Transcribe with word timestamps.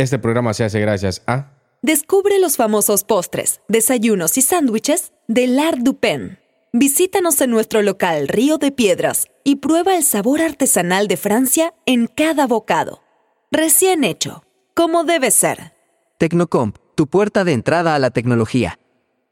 Este 0.00 0.18
programa 0.18 0.54
se 0.54 0.64
hace 0.64 0.80
gracias 0.80 1.22
a... 1.26 1.50
Descubre 1.82 2.38
los 2.38 2.56
famosos 2.56 3.04
postres, 3.04 3.60
desayunos 3.68 4.38
y 4.38 4.40
sándwiches 4.40 5.12
de 5.28 5.46
L'Art 5.46 5.80
du 5.80 5.98
Pen. 5.98 6.38
Visítanos 6.72 7.38
en 7.42 7.50
nuestro 7.50 7.82
local 7.82 8.26
Río 8.26 8.56
de 8.56 8.72
Piedras 8.72 9.26
y 9.44 9.56
prueba 9.56 9.98
el 9.98 10.02
sabor 10.02 10.40
artesanal 10.40 11.06
de 11.06 11.18
Francia 11.18 11.74
en 11.84 12.06
cada 12.06 12.46
bocado. 12.46 13.02
Recién 13.50 14.02
hecho, 14.04 14.42
como 14.72 15.04
debe 15.04 15.30
ser. 15.30 15.74
Tecnocomp, 16.16 16.78
tu 16.94 17.06
puerta 17.06 17.44
de 17.44 17.52
entrada 17.52 17.94
a 17.94 17.98
la 17.98 18.08
tecnología. 18.10 18.78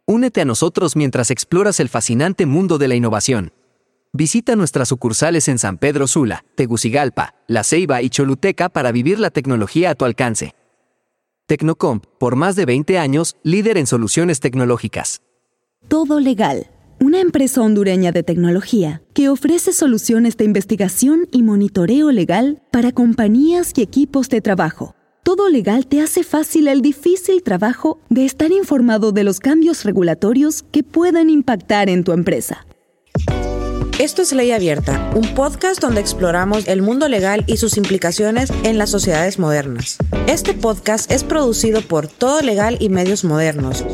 Únete 0.05 0.43
a 0.43 0.45
nosotros 0.45 0.97
mientras 0.97 1.31
exploras 1.31 1.81
el 1.81 1.89
fascinante 1.89 2.45
mundo 2.45 2.77
de 2.77 2.89
la 2.89 2.95
innovación. 2.95 3.55
Visita 4.13 4.55
nuestras 4.55 4.89
sucursales 4.89 5.49
en 5.49 5.59
San 5.59 5.79
Pedro 5.79 6.07
Sula, 6.07 6.45
Tegucigalpa, 6.57 7.35
La 7.47 7.65
Ceiba 7.65 8.03
y 8.03 8.11
Choluteca 8.11 8.69
para 8.69 8.93
vivir 8.93 9.19
la 9.19 9.31
tecnología 9.31 9.91
a 9.91 9.95
tu 9.95 10.05
alcance. 10.05 10.55
Tecnocomp, 11.49 12.05
por 12.19 12.37
más 12.37 12.57
de 12.57 12.67
20 12.67 12.99
años, 12.99 13.35
líder 13.43 13.79
en 13.79 13.87
soluciones 13.87 14.39
tecnológicas. 14.39 15.23
Todo 15.89 16.21
Legal, 16.21 16.67
una 17.01 17.21
empresa 17.21 17.63
hondureña 17.63 18.13
de 18.13 18.23
tecnología 18.23 19.01
que 19.15 19.31
ofrece 19.31 19.73
soluciones 19.73 20.37
de 20.37 20.45
investigación 20.45 21.27
y 21.33 21.43
monitoreo 21.43 22.13
legal 22.13 22.61
para 22.71 22.93
compañías 22.93 23.73
y 23.77 23.81
equipos 23.81 24.29
de 24.29 24.43
trabajo. 24.43 24.95
Todo 25.23 25.49
Legal 25.49 25.87
te 25.87 26.03
hace 26.03 26.23
fácil 26.23 26.69
el 26.69 26.83
difícil 26.83 27.43
trabajo 27.43 27.99
de 28.11 28.27
estar 28.27 28.53
informado 28.53 29.13
de 29.13 29.25
los 29.25 29.41
cambios 29.41 29.87
regulatorios 29.87 30.65
que 30.71 30.83
pueden 30.83 31.31
impactar 31.31 31.89
en 31.89 32.05
tu 32.05 32.13
empresa. 32.13 32.67
Esto 33.99 34.23
es 34.23 34.33
Ley 34.33 34.53
Abierta, 34.53 35.11
un 35.17 35.35
podcast 35.35 35.81
donde 35.81 36.01
exploramos 36.01 36.69
el 36.69 36.83
mundo 36.83 37.09
legal 37.09 37.43
y 37.49 37.57
sus 37.57 37.77
implicaciones 37.77 38.53
en 38.63 38.79
las 38.79 38.91
sociedades 38.91 39.41
modernas. 39.41 39.99
Este 40.29 40.55
podcast 40.55 41.11
es 41.11 41.25
producido 41.25 41.81
por 41.83 42.07
Todo 42.07 42.41
Legal 42.41 42.77
y 42.79 42.91
Medios 42.91 43.25
Modernos. 43.25 43.85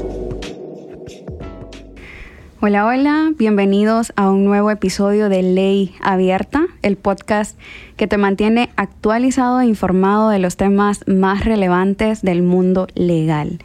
Hola, 2.60 2.84
hola, 2.84 3.32
bienvenidos 3.38 4.12
a 4.14 4.28
un 4.28 4.44
nuevo 4.44 4.70
episodio 4.70 5.30
de 5.30 5.42
Ley 5.42 5.94
Abierta, 6.02 6.66
el 6.82 6.98
podcast 6.98 7.58
que 7.96 8.06
te 8.06 8.18
mantiene 8.18 8.68
actualizado 8.76 9.62
e 9.62 9.66
informado 9.66 10.28
de 10.28 10.38
los 10.38 10.58
temas 10.58 11.00
más 11.06 11.46
relevantes 11.46 12.20
del 12.20 12.42
mundo 12.42 12.88
legal. 12.94 13.58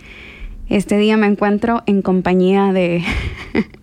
Este 0.69 0.97
día 0.97 1.17
me 1.17 1.28
encuentro 1.28 1.83
en 1.85 2.02
compañía 2.02 2.72
de 2.72 3.03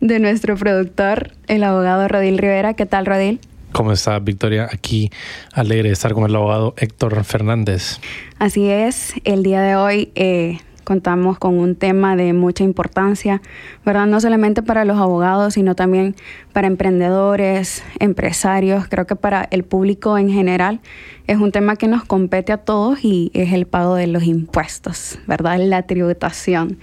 de 0.00 0.18
nuestro 0.18 0.56
productor, 0.56 1.32
el 1.46 1.64
abogado 1.64 2.08
Rodil 2.08 2.38
Rivera. 2.38 2.74
¿Qué 2.74 2.86
tal, 2.86 3.06
Rodil? 3.06 3.40
¿Cómo 3.72 3.92
estás, 3.92 4.22
Victoria? 4.24 4.68
Aquí 4.72 5.10
alegre 5.52 5.88
de 5.88 5.92
estar 5.92 6.14
con 6.14 6.24
el 6.24 6.34
abogado 6.34 6.74
Héctor 6.78 7.22
Fernández. 7.24 7.98
Así 8.38 8.68
es, 8.68 9.12
el 9.24 9.42
día 9.42 9.60
de 9.60 9.76
hoy 9.76 10.10
eh, 10.14 10.58
contamos 10.88 11.38
con 11.38 11.58
un 11.58 11.76
tema 11.76 12.16
de 12.16 12.32
mucha 12.32 12.64
importancia, 12.64 13.42
¿verdad? 13.84 14.06
No 14.06 14.22
solamente 14.22 14.62
para 14.62 14.86
los 14.86 14.96
abogados, 14.96 15.52
sino 15.54 15.74
también 15.74 16.16
para 16.54 16.66
emprendedores, 16.66 17.84
empresarios, 17.98 18.86
creo 18.88 19.06
que 19.06 19.14
para 19.14 19.46
el 19.50 19.64
público 19.64 20.16
en 20.16 20.30
general. 20.30 20.80
Es 21.26 21.36
un 21.36 21.52
tema 21.52 21.76
que 21.76 21.88
nos 21.88 22.04
compete 22.04 22.52
a 22.52 22.56
todos 22.56 23.04
y 23.04 23.30
es 23.34 23.52
el 23.52 23.66
pago 23.66 23.96
de 23.96 24.06
los 24.06 24.22
impuestos, 24.22 25.18
¿verdad? 25.26 25.58
La 25.58 25.82
tributación. 25.82 26.78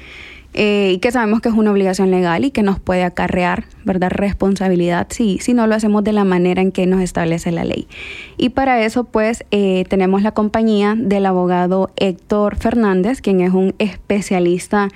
Eh, 0.58 0.94
y 0.94 0.98
que 1.00 1.12
sabemos 1.12 1.42
que 1.42 1.50
es 1.50 1.56
una 1.56 1.70
obligación 1.72 2.12
legal 2.12 2.46
y 2.46 2.52
que 2.52 2.64
nos 2.64 2.80
puede 2.80 3.04
acarrear 3.04 3.66
¿verdad? 3.84 4.10
responsabilidad 4.10 5.08
si, 5.10 5.38
si 5.40 5.54
no 5.54 5.68
lo 5.68 5.76
hacemos 5.76 6.02
de 6.06 6.14
la 6.14 6.24
manera 6.24 6.62
en 6.62 6.72
que 6.72 6.86
nos 6.86 7.02
establece 7.02 7.52
la 7.52 7.66
ley. 7.66 7.90
Y 8.38 8.50
para 8.50 8.82
eso 8.82 9.04
pues 9.04 9.44
eh, 9.52 9.84
tenemos 9.90 10.22
la 10.22 10.32
compañía 10.32 10.96
del 10.98 11.26
abogado 11.26 11.92
Héctor 11.98 12.56
Fernández, 12.56 13.20
quien 13.20 13.42
es 13.42 13.52
un 13.52 13.76
especialista 13.80 14.88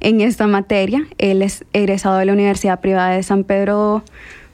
en 0.00 0.20
esta 0.20 0.46
materia. 0.46 1.06
Él 1.16 1.40
es 1.40 1.64
egresado 1.72 2.18
de 2.18 2.26
la 2.26 2.34
Universidad 2.34 2.80
Privada 2.80 3.12
de 3.12 3.22
San 3.22 3.44
Pedro 3.44 4.04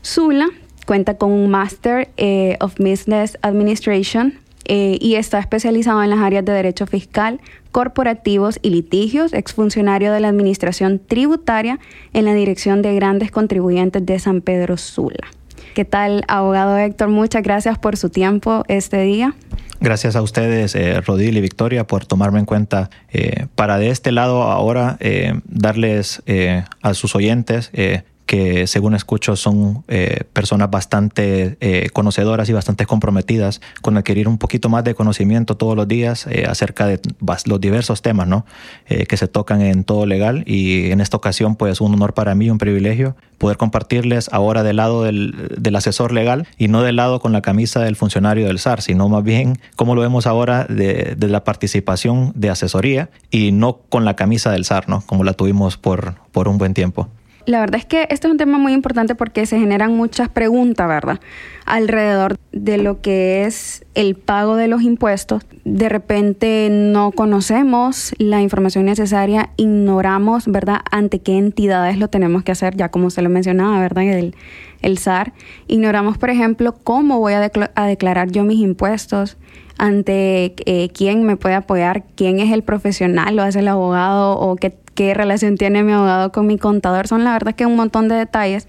Sula, 0.01 0.47
cuenta 0.87 1.15
con 1.15 1.33
un 1.33 1.51
Master 1.51 2.09
eh, 2.17 2.57
of 2.61 2.77
Business 2.79 3.37
Administration 3.43 4.39
y 4.67 5.15
está 5.15 5.39
especializado 5.39 6.03
en 6.03 6.11
las 6.11 6.21
áreas 6.21 6.45
de 6.45 6.53
derecho 6.53 6.87
fiscal, 6.87 7.41
corporativos 7.73 8.59
y 8.63 8.71
litigios, 8.71 9.33
exfuncionario 9.33 10.13
de 10.13 10.21
la 10.21 10.29
Administración 10.29 11.01
Tributaria 11.01 11.79
en 12.13 12.25
la 12.25 12.35
Dirección 12.35 12.83
de 12.83 12.95
Grandes 12.95 13.31
Contribuyentes 13.31 14.05
de 14.05 14.19
San 14.19 14.41
Pedro 14.41 14.77
Sula. 14.77 15.29
¿Qué 15.75 15.87
tal, 15.87 16.23
abogado 16.29 16.77
Héctor? 16.77 17.09
Muchas 17.09 17.43
gracias 17.43 17.79
por 17.79 17.97
su 17.97 18.11
tiempo 18.11 18.63
este 18.69 19.03
día. 19.03 19.35
Gracias 19.81 20.15
a 20.17 20.23
ustedes, 20.23 20.75
eh, 20.75 21.01
Rodil 21.01 21.37
y 21.37 21.41
Victoria, 21.41 21.87
por 21.87 22.05
tomarme 22.05 22.39
en 22.39 22.45
cuenta 22.45 22.91
eh, 23.11 23.47
para 23.55 23.79
de 23.79 23.89
este 23.89 24.13
lado 24.13 24.43
ahora 24.43 24.97
eh, 25.01 25.41
darles 25.45 26.23
eh, 26.27 26.63
a 26.83 26.95
sus 26.95 27.17
oyentes 27.17 27.71
que 28.27 28.67
según 28.67 28.95
escucho 28.95 29.37
son 29.37 29.85
eh, 29.89 30.25
personas 30.33 30.71
bastante 30.71 31.57
eh, 31.61 31.91
conocedoras 31.93 32.49
y 32.49 32.53
bastante 32.53 32.87
comprometidas 32.87 33.61
con 33.81 33.97
adquirir 33.97 34.29
un 34.29 34.39
poquito 34.39 34.69
más 34.69 34.85
de 34.85 34.95
conocimiento 34.95 35.57
todos 35.57 35.77
los 35.77 35.89
días 35.89 36.27
eh, 36.29 36.45
acerca 36.49 36.87
de 36.87 37.01
los 37.47 37.61
diversos 37.61 38.03
temas 38.03 38.29
¿no? 38.29 38.45
que 38.87 39.17
se 39.17 39.29
tocan 39.29 39.61
en 39.61 39.85
todo 39.85 40.07
legal 40.07 40.45
y 40.47 40.91
en 40.91 41.01
esta 41.01 41.17
ocasión 41.17 41.57
pues 41.57 41.81
un 41.81 41.95
honor 41.95 42.15
para 42.15 42.35
mí, 42.35 42.51
un 42.51 42.59
privilegio 42.59 43.17
poder 43.39 43.57
compartirles 43.57 44.29
ahora 44.33 44.63
del 44.63 44.77
lado 44.77 45.03
del, 45.03 45.75
asesor 45.75 46.13
legal 46.13 46.47
y 46.59 46.69
no 46.69 46.83
del 46.83 46.97
lado 46.97 47.21
con 47.21 47.33
la 47.33 47.43
camisa 47.43 47.81
del 47.81 47.97
funcionario 47.97 48.47
del 48.47 48.59
SAR, 48.59 48.83
sino 48.83 49.09
más 49.09 49.25
bien 49.25 49.59
como 49.75 49.95
lo 49.95 50.03
vemos 50.03 50.27
ahora 50.27 50.65
de, 50.65 51.15
de 51.17 51.29
la 51.29 51.43
participación 51.43 52.33
de 52.35 52.51
asesoría 52.51 53.11
y 53.31 53.51
no 53.53 53.79
con 53.89 54.05
la 54.05 54.15
camisa 54.15 54.53
del 54.53 54.65
SAR, 54.65 54.89
¿no? 54.89 55.03
como 55.07 55.25
la 55.25 55.33
tuvimos 55.33 55.77
por, 55.77 56.15
por 56.31 56.49
un 56.49 56.59
buen 56.59 56.75
tiempo. 56.75 57.09
La 57.47 57.61
verdad 57.61 57.77
es 57.77 57.85
que 57.85 58.07
este 58.11 58.27
es 58.27 58.31
un 58.31 58.39
tema 58.39 58.59
muy 58.59 58.73
importante 58.73 59.15
porque 59.15 59.47
se 59.47 59.59
generan 59.59 59.97
muchas 59.97 60.29
preguntas, 60.29 60.87
¿verdad? 60.87 61.21
Alrededor 61.65 62.37
de 62.53 62.79
lo 62.79 63.01
que 63.01 63.45
es 63.45 63.85
el 63.95 64.15
pago 64.15 64.57
de 64.57 64.69
los 64.69 64.83
impuestos. 64.83 65.45
De 65.65 65.89
repente 65.89 66.69
no 66.71 67.13
conocemos 67.13 68.15
la 68.19 68.41
información 68.41 68.85
necesaria, 68.85 69.51
ignoramos, 69.57 70.47
¿verdad? 70.47 70.81
Ante 70.91 71.21
qué 71.21 71.39
entidades 71.39 71.99
lo 71.99 72.09
tenemos 72.09 72.43
que 72.45 72.53
hacer, 72.53 72.77
ya 72.77 72.91
como 72.91 73.11
se 73.11 73.23
lo 73.23 73.29
mencionaba, 73.29 73.81
¿verdad? 73.81 74.05
El, 74.05 74.35
el 74.83 74.99
SAR. 74.99 75.33
Ignoramos, 75.67 76.19
por 76.19 76.31
ejemplo, 76.31 76.75
cómo 76.83 77.19
voy 77.19 77.33
a, 77.33 77.51
a 77.75 77.87
declarar 77.87 78.31
yo 78.31 78.45
mis 78.45 78.61
impuestos, 78.61 79.37
ante 79.79 80.55
eh, 80.67 80.91
quién 80.93 81.25
me 81.25 81.37
puede 81.37 81.55
apoyar, 81.55 82.05
quién 82.15 82.39
es 82.39 82.53
el 82.53 82.63
profesional, 82.63 83.35
lo 83.37 83.43
hace 83.43 83.61
el 83.61 83.69
abogado 83.69 84.39
o 84.39 84.57
qué 84.57 84.77
qué 84.95 85.15
relación 85.15 85.57
tiene 85.57 85.83
mi 85.83 85.93
abogado 85.93 86.33
con 86.33 86.47
mi 86.47 86.59
contador. 86.59 87.09
Son 87.09 87.25
la 87.25 87.33
verdad 87.33 87.55
que 87.55 87.67
un 87.67 87.77
montón 87.77 88.09
de 88.09 88.17
detalles. 88.17 88.69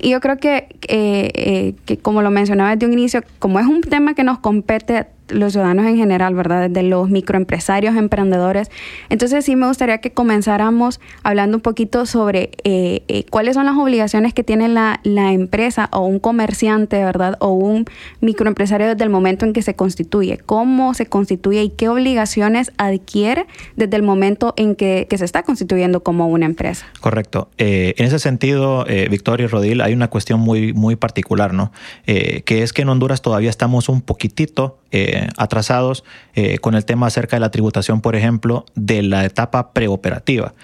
Y 0.00 0.10
yo 0.10 0.20
creo 0.20 0.36
que, 0.36 0.68
eh, 0.88 1.30
eh, 1.34 1.74
que 1.84 1.98
como 1.98 2.22
lo 2.22 2.30
mencionaba 2.30 2.74
desde 2.74 2.86
un 2.86 2.92
inicio, 2.92 3.22
como 3.38 3.60
es 3.60 3.66
un 3.66 3.80
tema 3.80 4.14
que 4.14 4.24
nos 4.24 4.38
compete 4.38 5.06
los 5.28 5.52
ciudadanos 5.52 5.86
en 5.86 5.96
general, 5.96 6.34
¿verdad? 6.34 6.68
Desde 6.68 6.82
los 6.86 7.08
microempresarios, 7.08 7.96
emprendedores. 7.96 8.70
Entonces 9.08 9.44
sí 9.44 9.56
me 9.56 9.66
gustaría 9.66 9.98
que 9.98 10.12
comenzáramos 10.12 11.00
hablando 11.22 11.56
un 11.56 11.60
poquito 11.62 12.06
sobre 12.06 12.50
eh, 12.64 13.02
eh, 13.08 13.24
cuáles 13.30 13.54
son 13.54 13.66
las 13.66 13.76
obligaciones 13.76 14.34
que 14.34 14.44
tiene 14.44 14.68
la, 14.68 15.00
la, 15.02 15.32
empresa 15.32 15.88
o 15.92 16.00
un 16.00 16.18
comerciante, 16.18 17.02
¿verdad? 17.02 17.36
O 17.40 17.52
un 17.52 17.86
microempresario 18.20 18.86
desde 18.88 19.04
el 19.04 19.10
momento 19.10 19.46
en 19.46 19.52
que 19.52 19.62
se 19.62 19.74
constituye. 19.74 20.38
¿Cómo 20.38 20.94
se 20.94 21.06
constituye 21.06 21.62
y 21.62 21.70
qué 21.70 21.88
obligaciones 21.88 22.72
adquiere 22.76 23.46
desde 23.76 23.96
el 23.96 24.02
momento 24.02 24.52
en 24.56 24.76
que, 24.76 25.06
que 25.08 25.18
se 25.18 25.24
está 25.24 25.42
constituyendo 25.42 25.63
como 26.02 26.28
una 26.28 26.46
empresa? 26.46 26.86
Correcto. 27.00 27.48
Eh, 27.58 27.94
en 27.98 28.06
ese 28.06 28.18
sentido, 28.18 28.84
Victoria 29.10 29.44
y 29.44 29.46
Rodil, 29.48 29.80
hay 29.80 29.92
una 29.92 30.08
cuestión 30.08 30.40
muy, 30.40 30.72
muy 30.72 30.96
particular, 30.96 31.52
¿no? 31.52 31.72
que 32.04 32.62
es 32.62 32.72
que 32.72 32.82
en 32.82 32.88
Honduras 32.88 33.22
todavía 33.22 33.50
estamos 33.50 33.88
un 33.88 34.00
poquitito 34.00 34.78
eh, 34.96 35.26
atrasados 35.38 36.04
eh, 36.36 36.58
con 36.58 36.76
el 36.76 36.84
tema 36.84 37.08
acerca 37.08 37.34
de 37.34 37.40
la 37.40 37.50
tributación, 37.50 38.00
por 38.00 38.14
ejemplo, 38.14 38.64
de 38.76 39.02
la 39.02 39.24
etapa 39.24 39.72
preoperativa. 39.72 40.54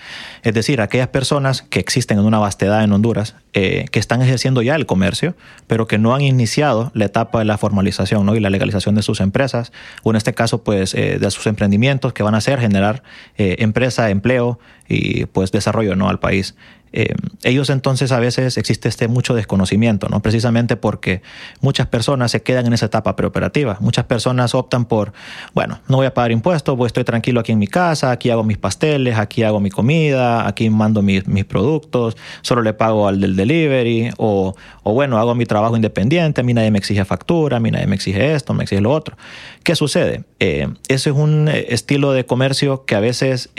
Es 0.44 0.55
decir, 0.55 0.81
aquellas 0.81 1.08
personas 1.08 1.62
que 1.62 1.81
existen 1.81 2.20
en 2.20 2.25
una 2.25 2.38
vastedad 2.38 2.85
en 2.85 2.93
Honduras, 2.93 3.35
eh, 3.55 3.87
que 3.91 3.99
están 3.99 4.23
ejerciendo 4.23 4.62
ya 4.62 4.76
el 4.76 4.87
comercio, 4.87 5.35
pero 5.67 5.88
que 5.88 5.99
no 5.99 6.14
han 6.14 6.20
iniciado 6.20 6.93
la 6.94 7.06
etapa 7.06 7.41
de 7.41 7.44
la 7.44 7.58
formalización 7.58 8.25
¿no? 8.25 8.37
y 8.37 8.41
la 8.41 8.50
legalización 8.50 8.94
de 8.94 9.03
sus 9.03 9.19
empresas, 9.20 9.73
o 10.05 10.11
en 10.11 10.17
este 10.17 10.32
caso, 10.32 10.62
pues, 10.62 10.93
de 10.93 11.31
sus 11.32 11.49
emprendimientos 11.49 12.12
que 12.12 12.23
van 12.23 12.37
a 12.37 12.38
hacer 12.38 12.61
generar 12.61 13.03
empresa, 13.37 14.11
empleo 14.11 14.61
y 14.91 15.27
pues 15.27 15.53
desarrollo 15.53 15.97
¿no? 15.97 16.09
al 16.09 16.19
país. 16.19 16.55
Eh, 16.93 17.15
ellos 17.45 17.71
entonces 17.71 18.11
a 18.11 18.19
veces 18.19 18.59
existe 18.59 18.89
este 18.89 19.07
mucho 19.07 19.35
desconocimiento, 19.35 20.09
¿no? 20.09 20.21
Precisamente 20.23 20.77
porque 20.77 21.23
muchas 21.61 21.87
personas 21.87 22.33
se 22.33 22.43
quedan 22.43 22.67
en 22.67 22.73
esa 22.73 22.87
etapa 22.87 23.15
preoperativa. 23.15 23.77
Muchas 23.81 24.07
personas 24.07 24.55
optan 24.55 24.85
por, 24.87 25.13
bueno, 25.55 25.81
no 25.87 25.99
voy 25.99 26.07
a 26.07 26.15
pagar 26.15 26.33
impuestos, 26.33 26.77
voy, 26.77 26.89
estoy 26.89 27.05
tranquilo 27.05 27.41
aquí 27.41 27.53
en 27.53 27.61
mi 27.61 27.69
casa, 27.69 28.11
aquí 28.11 28.31
hago 28.31 28.43
mis 28.43 28.59
pasteles, 28.59 29.17
aquí 29.17 29.45
hago 29.45 29.61
mi 29.61 29.71
comida, 29.71 30.49
aquí 30.49 30.69
mando 30.69 31.01
mis, 31.01 31.29
mis 31.29 31.45
productos, 31.45 32.17
solo 32.43 32.63
le 32.63 32.75
pago 32.75 33.07
al 33.07 33.21
del 33.21 33.37
delivery, 33.37 34.11
o, 34.17 34.55
o, 34.83 34.93
bueno, 34.93 35.19
hago 35.19 35.37
mi 35.37 35.47
trabajo 35.47 35.77
independiente, 35.77 36.41
a 36.41 36.45
mí 36.45 36.55
nadie 36.55 36.73
me 36.73 36.79
exige 36.79 37.05
factura, 37.05 37.59
a 37.59 37.61
mí 37.61 37.71
nadie 37.71 37.87
me 37.87 37.95
exige 37.95 38.35
esto, 38.35 38.53
me 38.53 38.65
exige 38.65 38.81
lo 38.81 38.91
otro. 38.91 39.17
¿Qué 39.63 39.77
sucede? 39.77 40.25
Eh, 40.41 40.67
ese 40.89 41.11
es 41.11 41.17
un 41.17 41.49
eh, 41.49 41.67
estilo 41.69 42.13
de 42.13 42.27
comercio 42.27 42.85
que 42.85 42.97
a 42.97 43.01
veces 43.01 43.51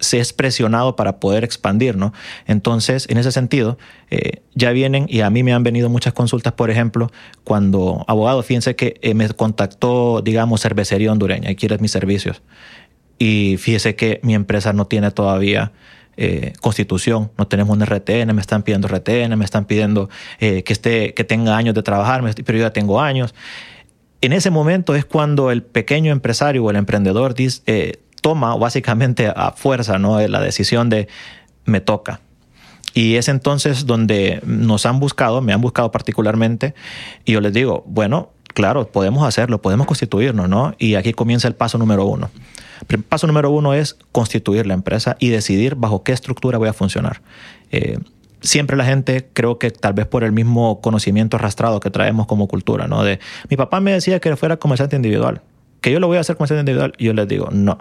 se 0.00 0.20
es 0.20 0.32
presionado 0.32 0.96
para 0.96 1.18
poder 1.18 1.44
expandir, 1.44 1.96
¿no? 1.96 2.12
Entonces, 2.46 3.06
en 3.10 3.18
ese 3.18 3.32
sentido, 3.32 3.78
eh, 4.10 4.42
ya 4.54 4.70
vienen 4.70 5.06
y 5.08 5.20
a 5.20 5.30
mí 5.30 5.42
me 5.42 5.52
han 5.52 5.62
venido 5.62 5.88
muchas 5.88 6.12
consultas, 6.12 6.52
por 6.52 6.70
ejemplo, 6.70 7.10
cuando 7.44 8.04
abogado, 8.06 8.42
fíjense 8.42 8.76
que 8.76 8.98
eh, 9.02 9.14
me 9.14 9.28
contactó, 9.30 10.22
digamos, 10.22 10.62
cervecería 10.62 11.12
hondureña 11.12 11.50
y 11.50 11.56
quiere 11.56 11.78
mis 11.78 11.90
servicios. 11.90 12.42
Y 13.18 13.56
fíjese 13.58 13.96
que 13.96 14.20
mi 14.22 14.34
empresa 14.34 14.72
no 14.72 14.86
tiene 14.86 15.10
todavía 15.10 15.72
eh, 16.16 16.52
constitución, 16.60 17.32
no 17.36 17.48
tenemos 17.48 17.76
un 17.76 17.84
RTN, 17.84 18.34
me 18.34 18.40
están 18.40 18.62
pidiendo 18.62 18.86
RTN, 18.86 19.36
me 19.36 19.44
están 19.44 19.64
pidiendo 19.64 20.08
que, 20.38 20.64
esté, 20.68 21.14
que 21.14 21.24
tenga 21.24 21.56
años 21.56 21.74
de 21.74 21.82
trabajar, 21.82 22.22
pero 22.44 22.58
yo 22.58 22.64
ya 22.64 22.72
tengo 22.72 23.00
años. 23.00 23.34
En 24.20 24.32
ese 24.32 24.50
momento 24.50 24.94
es 24.94 25.04
cuando 25.04 25.50
el 25.50 25.62
pequeño 25.62 26.12
empresario 26.12 26.64
o 26.64 26.70
el 26.70 26.76
emprendedor 26.76 27.34
dice, 27.34 27.98
toma 28.20 28.56
básicamente 28.56 29.32
a 29.34 29.52
fuerza 29.52 29.98
¿no? 29.98 30.20
la 30.20 30.40
decisión 30.40 30.88
de 30.88 31.08
me 31.64 31.80
toca. 31.80 32.20
Y 32.94 33.16
es 33.16 33.28
entonces 33.28 33.86
donde 33.86 34.40
nos 34.44 34.86
han 34.86 34.98
buscado, 34.98 35.40
me 35.40 35.52
han 35.52 35.60
buscado 35.60 35.92
particularmente, 35.92 36.74
y 37.24 37.32
yo 37.32 37.40
les 37.40 37.52
digo, 37.52 37.84
bueno, 37.86 38.30
claro, 38.54 38.88
podemos 38.88 39.26
hacerlo, 39.26 39.62
podemos 39.62 39.86
constituirnos, 39.86 40.48
¿no? 40.48 40.74
Y 40.78 40.96
aquí 40.96 41.12
comienza 41.12 41.46
el 41.46 41.54
paso 41.54 41.78
número 41.78 42.06
uno. 42.06 42.30
Paso 43.08 43.26
número 43.26 43.50
uno 43.50 43.74
es 43.74 43.96
constituir 44.10 44.66
la 44.66 44.74
empresa 44.74 45.16
y 45.20 45.28
decidir 45.28 45.74
bajo 45.74 46.02
qué 46.02 46.12
estructura 46.12 46.58
voy 46.58 46.68
a 46.68 46.72
funcionar. 46.72 47.20
Eh, 47.70 47.98
siempre 48.40 48.76
la 48.76 48.84
gente, 48.84 49.28
creo 49.32 49.58
que 49.58 49.70
tal 49.70 49.92
vez 49.92 50.06
por 50.06 50.24
el 50.24 50.32
mismo 50.32 50.80
conocimiento 50.80 51.36
arrastrado 51.36 51.80
que 51.80 51.90
traemos 51.90 52.26
como 52.26 52.48
cultura, 52.48 52.88
¿no? 52.88 53.04
De 53.04 53.20
mi 53.50 53.56
papá 53.56 53.80
me 53.80 53.92
decía 53.92 54.18
que 54.20 54.34
fuera 54.36 54.56
comerciante 54.56 54.96
individual, 54.96 55.42
que 55.80 55.92
yo 55.92 56.00
lo 56.00 56.06
voy 56.06 56.16
a 56.16 56.20
hacer 56.20 56.36
comerciante 56.36 56.60
individual, 56.60 56.94
y 56.98 57.04
yo 57.04 57.12
les 57.12 57.28
digo, 57.28 57.48
no, 57.52 57.78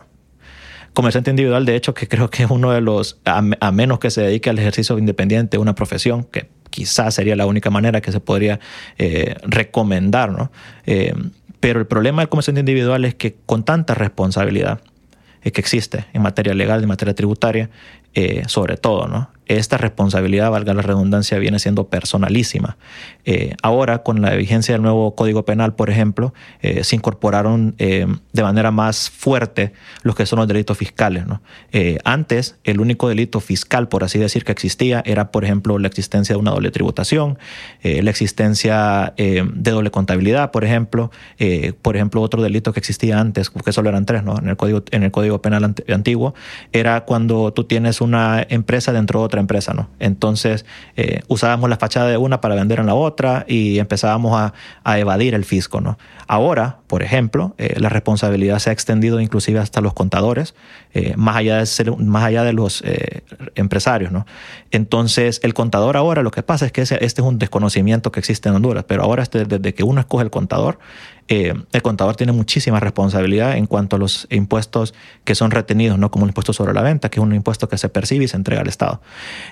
comerciante 0.98 1.30
individual, 1.30 1.64
de 1.64 1.76
hecho, 1.76 1.94
que 1.94 2.08
creo 2.08 2.32
que 2.32 2.42
es 2.42 2.50
uno 2.50 2.72
de 2.72 2.82
los, 2.82 3.20
a, 3.24 3.72
menos 3.72 4.00
que 4.00 4.10
se 4.10 4.22
dedique 4.22 4.50
al 4.50 4.58
ejercicio 4.58 4.98
independiente, 4.98 5.60
una 5.60 5.76
profesión, 5.76 6.24
que 6.24 6.50
quizás 6.72 7.14
sería 7.14 7.36
la 7.36 7.46
única 7.46 7.70
manera 7.70 8.02
que 8.02 8.12
se 8.12 8.20
podría 8.20 8.60
eh, 8.98 9.36
recomendar, 9.44 10.32
¿no? 10.32 10.52
Eh, 10.88 11.14
pero 11.60 11.80
el 11.80 11.86
problema 11.86 12.24
del 12.24 12.30
comerciante 12.30 12.62
individual 12.62 13.06
es 13.06 13.14
que 13.14 13.36
con 13.46 13.64
tanta 13.64 13.94
responsabilidad 13.94 14.82
eh, 15.44 15.52
que 15.52 15.62
existe 15.62 16.06
en 16.14 16.24
materia 16.24 16.56
legal, 16.56 16.82
en 16.82 16.90
materia 16.90 17.14
tributaria, 17.14 17.70
sobre 18.48 18.78
todo, 18.78 19.08
¿no? 19.08 19.30
Esta 19.48 19.78
responsabilidad, 19.78 20.52
valga 20.52 20.74
la 20.74 20.82
redundancia, 20.82 21.38
viene 21.40 21.60
siendo 21.60 21.88
personalísima. 21.88 22.78
Eh, 23.26 23.56
ahora, 23.62 24.04
con 24.04 24.22
la 24.22 24.36
vigencia 24.36 24.74
del 24.74 24.82
nuevo 24.82 25.16
Código 25.16 25.46
Penal, 25.46 25.76
por 25.76 25.90
ejemplo, 25.90 26.34
eh, 26.62 26.84
se 26.84 26.96
incorporaron 26.96 27.76
eh, 27.78 28.08
de 28.34 28.44
manera 28.44 28.72
más 28.72 29.10
fuerte 29.10 29.74
los 30.04 30.16
que 30.16 30.26
son 30.26 30.40
los 30.40 30.48
delitos 30.48 30.78
fiscales. 30.78 31.24
antes, 32.04 32.58
el 32.64 32.80
único 32.80 33.10
delito 33.10 33.40
fiscal, 33.40 33.88
por 33.88 34.04
así 34.04 34.20
decir, 34.20 34.44
que 34.44 34.52
existía 34.52 35.02
era, 35.06 35.32
por 35.32 35.44
ejemplo, 35.44 35.78
la 35.80 35.88
existencia 35.88 36.36
de 36.36 36.40
una 36.40 36.52
doble 36.52 36.72
tributación, 36.72 37.38
la 37.84 38.10
existencia 38.10 39.14
de 39.18 39.72
doble 39.72 39.92
contabilidad, 39.92 40.52
por 40.52 40.64
ejemplo. 40.64 41.12
por 41.82 41.96
ejemplo, 41.96 42.22
otro 42.22 42.42
delito 42.42 42.74
que 42.74 42.80
existía 42.80 43.20
antes, 43.20 43.50
que 43.50 43.72
solo 43.72 43.90
eran 43.90 44.06
tres, 44.06 44.24
¿no? 44.24 44.38
En 44.38 44.50
el 44.50 44.58
Código, 44.58 44.84
en 44.92 45.04
el 45.04 45.12
código 45.12 45.42
Penal 45.42 45.64
antiguo, 45.64 46.34
era 46.72 47.06
cuando 47.06 47.52
tú 47.54 47.64
tienes 47.66 48.02
una 48.02 48.46
empresa 48.50 48.94
dentro 48.94 49.20
de 49.20 49.26
otra 49.26 49.37
empresa, 49.42 49.74
¿no? 49.74 49.90
Entonces 50.00 50.66
eh, 50.96 51.22
usábamos 51.28 51.70
la 51.70 51.78
fachada 51.78 52.10
de 52.10 52.18
una 52.18 52.42
para 52.42 52.56
vender 52.56 52.80
en 52.80 52.86
la 52.86 52.94
otra 52.94 53.46
y 53.48 53.80
empezábamos 53.80 54.52
a, 54.84 54.98
evadir 54.98 55.34
el 55.34 55.46
fisco, 55.46 55.82
¿no? 55.82 55.98
Ahora, 56.28 56.78
por 56.88 57.04
ejemplo, 57.04 57.54
eh, 57.58 57.76
la 57.80 57.90
responsabilidad 57.90 58.60
se 58.60 58.70
ha 58.70 58.74
extendido 58.74 59.20
inclusive 59.20 59.60
hasta 59.60 59.82
los 59.82 59.94
contadores, 59.94 60.56
eh, 60.94 61.14
más, 61.18 61.36
allá 61.36 61.58
de 61.58 61.66
ser, 61.66 61.96
más 61.98 62.24
allá 62.24 62.44
de 62.44 62.54
los 62.54 62.84
empresarios, 63.56 64.12
¿no? 64.12 64.26
Entonces, 64.72 65.40
el 65.44 65.54
contador 65.54 65.98
ahora 65.98 66.24
lo 66.24 66.32
que 66.32 66.44
pasa 66.44 66.66
es 66.66 66.72
que 66.72 66.82
este 66.82 67.06
es 67.06 67.20
un 67.20 67.38
desconocimiento 67.38 68.12
que 68.12 68.20
existe 68.20 68.50
en 68.50 68.56
Honduras, 68.56 68.86
pero 68.88 69.04
ahora 69.04 69.24
este, 69.24 69.46
desde 69.46 69.74
que 69.74 69.84
uno 69.84 70.00
escoge 70.00 70.24
el 70.24 70.32
contador, 70.32 70.80
el 71.28 71.82
contador 71.82 72.16
tiene 72.16 72.32
muchísima 72.32 72.80
responsabilidad 72.80 73.58
en 73.58 73.66
cuanto 73.66 73.98
a 73.98 74.00
los 74.00 74.28
impuestos 74.30 74.94
que 75.24 75.36
son 75.36 75.52
retenidos, 75.52 76.00
no 76.00 76.10
como 76.10 76.26
el 76.26 76.30
impuesto 76.30 76.54
sobre 76.54 76.74
la 76.74 76.82
venta, 76.82 77.10
que 77.10 77.20
es 77.20 77.24
un 77.24 77.34
impuesto 77.34 77.68
que 77.68 77.78
se 77.78 77.90
percibe 77.90 78.26
y 78.26 78.28
se 78.28 78.38
entrega 78.38 78.62
al 78.62 78.68
Estado. 78.68 79.02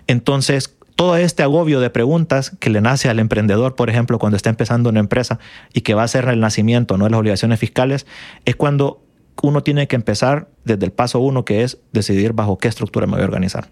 Entonces, 0.07 0.75
todo 0.95 1.17
este 1.17 1.43
agobio 1.43 1.81
de 1.81 1.89
preguntas 1.89 2.51
que 2.59 2.69
le 2.69 2.79
nace 2.79 3.09
al 3.09 3.19
emprendedor, 3.19 3.75
por 3.75 3.89
ejemplo, 3.89 4.19
cuando 4.19 4.37
está 4.37 4.49
empezando 4.49 4.89
una 4.89 5.01
empresa 5.01 5.39
y 5.73 5.81
que 5.81 5.93
va 5.93 6.03
a 6.03 6.07
ser 6.07 6.27
el 6.29 6.39
nacimiento 6.39 6.97
¿no? 6.97 7.05
de 7.05 7.11
las 7.11 7.19
obligaciones 7.19 7.59
fiscales, 7.59 8.05
es 8.45 8.55
cuando 8.55 9.01
uno 9.41 9.61
tiene 9.61 9.87
que 9.87 9.97
empezar 9.97 10.47
desde 10.63 10.85
el 10.85 10.93
paso 10.93 11.19
uno, 11.19 11.43
que 11.43 11.63
es 11.63 11.79
decidir 11.91 12.31
bajo 12.31 12.57
qué 12.57 12.69
estructura 12.69 13.05
me 13.05 13.13
voy 13.13 13.21
a 13.21 13.25
organizar 13.25 13.67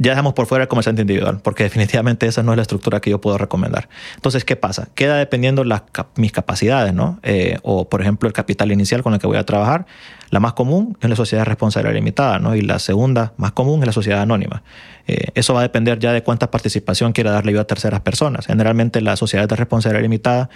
ya 0.00 0.12
dejamos 0.12 0.32
por 0.32 0.46
fuera 0.46 0.62
el 0.62 0.68
comerciante 0.68 1.02
individual, 1.02 1.40
porque 1.44 1.62
definitivamente 1.62 2.26
esa 2.26 2.42
no 2.42 2.52
es 2.52 2.56
la 2.56 2.62
estructura 2.62 3.00
que 3.00 3.10
yo 3.10 3.20
puedo 3.20 3.36
recomendar. 3.36 3.90
Entonces, 4.16 4.46
¿qué 4.46 4.56
pasa? 4.56 4.88
Queda 4.94 5.18
dependiendo 5.18 5.62
las, 5.62 5.82
mis 6.16 6.32
capacidades, 6.32 6.94
¿no? 6.94 7.20
Eh, 7.22 7.58
o, 7.62 7.86
por 7.86 8.00
ejemplo, 8.00 8.26
el 8.26 8.32
capital 8.32 8.72
inicial 8.72 9.02
con 9.02 9.12
el 9.12 9.20
que 9.20 9.26
voy 9.26 9.36
a 9.36 9.44
trabajar. 9.44 9.84
La 10.30 10.40
más 10.40 10.54
común 10.54 10.96
es 11.02 11.10
la 11.10 11.16
sociedad 11.16 11.44
responsable 11.44 11.92
limitada, 11.92 12.38
¿no? 12.38 12.54
Y 12.54 12.62
la 12.62 12.78
segunda 12.78 13.34
más 13.36 13.52
común 13.52 13.80
es 13.80 13.86
la 13.86 13.92
sociedad 13.92 14.22
anónima. 14.22 14.62
Eh, 15.06 15.26
eso 15.34 15.54
va 15.54 15.60
a 15.60 15.62
depender 15.64 15.98
ya 15.98 16.12
de 16.12 16.22
cuánta 16.22 16.50
participación 16.50 17.12
quiera 17.12 17.32
darle 17.32 17.52
yo 17.52 17.60
a 17.60 17.64
terceras 17.64 18.00
personas. 18.00 18.46
Generalmente 18.46 19.00
las 19.00 19.18
sociedades 19.18 19.48
de 19.48 19.56
responsabilidad 19.56 20.02
limitada, 20.02 20.48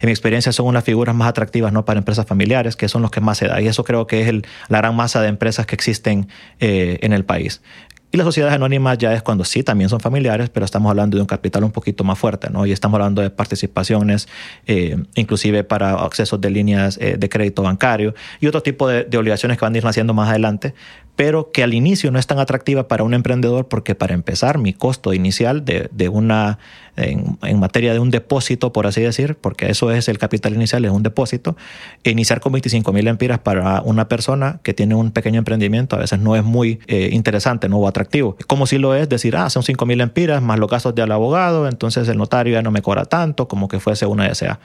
en 0.00 0.06
mi 0.06 0.12
experiencia, 0.12 0.52
son 0.52 0.66
unas 0.66 0.84
figuras 0.84 1.14
más 1.16 1.28
atractivas 1.28 1.72
¿no? 1.72 1.84
para 1.84 1.98
empresas 1.98 2.26
familiares, 2.26 2.76
que 2.76 2.88
son 2.88 3.02
los 3.02 3.10
que 3.10 3.20
más 3.20 3.38
se 3.38 3.48
da. 3.48 3.60
Y 3.60 3.68
eso 3.68 3.84
creo 3.84 4.06
que 4.06 4.28
es 4.28 4.34
la 4.68 4.78
gran 4.78 4.94
masa 4.94 5.22
de 5.22 5.28
empresas 5.28 5.64
que 5.66 5.74
existen 5.74 6.28
eh, 6.60 6.98
en 7.00 7.14
el 7.14 7.24
país. 7.24 7.62
Y 8.12 8.18
las 8.18 8.26
sociedades 8.26 8.54
anónimas 8.54 8.98
ya 8.98 9.14
es 9.14 9.22
cuando 9.22 9.42
sí, 9.42 9.62
también 9.62 9.88
son 9.88 9.98
familiares, 9.98 10.50
pero 10.50 10.66
estamos 10.66 10.90
hablando 10.90 11.16
de 11.16 11.22
un 11.22 11.26
capital 11.26 11.64
un 11.64 11.72
poquito 11.72 12.04
más 12.04 12.18
fuerte, 12.18 12.50
¿no? 12.50 12.66
Y 12.66 12.72
estamos 12.72 12.96
hablando 12.96 13.22
de 13.22 13.30
participaciones, 13.30 14.28
eh, 14.66 15.02
inclusive 15.14 15.64
para 15.64 15.94
accesos 15.94 16.38
de 16.38 16.50
líneas 16.50 16.98
eh, 17.00 17.16
de 17.18 17.28
crédito 17.30 17.62
bancario 17.62 18.14
y 18.38 18.46
otro 18.48 18.62
tipo 18.62 18.86
de, 18.86 19.04
de, 19.04 19.16
obligaciones 19.16 19.56
que 19.56 19.64
van 19.64 19.74
a 19.74 19.78
ir 19.78 19.84
naciendo 19.84 20.12
más 20.12 20.28
adelante, 20.28 20.74
pero 21.16 21.52
que 21.52 21.62
al 21.62 21.74
inicio 21.74 22.10
no 22.10 22.18
es 22.18 22.26
tan 22.26 22.38
atractiva 22.38 22.88
para 22.88 23.04
un 23.04 23.14
emprendedor 23.14 23.68
porque 23.68 23.94
para 23.94 24.14
empezar 24.14 24.58
mi 24.58 24.72
costo 24.72 25.12
inicial 25.12 25.64
de, 25.64 25.88
de 25.92 26.08
una, 26.08 26.58
en, 26.96 27.36
materia 27.58 27.92
de 27.92 27.98
un 27.98 28.10
depósito, 28.10 28.72
por 28.72 28.86
así 28.86 29.02
decir, 29.02 29.36
porque 29.36 29.70
eso 29.70 29.90
es 29.90 30.08
el 30.08 30.18
capital 30.18 30.54
inicial, 30.54 30.84
es 30.84 30.90
un 30.90 31.02
depósito, 31.02 31.56
iniciar 32.02 32.40
con 32.40 32.52
25 32.52 32.92
mil 32.92 33.08
empiras 33.08 33.38
para 33.38 33.82
una 33.82 34.08
persona 34.08 34.60
que 34.62 34.74
tiene 34.74 34.94
un 34.94 35.10
pequeño 35.10 35.38
emprendimiento 35.38 35.96
a 35.96 35.98
veces 35.98 36.18
no 36.18 36.36
es 36.36 36.44
muy 36.44 36.80
eh, 36.86 37.10
interesante, 37.12 37.68
no 37.68 37.78
o 37.78 37.88
atractivo. 37.88 38.36
Como 38.46 38.66
si 38.66 38.78
lo 38.78 38.94
es 38.94 39.08
decir, 39.08 39.36
ah, 39.36 39.50
son 39.50 39.62
5 39.62 39.84
mil 39.86 40.00
empiras 40.00 40.42
más 40.42 40.58
los 40.58 40.70
gastos 40.70 40.94
del 40.94 41.12
abogado, 41.12 41.68
entonces 41.68 42.08
el 42.08 42.16
notario 42.16 42.54
ya 42.54 42.62
no 42.62 42.70
me 42.70 42.82
cobra 42.82 43.04
tanto 43.04 43.48
como 43.48 43.68
que 43.68 43.80
fuese 43.80 44.06
una 44.06 44.32
SA. 44.34 44.60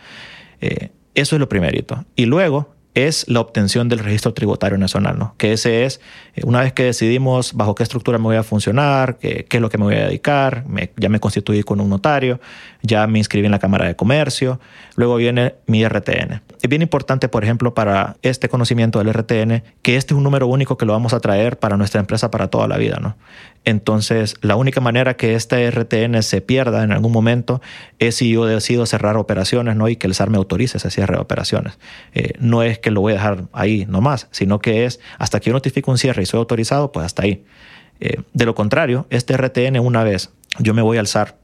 Eh, 0.62 0.89
eso 1.16 1.36
es 1.36 1.39
lo 1.39 1.50
primerito. 1.50 2.06
Y 2.16 2.25
luego, 2.25 2.70
es 3.06 3.27
la 3.27 3.42
obtención 3.42 3.89
del 3.89 4.00
registro 4.00 4.34
tributario 4.34 4.77
nacional, 4.77 5.20
¿no? 5.20 5.36
Que 5.38 5.54
ese 5.54 5.86
es, 5.86 6.01
eh, 6.36 6.42
una 6.46 6.62
vez 6.62 6.74
que 6.74 6.84
decidimos 6.84 7.54
bajo 7.54 7.75
qué 7.75 7.84
estructura 7.84 8.18
me 8.18 8.24
voy 8.24 8.38
a 8.38 8.44
funcionar, 8.44 9.18
qué, 9.18 9.46
qué 9.48 9.58
es 9.58 9.62
lo 9.62 9.70
que 9.70 9.77
me 9.77 9.84
voy 9.84 9.96
a 9.96 10.08
dedicar, 10.08 10.63
ya 10.96 11.10
me 11.10 11.20
constituí 11.20 11.62
con 11.62 11.80
un 11.80 11.89
notario, 11.89 12.39
ya 12.82 13.06
me 13.06 13.20
inscribí 13.20 13.46
en 13.46 13.51
la 13.51 13.60
Cámara 13.60 13.86
de 13.86 13.96
Comercio, 13.96 14.60
luego 14.96 15.18
viene 15.18 15.56
mi 15.68 15.88
RTN. 15.88 16.42
Es 16.62 16.70
bien 16.70 16.82
importante, 16.82 17.30
por 17.30 17.44
ejemplo, 17.44 17.75
para 17.75 18.18
este 18.24 18.50
conocimiento 18.50 18.98
del 18.98 19.13
RTN, 19.13 19.63
que 19.84 19.96
este 19.96 20.13
es 20.13 20.18
un 20.18 20.24
número 20.24 20.48
único 20.48 20.77
que 20.77 20.86
lo 20.86 20.94
vamos 20.94 21.13
a 21.13 21.20
traer 21.20 21.60
para 21.60 21.77
nuestra 21.77 22.00
empresa 22.00 22.32
para 22.32 22.48
toda 22.48 22.68
la 22.68 22.77
vida, 22.77 22.98
¿no? 23.00 23.16
Entonces, 23.68 24.36
la 24.40 24.56
única 24.56 24.80
manera 24.80 25.18
que 25.18 25.36
este 25.36 25.70
RTN 25.70 26.24
se 26.24 26.40
pierda 26.40 26.86
en 26.86 26.94
algún 26.94 27.12
momento 27.12 27.62
es 28.00 28.16
si 28.16 28.32
yo 28.32 28.46
decido 28.46 28.86
cerrar 28.86 29.18
operaciones, 29.18 29.76
¿no? 29.76 29.90
Y 29.90 29.98
que 29.98 30.08
el 30.08 30.14
SAR 30.14 30.30
me 30.30 30.38
autorice 30.38 30.78
ese 30.78 30.90
cierre 30.90 31.16
de 31.16 31.22
operaciones. 31.22 31.78
Eh, 32.14 32.32
no 32.40 32.64
es 32.64 32.80
que 32.80 32.92
lo 32.92 33.02
voy 33.02 33.12
a 33.12 33.16
dejar 33.16 33.44
ahí 33.52 33.86
nomás, 33.86 34.30
sino 34.32 34.60
que 34.60 34.86
es 34.86 35.02
hasta 35.20 35.42
que 35.42 35.48
yo 35.48 35.54
notifique 35.54 35.92
un 35.92 35.98
cierre 35.98 36.24
y 36.24 36.26
soy 36.26 36.38
autorizado, 36.38 36.94
pues 36.94 37.06
hasta 37.06 37.24
ahí. 37.24 37.44
Eh, 38.00 38.22
de 38.32 38.46
lo 38.46 38.56
contrario, 38.56 39.06
este 39.10 39.36
RTN 39.36 39.82
una 39.82 40.02
vez 40.02 40.32
yo 40.60 40.74
me 40.74 40.82
voy 40.82 40.98
al 40.98 41.08
SAR, 41.08 41.36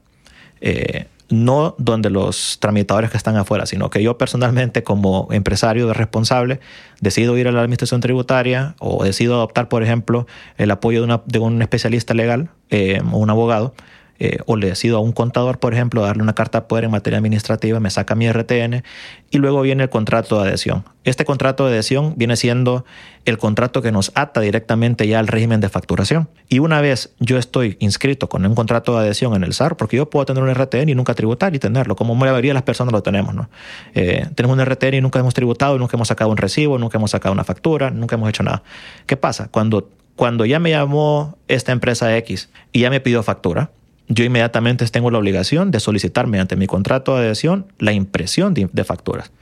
eh, 0.66 1.08
no 1.28 1.74
donde 1.76 2.08
los 2.08 2.58
tramitadores 2.58 3.10
que 3.10 3.18
están 3.18 3.36
afuera, 3.36 3.66
sino 3.66 3.90
que 3.90 4.02
yo 4.02 4.16
personalmente 4.16 4.82
como 4.82 5.28
empresario 5.30 5.92
responsable 5.92 6.58
decido 7.00 7.36
ir 7.36 7.48
a 7.48 7.52
la 7.52 7.60
administración 7.60 8.00
tributaria 8.00 8.74
o 8.78 9.04
decido 9.04 9.34
adoptar, 9.34 9.68
por 9.68 9.82
ejemplo, 9.82 10.26
el 10.56 10.70
apoyo 10.70 11.00
de, 11.00 11.04
una, 11.04 11.22
un 11.40 11.60
especialista 11.60 12.14
legal 12.14 12.48
eh, 12.70 13.02
o 13.12 13.18
un 13.18 13.28
abogado, 13.28 13.74
eh, 14.18 14.38
o 14.46 14.56
le 14.56 14.68
decido 14.68 14.98
a 14.98 15.00
un 15.00 15.12
contador, 15.12 15.58
por 15.58 15.74
ejemplo, 15.74 16.02
darle 16.02 16.22
una 16.22 16.34
carta 16.34 16.60
de 16.60 16.66
poder 16.66 16.84
en 16.84 16.92
materia 16.92 17.18
administrativa, 17.18 17.80
me 17.80 17.90
saca 17.90 18.14
mi 18.14 18.30
RTN 18.30 18.84
y 19.30 19.38
luego 19.38 19.62
viene 19.62 19.82
el 19.82 19.90
contrato 19.90 20.40
de 20.40 20.48
adhesión. 20.48 20.84
Este 21.02 21.24
contrato 21.24 21.66
de 21.66 21.74
adhesión 21.74 22.14
viene 22.16 22.36
siendo 22.36 22.84
el 23.24 23.38
contrato 23.38 23.82
que 23.82 23.90
nos 23.90 24.12
ata 24.14 24.40
directamente 24.40 25.08
ya 25.08 25.18
al 25.18 25.26
régimen 25.26 25.60
de 25.60 25.68
facturación. 25.68 26.28
Y 26.48 26.60
una 26.60 26.80
vez 26.80 27.12
yo 27.18 27.38
estoy 27.38 27.76
inscrito 27.80 28.28
con 28.28 28.46
un 28.46 28.54
contrato 28.54 28.96
de 28.96 29.04
adhesión 29.04 29.34
en 29.34 29.42
el 29.42 29.52
SAR, 29.52 29.76
porque 29.76 29.96
yo 29.96 30.08
puedo 30.08 30.26
tener 30.26 30.42
un 30.42 30.54
RTN 30.54 30.88
y 30.88 30.94
nunca 30.94 31.14
tributar 31.14 31.54
y 31.54 31.58
tenerlo, 31.58 31.96
como 31.96 32.14
la 32.14 32.30
mayoría 32.30 32.50
de 32.50 32.54
las 32.54 32.62
personas 32.62 32.92
lo 32.92 33.02
tenemos. 33.02 33.34
¿no? 33.34 33.48
Eh, 33.94 34.26
tenemos 34.34 34.56
un 34.56 34.64
RTN 34.64 34.94
y 34.94 35.00
nunca 35.00 35.18
hemos 35.18 35.34
tributado, 35.34 35.78
nunca 35.78 35.96
hemos 35.96 36.08
sacado 36.08 36.30
un 36.30 36.36
recibo, 36.36 36.78
nunca 36.78 36.98
hemos 36.98 37.10
sacado 37.10 37.32
una 37.32 37.44
factura, 37.44 37.90
nunca 37.90 38.14
hemos 38.14 38.28
hecho 38.28 38.42
nada. 38.42 38.62
¿Qué 39.06 39.16
pasa? 39.16 39.48
Cuando, 39.50 39.88
cuando 40.16 40.44
ya 40.46 40.60
me 40.60 40.70
llamó 40.70 41.36
esta 41.48 41.72
empresa 41.72 42.16
X 42.18 42.50
y 42.72 42.80
ya 42.80 42.90
me 42.90 43.00
pidió 43.00 43.22
factura, 43.22 43.70
yo 44.08 44.24
inmediatamente 44.24 44.86
tengo 44.86 45.10
la 45.10 45.18
obligación 45.18 45.70
de 45.70 45.80
solicitar 45.80 46.26
mediante 46.26 46.56
mi 46.56 46.66
contrato 46.66 47.16
de 47.16 47.26
adhesión 47.26 47.66
la 47.78 47.92
impresión 47.92 48.54
de, 48.54 48.84
facturas. 48.84 49.32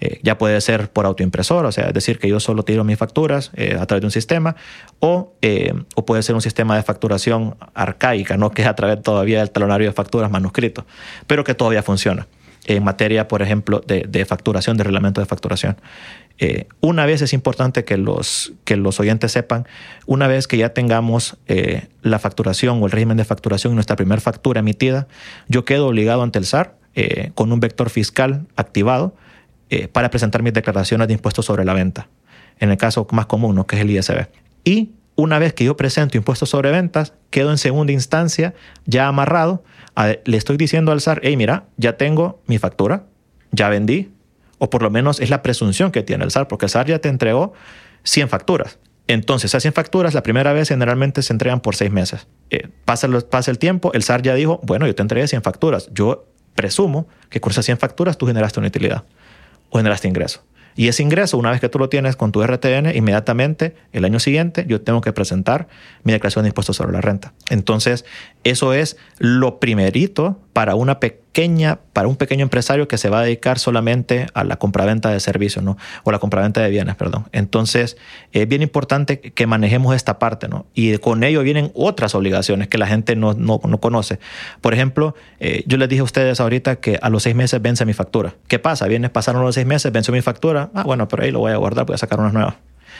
Eh, 0.00 0.20
ya 0.22 0.38
puede 0.38 0.60
ser 0.60 0.90
por 0.90 1.06
autoimpresor, 1.06 1.66
o 1.66 1.72
sea, 1.72 1.88
es 1.88 1.94
decir, 1.94 2.18
que 2.18 2.28
yo 2.28 2.38
solo 2.38 2.64
tiro 2.64 2.84
mis 2.84 2.98
facturas 2.98 3.50
eh, 3.54 3.76
a 3.78 3.86
través 3.86 4.02
de 4.02 4.06
un 4.06 4.10
sistema, 4.12 4.54
o, 5.00 5.32
eh, 5.42 5.72
o, 5.96 6.06
puede 6.06 6.22
ser 6.22 6.34
un 6.34 6.40
sistema 6.40 6.76
de 6.76 6.82
facturación 6.82 7.56
arcaica, 7.74 8.36
¿no? 8.36 8.50
que 8.52 8.62
es 8.62 8.68
a 8.68 8.74
través 8.74 9.02
todavía 9.02 9.40
del 9.40 9.50
talonario 9.50 9.88
de 9.88 9.92
facturas 9.92 10.30
manuscrito, 10.30 10.86
pero 11.26 11.42
que 11.42 11.54
todavía 11.54 11.82
funciona 11.82 12.28
en 12.66 12.84
materia, 12.84 13.28
por 13.28 13.40
ejemplo, 13.40 13.80
de 13.86 14.24
facturación, 14.26 14.76
de 14.76 14.84
reglamento 14.84 15.22
de 15.22 15.26
facturación. 15.26 15.78
Eh, 16.38 16.68
una 16.80 17.04
vez 17.04 17.20
es 17.20 17.32
importante 17.32 17.84
que 17.84 17.96
los, 17.96 18.52
que 18.64 18.76
los 18.76 19.00
oyentes 19.00 19.32
sepan, 19.32 19.66
una 20.06 20.28
vez 20.28 20.46
que 20.46 20.56
ya 20.56 20.72
tengamos 20.72 21.36
eh, 21.48 21.88
la 22.02 22.18
facturación 22.18 22.80
o 22.80 22.86
el 22.86 22.92
régimen 22.92 23.16
de 23.16 23.24
facturación 23.24 23.72
y 23.72 23.74
nuestra 23.74 23.96
primera 23.96 24.20
factura 24.20 24.60
emitida, 24.60 25.08
yo 25.48 25.64
quedo 25.64 25.88
obligado 25.88 26.22
ante 26.22 26.38
el 26.38 26.46
SAR 26.46 26.76
eh, 26.94 27.32
con 27.34 27.52
un 27.52 27.60
vector 27.60 27.90
fiscal 27.90 28.46
activado 28.56 29.14
para 29.92 30.08
presentar 30.08 30.42
mis 30.42 30.54
declaraciones 30.54 31.08
de 31.08 31.12
impuestos 31.12 31.44
sobre 31.44 31.62
la 31.62 31.74
venta, 31.74 32.08
en 32.58 32.70
el 32.70 32.78
caso 32.78 33.06
más 33.10 33.26
común, 33.26 33.62
que 33.64 33.76
es 33.76 33.82
el 33.82 33.90
ISB. 33.90 34.26
Y 34.64 34.92
una 35.14 35.38
vez 35.38 35.52
que 35.52 35.62
yo 35.62 35.76
presento 35.76 36.16
impuestos 36.16 36.48
sobre 36.48 36.70
ventas, 36.70 37.12
quedo 37.28 37.50
en 37.50 37.58
segunda 37.58 37.92
instancia 37.92 38.54
ya 38.86 39.08
amarrado. 39.08 39.62
le 40.24 40.36
estoy 40.38 40.56
diciendo 40.56 40.90
al 40.90 41.02
SAR, 41.02 41.20
hey, 41.22 41.36
mira, 41.36 41.66
ya 41.76 41.98
tengo 41.98 42.40
mi 42.46 42.56
factura, 42.56 43.04
ya 43.52 43.68
vendí, 43.68 44.10
o 44.58 44.70
por 44.70 44.82
lo 44.82 44.90
menos 44.90 45.20
es 45.20 45.30
la 45.30 45.42
presunción 45.42 45.90
que 45.90 46.02
tiene 46.02 46.24
el 46.24 46.30
SAR, 46.30 46.48
porque 46.48 46.66
el 46.66 46.70
SAR 46.70 46.86
ya 46.86 46.98
te 46.98 47.08
entregó 47.08 47.52
100 48.04 48.28
facturas. 48.28 48.78
Entonces, 49.06 49.50
esas 49.50 49.62
100 49.62 49.72
facturas 49.72 50.12
la 50.12 50.22
primera 50.22 50.52
vez 50.52 50.68
generalmente 50.68 51.22
se 51.22 51.32
entregan 51.32 51.60
por 51.60 51.74
seis 51.74 51.90
meses. 51.90 52.26
Eh, 52.50 52.68
pasa, 52.84 53.08
pasa 53.30 53.50
el 53.50 53.58
tiempo, 53.58 53.92
el 53.94 54.02
SAR 54.02 54.22
ya 54.22 54.34
dijo, 54.34 54.60
bueno, 54.62 54.86
yo 54.86 54.94
te 54.94 55.02
entregué 55.02 55.26
100 55.26 55.42
facturas. 55.42 55.88
Yo 55.92 56.26
presumo 56.54 57.08
que 57.30 57.40
con 57.40 57.50
esas 57.50 57.64
100 57.64 57.78
facturas 57.78 58.18
tú 58.18 58.26
generaste 58.26 58.60
una 58.60 58.68
utilidad 58.68 59.04
o 59.70 59.78
generaste 59.78 60.08
ingreso. 60.08 60.44
Y 60.78 60.86
ese 60.86 61.02
ingreso, 61.02 61.36
una 61.38 61.50
vez 61.50 61.60
que 61.60 61.68
tú 61.68 61.80
lo 61.80 61.88
tienes 61.88 62.14
con 62.14 62.30
tu 62.30 62.40
RTN, 62.40 62.94
inmediatamente 62.94 63.74
el 63.92 64.04
año 64.04 64.20
siguiente 64.20 64.64
yo 64.68 64.80
tengo 64.80 65.00
que 65.00 65.12
presentar 65.12 65.66
mi 66.04 66.12
declaración 66.12 66.44
de 66.44 66.50
impuestos 66.50 66.76
sobre 66.76 66.92
la 66.92 67.00
renta. 67.00 67.32
Entonces, 67.50 68.04
eso 68.44 68.72
es 68.74 68.96
lo 69.18 69.58
primerito 69.58 70.40
para 70.58 70.74
una 70.74 70.98
pequeña, 70.98 71.78
para 71.92 72.08
un 72.08 72.16
pequeño 72.16 72.42
empresario 72.42 72.88
que 72.88 72.98
se 72.98 73.08
va 73.08 73.20
a 73.20 73.22
dedicar 73.22 73.60
solamente 73.60 74.26
a 74.34 74.42
la 74.42 74.56
compraventa 74.56 75.08
de 75.08 75.20
servicios, 75.20 75.64
¿no? 75.64 75.76
O 76.02 76.10
la 76.10 76.18
compraventa 76.18 76.60
de 76.60 76.68
bienes, 76.68 76.96
perdón. 76.96 77.26
Entonces, 77.30 77.96
es 78.32 78.48
bien 78.48 78.60
importante 78.62 79.20
que 79.20 79.46
manejemos 79.46 79.94
esta 79.94 80.18
parte, 80.18 80.48
¿no? 80.48 80.66
Y 80.74 80.98
con 80.98 81.22
ello 81.22 81.44
vienen 81.44 81.70
otras 81.76 82.16
obligaciones 82.16 82.66
que 82.66 82.76
la 82.76 82.88
gente 82.88 83.14
no, 83.14 83.34
no, 83.34 83.60
no 83.64 83.78
conoce. 83.78 84.18
Por 84.60 84.74
ejemplo, 84.74 85.14
eh, 85.38 85.62
yo 85.68 85.76
les 85.76 85.88
dije 85.88 86.00
a 86.00 86.04
ustedes 86.04 86.40
ahorita 86.40 86.80
que 86.80 86.98
a 87.00 87.08
los 87.08 87.22
seis 87.22 87.36
meses 87.36 87.62
vence 87.62 87.84
mi 87.84 87.92
factura. 87.92 88.34
¿Qué 88.48 88.58
pasa? 88.58 88.88
Vienes, 88.88 89.12
pasaron 89.12 89.44
los 89.44 89.54
seis 89.54 89.64
meses, 89.64 89.92
venció 89.92 90.12
mi 90.12 90.22
factura. 90.22 90.70
Ah, 90.74 90.82
bueno, 90.82 91.06
pero 91.06 91.22
ahí 91.22 91.30
lo 91.30 91.38
voy 91.38 91.52
a 91.52 91.56
guardar, 91.56 91.86
voy 91.86 91.94
a 91.94 91.98
sacar 91.98 92.18
unas 92.18 92.32
nuevas. 92.32 92.56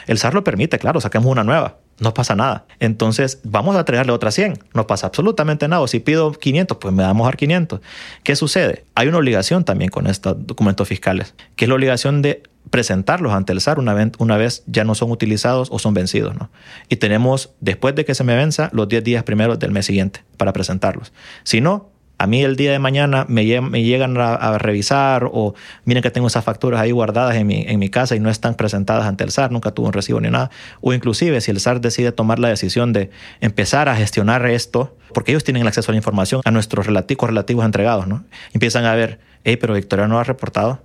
El 0.06 0.18
SAR 0.18 0.34
lo 0.34 0.44
permite, 0.44 0.78
claro, 0.78 1.00
saquemos 1.00 1.30
una 1.30 1.44
nueva. 1.44 1.78
No 2.00 2.14
pasa 2.14 2.36
nada. 2.36 2.64
Entonces, 2.78 3.40
vamos 3.42 3.74
a 3.74 3.80
entregarle 3.80 4.12
otras 4.12 4.34
100. 4.34 4.60
No 4.72 4.86
pasa 4.86 5.08
absolutamente 5.08 5.66
nada. 5.66 5.86
Si 5.88 5.98
pido 5.98 6.30
500, 6.32 6.78
pues 6.78 6.94
me 6.94 7.02
damos 7.02 7.24
a 7.24 7.28
dar 7.28 7.36
500. 7.36 7.80
¿Qué 8.22 8.36
sucede? 8.36 8.84
Hay 8.94 9.08
una 9.08 9.18
obligación 9.18 9.64
también 9.64 9.90
con 9.90 10.06
estos 10.06 10.46
documentos 10.46 10.86
fiscales, 10.86 11.34
que 11.56 11.64
es 11.64 11.68
la 11.68 11.74
obligación 11.74 12.22
de 12.22 12.44
presentarlos 12.70 13.32
ante 13.32 13.52
el 13.52 13.60
SAR 13.60 13.78
una 13.78 13.94
vez, 13.94 14.12
una 14.18 14.36
vez 14.36 14.62
ya 14.66 14.84
no 14.84 14.94
son 14.94 15.10
utilizados 15.10 15.68
o 15.72 15.78
son 15.78 15.94
vencidos. 15.94 16.36
¿no? 16.36 16.50
Y 16.88 16.96
tenemos, 16.96 17.50
después 17.60 17.94
de 17.94 18.04
que 18.04 18.14
se 18.14 18.24
me 18.24 18.36
venza, 18.36 18.70
los 18.72 18.88
10 18.88 19.02
días 19.02 19.24
primeros 19.24 19.58
del 19.58 19.72
mes 19.72 19.86
siguiente 19.86 20.22
para 20.36 20.52
presentarlos. 20.52 21.12
Si 21.42 21.60
no, 21.60 21.90
a 22.18 22.26
mí 22.26 22.42
el 22.42 22.56
día 22.56 22.72
de 22.72 22.80
mañana 22.80 23.24
me, 23.28 23.44
llegan 23.44 24.16
a, 24.18 24.58
revisar 24.58 25.30
o 25.32 25.54
miren 25.84 26.02
que 26.02 26.10
tengo 26.10 26.26
esas 26.26 26.44
facturas 26.44 26.80
ahí 26.80 26.90
guardadas 26.90 27.36
en 27.36 27.46
mi, 27.46 27.64
en 27.66 27.78
mi 27.78 27.88
casa 27.88 28.16
y 28.16 28.20
no 28.20 28.28
están 28.28 28.54
presentadas 28.54 29.06
ante 29.06 29.22
el 29.22 29.30
SAR, 29.30 29.52
nunca 29.52 29.70
tuve 29.70 29.86
un 29.86 29.92
recibo 29.92 30.20
ni 30.20 30.28
nada. 30.28 30.50
O 30.80 30.92
inclusive 30.92 31.40
si 31.40 31.52
el 31.52 31.60
SAR 31.60 31.80
decide 31.80 32.10
tomar 32.10 32.40
la 32.40 32.48
decisión 32.48 32.92
de 32.92 33.10
empezar 33.40 33.88
a 33.88 33.96
gestionar 33.96 34.44
esto, 34.46 34.96
porque 35.14 35.32
ellos 35.32 35.44
tienen 35.44 35.62
el 35.62 35.68
acceso 35.68 35.90
a 35.90 35.94
la 35.94 35.98
información, 35.98 36.40
a 36.44 36.50
nuestros 36.50 36.86
relativos 36.86 37.64
entregados, 37.64 38.08
¿no? 38.08 38.24
Empiezan 38.52 38.84
a 38.84 38.94
ver, 38.94 39.20
hey, 39.44 39.56
pero 39.56 39.74
Victoria 39.74 40.08
no 40.08 40.18
ha 40.18 40.24
reportado. 40.24 40.80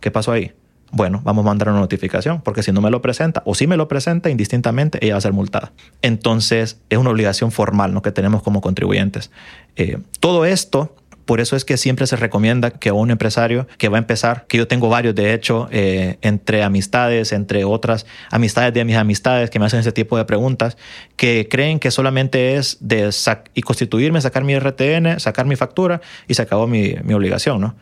¿Qué 0.00 0.10
pasó 0.10 0.32
ahí? 0.32 0.52
Bueno, 0.92 1.20
vamos 1.24 1.44
a 1.44 1.48
mandar 1.48 1.70
una 1.70 1.80
notificación, 1.80 2.42
porque 2.42 2.62
si 2.62 2.70
no 2.70 2.80
me 2.80 2.90
lo 2.90 3.02
presenta 3.02 3.42
o 3.46 3.54
si 3.54 3.66
me 3.66 3.76
lo 3.76 3.88
presenta 3.88 4.30
indistintamente, 4.30 4.98
ella 5.02 5.14
va 5.14 5.18
a 5.18 5.22
ser 5.22 5.32
multada. 5.32 5.72
Entonces, 6.02 6.78
es 6.90 6.98
una 6.98 7.10
obligación 7.10 7.50
formal 7.50 7.94
¿no? 7.94 8.02
que 8.02 8.12
tenemos 8.12 8.42
como 8.42 8.60
contribuyentes. 8.60 9.30
Eh, 9.76 9.98
todo 10.20 10.44
esto 10.44 10.94
por 11.24 11.40
eso 11.40 11.56
es 11.56 11.64
que 11.64 11.76
siempre 11.76 12.06
se 12.06 12.16
recomienda 12.16 12.70
que 12.70 12.90
un 12.90 13.10
empresario 13.10 13.66
que 13.78 13.88
va 13.88 13.96
a 13.96 14.00
empezar, 14.00 14.44
que 14.48 14.58
yo 14.58 14.66
tengo 14.66 14.88
varios 14.88 15.14
de 15.14 15.32
hecho, 15.32 15.68
eh, 15.70 16.18
entre 16.20 16.62
amistades, 16.62 17.32
entre 17.32 17.64
otras 17.64 18.06
amistades 18.30 18.74
de 18.74 18.84
mis 18.84 18.96
amistades 18.96 19.48
que 19.48 19.58
me 19.58 19.66
hacen 19.66 19.80
ese 19.80 19.92
tipo 19.92 20.16
de 20.16 20.24
preguntas, 20.24 20.76
que 21.16 21.46
creen 21.48 21.78
que 21.78 21.90
solamente 21.90 22.56
es 22.56 22.76
de 22.80 23.10
y 23.54 23.62
constituirme, 23.62 24.20
sacar 24.20 24.44
mi 24.44 24.58
RTN, 24.58 25.20
sacar 25.20 25.46
mi 25.46 25.56
factura 25.56 26.00
y 26.26 26.34
se 26.34 26.42
acabó 26.42 26.66
mi, 26.66 26.96
mi 27.04 27.14
obligación, 27.14 27.60
¿no? 27.60 27.76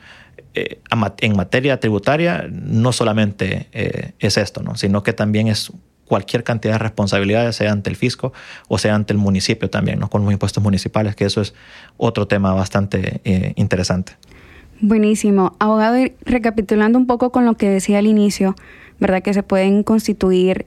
Eh, 0.54 0.80
en 1.19 1.37
materia 1.37 1.78
tributaria 1.78 2.49
no 2.50 2.90
solamente 2.90 3.69
eh, 3.71 4.14
es 4.19 4.37
esto, 4.37 4.64
¿no? 4.64 4.75
sino 4.75 5.04
que 5.04 5.12
también 5.12 5.47
es 5.47 5.71
cualquier 6.07 6.42
cantidad 6.42 6.75
de 6.75 6.78
responsabilidades, 6.78 7.54
sea 7.54 7.71
ante 7.71 7.88
el 7.88 7.95
fisco 7.95 8.33
o 8.66 8.76
sea 8.76 8.97
ante 8.97 9.12
el 9.12 9.19
municipio 9.21 9.71
también, 9.71 10.00
¿no? 10.00 10.11
con 10.11 10.25
los 10.25 10.33
impuestos 10.33 10.61
municipales, 10.61 11.14
que 11.14 11.25
eso 11.25 11.40
es 11.40 11.54
otro 11.99 12.26
tema 12.26 12.52
bastante 12.52 13.21
eh, 13.23 13.52
interesante. 13.54 14.14
Buenísimo. 14.80 15.54
Abogado, 15.61 15.99
recapitulando 16.23 16.99
un 16.99 17.07
poco 17.07 17.30
con 17.30 17.45
lo 17.45 17.54
que 17.54 17.69
decía 17.69 17.99
al 17.99 18.07
inicio, 18.07 18.57
¿verdad? 18.99 19.23
Que 19.23 19.35
se 19.35 19.42
pueden 19.42 19.83
constituir 19.83 20.64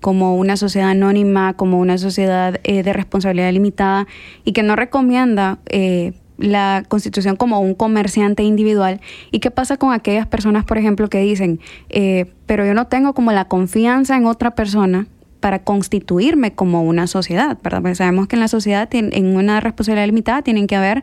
como 0.00 0.36
una 0.36 0.56
sociedad 0.56 0.90
anónima, 0.90 1.54
como 1.54 1.80
una 1.80 1.98
sociedad 1.98 2.60
de 2.62 2.92
responsabilidad 2.92 3.52
limitada 3.52 4.06
y 4.44 4.52
que 4.52 4.62
no 4.62 4.76
recomienda 4.76 5.58
la 6.38 6.84
constitución 6.88 7.36
como 7.36 7.60
un 7.60 7.74
comerciante 7.74 8.42
individual. 8.42 9.00
¿Y 9.30 9.40
qué 9.40 9.50
pasa 9.50 9.76
con 9.76 9.92
aquellas 9.92 10.26
personas, 10.26 10.64
por 10.64 10.78
ejemplo, 10.78 11.08
que 11.08 11.18
dicen, 11.18 11.60
eh, 11.88 12.32
pero 12.46 12.66
yo 12.66 12.74
no 12.74 12.86
tengo 12.86 13.14
como 13.14 13.32
la 13.32 13.46
confianza 13.46 14.16
en 14.16 14.26
otra 14.26 14.52
persona 14.52 15.06
para 15.40 15.58
constituirme 15.58 16.54
como 16.54 16.82
una 16.82 17.08
sociedad, 17.08 17.58
¿verdad? 17.62 17.82
Porque 17.82 17.96
sabemos 17.96 18.28
que 18.28 18.36
en 18.36 18.40
la 18.40 18.48
sociedad, 18.48 18.88
en 18.92 19.36
una 19.36 19.58
responsabilidad 19.58 20.06
limitada, 20.06 20.42
tienen 20.42 20.68
que 20.68 20.76
haber 20.76 21.02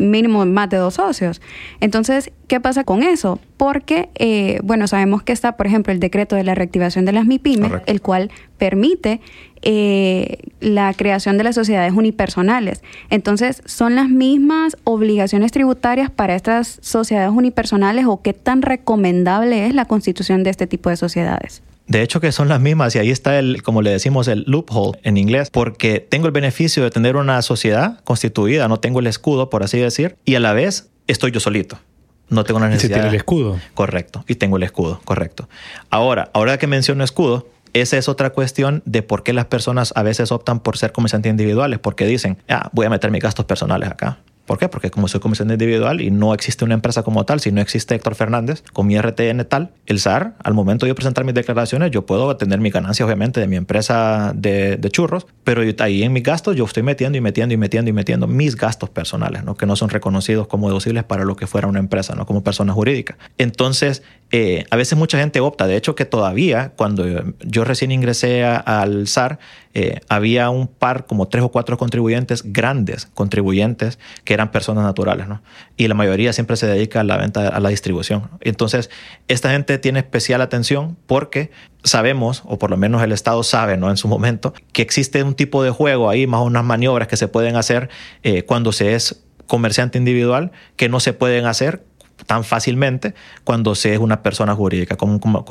mínimo 0.00 0.44
más 0.46 0.70
de 0.70 0.78
dos 0.78 0.94
socios. 0.94 1.40
Entonces, 1.80 2.32
¿qué 2.48 2.60
pasa 2.60 2.84
con 2.84 3.02
eso? 3.02 3.38
Porque, 3.56 4.08
eh, 4.16 4.60
bueno, 4.62 4.86
sabemos 4.88 5.22
que 5.22 5.32
está, 5.32 5.56
por 5.56 5.66
ejemplo, 5.66 5.92
el 5.92 6.00
decreto 6.00 6.36
de 6.36 6.44
la 6.44 6.54
reactivación 6.54 7.04
de 7.04 7.12
las 7.12 7.26
MIPIMES, 7.26 7.72
el 7.86 8.00
cual 8.00 8.30
permite 8.58 9.20
eh, 9.62 10.38
la 10.60 10.92
creación 10.94 11.38
de 11.38 11.44
las 11.44 11.54
sociedades 11.54 11.92
unipersonales. 11.92 12.82
Entonces, 13.10 13.62
¿son 13.66 13.94
las 13.94 14.08
mismas 14.08 14.76
obligaciones 14.84 15.52
tributarias 15.52 16.10
para 16.10 16.34
estas 16.34 16.78
sociedades 16.80 17.30
unipersonales 17.30 18.06
o 18.06 18.22
qué 18.22 18.32
tan 18.32 18.62
recomendable 18.62 19.66
es 19.66 19.74
la 19.74 19.84
constitución 19.84 20.42
de 20.42 20.50
este 20.50 20.66
tipo 20.66 20.90
de 20.90 20.96
sociedades? 20.96 21.62
De 21.90 22.02
hecho 22.02 22.20
que 22.20 22.30
son 22.30 22.46
las 22.46 22.60
mismas 22.60 22.94
y 22.94 23.00
ahí 23.00 23.10
está 23.10 23.36
el, 23.40 23.64
como 23.64 23.82
le 23.82 23.90
decimos, 23.90 24.28
el 24.28 24.44
loophole 24.46 25.00
en 25.02 25.16
inglés, 25.16 25.50
porque 25.50 25.98
tengo 25.98 26.26
el 26.26 26.32
beneficio 26.32 26.84
de 26.84 26.90
tener 26.92 27.16
una 27.16 27.42
sociedad 27.42 27.98
constituida, 28.04 28.68
no 28.68 28.78
tengo 28.78 29.00
el 29.00 29.08
escudo, 29.08 29.50
por 29.50 29.64
así 29.64 29.78
decir, 29.78 30.16
y 30.24 30.36
a 30.36 30.40
la 30.40 30.52
vez 30.52 30.88
estoy 31.08 31.32
yo 31.32 31.40
solito. 31.40 31.80
No 32.28 32.44
tengo 32.44 32.60
la 32.60 32.68
necesidad. 32.68 32.98
tiene 32.98 33.08
el 33.08 33.16
escudo. 33.16 33.58
Correcto, 33.74 34.24
y 34.28 34.36
tengo 34.36 34.56
el 34.56 34.62
escudo, 34.62 35.00
correcto. 35.04 35.48
Ahora, 35.90 36.30
ahora 36.32 36.58
que 36.58 36.68
menciono 36.68 37.02
escudo, 37.02 37.48
esa 37.72 37.98
es 37.98 38.08
otra 38.08 38.30
cuestión 38.30 38.84
de 38.84 39.02
por 39.02 39.24
qué 39.24 39.32
las 39.32 39.46
personas 39.46 39.92
a 39.96 40.04
veces 40.04 40.30
optan 40.30 40.60
por 40.60 40.78
ser 40.78 40.92
comerciantes 40.92 41.28
individuales, 41.28 41.80
porque 41.80 42.06
dicen, 42.06 42.38
ah, 42.48 42.70
voy 42.72 42.86
a 42.86 42.90
meter 42.90 43.10
mis 43.10 43.20
gastos 43.20 43.46
personales 43.46 43.90
acá 43.90 44.20
¿Por 44.50 44.58
qué? 44.58 44.68
Porque 44.68 44.90
como 44.90 45.06
soy 45.06 45.20
comisión 45.20 45.48
individual 45.48 46.00
y 46.00 46.10
no 46.10 46.34
existe 46.34 46.64
una 46.64 46.74
empresa 46.74 47.04
como 47.04 47.24
tal, 47.24 47.38
si 47.38 47.52
no 47.52 47.60
existe 47.60 47.94
Héctor 47.94 48.16
Fernández 48.16 48.64
con 48.72 48.88
mi 48.88 48.98
RTN 49.00 49.44
tal, 49.44 49.70
el 49.86 50.00
SAR, 50.00 50.34
al 50.42 50.54
momento 50.54 50.86
de 50.86 50.90
yo 50.90 50.96
presentar 50.96 51.24
mis 51.24 51.34
declaraciones, 51.36 51.92
yo 51.92 52.04
puedo 52.04 52.36
tener 52.36 52.58
mi 52.58 52.70
ganancia, 52.70 53.06
obviamente, 53.06 53.38
de 53.38 53.46
mi 53.46 53.54
empresa 53.54 54.32
de, 54.34 54.80
churros, 54.90 55.28
pero 55.44 55.62
ahí 55.78 56.02
en 56.02 56.12
mis 56.12 56.24
gastos 56.24 56.56
yo 56.56 56.64
estoy 56.64 56.82
metiendo 56.82 57.16
y 57.16 57.20
metiendo 57.20 57.54
y 57.54 57.58
metiendo 57.58 57.90
y 57.90 57.92
metiendo 57.92 58.26
mis 58.26 58.56
gastos 58.56 58.90
personales, 58.90 59.44
¿no? 59.44 59.54
que 59.54 59.66
no 59.66 59.76
son 59.76 59.88
reconocidos 59.88 60.48
como 60.48 60.66
deducibles 60.66 61.04
para 61.04 61.24
lo 61.24 61.36
que 61.36 61.46
fuera 61.46 61.68
una 61.68 61.78
empresa, 61.78 62.16
no 62.16 62.26
como 62.26 62.42
persona 62.42 62.72
jurídica. 62.72 63.18
Entonces, 63.38 64.02
eh, 64.32 64.64
a 64.70 64.74
veces 64.74 64.98
mucha 64.98 65.16
gente 65.20 65.38
opta, 65.38 65.68
de 65.68 65.76
hecho 65.76 65.94
que 65.94 66.06
todavía 66.06 66.72
cuando 66.74 67.04
yo 67.38 67.64
recién 67.64 67.92
ingresé 67.92 68.44
al 68.44 69.06
SAR, 69.06 69.38
eh, 69.72 70.00
había 70.08 70.50
un 70.50 70.66
par, 70.66 71.06
como 71.06 71.28
tres 71.28 71.44
o 71.44 71.50
cuatro 71.50 71.78
contribuyentes, 71.78 72.42
grandes 72.52 73.06
contribuyentes, 73.14 73.98
que 74.24 74.34
eran 74.34 74.50
personas 74.50 74.84
naturales, 74.84 75.28
¿no? 75.28 75.42
Y 75.76 75.86
la 75.86 75.94
mayoría 75.94 76.32
siempre 76.32 76.56
se 76.56 76.66
dedica 76.66 77.00
a 77.00 77.04
la 77.04 77.16
venta, 77.16 77.48
a 77.48 77.60
la 77.60 77.68
distribución. 77.68 78.30
Entonces, 78.40 78.90
esta 79.28 79.50
gente 79.50 79.78
tiene 79.78 80.00
especial 80.00 80.40
atención 80.40 80.96
porque 81.06 81.50
sabemos, 81.84 82.42
o 82.46 82.58
por 82.58 82.70
lo 82.70 82.76
menos 82.76 83.02
el 83.02 83.12
Estado 83.12 83.42
sabe, 83.42 83.76
¿no? 83.76 83.90
En 83.90 83.96
su 83.96 84.08
momento, 84.08 84.54
que 84.72 84.82
existe 84.82 85.22
un 85.22 85.34
tipo 85.34 85.62
de 85.62 85.70
juego 85.70 86.10
ahí, 86.10 86.26
más 86.26 86.42
unas 86.42 86.64
maniobras 86.64 87.06
que 87.06 87.16
se 87.16 87.28
pueden 87.28 87.56
hacer 87.56 87.90
eh, 88.22 88.42
cuando 88.42 88.72
se 88.72 88.94
es 88.94 89.22
comerciante 89.46 89.98
individual 89.98 90.52
que 90.76 90.88
no 90.88 91.00
se 91.00 91.12
pueden 91.12 91.46
hacer 91.46 91.84
tan 92.30 92.44
fácilmente 92.44 93.12
cuando 93.42 93.74
se 93.74 93.92
es 93.92 93.98
una 93.98 94.22
persona 94.22 94.54
jurídica, 94.54 94.94
como, 94.94 95.14
una, 95.16 95.42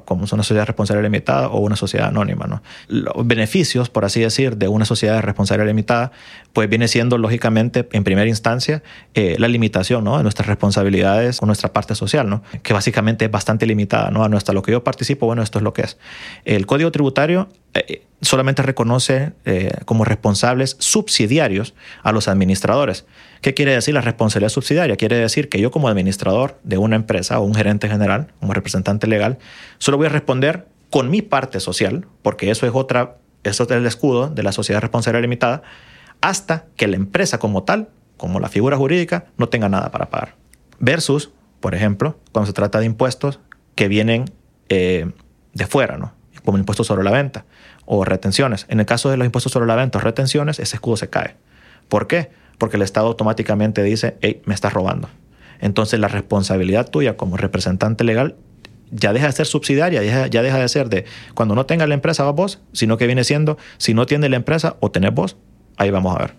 como 0.00 0.26
una 0.30 0.42
sociedad 0.42 0.66
responsable 0.66 1.02
limitada 1.02 1.48
o 1.48 1.60
una 1.60 1.76
sociedad 1.76 2.08
anónima. 2.08 2.46
¿no? 2.46 2.62
Los 2.88 3.26
beneficios, 3.26 3.88
por 3.88 4.04
así 4.04 4.20
decir, 4.20 4.58
de 4.58 4.68
una 4.68 4.84
sociedad 4.84 5.22
responsable 5.22 5.64
limitada, 5.64 6.12
pues 6.52 6.68
viene 6.68 6.88
siendo 6.88 7.16
lógicamente, 7.16 7.88
en 7.90 8.04
primera 8.04 8.28
instancia, 8.28 8.82
eh, 9.14 9.36
la 9.38 9.48
limitación 9.48 10.04
¿no? 10.04 10.18
de 10.18 10.24
nuestras 10.24 10.46
responsabilidades 10.46 11.38
con 11.38 11.46
nuestra 11.46 11.72
parte 11.72 11.94
social, 11.94 12.28
¿no? 12.28 12.42
que 12.62 12.74
básicamente 12.74 13.24
es 13.24 13.30
bastante 13.30 13.64
limitada. 13.64 14.10
¿no? 14.10 14.22
A 14.22 14.28
nuestra, 14.28 14.52
lo 14.52 14.60
que 14.60 14.72
yo 14.72 14.84
participo, 14.84 15.24
bueno, 15.24 15.42
esto 15.42 15.58
es 15.58 15.62
lo 15.62 15.72
que 15.72 15.82
es. 15.84 15.96
El 16.44 16.66
Código 16.66 16.92
Tributario 16.92 17.48
solamente 18.20 18.62
reconoce 18.62 19.32
eh, 19.44 19.70
como 19.84 20.04
responsables 20.04 20.76
subsidiarios 20.78 21.74
a 22.02 22.12
los 22.12 22.28
administradores. 22.28 23.06
¿Qué 23.40 23.54
quiere 23.54 23.72
decir 23.72 23.94
la 23.94 24.00
responsabilidad 24.00 24.50
subsidiaria? 24.50 24.96
Quiere 24.96 25.16
decir 25.16 25.48
que 25.48 25.60
yo 25.60 25.70
como 25.70 25.88
administrador 25.88 26.58
de 26.64 26.78
una 26.78 26.96
empresa 26.96 27.38
o 27.38 27.44
un 27.44 27.54
gerente 27.54 27.88
general, 27.88 28.32
como 28.40 28.54
representante 28.54 29.06
legal, 29.06 29.38
solo 29.78 29.96
voy 29.96 30.06
a 30.06 30.10
responder 30.10 30.66
con 30.90 31.10
mi 31.10 31.22
parte 31.22 31.60
social, 31.60 32.06
porque 32.22 32.50
eso 32.50 32.66
es 32.66 32.72
otra, 32.74 33.16
eso 33.44 33.64
es 33.64 33.70
el 33.70 33.86
escudo 33.86 34.28
de 34.28 34.42
la 34.42 34.52
sociedad 34.52 34.80
responsable 34.80 35.20
limitada, 35.20 35.62
hasta 36.20 36.66
que 36.76 36.86
la 36.86 36.96
empresa 36.96 37.38
como 37.38 37.64
tal, 37.64 37.90
como 38.16 38.40
la 38.40 38.48
figura 38.48 38.76
jurídica, 38.76 39.26
no 39.36 39.48
tenga 39.48 39.68
nada 39.68 39.90
para 39.90 40.08
pagar. 40.08 40.36
Versus, 40.78 41.30
por 41.60 41.74
ejemplo, 41.74 42.18
cuando 42.32 42.46
se 42.46 42.52
trata 42.52 42.78
de 42.78 42.86
impuestos 42.86 43.40
que 43.74 43.88
vienen 43.88 44.24
eh, 44.68 45.10
de 45.52 45.66
fuera, 45.66 45.98
¿no? 45.98 46.15
Como 46.46 46.56
impuestos 46.56 46.86
sobre 46.86 47.04
la 47.04 47.10
venta 47.10 47.44
o 47.84 48.06
retenciones. 48.06 48.64
En 48.70 48.80
el 48.80 48.86
caso 48.86 49.10
de 49.10 49.18
los 49.18 49.26
impuestos 49.26 49.52
sobre 49.52 49.66
la 49.66 49.74
venta 49.74 49.98
o 49.98 50.00
retenciones, 50.00 50.58
ese 50.58 50.76
escudo 50.76 50.96
se 50.96 51.10
cae. 51.10 51.36
¿Por 51.88 52.06
qué? 52.06 52.30
porque 52.58 52.76
el 52.76 52.82
Estado 52.82 53.06
automáticamente 53.06 53.82
dice, 53.82 54.16
hey, 54.20 54.40
me 54.44 54.54
estás 54.54 54.72
robando. 54.72 55.08
Entonces 55.60 56.00
la 56.00 56.08
responsabilidad 56.08 56.88
tuya 56.88 57.16
como 57.16 57.36
representante 57.36 58.04
legal 58.04 58.36
ya 58.90 59.12
deja 59.12 59.26
de 59.26 59.32
ser 59.32 59.46
subsidiaria, 59.46 60.28
ya, 60.28 60.42
deja 60.42 60.58
de 60.58 60.68
ser 60.68 60.88
de 60.88 61.06
cuando 61.34 61.56
no 61.56 61.66
tenga 61.66 61.86
la 61.88 61.94
empresa 61.94 62.22
va 62.22 62.30
vos, 62.30 62.60
sino 62.72 62.96
que 62.96 63.06
viene 63.06 63.24
siendo, 63.24 63.58
si 63.78 63.94
no 63.94 64.06
tiene 64.06 64.28
la 64.28 64.36
empresa 64.36 64.76
o 64.78 64.92
tenés 64.92 65.12
vos, 65.12 65.36
ahí 65.76 65.90
vamos 65.90 66.14
a 66.14 66.20
ver. 66.20 66.34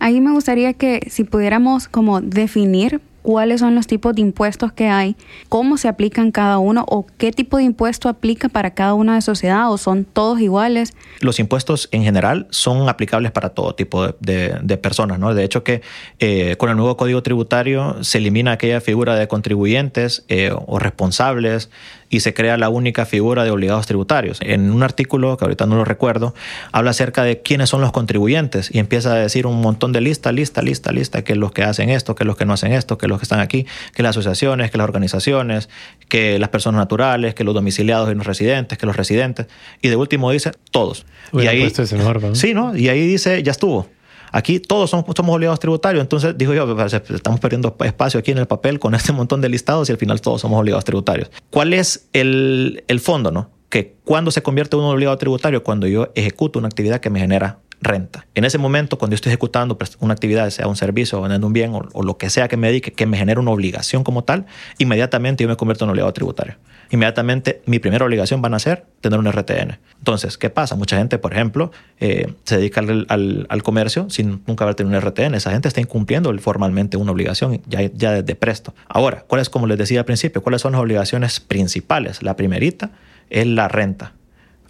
Ahí 0.00 0.20
me 0.20 0.32
gustaría 0.32 0.72
que 0.72 1.06
si 1.08 1.22
pudiéramos 1.22 1.86
como 1.86 2.20
definir 2.20 3.00
cuáles 3.24 3.60
son 3.60 3.74
los 3.74 3.86
tipos 3.86 4.14
de 4.14 4.20
impuestos 4.20 4.74
que 4.74 4.88
hay, 4.88 5.16
cómo 5.48 5.78
se 5.78 5.88
aplican 5.88 6.30
cada 6.30 6.58
uno 6.58 6.84
o 6.86 7.06
qué 7.16 7.32
tipo 7.32 7.56
de 7.56 7.62
impuesto 7.62 8.10
aplica 8.10 8.50
para 8.50 8.74
cada 8.74 8.92
una 8.92 9.14
de 9.14 9.22
sociedad 9.22 9.72
o 9.72 9.78
son 9.78 10.04
todos 10.04 10.40
iguales. 10.40 10.92
Los 11.20 11.40
impuestos 11.40 11.88
en 11.90 12.02
general 12.02 12.46
son 12.50 12.86
aplicables 12.86 13.32
para 13.32 13.48
todo 13.48 13.74
tipo 13.74 14.08
de, 14.20 14.78
personas. 14.82 15.18
¿no? 15.18 15.32
De 15.34 15.42
hecho 15.42 15.64
que 15.64 15.80
eh, 16.18 16.56
con 16.58 16.68
el 16.68 16.76
nuevo 16.76 16.98
código 16.98 17.22
tributario 17.22 18.04
se 18.04 18.18
elimina 18.18 18.52
aquella 18.52 18.82
figura 18.82 19.16
de 19.16 19.26
contribuyentes 19.26 20.26
eh, 20.28 20.52
o 20.66 20.78
responsables 20.78 21.70
y 22.14 22.20
se 22.20 22.32
crea 22.32 22.56
la 22.56 22.68
única 22.68 23.06
figura 23.06 23.42
de 23.42 23.50
obligados 23.50 23.88
tributarios. 23.88 24.38
En 24.40 24.70
un 24.70 24.84
artículo, 24.84 25.36
que 25.36 25.44
ahorita 25.46 25.66
no 25.66 25.74
lo 25.74 25.84
recuerdo, 25.84 26.32
habla 26.70 26.90
acerca 26.90 27.24
de 27.24 27.42
quiénes 27.42 27.70
son 27.70 27.80
los 27.80 27.90
contribuyentes 27.90 28.72
y 28.72 28.78
empieza 28.78 29.12
a 29.12 29.16
decir 29.16 29.48
un 29.48 29.60
montón 29.60 29.90
de 29.90 30.00
lista, 30.00 30.30
lista, 30.30 30.62
lista, 30.62 30.92
lista, 30.92 31.24
que 31.24 31.34
los 31.34 31.50
que 31.50 31.64
hacen 31.64 31.90
esto, 31.90 32.14
que 32.14 32.24
los 32.24 32.36
que 32.36 32.44
no 32.44 32.52
hacen 32.52 32.72
esto, 32.72 32.98
que 32.98 33.08
los 33.08 33.18
que 33.18 33.24
están 33.24 33.40
aquí, 33.40 33.66
que 33.94 34.04
las 34.04 34.10
asociaciones, 34.10 34.70
que 34.70 34.78
las 34.78 34.84
organizaciones, 34.84 35.68
que 36.08 36.38
las 36.38 36.50
personas 36.50 36.78
naturales, 36.78 37.34
que 37.34 37.42
los 37.42 37.52
domiciliados 37.52 38.08
y 38.12 38.14
los 38.14 38.26
residentes, 38.28 38.78
que 38.78 38.86
los 38.86 38.96
residentes. 38.96 39.48
Y 39.82 39.88
de 39.88 39.96
último 39.96 40.30
dice 40.30 40.52
todos. 40.70 41.06
y 41.32 41.48
ahí, 41.48 41.68
pues, 41.68 41.92
es 41.92 42.38
Sí, 42.38 42.54
¿no? 42.54 42.76
Y 42.76 42.90
ahí 42.90 43.08
dice, 43.08 43.42
ya 43.42 43.50
estuvo. 43.50 43.88
Aquí 44.36 44.58
todos 44.58 44.90
somos, 44.90 45.06
obligados 45.28 45.60
tributarios, 45.60 46.02
entonces 46.02 46.36
digo 46.36 46.52
yo, 46.54 46.66
estamos 46.86 47.38
perdiendo 47.38 47.76
espacio 47.84 48.18
aquí 48.18 48.32
en 48.32 48.38
el 48.38 48.46
papel 48.46 48.80
con 48.80 48.92
este 48.96 49.12
montón 49.12 49.40
de 49.40 49.48
listados 49.48 49.88
y 49.88 49.92
al 49.92 49.98
final 49.98 50.20
todos 50.20 50.40
somos 50.40 50.60
obligados 50.60 50.84
tributarios. 50.84 51.30
¿Cuál 51.50 51.72
es 51.72 52.08
el, 52.12 52.82
el 52.88 52.98
fondo, 52.98 53.30
no? 53.30 53.50
Que 53.68 53.94
cuando 54.02 54.32
se 54.32 54.42
convierte 54.42 54.74
uno 54.74 54.88
en 54.88 54.94
obligado 54.94 55.16
tributario, 55.18 55.62
cuando 55.62 55.86
yo 55.86 56.10
ejecuto 56.16 56.58
una 56.58 56.66
actividad 56.66 56.98
que 56.98 57.10
me 57.10 57.20
genera 57.20 57.60
renta. 57.80 58.26
En 58.34 58.44
ese 58.44 58.58
momento, 58.58 58.98
cuando 58.98 59.12
yo 59.12 59.16
estoy 59.16 59.30
ejecutando 59.30 59.78
pues, 59.78 59.96
una 60.00 60.14
actividad, 60.14 60.50
sea 60.50 60.66
un 60.66 60.74
servicio 60.74 61.20
vendiendo 61.20 61.46
un 61.46 61.52
bien 61.52 61.72
o, 61.72 62.02
lo 62.02 62.16
que 62.18 62.28
sea 62.28 62.48
que 62.48 62.56
me 62.56 62.66
dedique, 62.66 62.92
que 62.92 63.06
me 63.06 63.16
genere 63.16 63.38
una 63.38 63.52
obligación 63.52 64.02
como 64.02 64.24
tal, 64.24 64.46
inmediatamente 64.78 65.44
yo 65.44 65.48
me 65.48 65.56
convierto 65.56 65.84
en 65.84 65.90
obligado 65.90 66.12
tributario. 66.12 66.56
Inmediatamente 66.90 67.62
mi 67.66 67.78
primera 67.78 68.04
obligación 68.04 68.42
van 68.42 68.54
a 68.54 68.58
ser 68.58 68.84
tener 69.00 69.18
un 69.18 69.30
RTN. 69.30 69.78
Entonces, 69.98 70.38
¿qué 70.38 70.50
pasa? 70.50 70.76
Mucha 70.76 70.96
gente, 70.96 71.18
por 71.18 71.32
ejemplo, 71.32 71.70
eh, 72.00 72.32
se 72.44 72.58
dedica 72.58 72.80
al, 72.80 73.46
al, 73.48 73.62
comercio 73.62 74.08
sin 74.10 74.42
nunca 74.46 74.64
haber 74.64 74.74
tenido 74.74 74.96
un 74.96 75.04
RTN. 75.04 75.34
Esa 75.34 75.50
gente 75.50 75.68
está 75.68 75.80
incumpliendo 75.80 76.36
formalmente 76.38 76.96
una 76.96 77.12
obligación 77.12 77.60
ya, 77.66 77.82
ya 77.82 78.12
desde 78.12 78.34
presto. 78.34 78.74
Ahora, 78.88 79.24
¿cuáles, 79.26 79.48
como 79.48 79.66
les 79.66 79.78
decía 79.78 80.00
al 80.00 80.06
principio, 80.06 80.42
cuáles 80.42 80.62
son 80.62 80.72
las 80.72 80.80
obligaciones 80.80 81.40
principales? 81.40 82.22
La 82.22 82.36
primerita 82.36 82.90
es 83.30 83.46
la 83.46 83.68
renta 83.68 84.12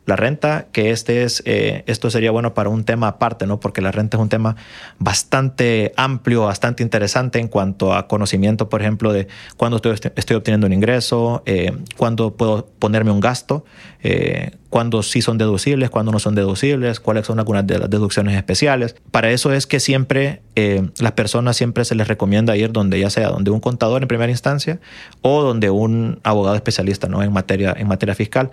la 0.06 0.16
renta, 0.16 0.66
que 0.70 0.90
este 0.90 1.22
es, 1.22 1.42
eh, 1.46 1.82
esto 1.86 2.10
sería 2.10 2.30
bueno 2.30 2.52
para 2.52 2.68
un 2.68 2.84
tema 2.84 3.08
aparte, 3.08 3.46
¿no? 3.46 3.58
Porque 3.58 3.80
la 3.80 3.90
renta 3.90 4.18
es 4.18 4.20
un 4.20 4.28
tema 4.28 4.56
bastante 4.98 5.92
amplio, 5.96 6.42
bastante 6.42 6.82
interesante 6.82 7.38
en 7.38 7.48
cuanto 7.48 7.94
a 7.94 8.06
conocimiento, 8.06 8.68
por 8.68 8.82
ejemplo, 8.82 9.12
de 9.12 9.28
cuándo 9.56 9.76
estoy, 9.76 10.36
obteniendo 10.36 10.66
un 10.66 10.74
ingreso, 10.74 11.42
eh, 11.46 11.72
cuándo 11.96 12.36
puedo 12.36 12.66
ponerme 12.78 13.12
un 13.12 13.20
gasto, 13.20 13.64
eh, 14.02 14.50
cuándo 14.68 15.02
sí 15.02 15.22
son 15.22 15.38
deducibles, 15.38 15.88
cuándo 15.88 16.12
no 16.12 16.18
son 16.18 16.34
deducibles, 16.34 17.00
cuáles 17.00 17.26
son 17.26 17.38
algunas 17.38 17.66
de 17.66 17.78
las 17.78 17.88
deducciones 17.88 18.36
especiales. 18.36 18.96
Para 19.10 19.30
eso 19.30 19.54
es 19.54 19.66
que 19.66 19.80
siempre 19.80 20.42
las 20.98 21.12
personas 21.12 21.56
siempre 21.56 21.84
se 21.84 21.94
les 21.94 22.06
recomienda 22.06 22.56
ir 22.56 22.72
donde 22.72 23.00
ya 23.00 23.10
sea 23.10 23.28
donde 23.28 23.50
un 23.50 23.60
contador 23.60 24.02
en 24.02 24.08
primera 24.08 24.30
instancia 24.30 24.80
o 25.22 25.42
donde 25.42 25.70
un 25.70 26.20
abogado 26.22 26.56
especialista, 26.56 27.08
¿no? 27.08 27.22
En 27.22 27.32
materia, 27.32 27.74
en 27.76 27.88
materia 27.88 28.14
fiscal, 28.14 28.50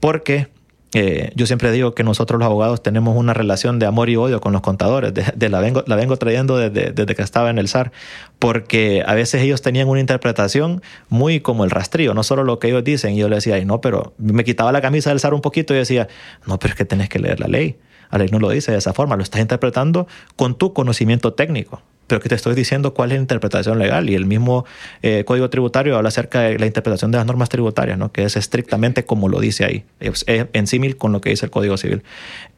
porque 0.00 0.48
eh, 0.94 1.32
yo 1.34 1.46
siempre 1.46 1.72
digo 1.72 1.94
que 1.94 2.04
nosotros 2.04 2.38
los 2.38 2.46
abogados 2.46 2.82
tenemos 2.82 3.16
una 3.16 3.34
relación 3.34 3.78
de 3.78 3.86
amor 3.86 4.10
y 4.10 4.16
odio 4.16 4.40
con 4.40 4.52
los 4.52 4.62
contadores. 4.62 5.12
De, 5.12 5.48
la, 5.48 5.60
vengo, 5.60 5.82
la 5.86 5.96
vengo 5.96 6.16
trayendo 6.16 6.56
desde, 6.56 6.92
desde, 6.92 7.14
que 7.14 7.22
estaba 7.22 7.50
en 7.50 7.58
el 7.58 7.68
SAR, 7.68 7.92
porque 8.38 9.02
a 9.06 9.14
veces 9.14 9.42
ellos 9.42 9.60
tenían 9.60 9.88
una 9.88 10.00
interpretación 10.00 10.82
muy 11.08 11.40
como 11.40 11.64
el 11.64 11.70
rastrillo, 11.70 12.14
no 12.14 12.22
solo 12.22 12.44
lo 12.44 12.58
que 12.58 12.68
ellos 12.68 12.84
dicen. 12.84 13.14
Y 13.14 13.18
yo 13.18 13.28
le 13.28 13.36
decía, 13.36 13.62
no, 13.64 13.80
pero 13.80 14.14
me 14.18 14.44
quitaba 14.44 14.70
la 14.72 14.80
camisa 14.80 15.10
del 15.10 15.20
SAR 15.20 15.34
un 15.34 15.40
poquito 15.40 15.74
y 15.74 15.78
decía, 15.78 16.08
no, 16.46 16.58
pero 16.58 16.72
es 16.72 16.76
que 16.76 16.84
tenés 16.84 17.08
que 17.08 17.18
leer 17.18 17.40
la 17.40 17.48
ley. 17.48 17.76
La 18.10 18.18
ley 18.18 18.28
no 18.30 18.38
lo 18.38 18.48
dice 18.50 18.70
de 18.70 18.78
esa 18.78 18.92
forma, 18.92 19.16
lo 19.16 19.22
estás 19.22 19.40
interpretando 19.40 20.06
con 20.36 20.56
tu 20.56 20.72
conocimiento 20.72 21.34
técnico 21.34 21.82
pero 22.06 22.20
que 22.20 22.28
te 22.28 22.34
estoy 22.34 22.54
diciendo 22.54 22.94
cuál 22.94 23.12
es 23.12 23.16
la 23.16 23.22
interpretación 23.22 23.78
legal 23.78 24.08
y 24.10 24.14
el 24.14 24.26
mismo 24.26 24.64
eh, 25.02 25.24
código 25.24 25.50
tributario 25.50 25.96
habla 25.96 26.08
acerca 26.08 26.40
de 26.40 26.58
la 26.58 26.66
interpretación 26.66 27.10
de 27.10 27.18
las 27.18 27.26
normas 27.26 27.48
tributarias, 27.48 27.98
¿no? 27.98 28.12
que 28.12 28.24
es 28.24 28.36
estrictamente 28.36 29.04
como 29.04 29.28
lo 29.28 29.40
dice 29.40 29.64
ahí, 29.64 29.84
es, 30.00 30.24
en 30.26 30.66
símil 30.66 30.96
con 30.96 31.12
lo 31.12 31.20
que 31.20 31.30
dice 31.30 31.46
el 31.46 31.50
código 31.50 31.76
civil. 31.76 32.02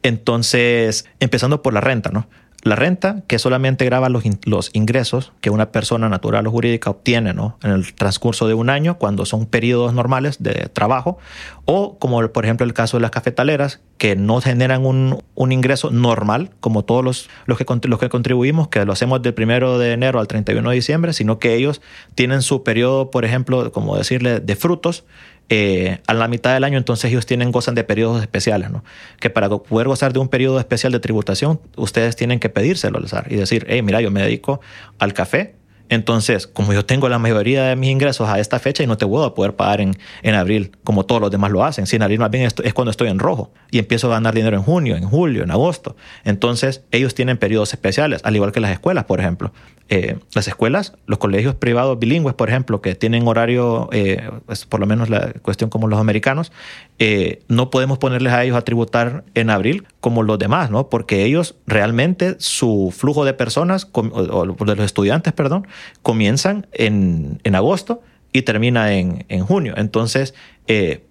Entonces, 0.03 1.05
empezando 1.19 1.61
por 1.61 1.73
la 1.73 1.81
renta, 1.81 2.09
¿no? 2.11 2.27
La 2.67 2.75
renta, 2.75 3.23
que 3.27 3.39
solamente 3.39 3.85
graba 3.85 4.09
los, 4.09 4.25
los, 4.43 4.71
ingresos 4.73 5.31
que 5.39 5.49
una 5.49 5.71
persona 5.71 6.09
natural 6.09 6.47
o 6.47 6.51
jurídica 6.51 6.89
obtiene 6.89 7.33
¿no? 7.33 7.57
en 7.63 7.71
el 7.71 7.93
transcurso 7.93 8.45
de 8.45 8.55
un 8.55 8.69
año, 8.69 8.97
cuando 8.97 9.25
son 9.25 9.45
periodos 9.45 9.93
normales 9.93 10.43
de 10.43 10.67
trabajo, 10.73 11.17
o 11.63 11.97
como 11.97 12.27
por 12.27 12.43
ejemplo 12.43 12.65
el 12.65 12.73
caso 12.73 12.97
de 12.97 13.01
las 13.01 13.11
cafetaleras, 13.11 13.79
que 13.97 14.17
no 14.17 14.41
generan 14.41 14.85
un, 14.85 15.23
un 15.33 15.51
ingreso 15.53 15.91
normal, 15.91 16.51
como 16.59 16.83
todos 16.83 17.05
los, 17.05 17.29
los, 17.45 17.57
que, 17.57 17.65
los 17.87 17.99
que 17.99 18.09
contribuimos, 18.09 18.67
que 18.67 18.83
lo 18.83 18.91
hacemos 18.91 19.21
del 19.21 19.33
primero 19.33 19.79
de 19.79 19.93
enero 19.93 20.19
al 20.19 20.27
31 20.27 20.69
de 20.69 20.75
diciembre, 20.75 21.13
sino 21.13 21.39
que 21.39 21.55
ellos 21.55 21.81
tienen 22.15 22.41
su 22.41 22.63
periodo, 22.63 23.11
por 23.11 23.23
ejemplo, 23.23 23.71
como 23.71 23.95
decirle, 23.95 24.41
de 24.41 24.55
frutos 24.57 25.05
eh, 25.49 25.99
a 26.07 26.13
la 26.13 26.27
mitad 26.27 26.53
del 26.53 26.63
año, 26.63 26.77
entonces 26.77 27.11
ellos 27.11 27.25
tienen, 27.25 27.51
gozan 27.51 27.75
de 27.75 27.83
periodos 27.83 28.21
especiales, 28.21 28.69
¿no? 28.71 28.83
Que 29.19 29.29
para 29.29 29.49
poder 29.49 29.87
gozar 29.87 30.13
de 30.13 30.19
un 30.19 30.27
periodo 30.27 30.59
especial 30.59 30.91
de 30.91 30.99
tributación, 30.99 31.59
ustedes 31.75 32.15
tienen 32.15 32.39
que 32.39 32.49
pedírselo 32.49 32.97
al 32.97 33.07
SAR 33.07 33.31
y 33.31 33.35
decir, 33.35 33.65
hey, 33.69 33.81
mira, 33.81 34.01
yo 34.01 34.11
me 34.11 34.21
dedico 34.21 34.61
al 34.99 35.13
café, 35.13 35.55
entonces, 35.89 36.47
como 36.47 36.73
yo 36.73 36.85
tengo 36.85 37.09
la 37.09 37.19
mayoría 37.19 37.63
de 37.63 37.75
mis 37.75 37.89
ingresos 37.89 38.27
a 38.29 38.39
esta 38.39 38.59
fecha 38.59 38.83
y 38.83 38.87
no 38.87 38.97
te 38.97 39.05
puedo 39.05 39.33
poder 39.33 39.55
pagar 39.55 39.81
en, 39.81 39.97
en 40.23 40.35
abril 40.35 40.71
como 40.83 41.05
todos 41.05 41.21
los 41.21 41.31
demás 41.31 41.51
lo 41.51 41.63
hacen, 41.63 41.87
si 41.87 41.95
en 41.95 42.03
abril 42.03 42.19
más 42.19 42.31
bien 42.31 42.43
es 42.45 42.73
cuando 42.73 42.91
estoy 42.91 43.09
en 43.09 43.19
rojo 43.19 43.51
y 43.71 43.79
empiezo 43.79 44.07
a 44.07 44.11
ganar 44.11 44.33
dinero 44.33 44.57
en 44.57 44.63
junio, 44.63 44.95
en 44.95 45.03
julio, 45.03 45.43
en 45.43 45.51
agosto. 45.51 45.95
Entonces, 46.23 46.83
ellos 46.91 47.15
tienen 47.15 47.37
periodos 47.37 47.73
especiales, 47.73 48.21
al 48.23 48.35
igual 48.35 48.51
que 48.51 48.59
las 48.59 48.71
escuelas, 48.71 49.05
por 49.05 49.19
ejemplo. 49.19 49.51
Eh, 49.89 50.17
las 50.33 50.47
escuelas, 50.49 50.93
los 51.05 51.17
colegios 51.17 51.55
privados 51.55 51.97
bilingües, 51.97 52.35
por 52.35 52.49
ejemplo, 52.49 52.81
que 52.81 52.95
tienen 52.95 53.25
horario, 53.25 53.87
eh, 53.93 54.29
por 54.67 54.81
lo 54.81 54.85
menos 54.85 55.09
la 55.09 55.31
cuestión 55.41 55.69
como 55.69 55.87
los 55.87 55.99
americanos, 55.99 56.51
eh, 56.99 57.39
no 57.47 57.69
podemos 57.69 57.97
ponerles 57.97 58.33
a 58.33 58.43
ellos 58.43 58.57
a 58.57 58.61
tributar 58.61 59.23
en 59.33 59.49
abril 59.49 59.85
como 60.07 60.23
los 60.23 60.39
demás, 60.39 60.71
¿no? 60.71 60.87
Porque 60.87 61.25
ellos 61.25 61.55
realmente 61.67 62.37
su 62.39 62.93
flujo 62.95 63.25
de 63.25 63.33
personas, 63.33 63.89
o 63.91 64.55
de 64.65 64.75
los 64.77 64.85
estudiantes, 64.85 65.33
perdón, 65.33 65.67
comienzan 66.01 66.65
en, 66.71 67.41
en 67.43 67.55
agosto 67.55 68.01
y 68.31 68.43
termina 68.43 68.93
en, 68.93 69.25
en 69.27 69.45
junio. 69.45 69.73
Entonces, 69.75 70.33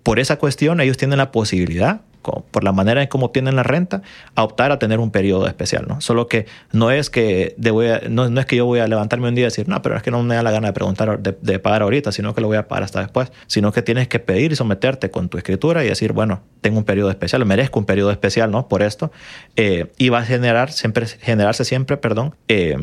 por 0.03 0.19
esa 0.19 0.39
cuestión, 0.39 0.81
ellos 0.81 0.97
tienen 0.97 1.19
la 1.19 1.31
posibilidad 1.31 2.01
por 2.51 2.65
la 2.65 2.73
manera 2.73 3.03
en 3.03 3.09
cómo 3.09 3.27
obtienen 3.27 3.57
la 3.57 3.62
renta, 3.62 4.03
optar 4.35 4.73
a 4.73 4.79
tener 4.79 5.01
un 5.01 5.11
periodo 5.11 5.47
especial, 5.47 5.87
¿no? 5.89 6.01
Solo 6.01 6.29
que 6.29 6.47
no 6.73 6.91
es 6.91 7.11
que, 7.11 7.55
no, 8.11 8.29
no, 8.29 8.41
es 8.41 8.47
que 8.47 8.57
yo 8.57 8.67
voy 8.67 8.81
a 8.81 8.89
levantarme 8.89 9.29
un 9.29 9.35
día 9.35 9.45
y 9.45 9.47
decir, 9.47 9.69
no, 9.69 9.81
pero 9.83 9.97
es 9.97 10.03
que 10.03 10.11
no 10.11 10.23
me 10.23 10.35
da 10.35 10.43
la 10.43 10.51
gana 10.51 10.69
de 10.69 10.73
preguntar, 10.73 11.21
de, 11.21 11.59
pagar 11.59 11.83
ahorita, 11.83 12.12
sino 12.12 12.35
que 12.35 12.41
lo 12.41 12.49
voy 12.49 12.57
a 12.57 12.69
pagar 12.69 12.85
hasta 12.85 13.01
después, 13.01 13.33
sino 13.47 13.73
que 13.73 13.83
tienes 13.83 14.09
que 14.09 14.19
pedir 14.19 14.53
y 14.53 14.57
someterte 14.57 15.11
con 15.11 15.29
tu 15.29 15.39
escritura 15.39 15.85
y 15.85 15.89
decir, 15.89 16.12
bueno, 16.12 16.43
tengo 16.61 16.79
un 16.79 16.85
periodo 16.85 17.11
especial, 17.11 17.45
merezco 17.47 17.79
un 17.79 17.87
periodo 17.87 18.11
especial, 18.11 18.51
¿no? 18.51 18.69
Por 18.69 18.83
esto, 18.83 19.11
eh, 19.57 19.93
y 19.99 20.09
va 20.09 20.19
a 20.19 20.25
generar 20.25 20.73
siempre, 20.73 21.07
generarse 21.07 21.65
siempre, 21.65 21.97
perdón, 21.97 22.35
eh, 22.49 22.77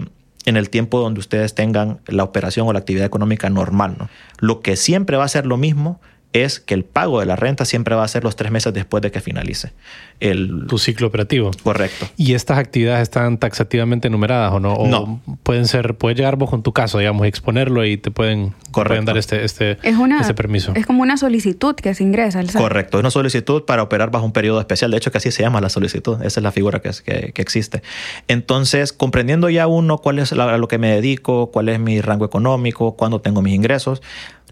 en 0.45 0.58
el 0.58 0.69
tiempo 0.69 0.99
donde 0.99 1.19
ustedes 1.19 1.56
tengan 1.56 1.99
la 2.08 2.23
operación 2.23 2.67
o 2.67 2.73
la 2.73 2.79
actividad 2.79 3.06
económica 3.06 3.49
normal. 3.49 3.95
¿no? 3.97 4.10
Lo 4.39 4.62
que 4.62 4.75
siempre 4.75 5.17
va 5.17 5.23
a 5.23 5.29
ser 5.29 5.45
lo 5.45 5.58
mismo 5.58 6.01
es 6.34 6.60
que 6.60 6.74
el 6.74 6.84
pago 6.84 7.19
de 7.19 7.26
la 7.26 7.36
renta 7.36 7.63
siempre 7.63 7.96
va 7.96 8.04
a 8.04 8.08
ser 8.08 8.24
los 8.24 8.36
tres 8.36 8.52
meses 8.52 8.74
después 8.74 9.02
de 9.02 9.12
que 9.12 9.22
finalice. 9.22 9.72
El, 10.19 10.65
tu 10.67 10.78
ciclo 10.78 11.08
operativo. 11.08 11.52
Correcto. 11.63 12.08
¿Y 12.17 12.34
estas 12.34 12.58
actividades 12.58 13.04
están 13.04 13.38
taxativamente 13.38 14.10
numeradas 14.10 14.52
o 14.54 14.60
no? 14.60 14.76
no. 14.88 15.22
Pueden 15.43 15.67
ser, 15.67 15.96
puedes 15.96 16.17
llegar 16.17 16.36
vos 16.36 16.50
con 16.50 16.63
tu 16.63 16.74
caso, 16.74 16.98
digamos, 16.98 17.26
y 17.26 17.30
exponerlo 17.30 17.86
y 17.86 17.98
te 17.98 18.10
pueden, 18.12 18.54
dar 19.06 19.17
este, 19.17 19.43
este, 19.46 19.78
este, 19.84 20.34
permiso. 20.34 20.74
Es 20.76 20.86
como 20.86 21.04
una 21.04 21.17
solicitud 21.17 21.76
que 21.76 21.93
se 21.93 22.04
ingresa 22.04 22.39
al 22.39 22.52
Correcto, 22.52 22.98
es 22.98 23.02
una 23.02 23.12
solicitud 23.12 23.63
para 23.63 23.84
operar 23.84 24.12
bajo 24.12 24.26
un 24.26 24.34
periodo 24.34 24.60
especial. 24.60 24.91
De 24.91 24.98
hecho, 24.98 25.12
que 25.12 25.19
así 25.19 25.32
se 25.32 25.43
llama 25.43 25.62
la 25.62 25.69
solicitud. 25.69 26.22
Esa 26.24 26.39
es 26.39 26.43
la 26.43 26.52
figura 26.52 26.82
que, 26.82 26.91
que, 27.34 27.41
existe. 27.41 27.84
Entonces, 28.28 28.93
comprendiendo 28.93 29.50
ya 29.50 29.67
uno 29.67 30.00
cuál 30.00 30.19
es 30.19 30.34
a 30.34 30.58
lo 30.58 30.67
que 30.67 30.78
me 30.78 30.89
dedico, 30.89 31.52
cuál 31.52 31.69
es 31.69 31.80
mi 31.80 32.02
rango 32.02 32.26
económico, 32.26 32.96
cuándo 32.96 33.22
tengo 33.22 33.41
mis 33.41 33.54
ingresos, 33.54 34.02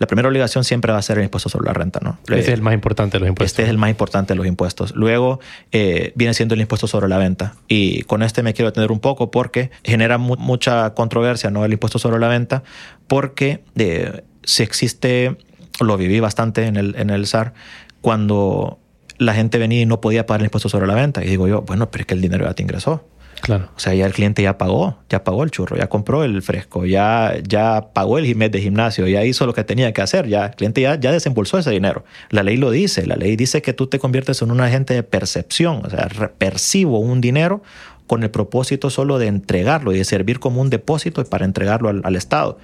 la 0.01 0.07
primera 0.07 0.27
obligación 0.27 0.63
siempre 0.63 0.91
va 0.91 0.97
a 0.97 1.01
ser 1.03 1.19
el 1.19 1.25
impuesto 1.25 1.47
sobre 1.47 1.67
la 1.67 1.73
renta, 1.73 1.99
¿no? 2.01 2.17
Este 2.23 2.39
es 2.39 2.47
el 2.47 2.63
más 2.63 2.73
importante 2.73 3.17
de 3.17 3.19
los 3.19 3.29
impuestos. 3.29 3.51
Este 3.51 3.61
es 3.61 3.69
el 3.69 3.77
más 3.77 3.91
importante 3.91 4.33
de 4.33 4.35
los 4.35 4.47
impuestos. 4.47 4.95
Luego 4.95 5.39
eh, 5.71 6.11
viene 6.15 6.33
siendo 6.33 6.55
el 6.55 6.61
impuesto 6.61 6.87
sobre 6.87 7.07
la 7.07 7.19
venta. 7.19 7.53
Y 7.67 8.01
con 8.05 8.23
este 8.23 8.41
me 8.41 8.55
quiero 8.55 8.71
detener 8.71 8.91
un 8.91 8.99
poco 8.99 9.29
porque 9.29 9.69
genera 9.83 10.17
mucha 10.17 10.95
controversia, 10.95 11.51
¿no? 11.51 11.63
El 11.65 11.73
impuesto 11.73 11.99
sobre 11.99 12.19
la 12.19 12.29
venta, 12.29 12.63
porque 13.05 13.63
eh, 13.75 14.23
si 14.41 14.63
existe, 14.63 15.37
lo 15.79 15.97
viví 15.97 16.19
bastante 16.19 16.65
en 16.65 16.77
el, 16.77 16.95
en 16.97 17.11
el 17.11 17.27
SAR, 17.27 17.53
cuando 18.01 18.79
la 19.19 19.35
gente 19.35 19.59
venía 19.59 19.81
y 19.81 19.85
no 19.85 20.01
podía 20.01 20.25
pagar 20.25 20.41
el 20.41 20.45
impuesto 20.45 20.67
sobre 20.67 20.87
la 20.87 20.95
venta. 20.95 21.23
Y 21.23 21.27
digo 21.27 21.47
yo, 21.47 21.61
bueno, 21.61 21.91
pero 21.91 22.01
es 22.01 22.07
que 22.07 22.15
el 22.15 22.21
dinero 22.21 22.45
ya 22.45 22.55
te 22.55 22.63
ingresó. 22.63 23.05
Claro. 23.41 23.69
O 23.75 23.80
sea, 23.80 23.93
ya 23.93 24.06
el 24.06 24.13
cliente 24.13 24.43
ya 24.43 24.58
pagó, 24.58 24.97
ya 25.10 25.23
pagó 25.23 25.43
el 25.43 25.51
churro, 25.51 25.75
ya 25.75 25.88
compró 25.88 26.23
el 26.23 26.41
fresco, 26.41 26.86
ya, 26.86 27.34
ya 27.47 27.89
pagó 27.93 28.17
el 28.17 28.36
mes 28.36 28.51
de 28.51 28.62
gimnasio, 28.62 29.08
ya 29.08 29.23
hizo 29.23 29.45
lo 29.45 29.54
que 29.54 29.63
tenía 29.63 29.91
que 29.93 30.01
hacer, 30.01 30.27
ya 30.27 30.45
el 30.45 30.56
cliente 30.56 30.82
ya, 30.82 30.99
ya 30.99 31.12
desembolsó 31.12 31.58
ese 31.58 31.71
dinero. 31.71 32.06
La 32.30 32.43
ley 32.43 32.58
lo 32.58 32.69
dice, 32.71 33.06
la 33.06 33.15
ley 33.15 33.36
dice 33.36 33.62
que 33.62 33.73
tú 33.73 33.88
te 33.88 33.99
conviertes 33.99 34.41
en 34.41 34.51
un 34.51 34.62
agente 34.62 34.93
de 34.93 35.04
percepción, 35.04 35.82
o 35.86 35.89
sea, 35.89 36.08
percibo 36.38 36.99
un 36.99 37.19
dinero 37.19 37.63
con 38.12 38.24
el 38.24 38.30
propósito 38.30 38.89
solo 38.89 39.19
de 39.19 39.28
entregarlo 39.28 39.93
y 39.93 39.97
de 39.97 40.04
servir 40.04 40.41
como 40.41 40.60
un 40.60 40.69
depósito 40.69 41.24
para 41.24 41.45
entregarlo 41.45 41.88
al, 41.88 42.15
Estado. 42.17 42.58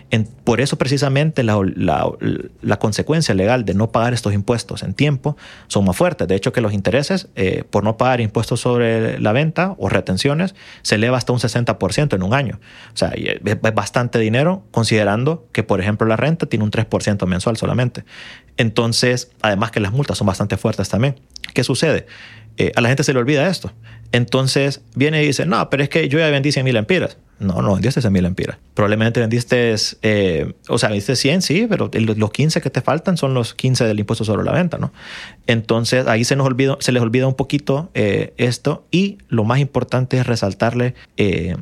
por 0.43 0.59
eso 0.59 0.77
precisamente 0.77 1.41
la, 1.41 1.57
la, 1.73 2.79
consecuencia 2.79 3.33
legal 3.33 3.63
de 3.63 3.73
no 3.73 3.89
pagar 3.89 4.13
estos 4.13 4.33
impuestos 4.33 4.83
en 4.83 4.93
tiempo 4.93 5.37
son 5.67 5.85
más 5.85 5.95
fuertes. 5.95 6.27
De 6.27 6.35
hecho, 6.35 6.51
que 6.51 6.59
los 6.59 6.73
intereses 6.73 7.29
eh, 7.37 7.63
por 7.69 7.85
no 7.85 7.95
pagar 7.95 8.19
impuestos 8.19 8.59
sobre 8.59 9.21
la 9.21 9.31
venta 9.31 9.73
o 9.77 9.87
retenciones 9.87 10.53
se 10.81 10.95
eleva 10.95 11.17
hasta 11.17 11.31
un 11.31 11.39
60% 11.39 12.13
en 12.13 12.23
un 12.23 12.33
año. 12.33 12.59
O 12.93 12.97
sea, 12.97 13.13
es 13.15 13.73
bastante 13.73 14.19
dinero 14.19 14.65
considerando 14.71 15.47
que, 15.53 15.63
por 15.63 15.79
ejemplo, 15.79 16.05
la 16.07 16.17
renta 16.17 16.47
tiene 16.47 16.65
un 16.65 16.71
3% 16.71 17.25
mensual 17.25 17.55
solamente. 17.55 18.03
Entonces, 18.57 19.31
además 19.41 19.71
que 19.71 19.79
las 19.79 19.93
multas 19.93 20.17
son 20.17 20.27
bastante 20.27 20.57
fuertes 20.57 20.89
también. 20.89 21.15
¿Qué 21.53 21.63
sucede? 21.63 22.05
Eh, 22.57 22.71
a 22.75 22.81
la 22.81 22.89
gente 22.89 23.03
se 23.03 23.13
le 23.13 23.19
olvida 23.19 23.47
esto. 23.47 23.71
Entonces 24.11 24.81
viene 24.95 25.21
y 25.21 25.27
dice, 25.27 25.45
no, 25.45 25.69
pero 25.69 25.83
es 25.83 25.89
que 25.89 26.07
yo 26.09 26.17
ya 26.17 26.29
vendí 26.29 26.51
100 26.51 26.65
mil 26.65 26.75
empiras. 26.75 27.17
No, 27.39 27.61
no 27.61 27.73
vendiste 27.73 28.01
100 28.01 28.11
mil 28.11 28.25
empiras. 28.25 28.57
Probablemente 28.73 29.19
vendiste, 29.19 29.75
eh, 30.01 30.53
o 30.69 30.79
sea, 30.79 30.89
vendiste 30.89 31.15
100, 31.15 31.41
sí, 31.43 31.67
pero 31.69 31.91
los 31.93 32.31
15 32.31 32.61
que 32.61 32.69
te 32.71 32.81
faltan 32.81 33.15
son 33.17 33.35
los 33.35 33.53
15 33.53 33.85
del 33.85 33.99
impuesto 33.99 34.23
sobre 34.23 34.43
la 34.43 34.53
venta, 34.53 34.79
¿no? 34.79 34.91
Entonces 35.45 36.07
ahí 36.07 36.23
se, 36.23 36.35
nos 36.35 36.47
olvida, 36.47 36.77
se 36.79 36.91
les 36.91 37.03
olvida 37.03 37.27
un 37.27 37.35
poquito 37.35 37.91
eh, 37.93 38.33
esto 38.37 38.87
y 38.89 39.19
lo 39.27 39.43
más 39.43 39.59
importante 39.59 40.17
es 40.17 40.25
resaltarle 40.25 40.95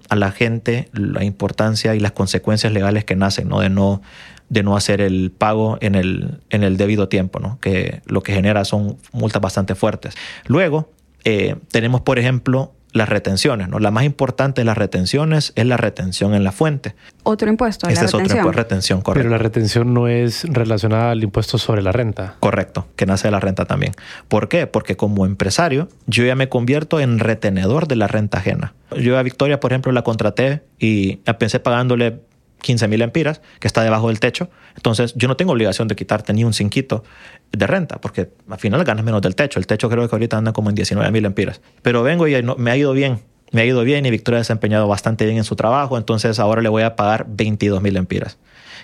a 0.07 0.15
la 0.15 0.31
gente 0.31 0.87
la 0.93 1.25
importancia 1.25 1.93
y 1.93 1.99
las 1.99 2.13
consecuencias 2.13 2.71
legales 2.71 3.03
que 3.03 3.17
nacen, 3.17 3.49
¿no? 3.49 3.59
De 3.59 3.69
no 3.69 4.01
de 4.49 4.63
no 4.63 4.75
hacer 4.75 5.01
el 5.01 5.31
pago 5.31 5.77
en 5.81 5.95
el, 5.95 6.39
en 6.49 6.63
el 6.63 6.77
debido 6.77 7.09
tiempo, 7.09 7.39
¿no? 7.39 7.59
que 7.59 8.01
lo 8.05 8.21
que 8.21 8.33
genera 8.33 8.65
son 8.65 8.97
multas 9.11 9.41
bastante 9.41 9.75
fuertes. 9.75 10.15
Luego, 10.45 10.89
eh, 11.23 11.55
tenemos, 11.71 12.01
por 12.01 12.19
ejemplo, 12.19 12.71
las 12.95 13.09
retenciones. 13.09 13.67
¿no? 13.67 13.79
La 13.79 13.91
más 13.91 14.05
importante 14.05 14.61
de 14.61 14.65
las 14.65 14.77
retenciones 14.77 15.51
es 15.55 15.65
la 15.65 15.75
retención 15.75 16.33
en 16.33 16.45
la 16.45 16.53
fuente. 16.53 16.95
Otro 17.23 17.49
impuesto. 17.49 17.89
Este 17.89 18.05
es 18.05 18.13
otro 18.13 18.25
impuesto, 18.25 18.51
retención, 18.53 19.01
correcto. 19.01 19.27
Pero 19.27 19.29
la 19.29 19.37
retención 19.37 19.93
no 19.93 20.07
es 20.07 20.45
relacionada 20.45 21.11
al 21.11 21.21
impuesto 21.21 21.57
sobre 21.57 21.81
la 21.81 21.91
renta. 21.91 22.35
Correcto, 22.39 22.87
que 22.95 23.05
nace 23.05 23.27
de 23.27 23.31
la 23.33 23.41
renta 23.41 23.65
también. 23.65 23.91
¿Por 24.29 24.47
qué? 24.47 24.65
Porque 24.65 24.95
como 24.95 25.25
empresario, 25.25 25.89
yo 26.07 26.23
ya 26.23 26.35
me 26.35 26.47
convierto 26.47 27.01
en 27.01 27.19
retenedor 27.19 27.89
de 27.89 27.97
la 27.97 28.07
renta 28.07 28.37
ajena. 28.37 28.73
Yo 28.97 29.17
a 29.17 29.23
Victoria, 29.23 29.59
por 29.59 29.73
ejemplo, 29.73 29.91
la 29.91 30.03
contraté 30.03 30.61
y 30.79 31.17
pensé 31.37 31.59
pagándole 31.59 32.21
15 32.61 32.87
mil 32.87 33.01
empiras, 33.01 33.41
que 33.59 33.67
está 33.67 33.83
debajo 33.83 34.07
del 34.07 34.19
techo. 34.19 34.49
Entonces, 34.75 35.13
yo 35.15 35.27
no 35.27 35.37
tengo 35.37 35.53
obligación 35.53 35.87
de 35.87 35.95
quitarte 35.95 36.33
ni 36.33 36.43
un 36.43 36.53
cinquito 36.53 37.03
de 37.51 37.67
renta, 37.67 38.01
porque 38.01 38.29
al 38.49 38.59
final 38.59 38.83
ganas 38.83 39.05
menos 39.05 39.21
del 39.21 39.35
techo. 39.35 39.59
El 39.59 39.67
techo 39.67 39.89
creo 39.89 40.07
que 40.07 40.15
ahorita 40.15 40.37
anda 40.37 40.53
como 40.53 40.69
en 40.69 40.75
19 40.75 41.11
mil 41.11 41.25
empiras. 41.25 41.61
Pero 41.81 42.03
vengo 42.03 42.27
y 42.27 42.41
me 42.57 42.71
ha 42.71 42.77
ido 42.77 42.93
bien. 42.93 43.19
Me 43.51 43.61
ha 43.61 43.65
ido 43.65 43.83
bien 43.83 44.05
y 44.05 44.09
Victoria 44.09 44.37
ha 44.37 44.41
desempeñado 44.41 44.87
bastante 44.87 45.25
bien 45.25 45.37
en 45.37 45.43
su 45.43 45.55
trabajo. 45.55 45.97
Entonces, 45.97 46.39
ahora 46.39 46.61
le 46.61 46.69
voy 46.69 46.83
a 46.83 46.95
pagar 46.95 47.25
22 47.29 47.81
mil 47.81 47.95
empiras. 47.97 48.37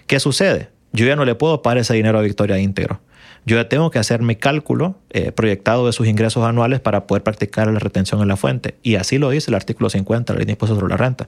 ¿Qué 0.08 0.20
sucede? 0.20 0.70
Yo 0.94 1.06
ya 1.06 1.16
no 1.16 1.26
le 1.26 1.36
puedo 1.36 1.62
pagar 1.62 1.80
ese 1.80 1.94
dinero 1.94 2.20
a 2.20 2.22
Victoria 2.22 2.60
íntegro. 2.60 3.02
Yo 3.46 3.58
ya 3.58 3.68
tengo 3.68 3.90
que 3.90 3.98
hacer 3.98 4.22
mi 4.22 4.36
cálculo 4.36 4.96
eh, 5.10 5.32
proyectado 5.32 5.88
de 5.88 5.94
sus 5.94 6.08
ingresos 6.08 6.44
anuales 6.44 6.80
para 6.80 7.08
poder 7.08 7.24
practicar 7.24 7.68
la 7.68 7.80
retención 7.80 8.22
en 8.22 8.28
la 8.28 8.38
fuente. 8.38 8.76
Y 8.84 8.96
así 8.96 9.18
lo 9.18 9.30
dice 9.32 9.50
el 9.50 9.56
artículo 9.56 9.90
50 9.90 10.34
de 10.34 10.40
la 10.40 10.46
ley 10.46 10.56
de 10.56 10.68
sobre 10.68 10.88
la 10.88 10.98
renta. 10.98 11.28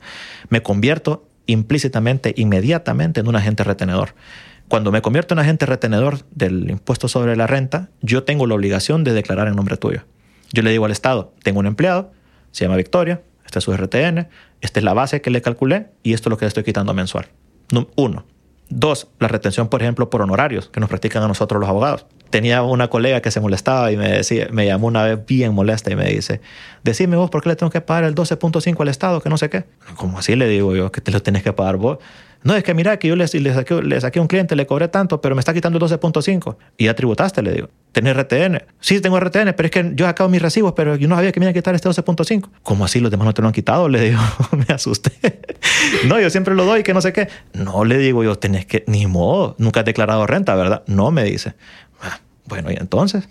Me 0.49 0.61
convierto 0.61 1.25
implícitamente, 1.45 2.33
inmediatamente 2.37 3.19
en 3.19 3.27
un 3.27 3.35
agente 3.35 3.63
retenedor. 3.63 4.15
Cuando 4.67 4.91
me 4.91 5.01
convierto 5.01 5.33
en 5.33 5.39
agente 5.39 5.65
retenedor 5.65 6.19
del 6.31 6.69
impuesto 6.69 7.07
sobre 7.07 7.35
la 7.35 7.47
renta, 7.47 7.89
yo 8.01 8.23
tengo 8.23 8.47
la 8.47 8.55
obligación 8.55 9.03
de 9.03 9.13
declarar 9.13 9.47
en 9.47 9.55
nombre 9.55 9.77
tuyo. 9.77 10.03
Yo 10.51 10.63
le 10.63 10.71
digo 10.71 10.85
al 10.85 10.91
Estado, 10.91 11.33
tengo 11.43 11.59
un 11.59 11.67
empleado, 11.67 12.11
se 12.51 12.65
llama 12.65 12.77
Victoria, 12.77 13.21
este 13.45 13.59
es 13.59 13.65
su 13.65 13.75
RTN, 13.75 14.29
esta 14.61 14.79
es 14.79 14.83
la 14.83 14.93
base 14.93 15.21
que 15.21 15.29
le 15.29 15.41
calculé 15.41 15.87
y 16.01 16.13
esto 16.13 16.29
es 16.29 16.31
lo 16.31 16.37
que 16.37 16.45
le 16.45 16.47
estoy 16.47 16.63
quitando 16.63 16.93
mensual. 16.93 17.27
Uno. 17.95 18.25
Dos, 18.69 19.09
la 19.19 19.27
retención, 19.27 19.67
por 19.67 19.81
ejemplo, 19.81 20.09
por 20.09 20.21
honorarios 20.21 20.69
que 20.69 20.79
nos 20.79 20.89
practican 20.89 21.21
a 21.23 21.27
nosotros 21.27 21.59
los 21.59 21.69
abogados. 21.69 22.05
Tenía 22.33 22.63
una 22.63 22.87
colega 22.87 23.21
que 23.21 23.29
se 23.29 23.39
molestaba 23.39 23.91
y 23.91 23.95
me 23.95 24.09
decía, 24.09 24.47
me 24.49 24.65
llamó 24.65 24.87
una 24.87 25.03
vez 25.03 25.23
bien 25.23 25.53
molesta 25.53 25.91
y 25.91 25.95
me 25.95 26.05
dice, 26.05 26.41
decime 26.83 27.15
vos 27.15 27.29
por 27.29 27.43
qué 27.43 27.49
le 27.49 27.55
tengo 27.55 27.69
que 27.69 27.79
pagar 27.79 28.05
el 28.05 28.15
12.5 28.15 28.81
al 28.81 28.87
Estado, 28.87 29.21
que 29.21 29.29
no 29.29 29.37
sé 29.37 29.51
qué. 29.51 29.65
Como 29.97 30.17
así 30.17 30.35
le 30.35 30.47
digo 30.47 30.75
yo, 30.75 30.91
que 30.91 30.99
te 30.99 31.11
lo 31.11 31.21
tenés 31.21 31.43
que 31.43 31.53
pagar 31.53 31.77
vos. 31.77 31.99
No, 32.41 32.55
es 32.55 32.63
que 32.63 32.73
mira 32.73 32.97
que 32.97 33.07
yo 33.07 33.15
le, 33.15 33.27
saqué, 33.27 33.83
le 33.83 34.01
saqué 34.01 34.17
a 34.17 34.21
un 34.23 34.27
cliente, 34.27 34.55
le 34.55 34.65
cobré 34.65 34.87
tanto, 34.87 35.21
pero 35.21 35.35
me 35.35 35.41
está 35.41 35.53
quitando 35.53 35.77
el 35.77 35.83
12.5. 35.83 36.55
Y 36.75 36.85
ya 36.85 36.95
tributaste, 36.95 37.43
le 37.43 37.51
digo. 37.51 37.69
¿Tenés 37.91 38.17
RTN? 38.17 38.63
Sí, 38.79 38.99
tengo 38.99 39.19
RTN, 39.19 39.53
pero 39.55 39.65
es 39.67 39.71
que 39.71 39.91
yo 39.93 40.07
acabo 40.07 40.27
mis 40.27 40.41
recibos, 40.41 40.73
pero 40.73 40.95
yo 40.95 41.07
no 41.07 41.15
sabía 41.15 41.31
que 41.31 41.39
me 41.39 41.45
iban 41.45 41.51
a 41.51 41.53
quitar 41.53 41.75
este 41.75 41.87
12.5. 41.87 42.49
¿Cómo 42.63 42.83
así 42.83 42.99
los 42.99 43.11
demás 43.11 43.27
no 43.27 43.33
te 43.35 43.43
lo 43.43 43.47
han 43.47 43.53
quitado? 43.53 43.87
Le 43.87 44.01
digo, 44.01 44.19
me 44.51 44.73
asusté. 44.73 45.11
no, 46.07 46.19
yo 46.19 46.31
siempre 46.31 46.55
lo 46.55 46.65
doy, 46.65 46.81
que 46.81 46.95
no 46.95 47.01
sé 47.01 47.13
qué. 47.13 47.29
No, 47.53 47.85
le 47.85 47.99
digo 47.99 48.23
yo, 48.23 48.35
tenés 48.35 48.65
que, 48.65 48.83
ni 48.87 49.05
modo, 49.05 49.55
nunca 49.59 49.81
has 49.81 49.85
declarado 49.85 50.25
renta, 50.25 50.55
¿verdad? 50.55 50.81
No, 50.87 51.11
me 51.11 51.23
dice. 51.23 51.53
Bueno, 52.45 52.71
y 52.71 52.75
entonces, 52.75 53.27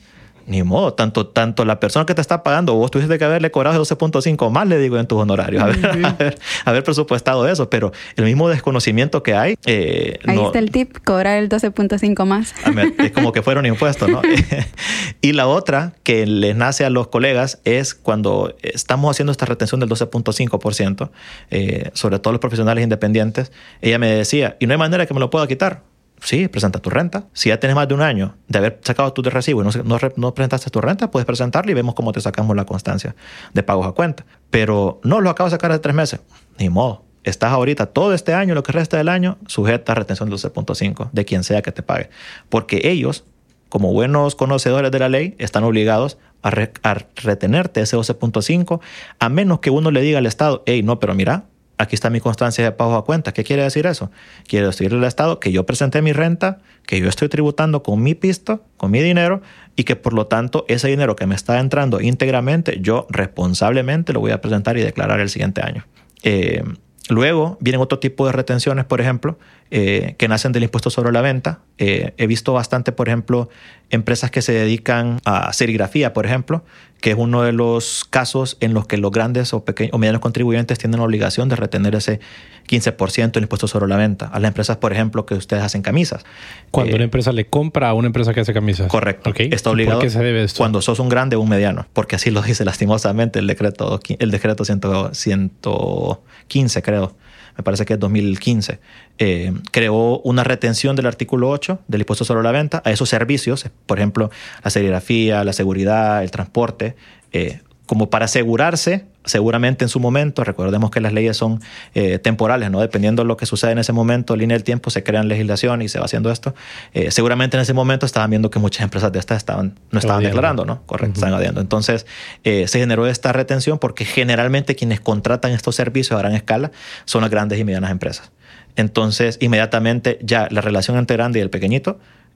ni 0.46 0.62
modo, 0.62 0.94
tanto, 0.94 1.26
tanto 1.26 1.64
la 1.64 1.80
persona 1.80 2.06
que 2.06 2.14
te 2.14 2.20
está 2.20 2.42
pagando, 2.42 2.74
vos 2.74 2.90
tuviste 2.90 3.18
que 3.18 3.24
haberle 3.24 3.50
cobrado 3.50 3.82
12.5 3.82 4.50
más, 4.50 4.66
le 4.66 4.78
digo, 4.78 4.98
en 4.98 5.06
tus 5.06 5.18
honorarios, 5.20 5.62
haber, 5.62 6.84
presupuestado 6.84 7.48
eso, 7.48 7.70
pero 7.70 7.92
el 8.16 8.24
mismo 8.24 8.48
desconocimiento 8.48 9.22
que 9.22 9.34
hay. 9.34 9.56
Eh, 9.66 10.18
Ahí 10.26 10.38
está 10.38 10.58
el 10.58 10.70
tip, 10.70 10.98
cobrar 11.04 11.38
el 11.38 11.48
12.5 11.48 12.24
más. 12.26 12.54
Es 12.98 13.12
como 13.12 13.32
que 13.32 13.42
fuera 13.42 13.60
un 13.60 13.66
impuesto, 13.66 14.08
¿no? 14.08 14.20
y 15.20 15.32
la 15.32 15.46
otra 15.46 15.92
que 16.02 16.26
les 16.26 16.56
nace 16.56 16.84
a 16.84 16.90
los 16.90 17.08
colegas 17.08 17.60
es 17.64 17.94
cuando 17.94 18.54
estamos 18.62 19.10
haciendo 19.10 19.32
esta 19.32 19.46
retención 19.46 19.80
del 19.80 19.88
12.5%, 19.88 21.10
eh, 21.50 21.90
sobre 21.92 22.18
todo 22.18 22.32
los 22.32 22.40
profesionales 22.40 22.82
independientes, 22.82 23.52
ella 23.80 23.98
me 23.98 24.08
decía, 24.08 24.56
y 24.58 24.66
no 24.66 24.72
hay 24.72 24.78
manera 24.78 25.06
que 25.06 25.14
me 25.14 25.20
lo 25.20 25.30
pueda 25.30 25.46
quitar 25.46 25.91
Sí, 26.22 26.46
presenta 26.46 26.78
tu 26.78 26.88
renta. 26.88 27.24
Si 27.32 27.48
ya 27.48 27.58
tienes 27.58 27.74
más 27.74 27.88
de 27.88 27.94
un 27.94 28.02
año 28.02 28.36
de 28.46 28.58
haber 28.58 28.80
sacado 28.82 29.12
tu 29.12 29.22
recibo 29.22 29.62
y 29.62 29.66
no, 29.84 29.98
no, 30.16 30.34
presentaste 30.34 30.70
tu 30.70 30.80
renta, 30.80 31.10
puedes 31.10 31.26
presentarla 31.26 31.72
y 31.72 31.74
vemos 31.74 31.94
cómo 31.94 32.12
te 32.12 32.20
sacamos 32.20 32.54
la 32.54 32.64
constancia 32.64 33.16
de 33.52 33.62
pagos 33.62 33.86
a 33.88 33.92
cuenta. 33.92 34.24
Pero 34.50 35.00
no 35.02 35.20
lo 35.20 35.30
acabo 35.30 35.48
de 35.48 35.52
sacar 35.52 35.72
de 35.72 35.80
tres 35.80 35.94
meses. 35.94 36.20
Ni 36.58 36.68
modo. 36.68 37.04
Estás 37.24 37.52
ahorita 37.52 37.86
todo 37.86 38.14
este 38.14 38.34
año, 38.34 38.54
lo 38.54 38.62
que 38.62 38.72
resta 38.72 38.96
del 38.96 39.08
año, 39.08 39.38
sujeta 39.46 39.92
a 39.92 39.94
retención 39.94 40.28
del 40.28 40.38
12.5 40.38 41.10
de 41.12 41.24
quien 41.24 41.44
sea 41.44 41.62
que 41.62 41.72
te 41.72 41.82
pague. 41.82 42.08
Porque 42.48 42.80
ellos, 42.84 43.24
como 43.68 43.92
buenos 43.92 44.34
conocedores 44.34 44.90
de 44.90 44.98
la 44.98 45.08
ley, 45.08 45.34
están 45.38 45.64
obligados 45.64 46.18
a, 46.42 46.48
a 46.82 46.94
retenerte 47.16 47.80
ese 47.80 47.96
12.5 47.96 48.80
a 49.18 49.28
menos 49.28 49.60
que 49.60 49.70
uno 49.70 49.90
le 49.90 50.02
diga 50.02 50.18
al 50.18 50.26
Estado, 50.26 50.62
hey, 50.66 50.82
no, 50.82 50.98
pero 50.98 51.14
mira, 51.14 51.44
aquí 51.78 51.94
está 51.94 52.10
mi 52.10 52.20
constancia 52.20 52.64
de 52.64 52.72
pago 52.72 52.94
a 52.96 53.04
cuenta. 53.04 53.32
¿Qué 53.32 53.44
quiere 53.44 53.62
decir 53.62 53.86
eso? 53.86 54.10
Quiere 54.46 54.66
decirle 54.66 54.98
al 54.98 55.04
Estado 55.04 55.40
que 55.40 55.52
yo 55.52 55.66
presenté 55.66 56.02
mi 56.02 56.12
renta, 56.12 56.58
que 56.86 57.00
yo 57.00 57.08
estoy 57.08 57.28
tributando 57.28 57.82
con 57.82 58.02
mi 58.02 58.14
pisto, 58.14 58.64
con 58.76 58.90
mi 58.90 59.00
dinero, 59.00 59.42
y 59.76 59.84
que 59.84 59.96
por 59.96 60.12
lo 60.12 60.26
tanto 60.26 60.64
ese 60.68 60.88
dinero 60.88 61.16
que 61.16 61.26
me 61.26 61.34
está 61.34 61.58
entrando 61.58 62.00
íntegramente, 62.00 62.78
yo 62.80 63.06
responsablemente 63.10 64.12
lo 64.12 64.20
voy 64.20 64.32
a 64.32 64.40
presentar 64.40 64.76
y 64.76 64.82
declarar 64.82 65.20
el 65.20 65.28
siguiente 65.28 65.62
año. 65.62 65.86
Eh, 66.22 66.62
luego 67.08 67.56
vienen 67.60 67.80
otro 67.80 67.98
tipo 67.98 68.26
de 68.26 68.32
retenciones, 68.32 68.84
por 68.84 69.00
ejemplo, 69.00 69.38
eh, 69.74 70.16
que 70.18 70.28
nacen 70.28 70.52
del 70.52 70.64
impuesto 70.64 70.90
sobre 70.90 71.12
la 71.12 71.22
venta. 71.22 71.60
Eh, 71.78 72.12
he 72.18 72.26
visto 72.26 72.52
bastante, 72.52 72.92
por 72.92 73.08
ejemplo, 73.08 73.48
empresas 73.88 74.30
que 74.30 74.42
se 74.42 74.52
dedican 74.52 75.18
a 75.24 75.50
serigrafía, 75.54 76.12
por 76.12 76.26
ejemplo, 76.26 76.62
que 77.00 77.12
es 77.12 77.16
uno 77.16 77.42
de 77.42 77.52
los 77.52 78.04
casos 78.04 78.58
en 78.60 78.74
los 78.74 78.86
que 78.86 78.98
los 78.98 79.10
grandes 79.10 79.54
o, 79.54 79.64
pequeños, 79.64 79.94
o 79.94 79.98
medianos 79.98 80.20
contribuyentes 80.20 80.78
tienen 80.78 81.00
la 81.00 81.06
obligación 81.06 81.48
de 81.48 81.56
retener 81.56 81.94
ese 81.94 82.20
15% 82.68 83.32
del 83.32 83.44
impuesto 83.44 83.66
sobre 83.66 83.88
la 83.88 83.96
venta. 83.96 84.26
A 84.26 84.40
las 84.40 84.50
empresas, 84.50 84.76
por 84.76 84.92
ejemplo, 84.92 85.24
que 85.24 85.36
ustedes 85.36 85.62
hacen 85.62 85.80
camisas. 85.80 86.22
Cuando 86.70 86.94
una 86.94 87.04
eh, 87.04 87.06
empresa 87.06 87.32
le 87.32 87.46
compra 87.46 87.88
a 87.88 87.94
una 87.94 88.08
empresa 88.08 88.34
que 88.34 88.40
hace 88.40 88.52
camisas. 88.52 88.88
Correcto. 88.88 89.32
Está 89.38 89.70
obligado. 89.70 90.00
¿Por 90.00 90.06
qué 90.06 90.10
se 90.10 90.22
debe 90.22 90.44
esto? 90.44 90.58
Cuando 90.58 90.82
sos 90.82 90.98
un 90.98 91.08
grande 91.08 91.36
o 91.36 91.40
un 91.40 91.48
mediano, 91.48 91.86
porque 91.94 92.16
así 92.16 92.30
lo 92.30 92.42
dice 92.42 92.62
lastimosamente 92.66 93.38
el 93.38 93.46
decreto, 93.46 93.98
el 94.18 94.30
decreto 94.30 94.66
115, 94.66 96.82
creo 96.82 97.16
me 97.56 97.64
parece 97.64 97.84
que 97.84 97.94
es 97.94 98.00
2015, 98.00 98.80
eh, 99.18 99.52
creó 99.70 100.18
una 100.20 100.44
retención 100.44 100.96
del 100.96 101.06
artículo 101.06 101.50
8 101.50 101.80
del 101.88 102.00
impuesto 102.00 102.24
sobre 102.24 102.42
la 102.42 102.52
venta 102.52 102.82
a 102.84 102.90
esos 102.90 103.08
servicios, 103.08 103.68
por 103.86 103.98
ejemplo, 103.98 104.30
la 104.62 104.70
serigrafía, 104.70 105.44
la 105.44 105.52
seguridad, 105.52 106.22
el 106.22 106.30
transporte, 106.30 106.96
eh, 107.32 107.60
como 107.86 108.10
para 108.10 108.26
asegurarse, 108.26 109.06
seguramente 109.24 109.84
en 109.84 109.88
su 109.88 110.00
momento, 110.00 110.44
recordemos 110.44 110.90
que 110.90 111.00
las 111.00 111.12
leyes 111.12 111.36
son 111.36 111.60
eh, 111.94 112.18
temporales, 112.18 112.70
¿no? 112.70 112.80
Dependiendo 112.80 113.22
de 113.22 113.28
lo 113.28 113.36
que 113.36 113.44
sucede 113.44 113.72
en 113.72 113.78
ese 113.78 113.92
momento, 113.92 114.36
línea 114.36 114.56
del 114.56 114.64
tiempo, 114.64 114.90
se 114.90 115.02
crean 115.02 115.28
legislación 115.28 115.82
y 115.82 115.88
se 115.88 115.98
va 115.98 116.04
haciendo 116.04 116.30
esto. 116.30 116.54
Eh, 116.94 117.10
seguramente 117.10 117.56
en 117.56 117.62
ese 117.62 117.74
momento 117.74 118.06
estaban 118.06 118.30
viendo 118.30 118.50
que 118.50 118.58
muchas 118.58 118.84
empresas 118.84 119.12
de 119.12 119.18
estas 119.18 119.38
estaban, 119.38 119.78
no 119.90 119.98
estaban 119.98 120.22
declarando, 120.22 120.64
¿no? 120.64 120.82
Correcto, 120.86 121.20
estaban. 121.24 121.58
Entonces, 121.58 122.06
eh, 122.44 122.66
se 122.68 122.78
generó 122.78 123.06
esta 123.06 123.32
retención 123.32 123.78
porque 123.78 124.04
generalmente 124.04 124.76
quienes 124.76 125.00
contratan 125.00 125.52
estos 125.52 125.74
servicios 125.74 126.16
a 126.16 126.22
gran 126.22 126.34
escala 126.34 126.70
son 127.04 127.22
las 127.22 127.30
grandes 127.30 127.58
y 127.58 127.64
medianas 127.64 127.90
empresas. 127.90 128.30
Entonces, 128.76 129.38
inmediatamente 129.40 130.18
ya 130.22 130.48
la 130.50 130.60
relación 130.60 130.96
entre 130.96 131.16
grande 131.16 131.40
y 131.40 131.42
el 131.42 131.50
pequeño 131.50 131.76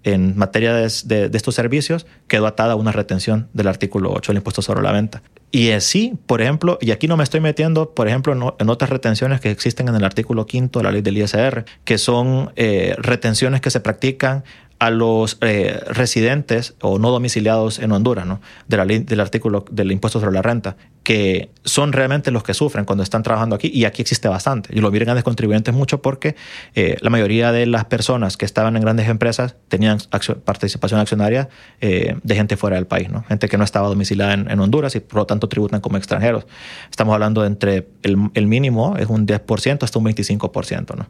en 0.07 0.39
materia 0.39 0.73
de, 0.73 0.87
estos 0.87 1.55
servicios 1.57 2.07
quedó 2.29 2.47
atada 2.47 2.77
una 2.77 2.93
retención 2.93 3.49
del 3.53 3.67
artículo 3.67 4.13
8 4.13 4.33
del 4.33 4.37
impuesto 4.39 4.63
sobre 4.63 4.81
la 4.83 4.93
venta. 4.93 5.21
Y 5.51 5.73
así, 5.73 6.15
por 6.27 6.43
ejemplo, 6.43 6.79
y 6.81 6.93
aquí 6.93 7.09
no 7.09 7.17
me 7.17 7.25
estoy 7.25 7.41
metiendo, 7.41 7.91
por 7.91 8.07
ejemplo, 8.07 8.57
en, 8.59 8.69
otras 8.69 8.89
retenciones 8.89 9.41
que 9.41 9.51
existen 9.51 9.89
en 9.89 9.97
el 9.97 10.05
artículo 10.05 10.47
5 10.49 10.79
de 10.79 10.85
la 10.85 10.93
ley 10.93 11.03
del 11.03 11.19
ISR, 11.19 11.65
que 11.85 11.99
son 11.99 12.53
eh, 12.55 12.95
retenciones 12.99 13.61
que 13.61 13.71
se 13.71 13.81
practican 13.81 14.45
a 14.79 14.91
los 14.91 15.39
eh, 15.41 15.81
residentes 15.89 16.75
o 16.83 16.99
no 16.99 17.11
domiciliados 17.11 17.79
en 17.79 17.93
Honduras, 17.93 18.27
¿no? 18.27 18.41
De 18.69 18.77
la 18.77 18.85
ley, 18.85 18.99
del 18.99 19.21
artículo 19.21 19.65
del 19.71 19.91
impuesto 19.91 20.21
sobre 20.21 20.33
la 20.33 20.43
renta, 20.43 20.77
que 21.03 21.51
son 21.65 21.93
realmente 21.93 22.31
los 22.31 22.43
que 22.43 22.53
sufren 22.53 22.85
cuando 22.85 23.03
están 23.03 23.23
trabajando 23.23 23.57
aquí, 23.57 23.71
y 23.73 23.85
aquí 23.85 24.03
existe 24.03 24.29
bastante. 24.29 24.77
Y 24.77 24.81
lo 24.81 24.91
miren 24.91 25.07
grandes 25.07 25.25
contribuyentes 25.25 25.73
mucho 25.73 26.03
porque 26.03 26.37
eh, 26.75 26.97
la 27.01 27.11
mayoría 27.11 27.53
de 27.53 27.65
las 27.67 27.87
personas 27.87 28.37
que 28.37 28.45
estaban 28.45 28.77
en 28.77 28.83
grandes 28.83 29.09
empresas 29.09 29.57
tenían 29.69 29.99
participación 30.45 31.01
accionaria 31.01 31.49
eh, 31.81 32.17
de 32.23 32.35
gente 32.35 32.57
fuera 32.57 32.77
del 32.77 32.87
país, 32.87 33.09
¿no? 33.09 33.25
Gente 33.25 33.49
que 33.49 33.57
no 33.57 33.65
estaba 33.65 33.89
domiciliada 33.89 34.35
en, 34.35 34.61
Honduras 34.61 34.95
y 34.97 35.01
por 35.01 35.17
lo 35.21 35.27
tanto 35.27 35.49
tributan 35.49 35.81
como 35.81 35.97
extranjeros. 35.97 36.47
Estamos 36.91 37.15
hablando 37.15 37.43
de 37.43 37.47
entre 37.49 37.89
el, 38.03 38.31
el 38.35 38.47
mínimo 38.47 38.97
es 38.97 39.07
un 39.07 39.27
10% 39.27 39.83
hasta 39.85 39.99
un 39.99 40.05
25%, 40.07 40.97
¿no? 40.97 41.07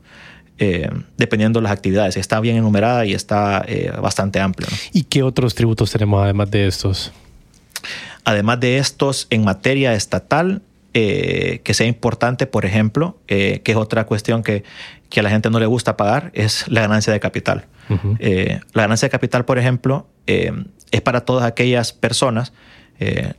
Eh, 0.58 0.88
dependiendo 1.18 1.58
de 1.58 1.64
las 1.64 1.72
actividades. 1.72 2.16
Está 2.16 2.40
bien 2.40 2.56
enumerada 2.56 3.04
y 3.04 3.12
está 3.12 3.62
eh, 3.68 3.92
bastante 4.00 4.40
amplio. 4.40 4.66
¿Y 4.90 5.02
qué 5.02 5.22
otros 5.22 5.54
tributos 5.54 5.92
tenemos 5.92 6.24
además 6.24 6.50
de 6.50 6.66
estos? 6.66 7.12
Además 8.24 8.58
de 8.60 8.78
estos, 8.78 9.26
en 9.28 9.44
materia 9.44 9.92
estatal, 9.92 10.62
eh, 10.94 11.60
que 11.62 11.74
sea 11.74 11.86
importante, 11.86 12.46
por 12.46 12.64
ejemplo, 12.64 13.18
que 13.26 13.62
es 13.62 13.76
otra 13.76 14.06
cuestión 14.06 14.42
que, 14.42 14.64
que, 15.10 15.20
a 15.20 15.22
la 15.22 15.28
gente 15.28 15.50
no 15.50 15.60
le 15.60 15.66
gusta 15.66 15.98
pagar, 15.98 16.30
es 16.32 16.66
la 16.68 16.80
ganancia 16.80 17.12
de 17.12 17.20
capital. 17.20 17.66
la 17.88 18.82
ganancia 18.82 19.06
de 19.06 19.10
capital, 19.10 19.44
por 19.44 19.58
ejemplo, 19.58 20.06
es 20.26 21.00
para 21.02 21.20
todas 21.26 21.44
aquellas 21.44 21.92
personas, 21.92 22.54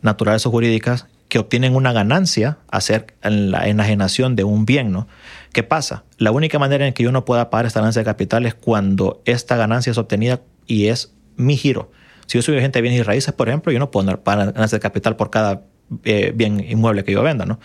naturales 0.03 0.45
o 0.45 0.51
jurídicas, 0.51 1.07
que 1.29 1.39
obtienen 1.39 1.75
una 1.75 1.93
ganancia 1.93 2.59
hacer 2.69 3.15
en 3.23 3.49
la 3.51 3.67
enajenación 3.67 4.35
de 4.35 4.43
un 4.43 4.65
bien, 4.65 4.91
¿no? 4.91 5.07
¿Qué 5.53 5.63
pasa? 5.63 6.03
La 6.17 6.31
única 6.31 6.59
manera 6.59 6.87
en 6.87 6.93
que 6.93 7.03
yo 7.03 7.11
no 7.11 7.25
pueda 7.25 7.49
pagar 7.49 7.65
esta 7.65 7.79
ganancia 7.79 8.01
de 8.01 8.05
capital 8.05 8.45
es 8.45 8.53
cuando 8.53 9.21
esta 9.25 9.55
ganancia 9.55 9.91
es 9.91 9.97
obtenida 9.97 10.41
y 10.65 10.87
es 10.87 11.13
mi 11.35 11.57
giro. 11.57 11.91
Si 12.25 12.37
yo 12.37 12.41
soy 12.41 12.57
agente 12.57 12.79
de 12.79 12.81
bienes 12.81 12.99
y 12.99 13.03
raíces, 13.03 13.33
por 13.33 13.47
ejemplo, 13.47 13.71
yo 13.71 13.79
no 13.79 13.89
puedo 13.89 14.21
pagar 14.23 14.53
ganancia 14.53 14.77
de 14.77 14.81
capital 14.81 15.15
por 15.15 15.29
cada 15.29 15.63
eh, 16.03 16.33
bien 16.35 16.59
inmueble 16.67 17.03
que 17.03 17.13
yo 17.13 17.23
venda, 17.23 17.45
¿no? 17.45 17.59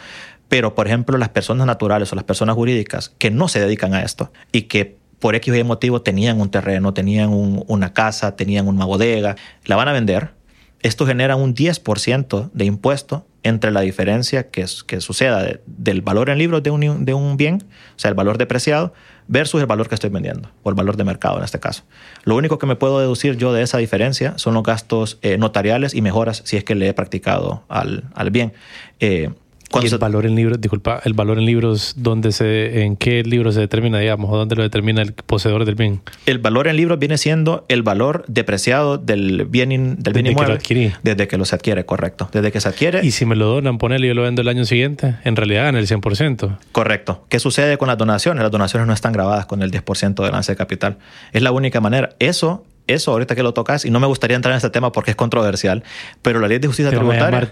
Pero, 0.49 0.75
por 0.75 0.87
ejemplo, 0.87 1.19
las 1.19 1.31
personas 1.31 1.67
naturales 1.67 2.13
o 2.13 2.15
las 2.15 2.25
personas 2.25 2.55
jurídicas 2.55 3.09
que 3.19 3.31
no 3.31 3.49
se 3.49 3.59
dedican 3.59 3.95
a 3.95 4.03
esto 4.03 4.33
y 4.53 4.63
que 4.63 4.99
por 5.19 5.35
X 5.35 5.53
o 5.53 5.57
Y 5.57 5.65
motivo 5.65 6.03
tenían 6.03 6.41
un 6.41 6.51
terreno, 6.51 6.93
tenían 6.93 7.31
una 7.33 7.93
casa, 7.93 8.37
tenían 8.37 8.69
una 8.69 8.85
bodega, 8.85 9.37
la 9.65 9.77
van 9.77 9.89
a 9.89 9.93
vender. 9.93 10.35
Esto 10.81 11.07
genera 11.07 11.37
un 11.37 11.55
10% 11.55 12.51
de 12.53 12.65
impuesto 12.65 13.27
entre 13.43 13.71
la 13.71 13.81
diferencia 13.81 14.51
que, 14.51 14.65
que 14.87 15.01
suceda 15.01 15.59
del 15.67 16.03
valor 16.03 16.31
en 16.31 16.39
libros 16.39 16.63
de 16.63 16.71
un, 16.71 17.05
de 17.05 17.15
un 17.15 17.37
bien, 17.37 17.65
o 17.97 17.99
sea, 17.99 18.09
el 18.09 18.15
valor 18.15 18.39
depreciado, 18.39 18.93
versus 19.29 19.61
el 19.61 19.67
valor 19.67 19.89
que 19.89 19.95
estoy 19.95 20.11
vendiendo, 20.11 20.51
o 20.63 20.71
el 20.71 20.75
valor 20.75 20.97
de 20.97 21.05
mercado 21.05 21.39
en 21.39 21.45
este 21.45 21.61
caso. 21.61 21.85
Lo 22.25 22.37
único 22.37 22.59
que 22.59 22.67
me 22.67 22.77
puedo 22.77 23.01
deducir 23.01 23.37
yo 23.37 23.53
de 23.53 23.63
esa 23.63 23.79
diferencia 23.79 24.35
son 24.37 24.55
los 24.55 24.63
gastos 24.63 25.19
eh, 25.23 25.39
notariales 25.39 25.95
y 25.95 26.03
mejoras 26.03 26.43
si 26.45 26.57
es 26.57 26.65
que 26.65 26.75
le 26.75 26.89
he 26.89 26.95
practicado 26.95 27.65
al, 27.69 28.05
al 28.15 28.31
bien. 28.31 28.53
Eh, 29.01 29.31
¿Y 29.81 29.87
el 29.87 29.99
valor 29.99 30.27
en 30.27 30.35
libros, 30.35 30.61
disculpa, 30.61 31.01
el 31.05 31.15
valor 31.15 31.39
en 31.39 31.47
libros, 31.47 31.95
¿dónde 31.97 32.33
se, 32.33 32.83
en 32.83 32.97
qué 32.97 33.23
libro 33.23 33.53
se 33.53 33.61
determina, 33.61 33.99
digamos, 33.99 34.31
o 34.31 34.37
dónde 34.37 34.57
lo 34.57 34.63
determina 34.63 35.03
el 35.03 35.13
poseedor 35.13 35.65
del 35.65 35.75
bien? 35.75 36.01
El 36.27 36.39
valor 36.39 36.69
en 36.69 36.77
libros 36.77 36.99
viene 36.99 37.19
siendo 37.19 37.65
el 37.69 37.83
valor 37.83 38.25
depreciado 38.29 38.99
del 38.99 39.47
bien, 39.47 39.97
del 39.99 40.13
bien 40.13 40.27
inmueble. 40.27 40.59
Que 40.59 40.93
desde 41.03 41.29
que 41.29 41.39
lo 41.39 41.45
se 41.45 41.55
adquiere, 41.55 41.85
correcto. 41.85 42.29
Desde 42.33 42.53
que 42.53 42.61
se 42.61 42.69
adquiere. 42.69 43.05
Y 43.05 43.11
si 43.11 43.25
me 43.25 43.37
lo 43.37 43.47
donan, 43.47 43.79
ponele 43.79 44.07
y 44.07 44.09
yo 44.09 44.15
lo 44.15 44.23
vendo 44.23 44.43
el 44.43 44.49
año 44.49 44.65
siguiente, 44.65 45.17
en 45.25 45.37
realidad 45.37 45.65
gana 45.65 45.79
el 45.79 45.87
100%. 45.87 46.59
Correcto. 46.73 47.25
¿Qué 47.29 47.39
sucede 47.39 47.79
con 47.79 47.89
las 47.89 47.99
donaciones? 47.99 48.43
Las 48.43 48.53
donaciones 48.53 48.87
no 48.87 48.95
están 48.95 49.13
grabadas 49.13 49.47
con 49.47 49.63
el 49.63 49.71
10% 49.71 50.25
de 50.25 50.31
lance 50.31 50.53
de 50.53 50.57
capital. 50.57 50.99
Es 51.33 51.43
la 51.43 51.53
única 51.53 51.81
manera. 51.81 52.11
Eso 52.19 52.65
eso 52.87 53.13
ahorita 53.13 53.35
que 53.35 53.43
lo 53.43 53.55
tocas, 53.55 53.85
y 53.85 53.91
no 53.91 54.01
me 54.01 54.07
gustaría 54.07 54.37
entrar 54.37 54.53
en 54.53 54.57
este 54.57 54.71
tema 54.71 54.93
porque 54.93 55.11
es 55.11 55.17
controversial, 55.17 55.83
pero 56.23 56.41
la 56.41 56.49
ley 56.49 56.59
de 56.59 56.69
justicia 56.69 56.91
tributaria. 56.91 57.49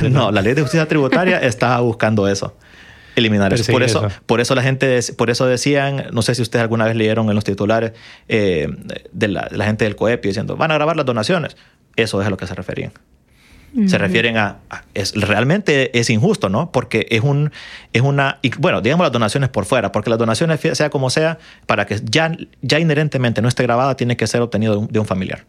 no, 0.10 0.30
la 0.30 0.42
ley 0.42 0.54
de 0.54 0.62
justicia 0.62 0.86
tributaria 0.86 1.38
está 1.38 1.78
buscando 1.80 2.28
eso. 2.28 2.56
Eliminar 3.14 3.52
eso. 3.52 3.70
Por 3.70 3.82
eso, 3.82 4.08
por 4.24 4.40
eso 4.40 4.54
la 4.54 4.62
gente, 4.62 4.98
por 5.18 5.28
eso 5.28 5.46
decían, 5.46 6.06
no 6.12 6.22
sé 6.22 6.34
si 6.34 6.40
ustedes 6.40 6.62
alguna 6.62 6.86
vez 6.86 6.96
leyeron 6.96 7.28
en 7.28 7.34
los 7.34 7.44
titulares 7.44 7.92
eh, 8.28 8.68
de, 9.12 9.28
la, 9.28 9.48
de, 9.50 9.56
la, 9.58 9.66
gente 9.66 9.84
del 9.84 9.96
COEPI 9.96 10.28
diciendo, 10.28 10.56
van 10.56 10.70
a 10.70 10.74
grabar 10.74 10.96
las 10.96 11.04
donaciones. 11.04 11.56
Eso 11.94 12.22
es 12.22 12.26
a 12.26 12.30
lo 12.30 12.38
que 12.38 12.46
se 12.46 12.54
referían. 12.54 12.92
Se 13.86 13.96
refieren 13.96 14.36
a, 14.36 14.58
es, 14.92 15.14
realmente 15.14 15.98
es 15.98 16.10
injusto, 16.10 16.50
¿no? 16.50 16.70
Porque 16.70 17.06
es 17.10 17.22
un, 17.22 17.52
es 17.94 18.02
una, 18.02 18.38
y 18.42 18.50
bueno, 18.58 18.82
digamos 18.82 19.04
las 19.04 19.12
donaciones 19.12 19.48
por 19.48 19.64
fuera, 19.64 19.92
porque 19.92 20.10
las 20.10 20.18
donaciones, 20.18 20.60
sea 20.60 20.90
como 20.90 21.08
sea, 21.08 21.38
para 21.66 21.86
que 21.86 21.98
ya, 22.04 22.36
ya 22.60 22.78
inherentemente 22.78 23.40
no 23.40 23.48
esté 23.48 23.62
grabada, 23.62 23.96
tiene 23.96 24.16
que 24.16 24.26
ser 24.26 24.42
obtenido 24.42 24.86
de 24.90 24.98
un, 24.98 25.06
familiar. 25.06 25.46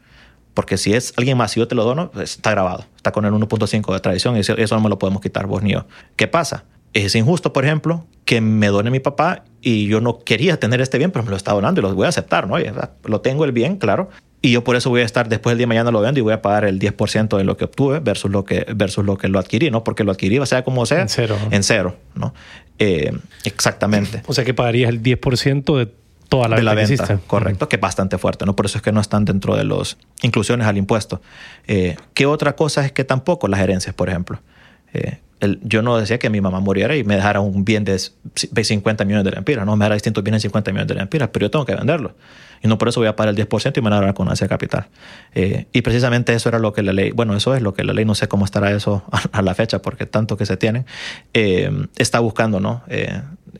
Porque 0.53 0.77
si 0.77 0.93
es 0.93 1.13
alguien 1.17 1.37
más 1.37 1.57
y 1.57 1.59
yo 1.59 1.67
te 1.67 1.75
lo 1.75 1.83
dono, 1.83 2.11
pues, 2.11 2.35
está 2.35 2.51
grabado, 2.51 2.85
está 2.95 3.11
con 3.11 3.25
el 3.25 3.33
1.5 3.33 3.93
de 3.93 3.99
tradición 3.99 4.37
y 4.37 4.39
eso, 4.39 4.55
eso 4.55 4.75
no 4.75 4.81
me 4.81 4.89
lo 4.89 4.99
podemos 4.99 5.21
quitar 5.21 5.45
vos 5.45 5.61
ni 5.61 5.73
yo. 5.73 5.85
¿Qué 6.15 6.27
pasa? 6.27 6.63
Es 6.93 7.15
injusto, 7.15 7.51
por 7.51 7.65
ejemplo, 7.65 8.05
que 8.23 8.39
me 8.39 8.67
done 8.67 8.89
mi 8.89 8.99
papá 8.99 9.43
y 9.61 9.87
yo 9.87 9.99
no 9.99 10.19
quería 10.19 10.59
tener 10.59 10.79
este 10.79 10.97
bien, 10.97 11.11
pero 11.11 11.25
me 11.25 11.31
lo 11.31 11.35
está 11.35 11.51
donando 11.51 11.81
y 11.81 11.83
lo 11.83 11.93
voy 11.93 12.05
a 12.05 12.09
aceptar, 12.09 12.47
¿no? 12.47 12.55
lo 13.03 13.21
tengo 13.21 13.43
el 13.43 13.51
bien, 13.51 13.77
claro, 13.77 14.09
y 14.43 14.51
yo 14.51 14.63
por 14.63 14.75
eso 14.75 14.89
voy 14.89 15.01
a 15.01 15.05
estar 15.05 15.29
después 15.29 15.53
del 15.53 15.59
día 15.59 15.63
de 15.63 15.67
mañana 15.67 15.89
lo 15.89 16.01
vendo 16.01 16.19
y 16.19 16.21
voy 16.21 16.33
a 16.33 16.41
pagar 16.41 16.65
el 16.65 16.77
10% 16.77 17.37
de 17.37 17.45
lo 17.45 17.55
que 17.55 17.63
obtuve 17.63 18.01
versus 18.01 18.29
lo 18.29 18.43
que, 18.43 18.65
versus 18.75 19.05
lo 19.05 19.17
que 19.17 19.29
lo 19.29 19.39
adquirí, 19.39 19.71
¿no? 19.71 19.85
Porque 19.85 20.03
lo 20.03 20.11
adquirí, 20.11 20.45
sea 20.45 20.65
como 20.65 20.85
sea, 20.85 21.01
en 21.01 21.07
cero, 21.07 21.37
en 21.49 21.63
cero 21.63 21.95
¿no? 22.13 22.33
Eh, 22.77 23.13
exactamente. 23.45 24.21
O 24.27 24.33
sea 24.33 24.43
que 24.43 24.53
pagarías 24.53 24.89
el 24.89 25.01
10% 25.01 25.77
de 25.77 25.89
toda 26.27 26.49
la, 26.49 26.57
de 26.57 26.61
venta, 26.61 26.75
la 26.75 26.87
venta. 26.87 27.19
Correcto, 27.25 27.69
que 27.69 27.77
es 27.77 27.81
bastante 27.81 28.17
fuerte, 28.17 28.45
¿no? 28.45 28.53
Por 28.53 28.65
eso 28.65 28.79
es 28.79 28.81
que 28.81 28.91
no 28.91 28.99
están 28.99 29.23
dentro 29.23 29.55
de 29.55 29.63
las 29.63 29.97
inclusiones 30.23 30.67
al 30.67 30.77
impuesto. 30.77 31.21
Eh, 31.67 31.95
¿Qué 32.13 32.25
otra 32.25 32.57
cosa 32.57 32.85
es 32.85 32.91
que 32.91 33.05
tampoco 33.05 33.47
las 33.47 33.61
herencias, 33.61 33.95
por 33.95 34.09
ejemplo? 34.09 34.41
Eh, 34.93 35.19
yo 35.63 35.81
no 35.81 35.97
decía 35.97 36.19
que 36.19 36.29
mi 36.29 36.39
mamá 36.39 36.59
muriera 36.61 36.95
y 36.95 37.03
me 37.03 37.15
dejara 37.15 37.41
un 37.41 37.65
bien 37.65 37.83
de 37.83 37.99
50 37.99 39.03
millones 39.03 39.25
de 39.25 39.31
lempiras, 39.31 39.65
no 39.65 39.75
me 39.75 39.83
dejara 39.83 39.95
distintos 39.95 40.23
bienes 40.23 40.41
de 40.41 40.47
50 40.47 40.71
millones 40.71 40.87
de 40.87 40.95
lempiras, 40.95 41.29
pero 41.33 41.47
yo 41.47 41.51
tengo 41.51 41.65
que 41.65 41.75
venderlo. 41.75 42.15
Y 42.61 42.67
no 42.69 42.77
por 42.77 42.87
eso 42.87 43.01
voy 43.01 43.07
a 43.07 43.15
pagar 43.15 43.35
el 43.37 43.47
10% 43.47 43.77
y 43.77 43.81
me 43.81 43.89
van 43.89 43.99
a 43.99 44.05
dar 44.05 44.13
con 44.13 44.31
ese 44.31 44.47
capital. 44.47 44.87
Eh, 45.35 45.65
y 45.73 45.81
precisamente 45.81 46.33
eso 46.33 46.47
era 46.47 46.59
lo 46.59 46.71
que 46.71 46.81
la 46.81 46.93
ley, 46.93 47.11
bueno, 47.11 47.35
eso 47.35 47.53
es 47.55 47.61
lo 47.61 47.73
que 47.73 47.83
la 47.83 47.91
ley, 47.91 48.05
no 48.05 48.15
sé 48.15 48.29
cómo 48.29 48.45
estará 48.45 48.71
eso 48.71 49.03
a, 49.31 49.41
la 49.41 49.53
fecha, 49.53 49.81
porque 49.81 50.05
tanto 50.05 50.37
que 50.37 50.45
se 50.45 50.55
tiene, 50.55 50.85
eh, 51.33 51.69
está 51.97 52.19
buscando, 52.19 52.59
¿no? 52.61 52.83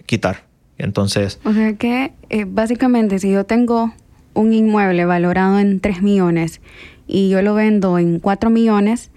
Quitar. 0.06 0.46
Entonces. 0.78 1.40
O 1.44 1.54
sea 1.54 1.74
que 1.74 2.14
básicamente, 2.48 3.20
si 3.20 3.32
yo 3.32 3.46
tengo 3.46 3.94
un 4.34 4.54
inmueble 4.54 5.06
valorado 5.06 5.60
en 5.60 5.80
3 5.80 6.02
millones 6.02 6.62
y 7.08 7.30
yo 7.30 7.42
lo 7.42 7.54
vendo 7.54 8.00
en 8.00 8.20
4 8.20 8.50
millones, 8.50 9.12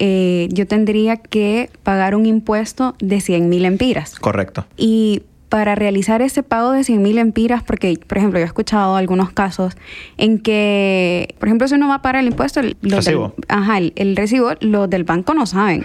yo 0.00 0.66
tendría 0.66 1.16
que 1.16 1.70
pagar 1.82 2.14
un 2.14 2.26
impuesto 2.26 2.94
de 3.00 3.20
100 3.20 3.48
mil 3.48 3.64
empiras. 3.64 4.18
Correcto. 4.18 4.66
Y 4.76 5.22
para 5.50 5.74
realizar 5.74 6.22
ese 6.22 6.42
pago 6.42 6.70
de 6.70 6.84
100 6.84 7.02
mil 7.02 7.18
empiras, 7.18 7.62
porque, 7.62 7.98
por 8.06 8.18
ejemplo, 8.18 8.38
yo 8.38 8.44
he 8.44 8.46
escuchado 8.46 8.94
algunos 8.96 9.30
casos 9.32 9.76
en 10.16 10.38
que, 10.38 11.34
por 11.38 11.48
ejemplo, 11.48 11.66
si 11.66 11.74
uno 11.74 11.88
va 11.88 12.02
para 12.02 12.20
el 12.20 12.28
impuesto, 12.28 12.60
el 12.60 12.76
recibo. 12.80 13.34
ajá, 13.48 13.78
el, 13.78 14.16
recibo, 14.16 14.52
los 14.60 14.88
del 14.88 15.04
banco 15.04 15.34
no 15.34 15.46
saben 15.46 15.84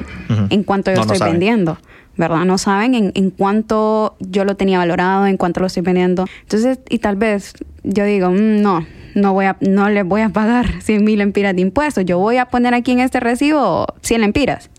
en 0.49 0.63
cuánto 0.63 0.93
yo 0.93 1.01
estoy 1.01 1.19
vendiendo. 1.19 1.77
¿verdad? 2.17 2.45
No 2.45 2.57
saben 2.57 2.95
en, 2.95 3.11
en, 3.13 3.29
cuánto 3.29 4.15
yo 4.21 4.45
lo 4.45 4.55
tenía 4.55 4.77
valorado, 4.77 5.27
en 5.27 5.35
cuánto 5.35 5.59
lo 5.59 5.67
estoy 5.67 5.83
vendiendo. 5.83 6.25
Entonces, 6.43 6.79
y 6.89 6.99
tal 6.99 7.17
vez 7.17 7.55
yo 7.83 8.05
digo, 8.05 8.29
mm, 8.29 8.61
no, 8.61 8.85
no 9.15 9.33
voy 9.33 9.45
a, 9.45 9.57
no 9.61 9.89
les 9.89 10.05
voy 10.05 10.21
a 10.21 10.29
pagar 10.29 10.67
100 10.81 11.03
mil 11.03 11.21
empiras 11.21 11.55
de 11.55 11.61
impuestos. 11.61 12.05
Yo 12.05 12.19
voy 12.19 12.37
a 12.37 12.45
poner 12.45 12.73
aquí 12.73 12.91
en 12.91 12.99
este 12.99 13.19
recibo 13.19 13.87
100 14.01 14.23
empiras. 14.23 14.69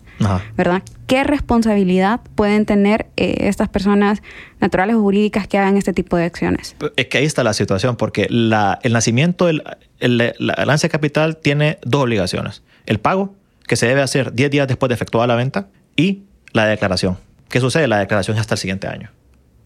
¿verdad? 0.55 0.81
¿Qué 1.05 1.23
responsabilidad 1.23 2.21
pueden 2.33 2.65
tener 2.65 3.05
eh, 3.17 3.35
estas 3.41 3.69
personas 3.69 4.23
naturales 4.59 4.95
o 4.95 5.01
jurídicas 5.01 5.47
que 5.47 5.59
hagan 5.59 5.77
este 5.77 5.93
tipo 5.93 6.17
de 6.17 6.25
acciones? 6.25 6.75
Es 6.95 7.05
que 7.05 7.19
ahí 7.19 7.25
está 7.25 7.43
la 7.43 7.53
situación, 7.53 7.97
porque 7.97 8.25
la, 8.29 8.79
el 8.81 8.93
nacimiento, 8.93 9.47
el, 9.47 9.63
la 9.99 10.53
ganancia 10.55 10.87
de 10.87 10.91
capital 10.91 11.37
tiene 11.37 11.77
dos 11.83 12.03
obligaciones. 12.03 12.63
El 12.87 12.99
pago, 12.99 13.35
que 13.67 13.75
se 13.75 13.85
debe 13.85 14.01
hacer 14.01 14.33
10 14.33 14.49
días 14.49 14.67
después 14.67 14.87
de 14.87 14.95
efectuada 14.95 15.27
la 15.27 15.35
venta, 15.35 15.67
y 15.95 16.23
la 16.53 16.65
declaración. 16.65 17.17
¿Qué 17.49 17.59
sucede? 17.59 17.87
La 17.87 17.99
declaración 17.99 18.37
es 18.37 18.41
hasta 18.41 18.55
el 18.55 18.59
siguiente 18.59 18.87
año, 18.87 19.11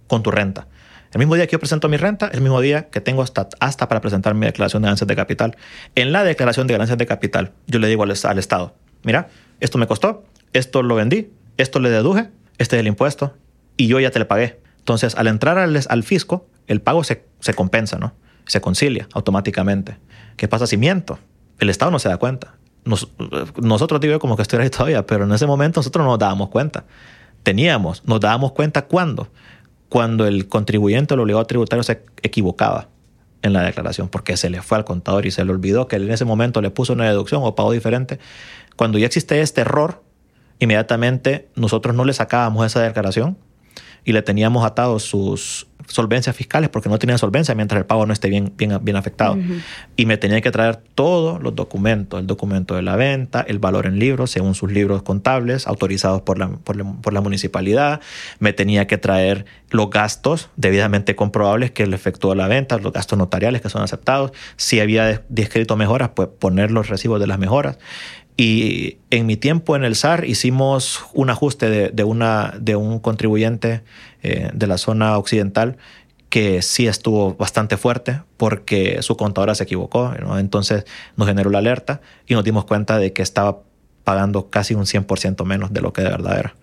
con 0.08 0.24
tu 0.24 0.32
renta. 0.32 0.68
El 1.14 1.20
mismo 1.20 1.36
día 1.36 1.46
que 1.46 1.54
yo 1.54 1.60
presento 1.60 1.90
mi 1.90 1.98
renta, 1.98 2.30
el 2.32 2.42
mismo 2.42 2.62
día 2.62 2.90
que 2.90 3.02
tengo 3.02 3.22
hasta, 3.22 3.50
hasta 3.60 3.88
para 3.88 4.00
presentar 4.00 4.34
mi 4.34 4.46
declaración 4.46 4.82
de 4.82 4.88
ganancias 4.88 5.08
de 5.08 5.16
capital. 5.16 5.58
En 5.96 6.12
la 6.12 6.24
declaración 6.24 6.68
de 6.68 6.74
ganancias 6.74 6.98
de 6.98 7.06
capital, 7.06 7.52
yo 7.68 7.80
le 7.80 7.88
digo 7.88 8.04
al, 8.04 8.14
al 8.24 8.40
Estado, 8.40 8.76
mira, 9.04 9.30
esto 9.60 9.78
me 9.78 9.88
costó, 9.88 10.24
esto 10.54 10.84
lo 10.84 10.96
vendí, 10.96 11.32
esto 11.58 11.80
le 11.80 11.90
deduje, 11.90 12.30
este 12.58 12.78
es 12.78 12.80
el 12.80 12.88
impuesto 12.88 13.36
y 13.78 13.88
yo 13.88 14.00
ya 14.00 14.12
te 14.12 14.20
le 14.20 14.26
pagué. 14.26 14.60
Entonces, 14.80 15.16
al 15.16 15.28
entrar 15.28 15.58
al, 15.58 16.04
fisco, 16.04 16.48
el 16.68 16.82
pago 16.82 17.04
se, 17.04 17.24
compensa, 17.56 17.98
¿no? 18.00 18.14
Se 18.46 18.62
concilia 18.62 19.08
automáticamente. 19.14 19.98
¿Qué 20.38 20.48
pasa 20.48 20.66
si 20.66 20.78
miento? 20.78 21.20
El 21.60 21.70
Estado 21.70 21.92
no 21.92 22.00
se 22.00 22.10
da 22.10 22.18
cuenta. 22.18 22.56
nosotros 22.84 24.02
digo 24.02 24.18
como 24.20 24.36
que 24.36 24.42
estoy 24.42 24.60
ahí 24.60 24.70
todavía, 24.70 25.06
pero 25.06 25.26
en 25.26 25.32
ese 25.32 25.46
momento 25.46 25.80
nosotros 25.80 26.04
no 26.04 26.12
nos 26.12 26.20
dábamos 26.20 26.50
cuenta. 26.50 26.86
Teníamos, 27.44 28.04
nos 28.06 28.20
dábamos 28.20 28.54
cuenta 28.54 28.84
cuándo. 28.84 29.30
Cuando 29.92 30.26
el 30.26 30.48
contribuyente 30.48 31.14
o 31.14 31.16
el 31.16 31.20
obligado 31.20 31.44
tributario 31.44 31.84
se 31.84 32.06
equivocaba 32.22 32.88
en 33.42 33.52
la 33.52 33.62
declaración, 33.62 34.08
porque 34.08 34.38
se 34.38 34.50
le 34.50 34.62
fue 34.62 34.78
al 34.78 34.86
contador 34.86 35.26
y 35.26 35.32
se 35.32 35.44
le 35.44 35.52
olvidó 35.52 35.90
que 35.90 35.98
en 35.98 36.10
ese 36.10 36.24
momento 36.24 36.62
le 36.62 36.70
puso 36.70 36.94
una 36.94 37.04
deducción 37.04 37.42
o 37.44 37.56
pago 37.56 37.74
diferente. 37.74 38.18
Cuando 38.78 38.98
ya 39.00 39.08
existe 39.08 39.42
este 39.42 39.60
error, 39.60 40.02
inmediatamente 40.60 41.50
nosotros 41.56 41.94
no 41.94 42.06
le 42.06 42.14
sacábamos 42.14 42.66
esa 42.66 42.82
declaración 42.82 43.38
y 44.06 44.14
le 44.14 44.22
teníamos 44.22 44.64
atados 44.64 45.04
sus 45.04 45.68
solvencias 45.88 46.36
fiscales 46.36 46.70
porque 46.70 46.90
no 46.90 47.00
tenía 47.00 47.18
solvencia 47.18 47.56
mientras 47.56 47.80
el 47.80 47.86
pago 47.86 48.06
no 48.06 48.14
esté 48.14 48.30
bien, 48.30 48.54
bien, 48.58 48.78
bien 48.82 48.98
afectado. 48.98 49.38
Y 49.96 50.06
me 50.06 50.18
tenía 50.18 50.42
que 50.42 50.52
traer 50.52 50.78
todos 50.96 51.42
los 51.42 51.56
documentos, 51.56 52.20
el 52.20 52.28
documento 52.28 52.76
de 52.76 52.82
la 52.82 52.96
venta, 52.96 53.42
el 53.48 53.60
valor 53.60 53.86
en 53.86 54.00
libros, 54.00 54.32
según 54.32 54.56
sus 54.56 54.72
libros 54.72 55.04
contables 55.04 55.68
autorizados 55.68 56.22
por 56.22 56.38
la, 56.38 56.50
por 56.50 57.14
la, 57.14 57.22
municipalidad. 57.22 58.02
Me 58.40 58.54
tenía 58.54 58.88
que 58.88 58.98
traer 58.98 59.46
los 59.70 59.90
gastos 59.90 60.50
debidamente 60.56 61.16
comprobables 61.16 61.72
que 61.72 61.86
le 61.88 61.96
efectuó 61.96 62.36
la 62.36 62.48
venta, 62.48 62.78
los 62.78 62.94
gastos 62.94 63.18
notariales 63.18 63.62
que 63.62 63.70
son 63.70 63.82
aceptados. 63.82 64.32
Si 64.56 64.80
había 64.80 65.24
descrito 65.30 65.78
mejoras, 65.78 66.10
pues 66.16 66.28
poner 66.28 66.72
los 66.72 66.90
recibos 66.90 67.20
de 67.20 67.28
las 67.28 67.40
mejoras. 67.40 67.78
Y 68.38 68.98
en 69.10 69.26
mi 69.26 69.38
tiempo 69.38 69.76
en 69.76 69.84
el 69.84 69.96
SAR 69.96 70.26
hicimos 70.26 71.06
un 71.14 71.30
ajuste 71.30 71.92
de, 71.92 72.04
una, 72.04 72.54
de 72.60 72.76
un 72.76 73.00
contribuyente 73.00 73.84
eh, 74.24 74.50
de 74.54 74.68
la 74.68 74.78
zona 74.78 75.18
occidental 75.18 75.78
que 76.30 76.62
sí 76.62 76.88
estuvo 76.88 77.36
bastante 77.36 77.76
fuerte 77.76 78.22
porque 78.38 79.02
su 79.02 79.18
contadora 79.18 79.54
se 79.54 79.64
equivocó. 79.64 80.14
Entonces 80.38 80.86
nos 81.18 81.28
generó 81.28 81.50
la 81.50 81.60
alerta 81.60 82.02
y 82.26 82.34
nos 82.34 82.44
dimos 82.44 82.66
cuenta 82.66 82.98
de 82.98 83.12
que 83.12 83.22
estaba 83.22 83.60
pagando 84.06 84.50
casi 84.50 84.74
un 84.74 84.86
100% 84.86 85.44
menos 85.46 85.74
de 85.74 85.82
lo 85.82 85.92
que 85.92 86.02
de 86.02 86.10
verdad 86.10 86.40
era. 86.40 86.56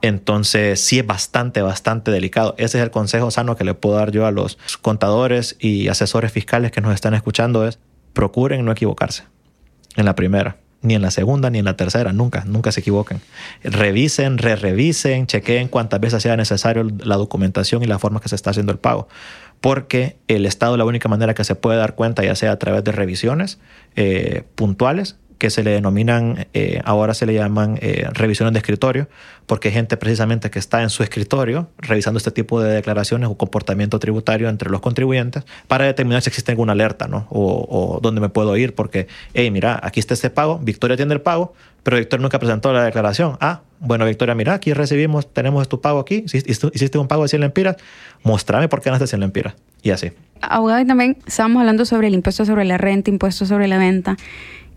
Entonces 0.00 0.80
sí 0.80 0.98
es 0.98 1.06
bastante, 1.06 1.62
bastante 1.62 2.10
delicado. 2.10 2.54
Ese 2.56 2.78
es 2.78 2.84
el 2.84 2.90
consejo 2.90 3.30
sano 3.30 3.54
que 3.54 3.64
le 3.64 3.74
puedo 3.74 3.96
dar 3.96 4.10
yo 4.10 4.26
a 4.26 4.32
los 4.32 4.58
contadores 4.80 5.56
y 5.60 5.88
asesores 5.88 6.32
fiscales 6.32 6.72
que 6.72 6.80
nos 6.80 6.94
están 6.94 7.14
escuchando 7.14 7.68
es 7.68 7.78
procuren 8.14 8.64
no 8.64 8.72
equivocarse 8.72 9.24
en 9.96 10.06
la 10.06 10.14
primera 10.14 10.56
ni 10.82 10.94
en 10.94 11.02
la 11.02 11.10
segunda 11.10 11.50
ni 11.50 11.58
en 11.58 11.64
la 11.64 11.76
tercera, 11.76 12.12
nunca, 12.12 12.44
nunca 12.44 12.72
se 12.72 12.80
equivoquen. 12.80 13.20
Revisen, 13.62 14.38
re-revisen, 14.38 15.26
chequeen 15.26 15.68
cuantas 15.68 16.00
veces 16.00 16.22
sea 16.22 16.36
necesario 16.36 16.86
la 17.04 17.16
documentación 17.16 17.82
y 17.82 17.86
la 17.86 17.98
forma 17.98 18.20
que 18.20 18.28
se 18.28 18.34
está 18.34 18.50
haciendo 18.50 18.72
el 18.72 18.78
pago. 18.78 19.08
Porque 19.60 20.16
el 20.26 20.44
Estado, 20.44 20.76
la 20.76 20.84
única 20.84 21.08
manera 21.08 21.34
que 21.34 21.44
se 21.44 21.54
puede 21.54 21.78
dar 21.78 21.94
cuenta, 21.94 22.24
ya 22.24 22.34
sea 22.34 22.52
a 22.52 22.58
través 22.58 22.82
de 22.82 22.92
revisiones 22.92 23.58
eh, 23.94 24.42
puntuales, 24.56 25.16
que 25.42 25.50
se 25.50 25.64
le 25.64 25.72
denominan, 25.72 26.46
eh, 26.54 26.80
ahora 26.84 27.14
se 27.14 27.26
le 27.26 27.34
llaman 27.34 27.76
eh, 27.82 28.06
revisiones 28.12 28.52
de 28.52 28.60
escritorio, 28.60 29.08
porque 29.46 29.68
hay 29.68 29.74
gente 29.74 29.96
precisamente 29.96 30.52
que 30.52 30.60
está 30.60 30.82
en 30.82 30.88
su 30.88 31.02
escritorio 31.02 31.68
revisando 31.78 32.18
este 32.18 32.30
tipo 32.30 32.60
de 32.60 32.72
declaraciones 32.72 33.28
o 33.28 33.34
comportamiento 33.36 33.98
tributario 33.98 34.48
entre 34.48 34.70
los 34.70 34.80
contribuyentes 34.80 35.42
para 35.66 35.84
determinar 35.84 36.22
si 36.22 36.28
existe 36.28 36.52
alguna 36.52 36.74
alerta, 36.74 37.08
¿no? 37.08 37.26
O, 37.28 37.98
dónde 38.00 38.20
me 38.20 38.28
puedo 38.28 38.56
ir, 38.56 38.76
porque, 38.76 39.08
hey, 39.34 39.50
mira, 39.50 39.80
aquí 39.82 39.98
está 39.98 40.14
este 40.14 40.30
pago, 40.30 40.60
Victoria 40.62 40.96
tiene 40.96 41.12
el 41.12 41.20
pago, 41.20 41.54
pero 41.82 41.96
Victoria 41.96 42.22
nunca 42.22 42.38
presentó 42.38 42.72
la 42.72 42.84
declaración. 42.84 43.36
Ah, 43.40 43.62
bueno, 43.80 44.06
Victoria, 44.06 44.36
mira, 44.36 44.54
aquí 44.54 44.72
recibimos, 44.72 45.26
tenemos 45.32 45.68
tu 45.68 45.80
pago 45.80 45.98
aquí, 45.98 46.24
hiciste 46.24 46.98
un 46.98 47.08
pago 47.08 47.24
de 47.24 47.30
100 47.30 47.40
lempiras, 47.40 47.78
mostrame 48.22 48.68
por 48.68 48.80
qué 48.80 48.90
ganaste 48.90 49.08
100 49.08 49.20
lempiras. 49.20 49.54
Y 49.82 49.90
así. 49.90 50.12
Abogado, 50.40 50.80
y 50.80 50.86
también 50.86 51.18
estábamos 51.26 51.58
hablando 51.58 51.84
sobre 51.84 52.06
el 52.06 52.14
impuesto 52.14 52.44
sobre 52.44 52.64
la 52.64 52.78
renta, 52.78 53.10
impuesto 53.10 53.44
sobre 53.44 53.66
la 53.66 53.78
venta. 53.78 54.16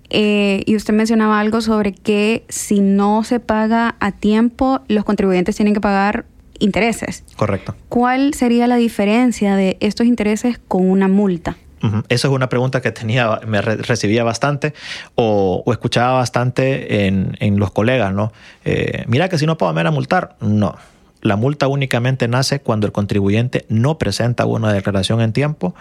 Eh, 0.09 0.63
y 0.65 0.75
usted 0.75 0.93
mencionaba 0.93 1.39
algo 1.39 1.61
sobre 1.61 1.93
que 1.93 2.45
si 2.49 2.79
no 2.79 3.23
se 3.23 3.39
paga 3.39 3.95
a 3.99 4.11
tiempo, 4.11 4.81
los 4.87 5.03
contribuyentes 5.03 5.55
tienen 5.55 5.73
que 5.73 5.81
pagar 5.81 6.25
intereses. 6.59 7.23
Correcto. 7.35 7.75
¿Cuál 7.89 8.33
sería 8.33 8.67
la 8.67 8.75
diferencia 8.75 9.55
de 9.55 9.77
estos 9.79 10.07
intereses 10.07 10.59
con 10.67 10.89
una 10.89 11.07
multa? 11.07 11.57
Esa 12.09 12.27
es 12.27 12.33
una 12.33 12.49
pregunta 12.49 12.81
que 12.81 12.91
tenía, 12.91 13.41
me 13.45 13.61
recibía 13.61 14.23
bastante 14.23 14.73
o, 15.13 15.63
escuchaba 15.67 16.13
bastante 16.13 17.05
en, 17.05 17.59
los 17.59 17.71
colegas, 17.71 18.13
¿no? 18.13 18.31
Eh, 18.63 19.03
mira 19.07 19.29
que 19.29 19.37
si 19.37 19.45
no 19.45 19.57
puedo 19.57 19.71
me 19.73 19.79
van 19.79 19.87
a 19.87 19.91
multar. 19.91 20.35
No. 20.39 20.75
La 21.21 21.35
multa 21.35 21.67
únicamente 21.67 22.27
nace 22.27 22.59
cuando 22.59 22.85
el 22.85 22.93
contribuyente 22.93 23.65
no 23.69 23.97
presenta 23.97 24.45
una 24.45 24.71
declaración 24.71 25.21
en 25.21 25.33
tiempo 25.33 25.73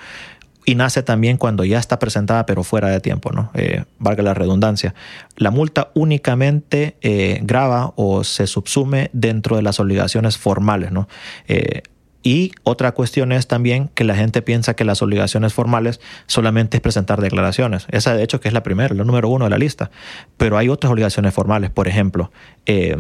y 0.65 0.75
nace 0.75 1.03
también 1.03 1.37
cuando 1.37 1.65
ya 1.65 1.79
está 1.79 1.99
presentada 1.99 2.47
pero 2.47 2.65
fuera 2.65 2.89
de 2.89 3.01
tiempo, 3.01 3.31
¿no? 3.33 3.51
Eh, 3.55 3.85
valga 3.99 4.23
la 4.23 4.35
redundancia. 4.35 4.95
La 5.37 5.51
multa 5.51 5.91
únicamente 5.95 6.97
eh, 7.03 7.41
graba 7.43 7.93
o 7.97 8.25
se 8.25 8.47
subsume 8.47 9.11
dentro 9.13 9.57
de 9.57 9.63
las 9.63 9.81
obligaciones 9.81 10.39
formales, 10.39 10.91
¿no? 10.93 11.09
Eh, 11.49 11.83
Y 12.27 12.53
otra 12.63 12.93
cuestión 12.93 13.33
es 13.33 13.47
también 13.47 13.91
que 13.95 14.03
la 14.03 14.15
gente 14.15 14.41
piensa 14.41 14.73
que 14.75 14.87
las 14.87 15.03
obligaciones 15.03 15.53
formales 15.53 16.01
solamente 16.27 16.79
es 16.79 16.81
presentar 16.81 17.21
declaraciones. 17.21 17.87
Esa 17.91 18.15
de 18.17 18.23
hecho 18.23 18.41
que 18.41 18.49
es 18.49 18.55
la 18.55 18.63
primera, 18.63 18.95
la 18.95 19.05
número 19.05 19.29
uno 19.29 19.45
de 19.45 19.51
la 19.51 19.59
lista. 19.59 19.91
Pero 20.39 20.57
hay 20.57 20.71
otras 20.71 20.91
obligaciones 20.91 21.35
formales, 21.35 21.69
por 21.69 21.87
ejemplo, 21.87 22.31
eh, 22.65 22.97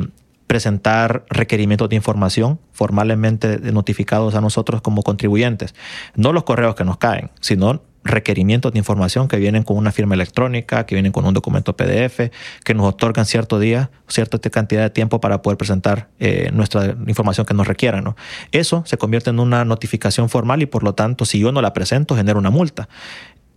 presentar 0.47 1.25
requerimientos 1.29 1.89
de 1.89 1.97
información 1.97 2.61
formalmente 2.73 3.59
notificados 3.73 4.35
a 4.35 4.41
nosotros 4.41 4.83
como 4.83 5.03
contribuyentes. 5.03 5.75
No 6.15 6.33
los 6.33 6.45
correos 6.45 6.75
que 6.75 6.85
nos 6.85 6.99
caen, 6.99 7.31
sino 7.41 7.83
requerimientos 8.05 8.73
de 8.73 8.79
información 8.79 9.29
que 9.29 9.39
vienen 9.39 9.63
con 9.63 9.79
una 9.79 9.91
firma 9.91 10.15
electrónica, 10.15 10.85
que 10.85 10.95
vienen 10.95 11.11
con 11.11 11.25
un 11.25 11.33
documento 11.33 11.75
PDF, 11.75 12.31
que 12.63 12.75
nos 12.75 12.87
otorgan 12.87 13.25
cierto 13.25 13.59
día, 13.59 13.91
cierta 14.09 14.39
cantidad 14.51 14.83
de 14.83 14.91
tiempo 14.91 15.21
para 15.21 15.41
poder 15.41 15.57
presentar 15.57 16.11
eh, 16.21 16.51
nuestra 16.53 16.97
información 17.07 17.47
que 17.47 17.55
nos 17.55 17.67
requieran. 17.67 18.05
¿no? 18.05 18.17
Eso 18.53 18.83
se 18.87 18.99
convierte 18.99 19.31
en 19.31 19.41
una 19.41 19.65
notificación 19.65 20.29
formal 20.29 20.63
y 20.63 20.67
por 20.67 20.85
lo 20.85 20.95
tanto, 20.95 21.25
si 21.25 21.41
yo 21.41 21.51
no 21.51 21.63
la 21.63 21.73
presento, 21.73 22.15
genera 22.15 22.39
una 22.39 22.51
multa. 22.51 22.89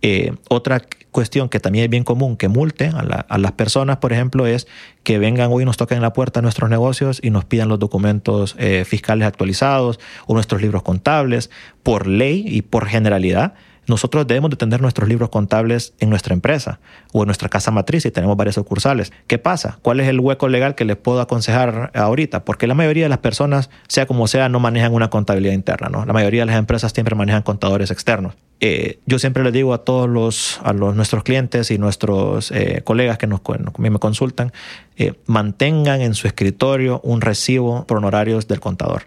Eh, 0.02 0.32
otra 0.48 0.82
cuestión 1.10 1.48
que 1.48 1.58
también 1.58 1.84
es 1.84 1.90
bien 1.90 2.04
común 2.04 2.36
que 2.36 2.48
multe 2.48 2.92
a, 2.94 3.38
las 3.38 3.52
personas, 3.52 3.96
por 3.96 4.12
ejemplo, 4.12 4.46
es 4.46 4.68
que 5.02 5.18
vengan 5.18 5.50
hoy 5.50 5.62
y 5.62 5.66
nos 5.66 5.76
toquen 5.76 6.00
la 6.00 6.12
puerta 6.12 6.40
a 6.40 6.42
nuestros 6.42 6.70
negocios 6.70 7.18
y 7.22 7.30
nos 7.30 7.44
pidan 7.44 7.68
los 7.68 7.78
documentos 7.78 8.54
eh, 8.58 8.84
fiscales 8.86 9.26
actualizados 9.26 9.98
o 10.26 10.34
nuestros 10.34 10.62
libros 10.62 10.82
contables. 10.82 11.50
Por 11.82 12.06
ley 12.06 12.44
y 12.46 12.62
por 12.62 12.86
generalidad, 12.86 13.54
nosotros 13.88 14.26
debemos 14.26 14.50
de 14.50 14.56
tener 14.56 14.80
nuestros 14.80 15.08
libros 15.08 15.30
contables 15.30 15.94
en 15.98 16.10
nuestra 16.10 16.34
empresa 16.34 16.78
o 17.12 17.22
en 17.22 17.26
nuestra 17.26 17.48
casa 17.48 17.70
matriz 17.70 18.04
y 18.06 18.10
tenemos 18.10 18.36
varias 18.36 18.54
sucursales. 18.54 19.12
¿Qué 19.26 19.38
pasa? 19.38 19.78
¿Cuál 19.82 20.00
es 20.00 20.08
el 20.08 20.20
hueco 20.20 20.48
legal 20.48 20.74
que 20.74 20.84
les 20.84 20.96
puedo 20.96 21.20
aconsejar 21.20 21.90
ahorita? 21.94 22.44
Porque 22.44 22.66
la 22.66 22.74
mayoría 22.74 23.04
de 23.04 23.08
las 23.08 23.18
personas, 23.18 23.70
sea 23.88 24.06
como 24.06 24.26
sea, 24.28 24.48
no 24.48 24.60
manejan 24.60 24.92
una 24.92 25.10
contabilidad 25.10 25.54
interna. 25.54 25.88
¿no? 25.88 26.04
La 26.04 26.12
mayoría 26.12 26.42
de 26.42 26.46
las 26.46 26.56
empresas 26.56 26.92
siempre 26.92 27.14
manejan 27.14 27.42
contadores 27.42 27.90
externos. 27.90 28.34
Eh, 28.60 28.98
yo 29.06 29.18
siempre 29.18 29.44
les 29.44 29.52
digo 29.52 29.72
a 29.72 29.84
todos 29.84 30.08
los, 30.08 30.60
a 30.64 30.72
los, 30.72 30.94
nuestros 30.94 31.22
clientes 31.22 31.70
y 31.70 31.78
nuestros 31.78 32.50
eh, 32.50 32.82
colegas 32.84 33.16
que 33.16 33.26
nos, 33.26 33.40
me 33.78 33.90
consultan, 33.98 34.52
eh, 34.96 35.14
mantengan 35.26 36.00
en 36.00 36.14
su 36.14 36.26
escritorio 36.26 37.00
un 37.04 37.20
recibo 37.20 37.86
por 37.86 37.98
honorarios 37.98 38.48
del 38.48 38.60
contador 38.60 39.04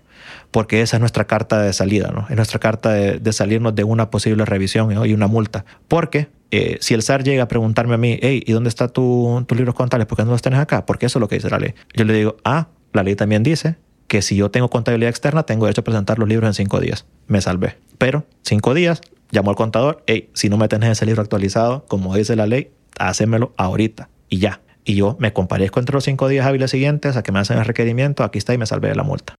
porque 0.52 0.82
esa 0.82 0.97
es 0.97 0.99
nuestra 0.99 1.26
carta 1.26 1.62
de 1.62 1.74
salida, 1.74 2.12
¿no? 2.14 2.28
Es 2.30 2.36
nuestra 2.36 2.60
carta 2.60 2.91
de, 2.91 3.34
salirnos 3.34 3.74
de 3.74 3.84
una 3.84 4.12
posible 4.12 4.45
revisión 4.45 4.91
y 5.06 5.14
una 5.14 5.28
multa. 5.28 5.66
Porque 5.88 6.28
eh, 6.52 6.78
si 6.82 6.93
el 6.93 7.02
SAR 7.02 7.24
llega 7.24 7.43
a 7.43 7.47
preguntarme 7.47 7.95
a 7.95 7.97
mí, 7.97 8.20
hey, 8.22 8.43
¿y 8.45 8.52
dónde 8.52 8.68
está 8.68 8.89
tu, 8.89 9.43
tus 9.47 9.58
libros 9.58 9.74
contables? 9.74 10.08
¿Por 10.08 10.18
qué 10.18 10.26
no 10.26 10.32
los 10.32 10.41
tienes 10.41 10.60
acá? 10.60 10.86
Porque 10.86 11.06
eso 11.06 11.20
es 11.20 11.22
lo 11.22 11.30
que 11.30 11.36
dice 11.36 11.49
la 11.49 11.60
ley. 11.60 11.74
Yo 11.95 12.04
le 12.04 12.14
digo, 12.14 12.36
ah, 12.43 12.68
la 12.91 13.04
ley 13.04 13.16
también 13.16 13.43
dice 13.43 13.78
que 14.08 14.22
si 14.22 14.36
yo 14.36 14.52
tengo 14.52 14.70
contabilidad 14.70 15.10
externa, 15.10 15.43
tengo 15.43 15.66
derecho 15.66 15.82
a 15.82 15.84
presentar 15.86 16.20
los 16.20 16.28
libros 16.28 16.49
en 16.49 16.54
cinco 16.54 16.82
días. 16.82 17.06
Me 17.28 17.39
salvé. 17.39 17.78
Pero 17.97 18.26
cinco 18.41 18.74
días, 18.74 19.02
llamo 19.32 19.52
al 19.52 19.56
contador, 19.56 20.04
hey, 20.06 20.30
si 20.34 20.49
no 20.49 20.58
me 20.58 20.68
tenés 20.68 20.89
ese 20.89 21.06
libro 21.06 21.22
actualizado, 21.22 21.86
como 21.88 22.14
dice 22.14 22.36
la 22.36 22.45
ley, 22.45 22.72
hacémelo 22.99 23.54
ahorita 23.56 24.10
y 24.28 24.39
ya. 24.39 24.60
Y 24.84 24.95
yo 24.95 25.16
me 25.20 25.32
comparezco 25.32 25.80
entre 25.80 25.93
los 25.93 26.04
cinco 26.04 26.28
días 26.28 26.45
hábiles 26.45 26.72
siguientes 26.72 27.16
a 27.16 27.24
que 27.24 27.32
me 27.32 27.39
hacen 27.39 27.58
el 27.58 27.66
requerimiento, 27.66 28.26
aquí 28.26 28.39
está 28.39 28.54
y 28.54 28.58
me 28.58 28.66
salvé 28.66 28.89
de 28.89 28.95
la 28.95 29.04
multa. 29.04 29.36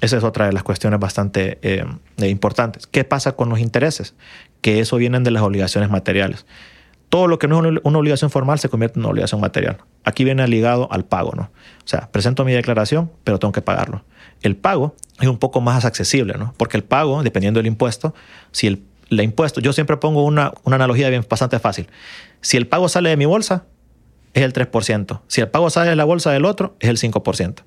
Esa 0.00 0.16
es 0.18 0.24
otra 0.24 0.46
de 0.46 0.52
las 0.52 0.62
cuestiones 0.62 1.00
bastante 1.00 1.58
eh, 1.62 1.84
importantes. 2.26 2.86
¿Qué 2.86 3.04
pasa 3.04 3.32
con 3.32 3.48
los 3.48 3.58
intereses? 3.58 4.14
Que 4.60 4.80
eso 4.80 4.96
vienen 4.96 5.24
de 5.24 5.30
las 5.30 5.42
obligaciones 5.42 5.90
materiales. 5.90 6.46
Todo 7.08 7.26
lo 7.26 7.38
que 7.38 7.48
no 7.48 7.64
es 7.64 7.80
una 7.82 7.98
obligación 7.98 8.30
formal 8.30 8.58
se 8.58 8.68
convierte 8.68 8.98
en 8.98 9.04
una 9.04 9.10
obligación 9.10 9.40
material. 9.40 9.78
Aquí 10.04 10.24
viene 10.24 10.46
ligado 10.46 10.88
al 10.92 11.04
pago, 11.04 11.32
¿no? 11.34 11.42
O 11.84 11.88
sea, 11.88 12.08
presento 12.12 12.44
mi 12.44 12.52
declaración, 12.52 13.10
pero 13.24 13.38
tengo 13.38 13.52
que 13.52 13.62
pagarlo. 13.62 14.04
El 14.42 14.56
pago 14.56 14.94
es 15.20 15.26
un 15.26 15.38
poco 15.38 15.60
más 15.60 15.84
accesible, 15.84 16.34
¿no? 16.38 16.54
Porque 16.56 16.76
el 16.76 16.84
pago, 16.84 17.22
dependiendo 17.22 17.58
del 17.58 17.66
impuesto, 17.66 18.14
si 18.52 18.68
el, 18.68 18.82
impuesto, 19.10 19.60
yo 19.60 19.72
siempre 19.72 19.96
pongo 19.96 20.24
una, 20.24 20.52
una 20.62 20.76
analogía 20.76 21.08
bien, 21.10 21.26
bastante 21.28 21.58
fácil. 21.58 21.88
Si 22.42 22.56
el 22.56 22.68
pago 22.68 22.88
sale 22.88 23.10
de 23.10 23.16
mi 23.16 23.24
bolsa, 23.24 23.64
es 24.32 24.44
el 24.44 24.52
3%. 24.52 25.20
Si 25.26 25.40
el 25.40 25.48
pago 25.48 25.68
sale 25.70 25.90
de 25.90 25.96
la 25.96 26.04
bolsa 26.04 26.30
del 26.30 26.44
otro, 26.44 26.76
es 26.78 26.88
el 26.88 26.98
5%. 26.98 27.64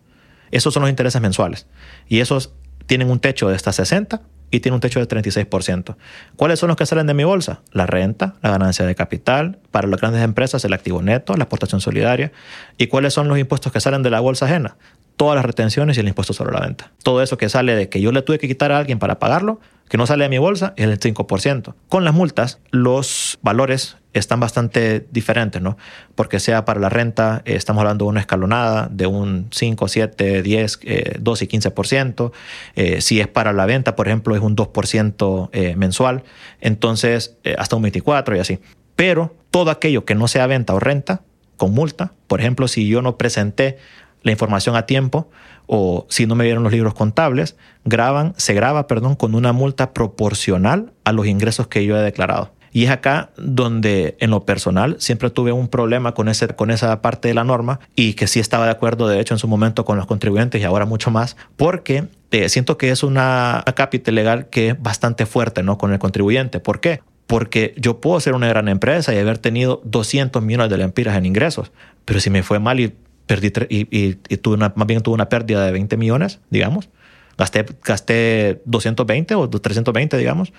Esos 0.54 0.74
son 0.74 0.82
los 0.82 0.90
intereses 0.90 1.20
mensuales. 1.20 1.66
Y 2.08 2.20
esos 2.20 2.54
tienen 2.86 3.10
un 3.10 3.20
techo 3.20 3.50
de 3.50 3.56
hasta 3.56 3.74
60 3.74 4.22
y 4.52 4.60
tienen 4.60 4.76
un 4.76 4.82
techo 4.82 5.00
de 5.00 5.08
36%. 5.08 5.96
¿Cuáles 6.36 6.60
son 6.60 6.68
los 6.68 6.78
que 6.78 6.86
salen 6.86 7.08
de 7.08 7.16
mi 7.16 7.24
bolsa? 7.24 7.62
La 7.72 7.88
renta, 7.88 8.36
la 8.44 8.52
ganancia 8.52 8.86
de 8.86 8.94
capital, 8.94 9.58
para 9.72 9.88
las 9.88 10.00
grandes 10.00 10.22
empresas 10.24 10.64
el 10.64 10.74
activo 10.74 11.02
neto, 11.02 11.36
la 11.36 11.46
aportación 11.46 11.82
solidaria. 11.82 12.32
¿Y 12.78 12.86
cuáles 12.86 13.16
son 13.16 13.28
los 13.28 13.40
impuestos 13.40 13.72
que 13.72 13.80
salen 13.80 14.04
de 14.04 14.12
la 14.12 14.20
bolsa 14.20 14.46
ajena? 14.46 14.78
Todas 15.18 15.36
las 15.36 15.44
retenciones 15.44 15.98
y 15.98 16.02
el 16.02 16.08
impuesto 16.08 16.34
sobre 16.34 16.54
la 16.54 16.60
venta. 16.60 16.92
Todo 17.02 17.24
eso 17.24 17.36
que 17.36 17.50
sale 17.50 17.76
de 17.76 17.90
que 17.90 18.00
yo 18.00 18.12
le 18.12 18.22
tuve 18.22 18.38
que 18.38 18.48
quitar 18.48 18.72
a 18.72 18.78
alguien 18.78 19.00
para 19.00 19.18
pagarlo, 19.18 19.60
que 19.90 19.98
no 19.98 20.06
sale 20.06 20.26
de 20.26 20.30
mi 20.30 20.38
bolsa, 20.38 20.76
es 20.78 20.86
el 20.86 21.00
5%. 21.00 21.74
Con 21.90 22.06
las 22.06 22.14
multas, 22.14 22.60
los 22.70 23.40
valores 23.42 23.98
están 24.14 24.40
bastante 24.40 25.06
diferentes, 25.12 25.62
¿no? 25.62 25.78
Porque 26.16 26.40
sea 26.40 26.66
para 26.66 26.80
la 26.80 26.90
renta, 26.90 27.42
eh, 27.46 27.56
estamos 27.56 27.82
hablando 27.82 28.06
de 28.06 28.10
una 28.10 28.20
escalonada 28.20 28.88
de 28.92 29.08
un 29.08 29.48
5, 29.52 29.88
7, 29.88 30.44
10, 30.44 30.80
12 31.20 31.46
y 31.46 31.48
15%. 31.48 32.32
Eh, 32.76 33.02
si 33.02 33.20
es 33.20 33.28
para 33.28 33.54
la 33.54 33.66
venta, 33.66 33.96
por 33.96 34.08
ejemplo, 34.08 34.36
es 34.36 34.42
un 34.42 34.56
2% 34.56 35.50
eh, 35.52 35.76
mensual. 35.76 36.24
Entonces, 36.62 37.38
hasta 37.58 37.76
un 37.76 37.82
24 37.82 38.36
y 38.36 38.40
así. 38.40 38.60
Pero 38.96 39.36
todo 39.52 39.72
aquello 39.72 40.06
que 40.06 40.16
no 40.16 40.28
sea 40.28 40.48
venta 40.48 40.74
o 40.74 40.80
renta, 40.80 41.22
con 41.58 41.74
multa, 41.74 42.14
por 42.28 42.40
ejemplo, 42.40 42.68
si 42.68 42.88
yo 42.88 43.02
no 43.02 43.18
presenté 43.18 43.78
la 44.24 44.32
información 44.32 44.76
a 44.76 44.86
tiempo 44.86 45.30
o 45.68 46.06
si 46.10 46.26
no 46.26 46.36
me 46.36 46.44
dieron 46.44 46.64
los 46.64 46.72
libros 46.72 46.94
contables, 46.94 47.56
graban, 47.86 48.34
se 48.38 48.54
graba, 48.54 48.88
perdón, 48.88 49.16
con 49.16 49.36
una 49.36 49.54
multa 49.54 49.94
proporcional 49.94 50.94
a 51.04 51.12
los 51.12 51.28
ingresos 51.28 51.68
que 51.68 51.86
yo 51.86 51.98
he 51.98 52.02
declarado. 52.02 52.52
Y 52.74 52.86
es 52.86 52.90
acá 52.90 53.30
donde 53.38 54.18
en 54.20 54.32
lo 54.32 54.46
personal 54.46 54.96
siempre 55.00 55.30
tuve 55.30 55.52
un 55.52 55.68
problema 55.68 56.16
con, 56.16 56.28
ese, 56.28 56.48
con 56.48 56.72
esa 56.72 57.02
parte 57.04 57.28
de 57.28 57.36
la 57.36 57.44
norma 57.44 57.80
y 57.96 58.16
que 58.16 58.26
sí 58.26 58.40
estaba 58.40 58.66
de 58.66 58.72
acuerdo, 58.72 59.08
de 59.08 59.20
hecho, 59.20 59.36
en 59.36 59.38
su 59.38 59.48
momento 59.48 59.86
con 59.86 59.96
los 59.96 60.08
contribuyentes 60.08 60.60
y 60.60 60.64
ahora 60.64 60.88
mucho 60.88 61.12
más, 61.12 61.38
porque 61.56 62.08
eh, 62.32 62.50
siento 62.50 62.80
que 62.80 62.90
es 62.90 63.04
una 63.04 63.64
cápita 63.76 64.12
legal 64.12 64.50
que 64.50 64.70
es 64.70 64.82
bastante 64.82 65.28
fuerte 65.28 65.62
¿no? 65.62 65.78
con 65.78 65.94
el 65.94 66.00
contribuyente. 66.00 66.60
¿Por 66.60 66.82
qué? 66.82 67.02
Porque 67.28 67.76
yo 67.78 68.02
puedo 68.02 68.20
ser 68.20 68.34
una 68.34 68.48
gran 68.48 68.68
empresa 68.68 69.14
y 69.14 69.20
haber 69.20 69.38
tenido 69.38 69.80
200 69.86 70.42
millones 70.42 70.72
de 70.72 70.78
lempiras 70.78 71.16
en 71.16 71.28
ingresos, 71.28 71.72
pero 72.06 72.20
si 72.20 72.32
me 72.32 72.42
fue 72.42 72.58
mal 72.58 72.80
y 72.80 72.96
perdí 73.28 73.54
y, 73.70 74.16
tuve 74.38 74.56
una, 74.56 74.74
más 74.76 74.88
bien 74.88 75.02
tuve 75.02 75.14
una 75.14 75.30
pérdida 75.30 75.64
de 75.64 75.72
20 75.72 75.96
millones, 75.96 76.40
digamos, 76.50 76.90
gasté, 77.38 77.66
gasté 77.84 78.62
220 78.66 79.36
o 79.36 79.48
320, 79.48 80.18
digamos, 80.18 80.54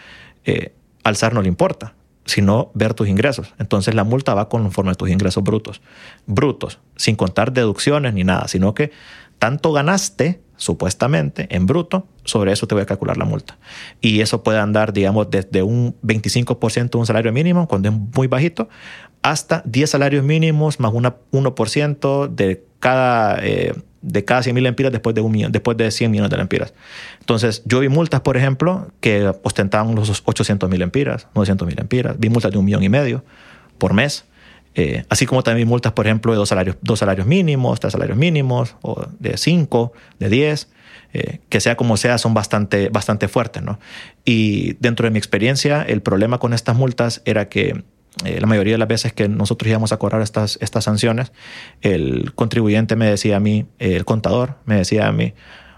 eh, 0.44 0.72
al 1.02 1.16
SAR 1.16 1.34
no 1.34 1.42
le 1.42 1.48
importa 1.48 1.92
sino 2.24 2.70
ver 2.74 2.94
tus 2.94 3.08
ingresos. 3.08 3.54
Entonces 3.58 3.94
la 3.94 4.04
multa 4.04 4.34
va 4.34 4.48
conforme 4.48 4.92
a 4.92 4.94
tus 4.94 5.10
ingresos 5.10 5.42
brutos. 5.42 5.80
Brutos, 6.26 6.78
sin 6.96 7.16
contar 7.16 7.52
deducciones 7.52 8.14
ni 8.14 8.24
nada, 8.24 8.48
sino 8.48 8.74
que 8.74 8.90
tanto 9.38 9.72
ganaste 9.72 10.40
supuestamente 10.56 11.48
en 11.54 11.66
bruto, 11.66 12.06
sobre 12.24 12.52
eso 12.52 12.66
te 12.66 12.74
voy 12.74 12.82
a 12.82 12.86
calcular 12.86 13.16
la 13.16 13.24
multa. 13.24 13.58
Y 14.00 14.20
eso 14.20 14.42
puede 14.42 14.58
andar, 14.58 14.92
digamos, 14.92 15.30
desde 15.30 15.62
un 15.62 15.96
25% 16.02 16.90
de 16.90 16.98
un 16.98 17.06
salario 17.06 17.32
mínimo, 17.32 17.66
cuando 17.68 17.88
es 17.88 17.94
muy 17.94 18.28
bajito, 18.28 18.68
hasta 19.22 19.62
10 19.66 19.90
salarios 19.90 20.24
mínimos 20.24 20.80
más 20.80 20.92
una 20.92 21.16
1% 21.32 22.28
de 22.28 22.64
cada... 22.78 23.44
Eh, 23.44 23.74
de 24.04 24.24
cada 24.24 24.42
100 24.42 24.54
mil 24.54 24.66
empiras 24.66 24.92
después 24.92 25.14
de, 25.14 25.22
un 25.22 25.32
millón, 25.32 25.50
después 25.50 25.76
de 25.76 25.90
100 25.90 26.10
millones 26.10 26.30
de 26.30 26.36
empiras. 26.36 26.74
Entonces, 27.20 27.62
yo 27.64 27.80
vi 27.80 27.88
multas, 27.88 28.20
por 28.20 28.36
ejemplo, 28.36 28.88
que 29.00 29.32
ostentaban 29.42 29.94
los 29.94 30.22
800 30.24 30.68
mil 30.68 30.82
empiras, 30.82 31.26
900 31.34 31.66
mil 31.66 31.80
empiras. 31.80 32.16
Vi 32.18 32.28
multas 32.28 32.52
de 32.52 32.58
un 32.58 32.66
millón 32.66 32.82
y 32.82 32.88
medio 32.88 33.24
por 33.78 33.94
mes. 33.94 34.26
Eh, 34.74 35.04
así 35.08 35.24
como 35.24 35.42
también 35.42 35.66
vi 35.66 35.70
multas, 35.70 35.92
por 35.92 36.06
ejemplo, 36.06 36.32
de 36.32 36.38
dos 36.38 36.48
salarios, 36.48 36.76
dos 36.82 36.98
salarios 36.98 37.26
mínimos, 37.26 37.80
tres 37.80 37.92
salarios 37.92 38.18
mínimos, 38.18 38.76
o 38.82 39.06
de 39.18 39.36
cinco, 39.38 39.92
de 40.18 40.28
diez. 40.28 40.68
Eh, 41.14 41.38
que 41.48 41.60
sea 41.60 41.76
como 41.76 41.96
sea, 41.96 42.18
son 42.18 42.34
bastante, 42.34 42.88
bastante 42.88 43.28
fuertes. 43.28 43.62
¿no? 43.62 43.78
Y 44.24 44.74
dentro 44.80 45.04
de 45.04 45.12
mi 45.12 45.18
experiencia, 45.18 45.82
el 45.82 46.02
problema 46.02 46.38
con 46.38 46.52
estas 46.52 46.76
multas 46.76 47.22
era 47.24 47.48
que 47.48 47.84
eh, 48.24 48.40
la 48.40 48.46
mayoría 48.46 48.74
de 48.74 48.78
las 48.78 48.88
veces 48.88 49.12
que 49.12 49.28
nosotros 49.28 49.68
íbamos 49.68 49.92
a 49.92 49.98
cobrar 49.98 50.22
estas, 50.22 50.58
estas 50.60 50.84
sanciones, 50.84 51.32
el 51.80 52.32
contribuyente 52.34 52.96
me 52.96 53.06
decía 53.06 53.36
a 53.36 53.40
mí, 53.40 53.66
el 53.78 54.04
contador 54.04 54.56
me 54.64 54.76
decía 54.76 55.06
a 55.06 55.12
mí, 55.12 55.34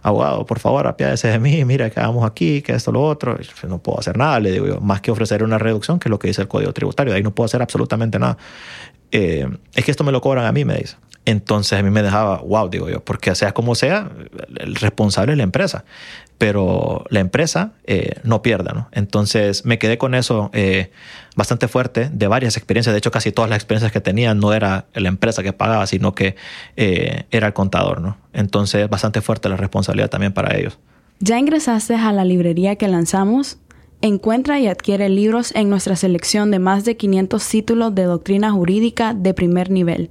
abogado, 0.07 0.47
por 0.47 0.61
favor, 0.61 0.86
apiádese 0.86 1.28
de 1.28 1.38
mí, 1.40 1.64
mira 1.64 1.90
que 1.90 1.99
hagamos 1.99 2.24
aquí, 2.24 2.62
que 2.62 2.72
esto, 2.72 2.92
lo 2.92 3.03
otro. 3.03 3.36
No 3.68 3.78
puedo 3.78 3.99
hacer 3.99 4.16
nada, 4.16 4.38
le 4.38 4.53
digo 4.53 4.66
yo, 4.66 4.80
más 4.80 5.01
que 5.01 5.11
ofrecer 5.11 5.42
una 5.42 5.59
reducción, 5.59 5.99
que 5.99 6.09
es 6.09 6.11
lo 6.11 6.18
que 6.18 6.28
dice 6.28 6.42
el 6.42 6.49
Código 6.49 6.72
Tributario. 6.72 7.12
Ahí 7.12 7.24
no 7.24 7.34
puedo 7.34 7.47
hacer 7.47 7.61
absolutamente 7.61 8.18
nada. 8.18 8.38
Eh, 9.11 9.49
es 9.74 9.84
que 9.84 9.90
esto 9.90 10.05
me 10.05 10.12
lo 10.12 10.20
cobran 10.20 10.44
a 10.44 10.53
mí, 10.53 10.64
me 10.64 10.76
dice. 10.76 10.97
Entonces 11.27 11.79
a 11.79 11.83
mí 11.83 11.91
me 11.91 12.03
dejaba, 12.03 12.39
wow, 12.39 12.68
digo 12.68 12.89
yo, 12.89 13.05
porque 13.05 13.35
sea 13.35 13.53
como 13.53 13.74
sea, 13.74 14.11
el 14.59 14.77
responsable 14.77 15.33
es 15.33 15.37
la 15.37 15.43
empresa, 15.43 15.85
pero 16.39 17.05
la 17.11 17.18
empresa 17.18 17.72
eh, 17.85 18.20
no 18.22 18.43
pierda, 18.43 18.72
¿no? 18.72 18.89
Entonces 18.93 19.64
me 19.64 19.81
quedé 19.81 19.99
con 19.99 20.14
eso 20.14 20.51
eh, 20.53 20.93
bastante 21.35 21.66
fuerte 21.66 22.11
de 22.12 22.29
varias 22.29 22.57
experiencias. 22.57 22.95
De 22.95 22.99
hecho, 22.99 23.11
casi 23.11 23.33
todas 23.33 23.51
las 23.51 23.57
experiencias 23.57 23.91
que 23.91 24.01
tenía 24.01 24.35
no 24.35 24.53
era 24.53 24.87
la 24.95 25.09
empresa 25.09 25.43
que 25.43 25.53
pagaba, 25.53 25.87
sino 25.89 26.14
que 26.14 26.37
eh, 26.77 27.24
era 27.33 27.49
el 27.49 27.53
contador, 27.55 28.01
¿no? 28.01 28.16
Entonces 28.33 28.89
bastante 28.89 29.20
fuerte 29.20 29.49
la 29.49 29.57
responsabilidad 29.57 30.09
también 30.09 30.33
para 30.33 30.57
ellos. 30.57 30.79
¿Ya 31.18 31.41
ingresaste 31.41 31.97
a 31.97 32.12
la 32.12 32.24
librería 32.24 32.77
que 32.77 32.87
lanzamos? 32.87 33.59
Encuentra 34.03 34.61
y 34.61 34.66
adquiere 34.66 35.09
libros 35.09 35.53
en 35.55 35.70
nuestra 35.70 35.97
selección 35.97 36.51
de 36.51 36.59
más 36.59 36.84
de 36.84 36.97
500 36.97 37.49
títulos 37.49 37.94
de 37.94 38.05
doctrina 38.05 38.53
jurídica 38.53 39.14
de 39.14 39.32
primer 39.32 39.70
nivel. 39.70 40.11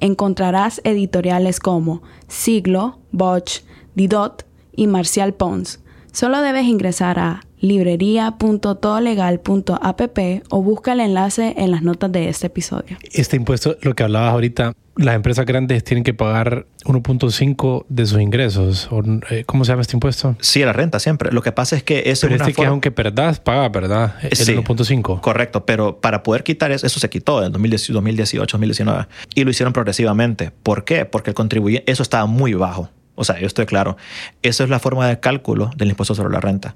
Encontrarás 0.00 0.80
editoriales 0.84 1.58
como 1.58 2.02
Siglo, 2.28 3.00
Bosch, 3.10 3.62
Didot 3.94 4.46
y 4.72 4.86
Marcial 4.86 5.34
Pons. 5.34 5.80
Solo 6.12 6.40
debes 6.42 6.64
ingresar 6.64 7.18
a 7.18 7.44
librería.todolegal.app 7.64 10.18
o 10.50 10.62
busca 10.62 10.92
el 10.92 11.00
enlace 11.00 11.54
en 11.56 11.70
las 11.70 11.82
notas 11.82 12.12
de 12.12 12.28
este 12.28 12.48
episodio. 12.48 12.98
Este 13.12 13.36
impuesto, 13.36 13.76
lo 13.82 13.94
que 13.94 14.02
hablabas 14.04 14.32
ahorita, 14.32 14.74
las 14.96 15.16
empresas 15.16 15.44
grandes 15.44 15.82
tienen 15.82 16.04
que 16.04 16.14
pagar 16.14 16.68
1.5 16.84 17.86
de 17.88 18.06
sus 18.06 18.20
ingresos. 18.20 18.88
Eh, 19.30 19.42
¿Cómo 19.44 19.64
se 19.64 19.72
llama 19.72 19.82
este 19.82 19.96
impuesto? 19.96 20.36
Sí, 20.40 20.60
la 20.60 20.72
renta 20.72 21.00
siempre. 21.00 21.32
Lo 21.32 21.42
que 21.42 21.50
pasa 21.52 21.76
es 21.76 21.82
que 21.82 22.04
eso 22.06 22.26
pero 22.26 22.36
es 22.36 22.42
una 22.42 22.50
este 22.50 22.62
que 22.62 22.66
aunque 22.66 22.92
perdás, 22.92 23.40
paga, 23.40 23.68
¿verdad? 23.70 24.14
El 24.22 24.36
sí, 24.36 24.52
1.5. 24.52 25.20
Correcto, 25.20 25.66
pero 25.66 26.00
para 26.00 26.22
poder 26.22 26.44
quitar 26.44 26.70
eso, 26.70 26.86
eso 26.86 27.00
se 27.00 27.10
quitó 27.10 27.44
en 27.44 27.50
2018, 27.52 28.56
2019 28.56 29.06
y 29.34 29.42
lo 29.44 29.50
hicieron 29.50 29.72
progresivamente. 29.72 30.52
¿Por 30.62 30.84
qué? 30.84 31.06
Porque 31.06 31.30
el 31.30 31.34
contribuyente, 31.34 31.90
eso 31.90 32.02
estaba 32.02 32.26
muy 32.26 32.54
bajo. 32.54 32.90
O 33.16 33.24
sea, 33.24 33.38
yo 33.38 33.46
estoy 33.46 33.66
claro. 33.66 33.96
Esa 34.42 34.64
es 34.64 34.70
la 34.70 34.78
forma 34.78 35.06
de 35.08 35.20
cálculo 35.20 35.70
del 35.76 35.90
impuesto 35.90 36.14
sobre 36.14 36.32
la 36.32 36.40
renta 36.40 36.74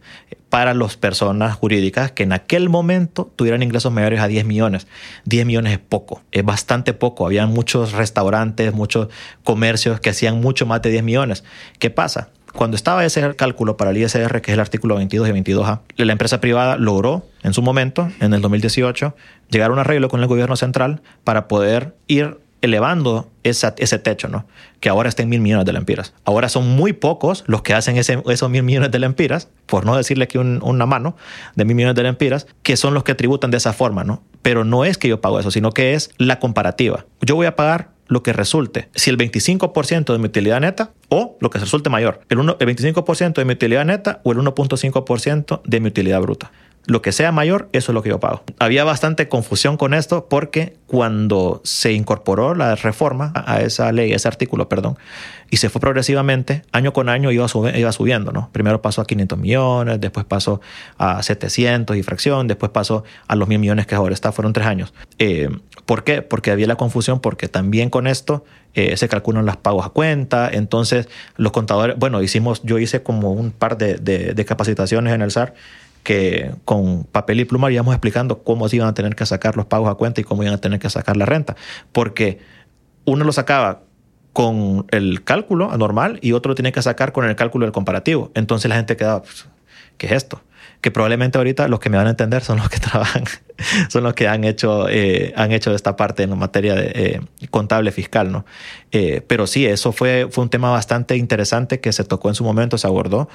para 0.49 0.72
las 0.72 0.97
personas 0.97 1.55
jurídicas 1.57 2.12
que 2.12 2.22
en 2.22 2.32
aquel 2.32 2.68
momento 2.68 3.30
tuvieran 3.36 3.62
ingresos 3.62 3.93
mayores 3.93 4.20
a 4.20 4.28
10 4.28 4.47
millones. 4.47 4.86
10 5.24 5.47
millones 5.47 5.72
es 5.74 5.78
poco, 5.78 6.22
es 6.32 6.45
bastante 6.45 6.95
poco. 6.95 7.26
Había 7.26 7.47
muchos 7.47 7.93
restaurantes, 7.93 8.72
muchos 8.72 9.09
comercios 9.45 10.01
que 10.01 10.11
hacían 10.11 10.41
mucho 10.41 10.64
más 10.66 10.80
de 10.82 10.91
10 10.91 11.03
millones. 11.03 11.45
¿Qué 11.78 11.91
pasa? 11.91 12.30
Cuando 12.55 12.76
estaba 12.76 13.05
ese 13.05 13.36
cálculo 13.36 13.76
para 13.76 13.91
el 13.91 13.99
ISR, 13.99 14.41
que 14.41 14.51
es 14.51 14.55
el 14.55 14.61
artículo 14.61 14.97
22 14.97 15.28
y 15.28 15.32
22A, 15.32 15.80
la 15.97 16.12
empresa 16.12 16.41
privada 16.41 16.76
logró 16.76 17.26
en 17.43 17.53
su 17.53 17.62
momento, 17.62 18.11
en 18.20 18.32
el 18.32 18.41
2018, 18.41 19.14
llegar 19.51 19.70
a 19.70 19.72
un 19.74 19.78
arreglo 19.78 20.09
con 20.09 20.20
el 20.20 20.26
gobierno 20.26 20.57
central 20.57 21.03
para 21.24 21.47
poder 21.47 21.95
ir 22.07 22.39
elevando 22.61 23.30
esa, 23.44 23.74
ese 23.78 23.98
techo, 23.98 24.28
¿no? 24.28 24.46
Que 24.80 24.88
ahora 24.88 25.09
está 25.09 25.22
en 25.22 25.28
mil 25.28 25.40
millones 25.40 25.66
de 25.66 25.72
lempiras. 25.72 26.14
Ahora 26.24 26.48
son 26.48 26.68
muy 26.68 26.92
pocos 26.92 27.44
los 27.46 27.62
que 27.62 27.74
hacen 27.74 27.96
ese, 27.96 28.22
esos 28.26 28.50
mil 28.50 28.62
millones 28.62 28.90
de 28.90 28.98
lempiras, 28.98 29.48
por 29.66 29.84
no 29.84 29.96
decirle 29.96 30.28
que 30.28 30.38
una 30.38 30.86
mano 30.86 31.16
de 31.54 31.64
mil 31.64 31.76
millones 31.76 31.96
de 31.96 32.02
lempiras, 32.02 32.46
que 32.62 32.76
son 32.76 32.94
los 32.94 33.04
que 33.04 33.14
tributan 33.14 33.50
de 33.50 33.56
esa 33.56 33.72
forma, 33.72 34.04
¿no? 34.04 34.22
Pero 34.42 34.64
no 34.64 34.84
es 34.84 34.98
que 34.98 35.09
yo 35.09 35.20
pago 35.20 35.38
eso, 35.40 35.50
sino 35.50 35.72
que 35.72 35.94
es 35.94 36.11
la 36.18 36.38
comparativa. 36.38 37.06
Yo 37.20 37.36
voy 37.36 37.46
a 37.46 37.56
pagar 37.56 37.90
lo 38.09 38.22
que 38.22 38.32
resulte. 38.32 38.88
Si 38.94 39.11
el 39.11 39.18
25% 39.18 40.12
de 40.12 40.18
mi 40.18 40.26
utilidad 40.26 40.61
neta 40.61 40.92
o 41.11 41.36
lo 41.40 41.50
que 41.50 41.59
resulte 41.59 41.90
mayor, 41.90 42.20
el, 42.30 42.38
el 42.38 42.44
25% 42.44 43.34
de 43.34 43.44
mi 43.44 43.52
utilidad 43.52 43.84
neta 43.84 44.20
o 44.24 44.32
el 44.32 44.38
1.5% 44.38 45.61
de 45.64 45.80
mi 45.80 45.88
utilidad 45.88 46.20
bruta 46.20 46.50
lo 46.89 47.03
que 47.03 47.12
sea 47.12 47.32
mayor, 47.32 47.68
eso 47.72 47.93
es 47.93 47.95
lo 47.95 48.03
que 48.03 48.09
yo 48.09 48.18
pago. 48.18 48.43
Había 48.59 48.82
bastante 48.82 49.28
confusión 49.28 49.76
con 49.76 49.93
esto 49.93 50.26
porque 50.30 50.74
cuando 50.86 51.61
se 51.62 51.93
incorporó 51.93 52.55
la 52.55 52.76
reforma 52.76 53.30
a 53.34 53.61
esa 53.61 53.93
ley, 53.93 54.14
ese 54.14 54.26
artículo, 54.26 54.70
perdón, 54.70 54.97
y 55.51 55.59
se 55.59 55.68
fue 55.68 55.82
progresivamente, 55.82 56.62
año 56.72 56.95
con 56.95 57.11
año 57.11 57.30
iba, 57.30 57.47
iba 57.76 57.93
subiendo, 57.93 58.32
¿no? 58.32 58.49
Primero 58.53 58.80
pasó 58.80 59.03
a 59.03 59.07
500 59.07 59.39
millones, 59.39 60.01
después 60.01 60.24
pasó 60.24 60.62
a 60.97 61.22
700 61.22 61.95
y 61.95 62.03
fracción, 62.03 62.47
después 62.47 62.72
pasó 62.72 63.05
a 63.26 63.36
los 63.36 63.49
mil 63.49 63.59
millones 63.59 63.86
que 63.86 63.95
ahora 63.95 64.14
está, 64.14 64.32
fueron 64.32 64.55
tres 64.55 64.66
años. 64.66 64.95
Eh, 65.18 65.51
¿Por 65.84 66.05
qué? 66.05 66.22
Porque 66.22 66.51
había 66.51 66.66
la 66.66 66.76
confusión, 66.76 67.20
porque 67.20 67.49
también 67.49 67.91
con 67.91 68.07
esto 68.07 68.47
eh, 68.72 68.97
se 68.97 69.09
calculan 69.11 69.45
las 69.45 69.59
pagos 69.59 69.84
a 69.84 69.91
cuenta, 69.91 70.49
entonces 70.51 71.11
los 71.36 71.53
contadores, 71.53 71.97
bueno, 71.99 72.22
hicimos, 72.22 72.62
yo 72.62 72.78
hice 72.78 73.03
como 73.03 73.32
un 73.32 73.51
par 73.51 73.76
de, 73.76 73.97
de, 73.97 74.32
de 74.32 74.45
capacitaciones 74.47 75.12
en 75.12 75.20
el 75.20 75.30
SAR 75.30 75.53
que 76.03 76.53
con 76.64 77.05
papel 77.05 77.40
y 77.40 77.44
pluma 77.44 77.70
íbamos 77.70 77.94
explicando 77.94 78.42
cómo 78.42 78.68
se 78.68 78.76
iban 78.76 78.88
a 78.88 78.94
tener 78.94 79.14
que 79.14 79.26
sacar 79.26 79.57
los 79.57 79.66
pagos 79.66 79.90
a 79.90 79.94
cuenta 79.94 80.20
y 80.20 80.24
cómo 80.24 80.42
iban 80.42 80.55
a 80.55 80.59
tener 80.59 80.78
que 80.78 80.88
sacar 80.90 81.16
la 81.16 81.26
renta. 81.26 81.57
Porque 81.92 82.38
uno 83.05 83.24
lo 83.24 83.32
sacaba 83.32 83.82
con 84.32 84.86
el 84.90 85.24
cálculo 85.24 85.76
normal 85.76 86.18
y 86.22 86.32
otro 86.32 86.51
lo 86.51 86.55
tiene 86.55 86.72
que 86.72 86.80
sacar 86.80 87.12
con 87.12 87.24
el 87.24 87.34
cálculo 87.34 87.66
del 87.66 87.72
comparativo. 87.72 88.30
Entonces 88.34 88.68
la 88.68 88.76
gente 88.76 88.96
quedaba, 88.96 89.22
pues, 89.22 89.49
¿qué 89.96 90.07
es 90.07 90.12
esto? 90.12 90.42
Que 90.80 90.90
probablemente 90.92 91.38
ahorita 91.38 91.66
los 91.66 91.80
que 91.80 91.90
me 91.90 91.96
van 91.96 92.07
a 92.07 92.11
entender 92.11 92.44
son 92.44 92.59
los 92.59 92.68
que 92.68 92.78
trabajan, 92.78 93.24
son 93.88 94.05
los 94.05 94.14
que 94.14 94.28
han 94.28 94.44
hecho, 94.44 94.88
eh, 94.88 95.32
han 95.36 95.51
hecho 95.51 95.74
esta 95.74 95.96
parte 95.96 96.22
en 96.22 96.38
materia 96.38 96.74
de, 96.74 96.92
eh, 96.94 97.20
contable 97.51 97.90
fiscal, 97.90 98.30
¿no? 98.30 98.44
Eh, 98.92 99.22
pero 99.26 99.46
sí, 99.46 99.66
eso 99.66 99.90
fue, 99.90 100.28
fue 100.30 100.44
un 100.44 100.51
tema 100.51 100.70
bastante 100.70 101.16
interesante 101.16 101.80
que 101.80 101.92
se 101.92 102.05
tocó 102.05 102.28
en 102.28 102.36
su 102.36 102.44
momento, 102.44 102.78
se 102.78 102.86
abordó, 102.86 103.28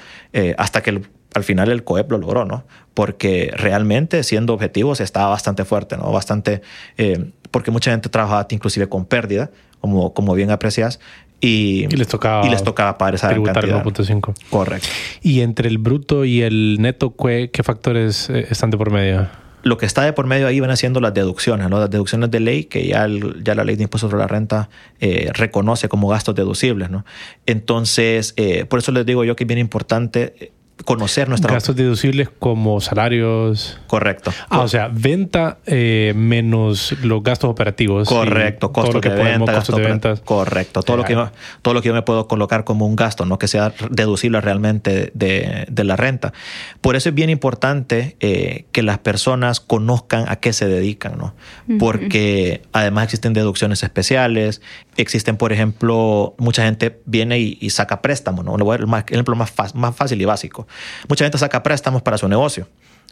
hasta 0.56 0.82
que 0.82 0.90
el 0.90 1.06
al 1.34 1.44
final 1.44 1.70
el 1.70 1.84
COEP 1.84 2.12
lo 2.12 2.18
logró, 2.18 2.44
¿no? 2.44 2.64
Porque 2.94 3.52
realmente, 3.54 4.22
siendo 4.22 4.54
objetivos, 4.54 5.00
estaba 5.00 5.28
bastante 5.28 5.64
fuerte, 5.64 5.96
¿no? 5.96 6.10
Bastante, 6.12 6.62
eh, 6.96 7.32
porque 7.50 7.70
mucha 7.70 7.90
gente 7.90 8.08
trabajaba 8.08 8.46
inclusive 8.50 8.88
con 8.88 9.04
pérdida, 9.04 9.50
como, 9.80 10.14
como 10.14 10.34
bien 10.34 10.50
aprecias, 10.50 11.00
y, 11.40 11.86
y, 11.90 11.96
les 11.96 12.08
tocaba, 12.08 12.46
y 12.46 12.50
les 12.50 12.62
tocaba 12.62 12.96
pagar 12.96 13.16
esa 13.16 13.28
tributar 13.28 13.66
1.5. 13.66 14.34
Correcto. 14.48 14.88
Y 15.22 15.40
entre 15.40 15.68
el 15.68 15.78
bruto 15.78 16.24
y 16.24 16.42
el 16.42 16.78
neto, 16.80 17.14
¿qué, 17.16 17.50
qué 17.52 17.62
factores 17.62 18.30
eh, 18.30 18.46
están 18.48 18.70
de 18.70 18.78
por 18.78 18.90
medio? 18.90 19.28
Lo 19.62 19.76
que 19.76 19.86
está 19.86 20.02
de 20.02 20.12
por 20.12 20.26
medio 20.26 20.46
ahí 20.46 20.60
van 20.60 20.70
haciendo 20.70 21.00
las 21.00 21.14
deducciones, 21.14 21.68
¿no? 21.68 21.80
las 21.80 21.90
deducciones 21.90 22.30
de 22.30 22.38
ley 22.38 22.64
que 22.64 22.86
ya, 22.86 23.06
ya 23.42 23.54
la 23.54 23.64
ley 23.64 23.76
de 23.76 23.82
impuestos 23.82 24.10
sobre 24.10 24.20
la 24.20 24.28
renta 24.28 24.68
eh, 25.00 25.30
reconoce 25.32 25.88
como 25.88 26.06
gastos 26.08 26.34
deducibles. 26.34 26.90
¿no? 26.90 27.04
Entonces, 27.46 28.34
eh, 28.36 28.66
por 28.66 28.78
eso 28.78 28.92
les 28.92 29.04
digo 29.06 29.24
yo 29.24 29.36
que 29.36 29.44
es 29.44 29.48
bien 29.48 29.58
importante 29.58 30.52
conocer 30.84 31.28
nuestra... 31.28 31.54
Gastos 31.54 31.76
deducibles 31.76 32.28
como 32.38 32.80
salarios. 32.80 33.78
Correcto. 33.86 34.32
Ah, 34.48 34.60
o 34.60 34.68
sea, 34.68 34.88
venta 34.92 35.58
eh, 35.66 36.12
menos 36.16 36.92
los 37.02 37.22
gastos 37.22 37.50
operativos. 37.50 38.08
Correcto, 38.08 38.72
costos 38.72 39.00
de, 39.00 39.10
venta, 39.10 39.54
costos 39.54 39.76
de 39.76 39.82
ventas. 39.82 40.20
Correcto, 40.20 40.82
todo, 40.82 40.96
lo 40.96 41.04
que 41.04 41.12
yo, 41.12 41.30
todo 41.62 41.74
lo 41.74 41.82
que 41.82 41.88
yo 41.88 41.94
me 41.94 42.02
puedo 42.02 42.26
colocar 42.28 42.64
como 42.64 42.86
un 42.86 42.96
gasto, 42.96 43.24
no 43.24 43.38
que 43.38 43.48
sea 43.48 43.72
deducible 43.90 44.40
realmente 44.40 45.10
de, 45.14 45.66
de 45.70 45.84
la 45.84 45.96
renta. 45.96 46.32
Por 46.80 46.96
eso 46.96 47.08
es 47.08 47.14
bien 47.14 47.30
importante 47.30 48.16
eh, 48.20 48.66
que 48.72 48.82
las 48.82 48.98
personas 48.98 49.60
conozcan 49.60 50.24
a 50.28 50.36
qué 50.36 50.52
se 50.52 50.66
dedican, 50.66 51.16
¿no? 51.18 51.34
Porque 51.78 52.62
además 52.72 53.04
existen 53.04 53.32
deducciones 53.32 53.82
especiales, 53.82 54.60
existen, 54.96 55.36
por 55.36 55.52
ejemplo, 55.52 56.34
mucha 56.38 56.64
gente 56.64 57.00
viene 57.06 57.38
y, 57.38 57.70
saca 57.70 58.02
préstamos, 58.02 58.44
¿no? 58.44 58.56
El 58.56 58.86
ejemplo 59.08 59.34
más, 59.36 59.74
más 59.74 59.96
fácil 59.96 60.20
y 60.20 60.24
básico. 60.24 60.63
Mucha 61.08 61.24
gente 61.24 61.38
saca 61.38 61.62
préstamos 61.62 62.02
para 62.02 62.18
su 62.18 62.28
negocio. 62.28 62.68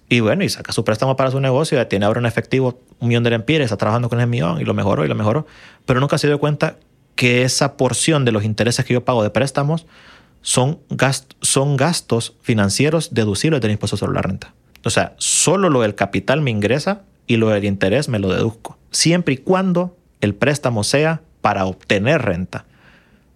Y 0.09 0.20
bueno, 0.20 0.44
y 0.44 0.48
saca 0.48 0.72
su 0.72 0.84
préstamo 0.84 1.16
para 1.16 1.30
su 1.30 1.40
negocio, 1.40 1.78
ya 1.78 1.88
tiene 1.88 2.05
ahora 2.05 2.20
un 2.20 2.26
efectivo, 2.26 2.80
un 2.98 3.09
millón 3.09 3.22
de 3.22 3.30
lempiras, 3.30 3.64
está 3.64 3.76
trabajando 3.76 4.09
con 4.09 4.18
ese 4.18 4.26
millón 4.26 4.61
y 4.61 4.64
lo 4.64 4.74
mejoró 4.74 5.05
y 5.05 5.09
lo 5.09 5.14
mejoró. 5.14 5.46
Pero 5.86 6.00
nunca 6.00 6.18
se 6.18 6.26
dio 6.26 6.38
cuenta 6.38 6.76
que 7.14 7.44
esa 7.44 7.76
porción 7.76 8.24
de 8.24 8.32
los 8.32 8.44
intereses 8.44 8.84
que 8.84 8.94
yo 8.94 9.05
pago 9.05 9.22
de 9.22 9.30
préstamos 9.30 9.86
son, 10.42 10.80
son 11.40 11.76
gastos 11.76 12.34
financieros 12.42 13.14
deducibles 13.14 13.61
del 13.61 13.70
impuesto 13.70 13.96
sobre 13.96 14.14
la 14.14 14.22
renta. 14.22 14.55
O 14.84 14.90
sea, 14.90 15.14
solo 15.18 15.70
lo 15.70 15.80
del 15.82 15.94
capital 15.94 16.42
me 16.42 16.50
ingresa 16.50 17.03
y 17.26 17.36
lo 17.36 17.48
del 17.48 17.64
interés 17.64 18.09
me 18.09 18.18
lo 18.18 18.28
deduzco. 18.28 18.76
Siempre 18.90 19.34
y 19.34 19.36
cuando 19.38 19.96
el 20.20 20.34
préstamo 20.34 20.84
sea 20.84 21.22
para 21.40 21.64
obtener 21.64 22.22
renta. 22.22 22.66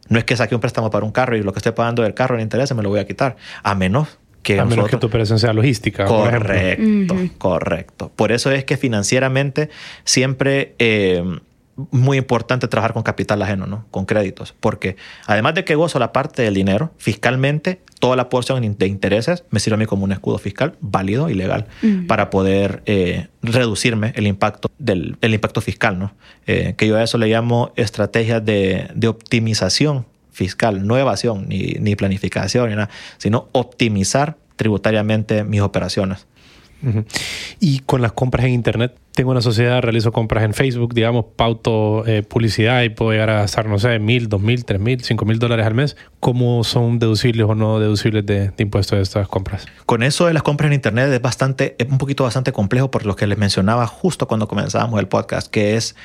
No 0.09 0.18
es 0.18 0.24
que 0.24 0.36
saque 0.36 0.54
un 0.54 0.61
préstamo 0.61 0.90
para 0.90 1.04
un 1.04 1.12
carro 1.12 1.36
y 1.36 1.42
lo 1.42 1.52
que 1.52 1.59
esté 1.59 1.72
pagando 1.72 2.02
del 2.02 2.14
carro 2.14 2.36
en 2.36 2.42
interés 2.42 2.74
me 2.74 2.82
lo 2.82 2.88
voy 2.88 3.00
a 3.00 3.07
quitar, 3.07 3.36
a 3.62 3.74
menos 3.74 4.18
que, 4.42 4.61
a 4.61 4.64
menos 4.64 4.88
que 4.88 4.96
tu 4.96 5.09
operación 5.09 5.38
sea 5.38 5.52
logística. 5.52 6.04
Correcto, 6.04 7.16
correcto. 7.38 8.12
Por 8.14 8.30
eso 8.30 8.52
es 8.52 8.64
que 8.64 8.76
financieramente 8.76 9.70
siempre 10.04 10.74
eh, 10.78 11.22
muy 11.90 12.16
importante 12.18 12.68
trabajar 12.68 12.94
con 12.94 13.02
capital 13.02 13.42
ajeno, 13.42 13.66
¿no? 13.66 13.86
Con 13.90 14.06
créditos. 14.06 14.54
Porque 14.58 14.96
además 15.26 15.54
de 15.54 15.64
que 15.64 15.74
gozo 15.74 15.98
la 15.98 16.12
parte 16.12 16.42
del 16.42 16.54
dinero, 16.54 16.92
fiscalmente, 16.96 17.80
toda 18.00 18.16
la 18.16 18.28
porción 18.28 18.76
de 18.78 18.86
intereses 18.86 19.44
me 19.50 19.60
sirve 19.60 19.74
a 19.74 19.78
mí 19.78 19.86
como 19.86 20.04
un 20.04 20.12
escudo 20.12 20.38
fiscal 20.38 20.76
válido 20.80 21.28
y 21.28 21.34
legal 21.34 21.66
para 22.08 22.30
poder 22.30 22.82
eh, 22.86 23.28
reducirme 23.42 24.12
el 24.16 24.26
impacto 24.26 24.70
del 24.78 25.16
el 25.20 25.34
impacto 25.34 25.60
fiscal, 25.60 25.98
¿no? 25.98 26.14
Eh, 26.46 26.74
que 26.76 26.86
yo 26.86 26.96
a 26.96 27.02
eso 27.02 27.18
le 27.18 27.28
llamo 27.28 27.72
estrategias 27.76 28.44
de, 28.44 28.88
de 28.94 29.08
optimización 29.08 30.06
fiscal, 30.30 30.86
no 30.86 30.98
evasión 30.98 31.48
ni, 31.48 31.76
ni 31.80 31.96
planificación, 31.96 32.68
ni 32.68 32.76
nada, 32.76 32.90
sino 33.16 33.48
optimizar 33.52 34.36
tributariamente 34.56 35.44
mis 35.44 35.60
operaciones. 35.60 36.26
Y 37.58 37.80
con 37.80 38.02
las 38.02 38.12
compras 38.12 38.46
en 38.46 38.52
Internet, 38.52 38.96
tengo 39.12 39.30
una 39.30 39.40
sociedad, 39.40 39.80
realizo 39.80 40.12
compras 40.12 40.44
en 40.44 40.52
Facebook, 40.52 40.92
digamos, 40.94 41.24
pauto 41.36 42.06
eh, 42.06 42.22
publicidad 42.22 42.82
y 42.82 42.90
puedo 42.90 43.12
llegar 43.12 43.30
a 43.30 43.40
gastar, 43.40 43.66
no 43.66 43.78
sé, 43.78 43.98
mil, 43.98 44.28
dos 44.28 44.40
mil, 44.40 44.64
tres 44.64 44.78
mil, 44.78 45.02
cinco 45.02 45.24
mil 45.24 45.38
dólares 45.38 45.66
al 45.66 45.74
mes. 45.74 45.96
¿Cómo 46.20 46.64
son 46.64 46.98
deducibles 46.98 47.46
o 47.48 47.54
no 47.54 47.80
deducibles 47.80 48.26
de, 48.26 48.50
de, 48.50 48.62
impuestos 48.62 48.98
de 48.98 49.02
estas 49.02 49.26
compras? 49.26 49.66
Con 49.86 50.02
eso 50.02 50.26
de 50.26 50.34
las 50.34 50.42
compras 50.42 50.68
en 50.68 50.74
Internet 50.74 51.10
es 51.10 51.22
bastante, 51.22 51.76
es 51.78 51.88
un 51.88 51.98
poquito 51.98 52.24
bastante 52.24 52.52
complejo 52.52 52.90
por 52.90 53.06
lo 53.06 53.16
que 53.16 53.26
les 53.26 53.38
mencionaba 53.38 53.86
justo 53.86 54.28
cuando 54.28 54.48
comenzábamos 54.48 55.00
el 55.00 55.08
podcast, 55.08 55.50
que 55.50 55.76
es 55.76 55.96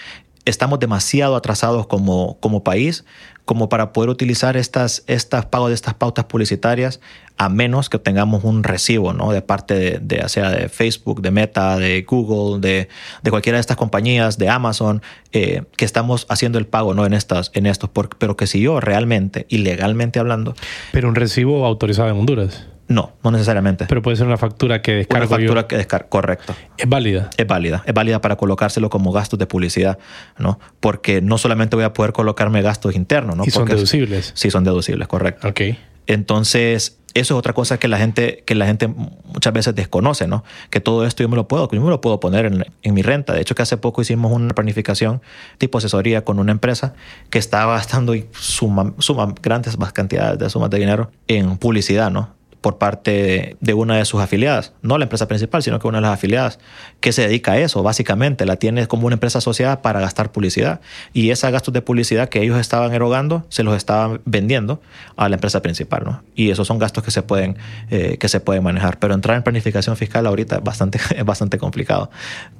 estamos 0.46 0.80
demasiado 0.80 1.36
atrasados 1.36 1.88
como, 1.88 2.38
como 2.40 2.64
país 2.64 3.06
como 3.46 3.70
para 3.70 3.94
poder 3.94 4.10
utilizar 4.10 4.58
estas, 4.58 5.04
estas 5.08 5.46
pagos 5.46 5.70
de 5.70 5.76
estas 5.76 5.94
pautas 5.94 6.26
publicitarias 6.26 7.00
a 7.38 7.50
menos 7.50 7.90
que 7.90 7.98
tengamos 7.98 8.44
un 8.44 8.64
recibo 8.64 9.14
¿no? 9.14 9.32
de 9.32 9.42
parte 9.42 10.00
de, 10.00 10.30
sea 10.30 10.52
de 10.52 10.70
Facebook, 10.70 11.22
de 11.22 11.32
Meta, 11.32 11.78
de 11.78 12.04
Google, 12.04 12.60
de, 12.60 12.88
de 13.24 13.32
cualquiera 13.32 13.58
de 13.58 13.62
estas 13.62 13.78
compañías, 13.78 14.38
de 14.38 14.48
Amazon, 14.48 15.02
eh, 15.32 15.64
que 15.76 15.86
estamos 15.86 16.28
haciendo 16.30 16.60
el 16.60 16.68
pago 16.68 16.94
¿no? 16.94 17.06
en, 17.06 17.14
estas, 17.14 17.50
en 17.56 17.66
estos, 17.66 17.90
pero 18.20 18.38
que 18.38 18.46
si 18.46 18.62
yo 18.62 18.80
realmente, 18.80 19.48
ilegalmente 19.50 20.20
hablando... 20.20 20.54
Pero 20.92 21.10
un 21.10 21.16
recibo 21.16 21.66
autorizado 21.66 22.10
en 22.10 22.18
Honduras. 22.18 22.68
No, 22.92 23.14
no 23.24 23.32
necesariamente. 23.32 23.86
Pero 23.88 24.02
puede 24.02 24.18
ser 24.18 24.28
una 24.28 24.38
factura 24.38 24.82
que 24.82 24.94
descargo 24.94 25.28
Una 25.28 25.38
factura 25.38 25.68
que 25.68 25.78
descargo, 25.78 26.10
correcto. 26.10 26.54
¿Es 26.78 26.90
válida? 26.90 27.30
Es 27.38 27.48
válida. 27.48 27.84
Es 27.86 27.94
válida 27.94 28.20
para 28.20 28.36
colocárselo 28.36 28.90
como 28.90 29.12
gastos 29.12 29.40
de 29.40 29.48
publicidad, 29.48 29.98
¿no? 30.38 30.60
Porque 30.80 31.22
no 31.22 31.38
solamente 31.38 31.76
voy 31.76 31.86
a 31.86 31.94
poder 31.94 32.12
colocarme 32.12 32.62
gastos 32.62 32.96
internos, 32.96 33.36
¿no? 33.38 33.44
¿Y 33.46 33.52
son 33.52 33.62
Porque 33.62 33.76
deducibles? 33.76 34.32
Sí, 34.36 34.52
son 34.52 34.64
deducibles, 34.64 35.08
correcto. 35.08 35.48
Ok. 35.48 35.62
Entonces, 36.08 37.00
eso 37.14 37.34
es 37.36 37.38
otra 37.38 37.54
cosa 37.54 37.78
que 37.78 37.88
la 37.88 37.98
gente, 37.98 38.44
que 38.46 38.56
la 38.56 38.66
gente 38.66 38.88
muchas 38.88 39.54
veces 39.54 39.76
desconoce, 39.76 40.28
¿no? 40.28 40.44
Que 40.70 40.82
todo 40.82 41.06
esto 41.06 41.24
yo 41.24 41.30
me 41.30 41.36
lo 41.36 41.48
puedo, 41.48 41.70
yo 41.72 41.82
me 41.82 41.90
lo 41.90 42.02
puedo 42.02 42.20
poner 42.20 42.46
en, 42.46 42.66
en, 42.82 42.94
mi 42.94 43.02
renta. 43.02 43.34
De 43.34 43.42
hecho, 43.42 43.56
que 43.56 43.62
hace 43.62 43.78
poco 43.78 44.02
hicimos 44.02 44.32
una 44.34 44.54
planificación 44.54 45.22
tipo 45.58 45.78
asesoría 45.78 46.26
con 46.26 46.40
una 46.40 46.52
empresa 46.52 46.94
que 47.30 47.40
estaba 47.40 47.76
gastando 47.76 48.14
suma, 48.32 48.94
suma 48.98 49.34
grandes 49.42 49.78
cantidades 49.94 50.40
de 50.40 50.50
sumas 50.50 50.70
de 50.70 50.80
dinero 50.80 51.12
en 51.28 51.58
publicidad, 51.58 52.12
¿no? 52.12 52.41
Por 52.62 52.78
parte 52.78 53.58
de 53.60 53.74
una 53.74 53.98
de 53.98 54.06
sus 54.06 54.22
afiliadas, 54.22 54.74
no 54.84 55.00
la 55.00 55.06
empresa 55.06 55.28
principal, 55.28 55.64
sino 55.64 55.80
que 55.80 55.88
una 55.88 55.98
de 55.98 56.04
las 56.04 56.14
afiliadas, 56.14 56.60
que 57.00 57.12
se 57.12 57.24
dedica 57.24 57.54
a 57.54 57.58
eso, 57.58 57.82
básicamente, 57.82 58.46
la 58.46 58.58
tiene 58.58 58.88
como 58.88 59.08
una 59.08 59.16
empresa 59.16 59.40
asociada 59.40 59.82
para 59.82 60.00
gastar 60.00 60.32
publicidad. 60.32 60.80
Y 61.12 61.32
esos 61.32 61.52
gastos 61.52 61.74
de 61.74 61.82
publicidad 61.82 62.30
que 62.30 62.42
ellos 62.44 62.60
estaban 62.60 62.94
erogando, 62.94 63.46
se 63.50 63.64
los 63.64 63.76
estaban 63.76 64.22
vendiendo 64.26 64.80
a 65.18 65.28
la 65.28 65.36
empresa 65.36 65.64
principal, 65.64 66.04
¿no? 66.06 66.24
Y 66.36 66.52
esos 66.52 66.68
son 66.68 66.78
gastos 66.78 67.04
que 67.04 67.10
se 67.10 67.24
pueden, 67.24 67.58
eh, 67.90 68.18
que 68.20 68.30
se 68.30 68.40
pueden 68.40 68.64
manejar. 68.64 69.00
Pero 69.00 69.16
entrar 69.16 69.38
en 69.38 69.44
planificación 69.44 69.98
fiscal 69.98 70.28
ahorita 70.28 70.58
es 70.58 70.64
bastante, 70.64 71.00
es 71.16 71.26
bastante 71.26 71.58
complicado. 71.58 72.12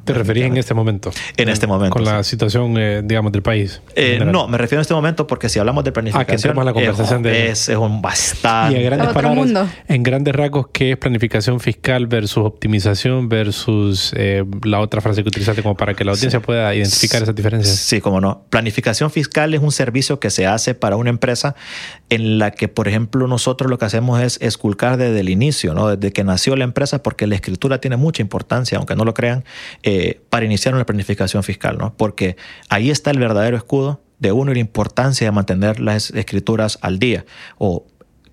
¿Te 0.04 0.14
referías 0.14 0.48
en 0.48 0.58
este 0.58 0.74
momento? 0.74 1.12
En 1.38 1.48
este 1.48 1.68
momento. 1.68 1.94
Con 1.94 2.06
la 2.06 2.24
situación, 2.24 2.76
eh, 2.78 3.04
digamos, 3.04 3.32
del 3.32 3.44
país. 3.44 3.82
Eh, 3.96 4.20
no, 4.26 4.48
me 4.48 4.58
refiero 4.58 4.80
en 4.80 4.82
este 4.82 4.96
momento 4.96 5.28
porque 5.28 5.48
si 5.48 5.60
hablamos 5.60 5.84
de 5.84 5.92
planificación, 5.92 6.58
ah, 6.58 6.60
que 6.60 6.66
la 6.66 6.74
conversación 6.74 7.20
es, 7.20 7.32
de... 7.32 7.50
es, 7.50 7.70
es 7.70 7.78
un 7.78 8.02
bastante... 8.02 8.80
Y 8.80 8.82
a 8.82 8.86
grandes 8.86 9.10
palabras, 9.10 9.36
mundo 9.36 9.70
en 9.94 10.04
grandes 10.04 10.34
rasgos, 10.34 10.68
¿qué 10.72 10.92
es 10.92 10.98
planificación 10.98 11.60
fiscal 11.60 12.08
versus 12.08 12.46
optimización 12.46 13.28
versus 13.28 14.14
eh, 14.16 14.46
la 14.64 14.80
otra 14.80 15.02
frase 15.02 15.22
que 15.22 15.30
utilizaste 15.30 15.62
como 15.62 15.76
para 15.76 15.94
que 15.94 16.06
la 16.06 16.12
audiencia 16.12 16.40
sí. 16.40 16.46
pueda 16.46 16.74
identificar 16.74 17.22
esas 17.22 17.36
diferencias? 17.36 17.76
Sí, 17.76 18.00
como 18.00 18.22
no. 18.22 18.46
Planificación 18.50 19.12
fiscal 19.12 19.54
es 19.54 19.60
un 19.60 19.72
servicio 19.72 20.20
que 20.20 20.30
se 20.30 20.48
hace 20.48 20.76
para 20.76 20.96
una 20.96 21.10
empresa 21.10 21.56
en 22.10 22.40
la 22.40 22.52
que, 22.52 22.70
por 22.70 22.88
ejemplo, 22.88 23.28
nosotros 23.28 23.70
lo 23.70 23.78
que 23.78 23.86
hacemos 23.86 24.22
es 24.22 24.40
esculcar 24.42 24.96
desde 24.96 25.20
el 25.20 25.28
inicio, 25.28 25.74
¿no? 25.74 25.90
desde 25.90 26.14
que 26.14 26.24
nació 26.24 26.56
la 26.56 26.64
empresa, 26.64 27.04
porque 27.04 27.28
la 27.28 27.36
escritura 27.36 27.82
tiene 27.82 27.98
mucha 27.98 28.22
importancia, 28.22 28.78
aunque 28.78 28.96
no 28.96 29.04
lo 29.04 29.14
crean, 29.14 29.44
eh, 29.84 30.22
para 30.30 30.46
iniciar 30.46 30.74
una 30.74 30.86
planificación 30.86 31.44
fiscal, 31.44 31.78
¿no? 31.78 31.96
porque 31.98 32.38
ahí 32.70 32.92
está 32.92 33.12
el 33.12 33.20
verdadero 33.20 33.58
escudo 33.58 34.02
de 34.20 34.32
uno 34.32 34.52
y 34.52 34.56
la 34.56 34.62
importancia 34.62 35.28
de 35.28 35.32
mantener 35.32 35.80
las 35.80 36.12
escrituras 36.12 36.78
al 36.82 37.00
día 37.00 37.26
o 37.58 37.86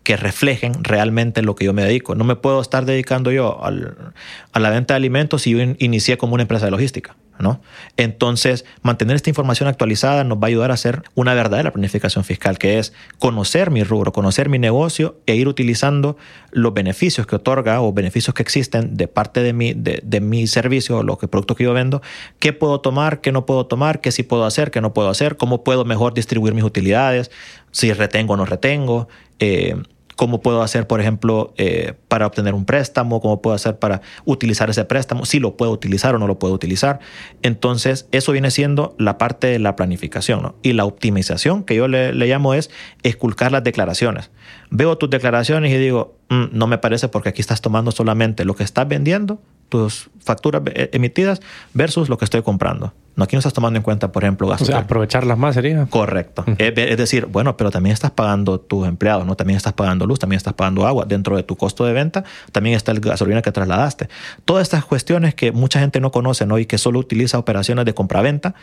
que 0.08 0.16
reflejen 0.16 0.84
realmente 0.84 1.42
lo 1.42 1.54
que 1.54 1.66
yo 1.66 1.74
me 1.74 1.82
dedico. 1.82 2.14
No 2.14 2.24
me 2.24 2.34
puedo 2.34 2.62
estar 2.62 2.86
dedicando 2.86 3.30
yo 3.30 3.60
a 3.62 4.58
la 4.58 4.70
venta 4.70 4.94
de 4.94 4.96
alimentos 4.96 5.42
si 5.42 5.50
yo 5.50 5.60
in, 5.60 5.76
inicié 5.80 6.16
como 6.16 6.32
una 6.32 6.44
empresa 6.44 6.64
de 6.64 6.70
logística. 6.70 7.14
¿no? 7.38 7.60
Entonces, 7.98 8.64
mantener 8.80 9.16
esta 9.16 9.28
información 9.28 9.68
actualizada 9.68 10.24
nos 10.24 10.38
va 10.38 10.44
a 10.44 10.46
ayudar 10.46 10.70
a 10.70 10.74
hacer 10.74 11.02
una 11.14 11.34
verdadera 11.34 11.72
planificación 11.72 12.24
fiscal, 12.24 12.56
que 12.56 12.78
es 12.78 12.94
conocer 13.18 13.70
mi 13.70 13.84
rubro, 13.84 14.12
conocer 14.12 14.48
mi 14.48 14.58
negocio 14.58 15.20
e 15.26 15.34
ir 15.34 15.46
utilizando 15.46 16.16
los 16.52 16.72
beneficios 16.72 17.26
que 17.26 17.36
otorga 17.36 17.82
o 17.82 17.92
beneficios 17.92 18.32
que 18.32 18.42
existen 18.42 18.96
de 18.96 19.08
parte 19.08 19.42
de 19.42 19.52
mi, 19.52 19.74
de 19.74 20.20
mi 20.22 20.46
servicio 20.46 20.96
o 20.96 21.02
los 21.02 21.18
productos 21.18 21.54
que 21.54 21.64
yo 21.64 21.74
vendo, 21.74 22.00
qué 22.38 22.54
puedo 22.54 22.80
tomar, 22.80 23.20
qué 23.20 23.30
no 23.30 23.44
puedo 23.44 23.66
tomar, 23.66 24.00
qué 24.00 24.10
sí 24.10 24.22
puedo 24.22 24.46
hacer, 24.46 24.70
qué 24.70 24.80
no 24.80 24.94
puedo 24.94 25.10
hacer, 25.10 25.36
cómo 25.36 25.64
puedo 25.64 25.84
mejor 25.84 26.14
distribuir 26.14 26.54
mis 26.54 26.64
utilidades, 26.64 27.30
si 27.72 27.92
retengo 27.92 28.32
o 28.32 28.36
no 28.38 28.46
retengo. 28.46 29.06
Eh, 29.38 29.76
cómo 30.18 30.42
puedo 30.42 30.62
hacer, 30.62 30.88
por 30.88 31.00
ejemplo, 31.00 31.54
eh, 31.58 31.94
para 32.08 32.26
obtener 32.26 32.52
un 32.52 32.64
préstamo, 32.64 33.20
cómo 33.20 33.40
puedo 33.40 33.54
hacer 33.54 33.78
para 33.78 34.02
utilizar 34.24 34.68
ese 34.68 34.84
préstamo, 34.84 35.24
si 35.24 35.38
lo 35.38 35.56
puedo 35.56 35.70
utilizar 35.70 36.16
o 36.16 36.18
no 36.18 36.26
lo 36.26 36.40
puedo 36.40 36.52
utilizar. 36.52 36.98
Entonces, 37.42 38.08
eso 38.10 38.32
viene 38.32 38.50
siendo 38.50 38.96
la 38.98 39.16
parte 39.16 39.46
de 39.46 39.60
la 39.60 39.76
planificación. 39.76 40.42
¿no? 40.42 40.56
Y 40.60 40.72
la 40.72 40.86
optimización, 40.86 41.62
que 41.62 41.76
yo 41.76 41.86
le, 41.86 42.12
llamo, 42.12 42.54
es 42.54 42.68
esculcar 43.04 43.52
las 43.52 43.62
declaraciones. 43.62 44.32
Veo 44.70 44.98
tus 44.98 45.08
declaraciones 45.08 45.72
y 45.72 45.76
digo, 45.78 46.16
mm, 46.30 46.46
no 46.50 46.66
me 46.66 46.78
parece 46.78 47.06
porque 47.06 47.28
aquí 47.28 47.40
estás 47.40 47.60
tomando 47.60 47.92
solamente 47.92 48.44
lo 48.44 48.56
que 48.56 48.64
estás 48.64 48.88
vendiendo, 48.88 49.40
tus 49.68 50.10
facturas 50.20 50.62
emitidas 50.92 51.40
versus 51.74 52.08
lo 52.08 52.18
que 52.18 52.24
estoy 52.24 52.42
comprando. 52.42 52.92
No, 53.18 53.24
aquí 53.24 53.34
no 53.34 53.40
estás 53.40 53.52
tomando 53.52 53.76
en 53.76 53.82
cuenta, 53.82 54.12
por 54.12 54.22
ejemplo, 54.22 54.46
gastos. 54.46 54.68
O 54.68 54.70
sea, 54.70 54.80
aprovecharlas 54.82 55.36
más 55.36 55.56
sería. 55.56 55.86
Correcto. 55.86 56.44
Uh 56.46 56.50
-huh. 56.52 56.56
es, 56.58 56.90
es, 56.92 56.96
decir, 56.96 57.26
bueno, 57.26 57.56
pero 57.56 57.72
también 57.72 57.92
estás 57.92 58.12
pagando 58.12 58.60
tus 58.60 58.86
empleados, 58.86 59.26
¿no? 59.26 59.34
También 59.34 59.56
estás 59.56 59.72
pagando 59.72 60.06
luz, 60.06 60.20
también 60.20 60.36
estás 60.36 60.54
pagando 60.54 60.86
agua. 60.86 61.04
Dentro 61.04 61.36
de 61.36 61.42
tu 61.42 61.56
costo 61.56 61.84
de 61.84 61.92
venta 61.92 62.22
también 62.52 62.76
está 62.76 62.92
el 62.92 63.00
gasolina 63.00 63.42
que 63.42 63.50
trasladaste. 63.50 64.08
Todas 64.44 64.62
estas 64.62 64.84
cuestiones 64.84 65.34
que 65.34 65.50
mucha 65.50 65.80
gente 65.80 65.98
no 65.98 66.12
conoce, 66.12 66.46
¿no? 66.46 66.60
Y 66.60 66.66
que 66.66 66.78
solo 66.78 67.00
utiliza 67.00 67.38
operaciones 67.38 67.84
de 67.86 67.92
compra-venta 67.92 68.54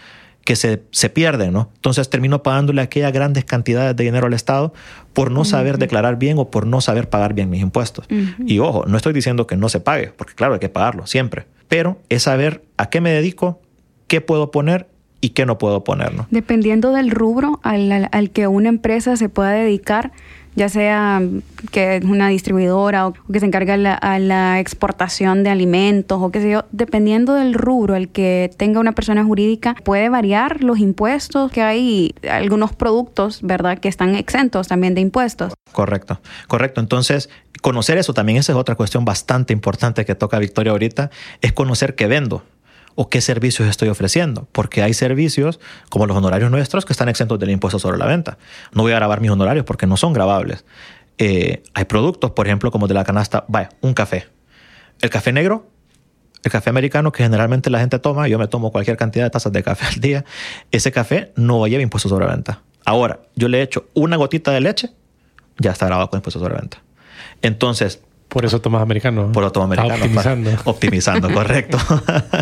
que 0.46 0.56
se, 0.56 0.84
se, 0.92 1.10
pierden, 1.10 1.52
¿no? 1.52 1.70
Entonces 1.76 2.08
termino 2.10 2.44
pagándole 2.44 2.82
aquellas 2.82 3.12
grandes 3.12 3.46
cantidades 3.46 3.96
de 3.96 4.04
dinero 4.04 4.28
al 4.28 4.34
Estado 4.34 4.74
por 5.12 5.32
no 5.32 5.40
uh 5.40 5.44
-huh. 5.44 5.48
saber 5.48 5.78
declarar 5.80 6.18
bien 6.18 6.38
o 6.38 6.52
por 6.52 6.68
no 6.68 6.82
saber 6.82 7.10
pagar 7.10 7.34
bien 7.34 7.50
mis 7.50 7.62
impuestos. 7.62 8.06
Uh 8.12 8.14
-huh. 8.14 8.44
Y 8.46 8.60
ojo, 8.60 8.86
no 8.88 8.96
estoy 8.96 9.12
diciendo 9.12 9.48
que 9.48 9.58
no 9.58 9.70
se 9.70 9.80
pague, 9.80 10.14
porque 10.16 10.36
claro, 10.36 10.54
hay 10.54 10.60
que 10.60 10.70
pagarlo 10.70 11.08
siempre, 11.08 11.48
pero 11.68 12.00
es 12.10 12.24
saber 12.24 12.64
a 12.78 12.90
qué 12.92 13.02
me 13.02 13.12
dedico, 13.12 13.60
qué 14.08 14.22
puedo 14.22 14.52
poner 14.52 14.88
y 15.20 15.30
qué 15.30 15.48
no 15.48 15.58
puedo 15.58 15.84
poner, 15.84 16.14
¿no? 16.14 16.28
Dependiendo 16.30 16.92
del 16.92 17.10
rubro 17.10 17.60
al, 17.64 17.92
al, 17.92 18.10
al 18.12 18.30
que 18.30 18.46
una 18.46 18.70
empresa 18.70 19.18
se 19.18 19.30
pueda 19.30 19.50
dedicar, 19.50 20.12
ya 20.56 20.70
sea 20.70 21.22
que 21.72 21.98
es 21.98 22.06
una 22.06 22.30
distribuidora 22.30 23.08
o 23.08 23.14
que 23.14 23.40
se 23.40 23.46
encarga 23.46 23.78
la, 23.78 23.94
a 23.94 24.20
la, 24.20 24.60
exportación 24.60 25.44
de 25.44 25.50
alimentos 25.50 26.20
o 26.22 26.32
qué 26.32 26.42
sé 26.42 26.52
yo, 26.52 26.66
dependiendo 26.72 27.34
del 27.34 27.54
rubro 27.54 27.96
al 27.96 28.10
que 28.10 28.52
tenga 28.58 28.80
una 28.80 28.94
persona 28.94 29.24
jurídica, 29.24 29.76
puede 29.84 30.10
variar 30.10 30.64
los 30.64 30.80
impuestos, 30.80 31.52
que 31.52 31.62
hay 31.62 32.16
algunos 32.30 32.74
productos, 32.74 33.42
¿verdad?, 33.42 33.80
que 33.80 33.90
están 33.90 34.16
exentos 34.16 34.68
también 34.68 34.96
de 34.96 35.02
impuestos. 35.02 35.54
Correcto, 35.72 36.20
correcto. 36.48 36.82
Entonces, 36.82 37.30
conocer 37.62 37.98
eso 37.98 38.14
también, 38.14 38.38
esa 38.38 38.54
es 38.54 38.58
otra 38.58 38.76
cuestión 38.76 39.06
bastante 39.06 39.54
importante 39.54 40.06
que 40.06 40.16
toca 40.16 40.40
Victoria 40.40 40.72
ahorita, 40.72 41.10
es 41.42 41.52
conocer 41.52 41.96
qué 41.96 42.08
vendo 42.08 42.44
o 42.96 43.10
qué 43.10 43.22
servicios 43.22 43.68
estoy 43.68 43.90
ofreciendo, 43.90 44.48
porque 44.52 44.82
hay 44.82 44.94
servicios 44.94 45.60
como 45.90 46.08
los 46.08 46.18
honorarios 46.18 46.50
nuestros 46.50 46.86
que 46.86 46.94
están 46.94 47.10
exentos 47.10 47.38
del 47.40 47.52
impuesto 47.52 47.78
sobre 47.78 47.98
la 47.98 48.06
venta. 48.06 48.38
No 48.72 48.84
voy 48.84 48.94
a 48.94 48.96
grabar 48.96 49.22
mis 49.22 49.32
honorarios 49.32 49.66
porque 49.66 49.86
no 49.86 49.98
son 49.98 50.14
grabables. 50.14 50.66
Eh, 51.18 51.64
hay 51.74 51.86
productos, 51.86 52.32
por 52.32 52.48
ejemplo, 52.48 52.72
como 52.72 52.88
de 52.88 52.94
la 52.94 53.04
canasta, 53.04 53.46
vaya, 53.48 53.70
un 53.82 53.94
café. 53.94 54.28
El 55.02 55.10
café 55.10 55.34
negro, 55.34 55.70
el 56.44 56.52
café 56.52 56.70
americano 56.70 57.12
que 57.12 57.24
generalmente 57.24 57.70
la 57.70 57.80
gente 57.80 58.00
toma, 58.00 58.28
yo 58.28 58.40
me 58.40 58.48
tomo 58.48 58.72
cualquier 58.72 58.98
cantidad 58.98 59.26
de 59.26 59.30
tazas 59.30 59.52
de 59.52 59.64
café 59.64 59.86
al 59.94 60.00
día, 60.00 60.26
ese 60.72 60.92
café 60.92 61.34
no 61.36 61.68
lleva 61.68 61.84
impuesto 61.84 62.08
sobre 62.08 62.26
la 62.26 62.32
venta. 62.32 62.62
Ahora, 62.86 63.20
yo 63.36 63.48
le 63.48 63.62
echo 63.62 63.88
una 63.94 64.16
gotita 64.16 64.52
de 64.52 64.62
leche, 64.62 64.92
ya 65.58 65.72
está 65.72 65.88
grabado 65.88 66.10
con 66.10 66.20
impuesto 66.20 66.40
sobre 66.40 66.54
la 66.54 66.62
venta. 66.62 66.84
Entonces, 67.42 68.02
por 68.36 68.44
eso 68.44 68.60
tomas 68.60 68.82
americano. 68.82 69.32
Por 69.32 69.44
eso 69.44 69.54
tomo 69.54 69.64
americano. 69.64 69.94
Optimizando. 69.96 70.52
Optimizando, 70.66 71.34
correcto. 71.34 71.78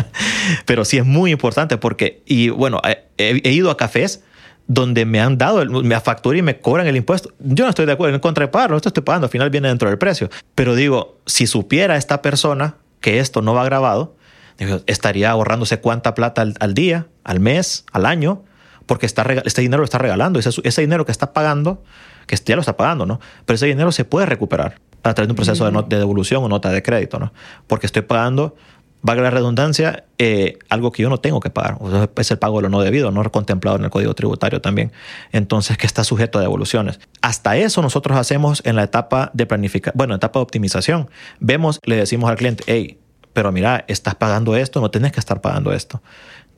Pero 0.66 0.84
sí 0.84 0.98
es 0.98 1.06
muy 1.06 1.30
importante 1.30 1.78
porque, 1.78 2.20
y 2.26 2.48
bueno, 2.48 2.80
he, 2.84 3.06
he, 3.16 3.52
ido 3.52 3.70
a 3.70 3.76
cafés 3.76 4.24
donde 4.66 5.04
me 5.04 5.20
han 5.20 5.38
dado, 5.38 5.64
me 5.64 6.00
facturan 6.00 6.40
y 6.40 6.42
me 6.42 6.58
cobran 6.58 6.88
el 6.88 6.96
impuesto. 6.96 7.32
Yo 7.38 7.62
no 7.62 7.70
estoy 7.70 7.86
de 7.86 7.92
acuerdo 7.92 8.12
en 8.12 8.20
contra 8.20 8.44
de 8.44 8.50
pagarlo, 8.50 8.76
esto 8.76 8.88
estoy 8.88 9.04
pagando, 9.04 9.26
al 9.26 9.30
final 9.30 9.50
viene 9.50 9.68
dentro 9.68 9.88
del 9.88 9.96
precio. 9.96 10.30
Pero 10.56 10.74
digo, 10.74 11.20
si 11.26 11.46
supiera 11.46 11.96
esta 11.96 12.22
persona 12.22 12.74
que 13.00 13.20
esto 13.20 13.40
no 13.40 13.54
va 13.54 13.64
grabado, 13.64 14.16
digo, 14.58 14.80
estaría 14.88 15.30
ahorrándose 15.30 15.78
cuánta 15.78 16.16
plata 16.16 16.42
al, 16.42 16.56
al, 16.58 16.74
día, 16.74 17.06
al 17.22 17.38
mes, 17.38 17.84
al 17.92 18.04
año, 18.04 18.42
porque 18.86 19.06
está, 19.06 19.22
este 19.44 19.62
dinero 19.62 19.82
lo 19.82 19.84
está 19.84 19.98
regalando. 19.98 20.40
Ese, 20.40 20.50
ese 20.64 20.80
dinero 20.80 21.06
que 21.06 21.12
está 21.12 21.32
pagando, 21.32 21.84
que 22.26 22.34
ya 22.34 22.56
lo 22.56 22.62
está 22.62 22.76
pagando, 22.76 23.06
¿no? 23.06 23.20
Pero 23.46 23.54
ese 23.54 23.66
dinero 23.66 23.92
se 23.92 24.04
puede 24.04 24.26
recuperar 24.26 24.80
a 25.10 25.14
través 25.14 25.28
de 25.28 25.32
un 25.32 25.36
proceso 25.36 25.70
de, 25.70 25.82
de, 25.88 25.98
devolución 25.98 26.42
o 26.42 26.48
nota 26.48 26.70
de 26.70 26.82
crédito, 26.82 27.18
¿no? 27.18 27.32
Porque 27.66 27.86
estoy 27.86 28.02
pagando, 28.02 28.56
valga 29.02 29.22
la 29.22 29.30
redundancia, 29.30 30.04
eh, 30.18 30.58
algo 30.70 30.90
que 30.90 31.02
yo 31.02 31.10
no 31.10 31.18
tengo 31.18 31.40
que 31.40 31.50
pagar. 31.50 31.76
O 31.80 31.90
sea, 31.90 32.08
es 32.16 32.30
el 32.30 32.38
pago 32.38 32.56
de 32.56 32.62
lo 32.62 32.68
no 32.70 32.80
debido, 32.80 33.10
no 33.10 33.22
contemplado 33.30 33.76
en 33.76 33.84
el 33.84 33.90
código 33.90 34.14
tributario 34.14 34.60
también. 34.60 34.92
Entonces, 35.30 35.76
que 35.76 35.86
está 35.86 36.04
sujeto 36.04 36.38
a 36.38 36.42
devoluciones. 36.42 36.98
Hasta 37.20 37.56
eso 37.56 37.82
nosotros 37.82 38.16
hacemos 38.16 38.62
en 38.64 38.76
la 38.76 38.84
etapa 38.84 39.30
de 39.34 39.46
planificación, 39.46 39.96
bueno, 39.96 40.14
etapa 40.14 40.38
de 40.38 40.42
optimización. 40.42 41.10
Vemos, 41.38 41.80
le 41.84 41.96
decimos 41.96 42.30
al 42.30 42.36
cliente, 42.36 42.64
hey, 42.66 42.98
pero 43.32 43.52
mira, 43.52 43.84
estás 43.88 44.14
pagando 44.14 44.56
esto, 44.56 44.80
no 44.80 44.90
tienes 44.90 45.12
que 45.12 45.20
estar 45.20 45.40
pagando 45.40 45.72
esto 45.72 46.00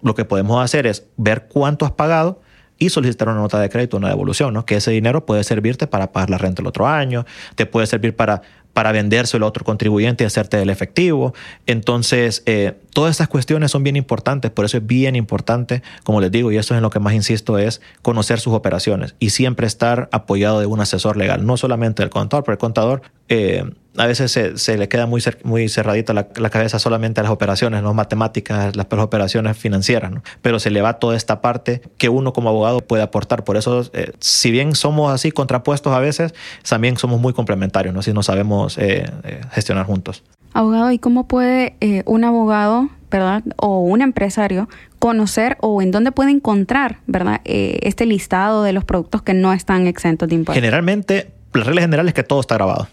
lo 0.02 0.14
que 0.14 0.24
podemos 0.24 0.62
hacer 0.62 0.86
es 0.86 1.06
ver 1.16 1.48
cuánto 1.48 1.84
has 1.84 1.92
pagado 1.92 2.40
y 2.78 2.90
solicitar 2.90 3.28
una 3.28 3.38
nota 3.38 3.58
de 3.60 3.68
crédito, 3.68 3.96
una 3.96 4.08
devolución, 4.08 4.54
¿no? 4.54 4.66
Que 4.66 4.76
ese 4.76 4.90
dinero 4.90 5.24
puede 5.24 5.44
servirte 5.44 5.86
para 5.86 6.12
pagar 6.12 6.30
la 6.30 6.38
renta 6.38 6.62
el 6.62 6.68
otro 6.68 6.86
año, 6.86 7.24
te 7.54 7.66
puede 7.66 7.86
servir 7.86 8.14
para 8.14 8.42
para 8.76 8.92
vendérselo 8.92 9.46
a 9.46 9.48
otro 9.48 9.64
contribuyente 9.64 10.22
y 10.22 10.26
hacerte 10.26 10.60
el 10.60 10.68
efectivo. 10.68 11.32
Entonces, 11.64 12.42
eh, 12.44 12.74
todas 12.92 13.12
estas 13.12 13.26
cuestiones 13.26 13.70
son 13.70 13.82
bien 13.82 13.96
importantes, 13.96 14.50
por 14.50 14.66
eso 14.66 14.76
es 14.76 14.86
bien 14.86 15.16
importante, 15.16 15.82
como 16.04 16.20
les 16.20 16.30
digo, 16.30 16.52
y 16.52 16.58
eso 16.58 16.74
es 16.74 16.76
en 16.76 16.82
lo 16.82 16.90
que 16.90 17.00
más 17.00 17.14
insisto, 17.14 17.56
es 17.56 17.80
conocer 18.02 18.38
sus 18.38 18.52
operaciones 18.52 19.14
y 19.18 19.30
siempre 19.30 19.66
estar 19.66 20.10
apoyado 20.12 20.60
de 20.60 20.66
un 20.66 20.78
asesor 20.78 21.16
legal, 21.16 21.46
no 21.46 21.56
solamente 21.56 22.02
del 22.02 22.10
contador, 22.10 22.44
pero 22.44 22.52
el 22.52 22.58
contador 22.58 23.00
eh, 23.30 23.64
a 23.98 24.06
veces 24.06 24.30
se, 24.32 24.78
le 24.78 24.88
queda 24.88 25.06
muy, 25.06 25.22
muy 25.42 25.68
cerradita 25.68 26.12
la, 26.12 26.50
cabeza 26.50 26.78
solamente 26.78 27.20
a 27.20 27.22
las 27.22 27.32
operaciones, 27.32 27.82
no 27.82 27.94
matemáticas, 27.94 28.76
las, 28.76 28.86
operaciones 28.90 29.56
financieras, 29.56 30.10
¿no? 30.12 30.22
pero 30.42 30.58
se 30.58 30.70
le 30.70 30.82
va 30.82 30.94
toda 30.94 31.16
esta 31.16 31.40
parte 31.40 31.82
que 31.98 32.08
uno 32.08 32.32
como 32.32 32.48
abogado 32.50 32.80
puede 32.80 33.02
aportar. 33.02 33.44
Por 33.44 33.56
eso, 33.56 33.88
eh, 33.92 34.12
si 34.20 34.50
bien 34.50 34.74
somos 34.74 35.12
así 35.12 35.32
contrapuestos 35.32 35.92
a 35.92 35.98
veces, 35.98 36.34
también 36.68 36.96
somos 36.96 37.20
muy 37.20 37.32
complementarios, 37.32 37.94
¿no? 37.94 38.02
si 38.02 38.12
nos 38.12 38.26
sabemos 38.26 38.65
eh, 38.78 39.04
eh, 39.24 39.40
gestionar 39.52 39.86
juntos. 39.86 40.22
Abogado, 40.52 40.90
¿y 40.90 40.98
cómo 40.98 41.28
puede 41.28 41.76
un 42.06 42.24
abogado, 42.24 42.88
verdad, 43.10 43.42
o 43.56 43.80
un 43.80 44.00
empresario 44.00 44.68
conocer 44.98 45.58
o 45.60 45.82
en 45.82 45.90
dónde 45.90 46.12
puede 46.12 46.30
encontrar, 46.30 47.00
verdad, 47.06 47.40
este 47.44 48.06
listado 48.06 48.62
de 48.62 48.72
los 48.72 48.84
productos 48.84 49.20
que 49.20 49.34
no 49.34 49.52
están 49.52 49.86
exentos 49.86 50.28
de 50.30 50.36
impuestos? 50.36 50.54
Generalmente, 50.54 51.30
la 51.52 51.64
regla 51.64 51.82
general 51.82 52.08
es 52.08 52.14
que 52.14 52.22
todo 52.22 52.40
está 52.40 52.54
grabado. 52.54 52.88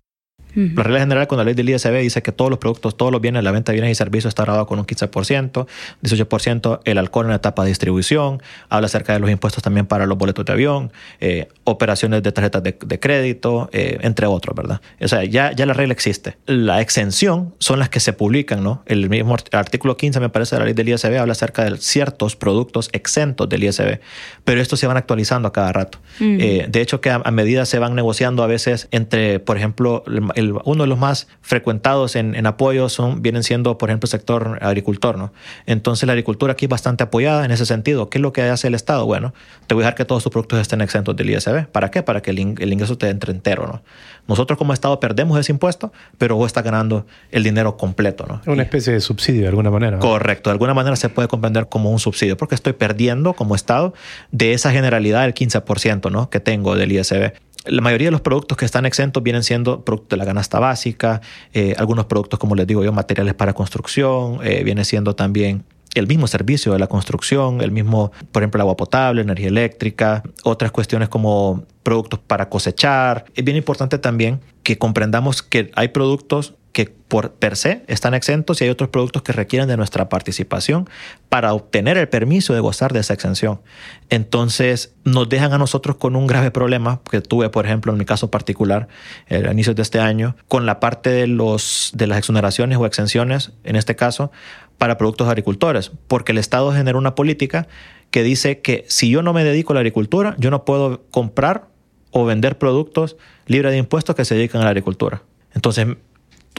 La 0.55 0.83
regla 0.83 0.99
general 0.99 1.27
con 1.27 1.37
la 1.37 1.43
ley 1.43 1.53
del 1.53 1.69
ISB 1.69 1.99
dice 1.99 2.21
que 2.21 2.31
todos 2.31 2.49
los 2.49 2.59
productos, 2.59 2.95
todos 2.95 3.11
los 3.11 3.21
bienes, 3.21 3.43
la 3.43 3.51
venta 3.51 3.71
de 3.71 3.77
bienes 3.77 3.91
y 3.91 3.95
servicios 3.95 4.31
está 4.31 4.43
grabado 4.43 4.67
con 4.67 4.79
un 4.79 4.85
15%, 4.85 5.67
18% 6.03 6.79
el 6.83 6.97
alcohol 6.97 7.25
en 7.25 7.29
la 7.31 7.37
etapa 7.37 7.63
de 7.63 7.69
distribución, 7.69 8.41
habla 8.69 8.85
acerca 8.85 9.13
de 9.13 9.19
los 9.19 9.29
impuestos 9.29 9.63
también 9.63 9.85
para 9.85 10.05
los 10.05 10.17
boletos 10.17 10.45
de 10.45 10.53
avión, 10.53 10.91
eh, 11.19 11.47
operaciones 11.63 12.21
de 12.23 12.31
tarjetas 12.31 12.63
de, 12.63 12.99
crédito, 12.99 13.69
eh, 13.73 13.97
entre 14.01 14.27
otros, 14.27 14.55
¿verdad? 14.55 14.81
O 15.01 15.07
sea, 15.07 15.23
ya, 15.23 15.51
ya 15.51 15.65
la 15.65 15.73
regla 15.73 15.93
existe. 15.93 16.37
La 16.45 16.81
exención 16.81 17.53
son 17.59 17.79
las 17.79 17.89
que 17.89 17.99
se 17.99 18.13
publican, 18.13 18.63
¿no? 18.63 18.83
El 18.85 19.09
mismo 19.09 19.35
artículo 19.51 19.97
15, 19.97 20.19
me 20.19 20.29
parece, 20.29 20.55
de 20.55 20.59
la 20.59 20.65
ley 20.65 20.73
del 20.73 20.89
ISB 20.89 21.17
habla 21.17 21.31
acerca 21.31 21.63
de 21.63 21.77
ciertos 21.77 22.35
productos 22.35 22.89
exentos 22.93 23.49
del 23.49 23.63
ISB, 23.63 23.99
pero 24.43 24.61
estos 24.61 24.79
se 24.79 24.87
van 24.87 24.97
actualizando 24.97 25.47
a 25.47 25.53
cada 25.53 25.71
rato. 25.71 25.99
Eh, 26.19 26.67
de 26.69 26.81
hecho, 26.81 27.01
que 27.01 27.09
a, 27.09 27.21
a 27.23 27.31
medida 27.31 27.65
se 27.65 27.79
van 27.79 27.95
negociando 27.95 28.43
a 28.43 28.47
veces 28.47 28.87
entre, 28.91 29.39
por 29.39 29.57
ejemplo, 29.57 30.03
el 30.35 30.42
uno 30.65 30.83
de 30.83 30.87
los 30.87 30.97
más 30.97 31.27
frecuentados 31.41 32.15
en, 32.15 32.35
en, 32.35 32.45
apoyo 32.45 32.89
son, 32.89 33.21
vienen 33.21 33.43
siendo, 33.43 33.77
por 33.77 33.89
ejemplo, 33.89 34.07
el 34.07 34.11
sector 34.11 34.59
agricultor. 34.61 35.17
¿no? 35.17 35.33
Entonces, 35.65 36.07
la 36.07 36.13
agricultura 36.13 36.53
aquí 36.53 36.65
es 36.65 36.69
bastante 36.69 37.03
apoyada 37.03 37.45
en 37.45 37.51
ese 37.51 37.65
sentido. 37.65 38.09
¿Qué 38.09 38.17
es 38.17 38.21
lo 38.21 38.33
que 38.33 38.41
hace 38.43 38.67
el 38.67 38.75
Estado? 38.75 39.05
Bueno, 39.05 39.33
te 39.67 39.75
voy 39.75 39.83
a 39.83 39.85
dejar 39.85 39.95
que 39.95 40.05
todos 40.05 40.23
tus 40.23 40.31
productos 40.31 40.59
estén 40.59 40.81
exentos 40.81 41.15
del 41.15 41.29
ISB. 41.29 41.67
¿Para 41.67 41.91
qué? 41.91 42.03
Para 42.03 42.21
que 42.21 42.31
el, 42.31 42.39
ingreso 42.39 42.97
te 42.97 43.09
entre 43.09 43.31
entero. 43.31 43.67
¿no? 43.67 43.81
Nosotros 44.27 44.57
como 44.57 44.73
Estado 44.73 44.99
perdemos 44.99 45.39
ese 45.39 45.51
impuesto, 45.51 45.91
pero 46.17 46.35
vos 46.35 46.47
estás 46.47 46.63
ganando 46.63 47.05
el 47.31 47.43
dinero 47.43 47.77
completo. 47.77 48.25
¿no? 48.27 48.41
Una 48.51 48.63
especie 48.63 48.93
de 48.93 49.01
subsidio 49.01 49.41
de 49.41 49.47
alguna 49.47 49.71
manera. 49.71 49.99
Correcto. 49.99 50.49
De 50.49 50.53
alguna 50.53 50.73
manera 50.73 50.95
se 50.95 51.09
puede 51.09 51.27
comprender 51.27 51.67
como 51.67 51.91
un 51.91 51.99
subsidio, 51.99 52.37
porque 52.37 52.55
estoy 52.55 52.73
perdiendo 52.73 53.33
como 53.33 53.55
Estado 53.55 53.93
de 54.31 54.53
esa 54.53 54.71
generalidad 54.71 55.21
del 55.23 55.33
15% 55.33 56.11
¿no? 56.11 56.29
que 56.29 56.39
tengo 56.39 56.75
del 56.75 56.91
ISB 56.91 57.33
la 57.65 57.81
mayoría 57.81 58.07
de 58.07 58.11
los 58.11 58.21
productos 58.21 58.57
que 58.57 58.65
están 58.65 58.85
exentos 58.85 59.23
vienen 59.23 59.43
siendo 59.43 59.83
productos 59.85 60.09
de 60.09 60.17
la 60.17 60.25
canasta 60.25 60.59
básica, 60.59 61.21
eh, 61.53 61.75
algunos 61.77 62.05
productos, 62.05 62.39
como 62.39 62.55
les 62.55 62.67
digo 62.67 62.83
yo, 62.83 62.91
materiales 62.91 63.33
para 63.33 63.53
construcción, 63.53 64.39
eh, 64.43 64.63
viene 64.63 64.85
siendo 64.85 65.15
también 65.15 65.63
el 65.95 66.07
mismo 66.07 66.27
servicio 66.27 66.73
de 66.73 66.79
la 66.79 66.87
construcción, 66.87 67.61
el 67.61 67.71
mismo, 67.71 68.11
por 68.31 68.41
ejemplo, 68.41 68.57
el 68.57 68.61
agua 68.61 68.75
potable, 68.75 69.21
energía 69.21 69.47
eléctrica, 69.47 70.23
otras 70.43 70.71
cuestiones 70.71 71.07
como 71.07 71.65
productos 71.83 72.19
para 72.19 72.49
cosechar. 72.49 73.25
Es 73.35 73.43
bien 73.43 73.57
importante 73.57 73.99
también 73.99 74.41
que 74.63 74.77
comprendamos 74.77 75.43
que 75.43 75.71
hay 75.75 75.89
productos 75.89 76.55
que 76.73 76.87
por 76.87 77.33
per 77.33 77.55
se 77.55 77.83
están 77.87 78.15
exentos 78.15 78.59
y 78.59 78.63
hay 78.63 78.71
otros 78.71 78.89
productos 78.89 79.21
que 79.21 79.31
requieren 79.31 79.69
de 79.69 79.77
nuestra 79.77 80.09
participación 80.09 80.89
para 81.29 81.53
obtener 81.53 81.97
el 81.97 82.09
permiso 82.09 82.55
de 82.55 82.59
gozar 82.59 82.91
de 82.93 82.99
esa 82.99 83.13
exención. 83.13 83.61
Entonces 84.09 84.95
nos 85.03 85.29
dejan 85.29 85.53
a 85.53 85.59
nosotros 85.59 85.97
con 85.97 86.15
un 86.15 86.25
grave 86.25 86.49
problema 86.49 87.01
que 87.09 87.21
tuve, 87.21 87.49
por 87.49 87.65
ejemplo, 87.65 87.91
en 87.91 87.99
mi 87.99 88.05
caso 88.05 88.31
particular, 88.31 88.87
a 89.29 89.51
inicios 89.51 89.75
de 89.75 89.83
este 89.83 89.99
año, 89.99 90.35
con 90.47 90.65
la 90.65 90.79
parte 90.79 91.11
de, 91.11 91.27
los, 91.27 91.91
de 91.93 92.07
las 92.07 92.17
exoneraciones 92.17 92.79
o 92.79 92.87
exenciones, 92.87 93.51
en 93.63 93.75
este 93.75 93.95
caso, 93.95 94.31
para 94.79 94.97
productos 94.97 95.27
agricultores, 95.27 95.91
porque 96.07 96.31
el 96.31 96.39
Estado 96.39 96.73
genera 96.73 96.97
una 96.97 97.13
política 97.13 97.67
que 98.09 98.23
dice 98.23 98.61
que 98.61 98.83
si 98.87 99.11
yo 99.11 99.21
no 99.21 99.31
me 99.31 99.43
dedico 99.43 99.73
a 99.73 99.75
la 99.75 99.81
agricultura, 99.81 100.35
yo 100.39 100.49
no 100.49 100.65
puedo 100.65 101.03
comprar 101.11 101.67
o 102.09 102.25
vender 102.25 102.57
productos 102.57 103.15
libres 103.45 103.71
de 103.71 103.77
impuestos 103.77 104.15
que 104.15 104.25
se 104.25 104.33
dedican 104.33 104.61
a 104.61 104.63
la 104.63 104.71
agricultura. 104.71 105.21
Entonces, 105.53 105.87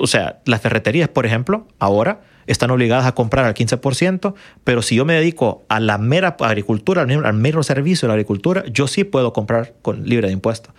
o 0.00 0.06
sea, 0.06 0.40
las 0.44 0.60
ferreterías, 0.60 1.08
por 1.08 1.26
ejemplo, 1.26 1.66
ahora 1.78 2.20
están 2.46 2.70
obligadas 2.70 3.06
a 3.06 3.12
comprar 3.12 3.44
al 3.44 3.54
15%, 3.54 4.34
pero 4.64 4.82
si 4.82 4.96
yo 4.96 5.04
me 5.04 5.14
dedico 5.14 5.64
a 5.68 5.80
la 5.80 5.98
mera 5.98 6.36
agricultura, 6.40 7.02
al 7.02 7.34
mero 7.34 7.62
servicio 7.62 8.06
de 8.06 8.08
la 8.08 8.14
agricultura, 8.14 8.64
yo 8.66 8.86
sí 8.86 9.04
puedo 9.04 9.32
comprar 9.32 9.74
con 9.82 10.04
libre 10.04 10.28
de 10.28 10.34
impuestos. 10.34 10.74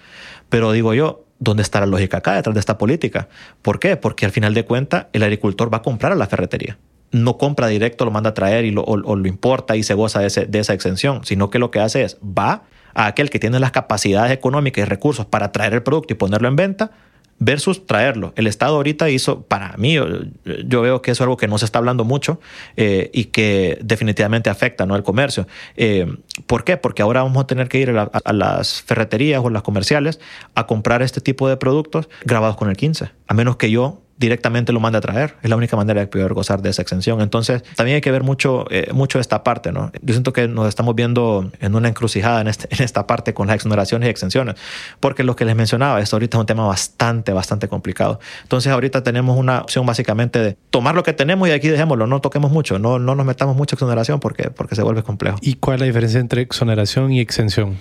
Pero 0.50 0.72
digo 0.72 0.94
yo, 0.94 1.26
¿dónde 1.40 1.64
está 1.64 1.80
la 1.80 1.86
lógica 1.86 2.18
acá 2.18 2.36
detrás 2.36 2.54
de 2.54 2.60
esta 2.60 2.78
política? 2.78 3.30
¿Por 3.62 3.80
qué? 3.80 3.98
Porque 3.98 4.26
al 4.26 4.32
final 4.32 4.54
de 4.54 4.66
cuentas 4.66 5.08
el 5.14 5.24
agricultor 5.24 5.74
va 5.74 5.78
a 5.78 5.82
comprar 5.82 6.12
a 6.12 6.16
la 6.16 6.28
ferretería. 6.28 6.78
No 7.12 7.38
compra 7.38 7.68
directo, 7.68 8.06
lo 8.06 8.12
manda 8.12 8.32
a 8.32 8.34
traer 8.34 8.66
y 8.66 8.72
lo, 8.72 8.86
importa 9.26 9.76
y 9.76 9.84
se 9.84 9.94
goza 9.94 10.20
de 10.22 10.60
esa 10.60 10.74
exención, 10.74 11.22
sino 11.24 11.50
que 11.50 11.60
lo 11.60 11.72
que 11.72 11.80
hace 11.80 12.04
es 12.04 12.18
va 12.18 12.64
a 12.94 13.08
aquel 13.08 13.30
que 13.30 13.40
tiene 13.40 13.60
las 13.60 13.72
capacidades 13.72 14.32
económicas 14.32 14.84
y 14.84 14.86
recursos 14.86 15.26
para 15.26 15.52
traer 15.52 15.74
el 15.74 15.84
producto 15.84 16.14
y 16.14 16.18
ponerlo 16.18 16.48
en 16.48 16.56
venta, 16.56 16.92
versus 17.40 17.86
traerlo. 17.86 18.34
El 18.36 18.48
Estado 18.48 18.76
ahorita 18.76 19.10
hizo, 19.10 19.42
para 19.42 19.76
mí, 19.78 19.96
yo 19.96 20.82
veo 20.82 21.02
que 21.02 21.12
es 21.12 21.22
algo 21.22 21.38
que 21.38 21.48
no 21.48 21.58
se 21.58 21.66
está 21.66 21.80
hablando 21.80 22.06
mucho 22.06 22.40
eh, 22.78 23.10
y 23.14 23.26
que 23.26 23.78
definitivamente 23.82 24.50
afecta 24.50 24.86
¿no? 24.86 24.96
al 24.96 25.04
comercio. 25.04 25.48
Eh, 25.76 26.16
¿Por 26.48 26.64
qué? 26.64 26.78
Porque 26.78 27.02
ahora 27.02 27.24
vamos 27.24 27.44
a 27.44 27.48
tener 27.48 27.68
que 27.68 27.80
ir 27.80 27.90
a, 27.90 28.34
las 28.34 28.82
ferreterías 28.84 29.42
o 29.44 29.50
las 29.50 29.64
comerciales 29.64 30.20
a 30.54 30.66
comprar 30.66 31.02
este 31.02 31.22
tipo 31.22 31.50
de 31.50 31.58
productos 31.58 32.10
grabados 32.24 32.56
con 32.56 32.70
el 32.70 32.78
15, 32.78 33.12
a 33.28 33.34
menos 33.34 33.58
que 33.58 33.70
yo 33.70 34.02
directamente 34.18 34.72
lo 34.72 34.80
manda 34.80 35.00
a 35.00 35.02
traer. 35.02 35.36
Es 35.42 35.50
la 35.50 35.56
única 35.56 35.76
manera 35.76 36.00
de 36.00 36.08
poder 36.08 36.34
gozar 36.34 36.62
de 36.62 36.70
esa 36.70 36.82
exención. 36.82 37.22
Entonces, 37.22 37.64
también 37.76 37.96
hay 37.96 38.02
que 38.02 38.12
ver 38.12 38.24
mucho, 38.24 38.66
eh, 38.70 38.90
mucho 38.94 39.20
esta 39.20 39.44
parte, 39.44 39.72
¿no? 39.72 39.92
Yo 40.02 40.14
siento 40.14 40.34
que 40.34 40.48
nos 40.48 40.68
estamos 40.68 40.96
viendo 40.96 41.52
en 41.60 41.76
una 41.76 41.90
encrucijada 41.90 42.42
en, 42.42 42.48
este, 42.48 42.68
en 42.76 42.84
esta 42.84 43.08
parte 43.08 43.34
con 43.34 43.48
las 43.48 43.56
exoneraciones 43.56 44.08
y 44.08 44.10
exenciones, 44.10 44.56
porque 45.00 45.24
lo 45.24 45.36
que 45.36 45.46
les 45.46 45.56
mencionaba, 45.56 46.00
esto 46.00 46.16
ahorita 46.16 46.38
es 46.38 46.40
un 46.40 46.46
tema 46.46 46.66
bastante, 46.66 47.34
bastante 47.34 47.68
complicado. 47.68 48.20
Entonces, 48.44 48.72
ahorita 48.72 49.04
tenemos 49.04 49.38
una 49.38 49.62
opción 49.62 49.86
básicamente 49.86 50.40
de 50.40 50.58
tomar 50.70 50.96
lo 50.96 51.04
que 51.04 51.14
tenemos 51.14 51.48
y 51.50 51.52
aquí 51.52 51.68
dejémoslo, 51.68 52.08
no 52.08 52.22
toquemos 52.22 52.52
mucho, 52.52 52.80
no, 52.80 53.00
no 53.00 53.16
nos 53.16 53.26
metamos 53.26 53.56
mucho 53.56 53.76
exoneración 53.76 54.20
porque, 54.20 54.50
porque 54.50 54.76
se 54.76 54.84
vuelve 54.84 55.04
complejo. 55.04 55.38
¿Y 55.42 55.56
cuál 55.56 55.76
es 55.76 55.80
la 55.82 55.86
diferencia 55.88 56.20
entre 56.20 56.42
exoneración 56.42 57.12
y 57.12 57.20
exención? 57.20 57.78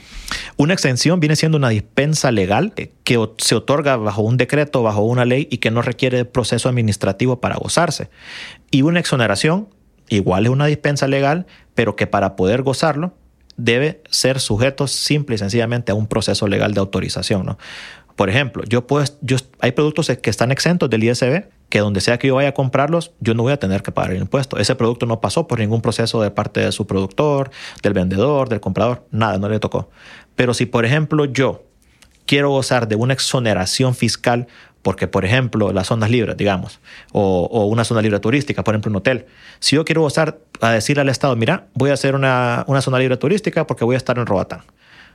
Una 0.56 0.74
exención 0.74 1.20
viene 1.20 1.36
siendo 1.36 1.58
una 1.58 1.68
dispensa 1.68 2.32
legal 2.32 2.72
que 2.74 3.28
se 3.38 3.54
otorga 3.54 3.96
bajo 3.96 4.22
un 4.22 4.36
decreto, 4.36 4.82
bajo 4.82 5.02
una 5.02 5.24
ley 5.24 5.46
y 5.50 5.58
que 5.58 5.70
no 5.70 5.82
requiere 5.82 6.23
proceso 6.26 6.68
administrativo 6.68 7.40
para 7.40 7.56
gozarse. 7.56 8.10
Y 8.70 8.82
una 8.82 9.00
exoneración, 9.00 9.68
igual 10.08 10.46
es 10.46 10.50
una 10.50 10.66
dispensa 10.66 11.06
legal, 11.08 11.46
pero 11.74 11.96
que 11.96 12.06
para 12.06 12.36
poder 12.36 12.62
gozarlo 12.62 13.14
debe 13.56 14.02
ser 14.10 14.40
sujeto 14.40 14.86
simple 14.86 15.36
y 15.36 15.38
sencillamente 15.38 15.92
a 15.92 15.94
un 15.94 16.06
proceso 16.06 16.48
legal 16.48 16.74
de 16.74 16.80
autorización. 16.80 17.46
¿no? 17.46 17.58
Por 18.16 18.30
ejemplo, 18.30 18.64
yo 18.64 18.86
puedo, 18.86 19.04
yo, 19.20 19.36
hay 19.60 19.72
productos 19.72 20.08
que 20.08 20.30
están 20.30 20.52
exentos 20.52 20.90
del 20.90 21.04
ISB 21.04 21.44
que 21.68 21.80
donde 21.80 22.00
sea 22.00 22.18
que 22.18 22.28
yo 22.28 22.36
vaya 22.36 22.50
a 22.50 22.54
comprarlos, 22.54 23.12
yo 23.18 23.34
no 23.34 23.42
voy 23.42 23.52
a 23.52 23.56
tener 23.56 23.82
que 23.82 23.90
pagar 23.90 24.12
el 24.12 24.20
impuesto. 24.20 24.58
Ese 24.58 24.76
producto 24.76 25.06
no 25.06 25.20
pasó 25.20 25.48
por 25.48 25.58
ningún 25.58 25.80
proceso 25.80 26.22
de 26.22 26.30
parte 26.30 26.60
de 26.60 26.70
su 26.70 26.86
productor, 26.86 27.50
del 27.82 27.94
vendedor, 27.94 28.48
del 28.48 28.60
comprador, 28.60 29.04
nada, 29.10 29.38
no 29.38 29.48
le 29.48 29.58
tocó. 29.58 29.90
Pero 30.36 30.54
si, 30.54 30.66
por 30.66 30.84
ejemplo, 30.84 31.24
yo 31.24 31.64
quiero 32.26 32.50
gozar 32.50 32.86
de 32.86 32.94
una 32.94 33.14
exoneración 33.14 33.94
fiscal 33.96 34.46
porque, 34.84 35.08
por 35.08 35.24
ejemplo, 35.24 35.72
las 35.72 35.86
zonas 35.86 36.10
libres, 36.10 36.36
digamos, 36.36 36.78
o, 37.12 37.64
una 37.64 37.84
zona 37.84 38.02
libre 38.02 38.20
turística, 38.20 38.62
por 38.62 38.74
ejemplo, 38.74 38.90
un 38.90 38.96
hotel. 38.96 39.24
Si 39.58 39.76
yo 39.76 39.84
quiero 39.84 40.02
gozar 40.02 40.38
a 40.60 40.72
decirle 40.72 41.00
al 41.00 41.08
Estado, 41.08 41.34
mira, 41.36 41.68
voy 41.72 41.88
a 41.88 41.94
hacer 41.94 42.14
una, 42.14 42.64
una 42.68 42.82
zona 42.82 42.98
libre 42.98 43.16
turística 43.16 43.66
porque 43.66 43.84
voy 43.84 43.94
a 43.94 43.96
estar 43.96 44.18
en 44.18 44.26
Roatán. 44.26 44.60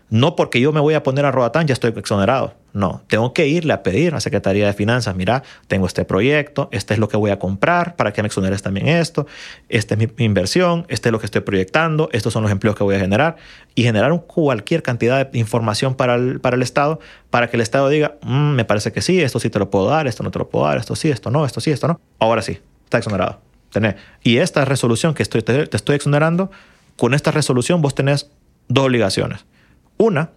No 0.09 0.35
porque 0.35 0.59
yo 0.59 0.71
me 0.71 0.79
voy 0.79 0.95
a 0.95 1.03
poner 1.03 1.25
a 1.25 1.31
Roatán, 1.31 1.67
ya 1.67 1.73
estoy 1.73 1.93
exonerado. 1.95 2.55
No, 2.73 3.01
tengo 3.07 3.33
que 3.33 3.47
irle 3.47 3.73
a 3.73 3.81
pedir 3.81 4.11
a 4.11 4.15
la 4.15 4.19
Secretaría 4.19 4.67
de 4.67 4.73
Finanzas, 4.73 5.15
mira, 5.15 5.43
tengo 5.67 5.87
este 5.87 6.05
proyecto, 6.05 6.69
este 6.71 6.93
es 6.93 6.99
lo 6.99 7.09
que 7.09 7.17
voy 7.17 7.31
a 7.31 7.39
comprar, 7.39 7.95
para 7.95 8.13
que 8.13 8.21
me 8.21 8.27
exoneres 8.27 8.61
también 8.61 8.87
esto, 8.87 9.25
esta 9.69 9.95
es 9.95 9.99
mi, 9.99 10.07
inversión, 10.23 10.85
este 10.87 11.09
es 11.09 11.11
lo 11.11 11.19
que 11.19 11.25
estoy 11.25 11.41
proyectando, 11.41 12.09
estos 12.11 12.31
son 12.31 12.43
los 12.43 12.51
empleos 12.51 12.75
que 12.75 12.83
voy 12.83 12.95
a 12.95 12.99
generar, 12.99 13.37
y 13.73 13.83
generar 13.83 14.11
cualquier 14.27 14.83
cantidad 14.83 15.27
de 15.27 15.39
información 15.39 15.95
para 15.95 16.15
el, 16.15 16.39
para 16.39 16.55
el 16.55 16.61
Estado, 16.61 16.99
para 17.31 17.49
que 17.49 17.57
el 17.57 17.61
Estado 17.61 17.89
diga, 17.89 18.17
mm, 18.21 18.51
me 18.51 18.65
parece 18.65 18.91
que 18.91 19.01
sí, 19.01 19.19
esto 19.19 19.39
sí 19.39 19.49
te 19.49 19.57
lo 19.57 19.71
puedo 19.71 19.87
dar, 19.87 20.07
esto 20.07 20.21
no 20.21 20.29
te 20.29 20.37
lo 20.37 20.49
puedo 20.49 20.65
dar, 20.65 20.77
esto 20.77 20.95
sí, 20.95 21.09
esto 21.09 21.31
no, 21.31 21.45
esto 21.45 21.61
sí, 21.61 21.71
esto 21.71 21.87
no. 21.87 21.99
Ahora 22.19 22.43
sí, 22.43 22.59
está 22.83 22.99
exonerado. 22.99 23.41
Tenés. 23.71 23.95
Y 24.23 24.37
esta 24.37 24.65
resolución 24.65 25.13
que 25.13 25.23
estoy, 25.23 25.41
te 25.41 25.75
estoy 25.75 25.95
exonerando, 25.95 26.51
con 26.97 27.13
esta 27.13 27.31
resolución 27.31 27.81
vos 27.81 27.95
tenés 27.95 28.29
dos 28.67 28.85
obligaciones. 28.85 29.45
Una, 30.01 30.31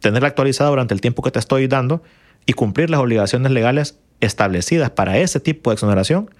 tenerla 0.00 0.28
actualizada 0.28 0.70
durante 0.70 0.94
el 0.94 1.02
tiempo 1.02 1.22
que 1.22 1.30
te 1.30 1.38
estoy 1.38 1.66
dando 1.68 2.02
y 2.46 2.54
cumplir 2.54 2.88
las 2.88 2.98
obligaciones 2.98 3.52
legales 3.52 3.98
establecidas 4.20 4.88
para 4.88 5.18
ese 5.18 5.38
tipo 5.38 5.68
de 5.68 5.74
exoneración 5.74 6.30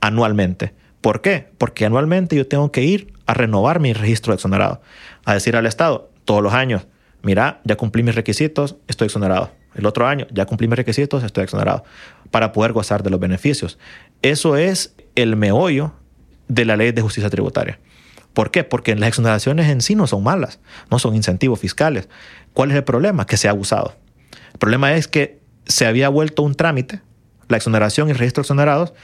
anualmente. 0.00 0.72
¿Por 1.02 1.20
qué? 1.20 1.48
Porque 1.58 1.84
anualmente 1.84 2.34
yo 2.34 2.48
tengo 2.48 2.72
que 2.72 2.84
ir 2.84 3.12
a 3.26 3.34
renovar 3.34 3.80
mi 3.80 3.92
registro 3.92 4.32
de 4.32 4.36
exonerado, 4.36 4.80
a 5.26 5.34
decir 5.34 5.56
al 5.56 5.66
Estado 5.66 6.10
todos 6.24 6.42
los 6.42 6.54
años, 6.54 6.86
mira, 7.22 7.60
ya 7.64 7.76
cumplí 7.76 8.02
mis 8.02 8.14
requisitos, 8.14 8.76
estoy 8.88 9.06
exonerado. 9.06 9.50
El 9.74 9.84
otro 9.84 10.06
año, 10.06 10.26
ya 10.30 10.46
cumplí 10.46 10.68
mis 10.68 10.78
requisitos, 10.78 11.24
estoy 11.24 11.44
exonerado, 11.44 11.84
para 12.30 12.52
poder 12.52 12.72
gozar 12.72 13.02
de 13.02 13.10
los 13.10 13.20
beneficios. 13.20 13.78
Eso 14.22 14.56
es 14.56 14.94
el 15.16 15.36
meollo 15.36 15.92
de 16.48 16.64
la 16.64 16.78
ley 16.78 16.92
de 16.92 17.02
justicia 17.02 17.28
tributaria. 17.28 17.78
¿Por 18.32 18.50
qué? 18.50 18.64
Porque 18.64 18.94
las 18.96 19.08
exoneraciones 19.08 19.68
en 19.68 19.80
sí 19.80 19.94
no 19.94 20.06
son 20.06 20.22
malas, 20.22 20.58
no 20.90 20.98
son 20.98 21.14
incentivos 21.14 21.60
fiscales. 21.60 22.08
¿Cuál 22.54 22.70
es 22.70 22.76
el 22.76 22.84
problema? 22.84 23.26
Que 23.26 23.36
se 23.36 23.48
ha 23.48 23.50
abusado. 23.50 23.94
El 24.52 24.58
problema 24.58 24.94
es 24.94 25.08
que 25.08 25.40
se 25.66 25.86
había 25.86 26.08
vuelto 26.08 26.42
un 26.42 26.54
trámite, 26.54 27.00
la 27.48 27.56
exoneración 27.56 28.08
y 28.08 28.12
registro 28.12 28.42
de 28.42 28.46
exonerados, 28.46 28.94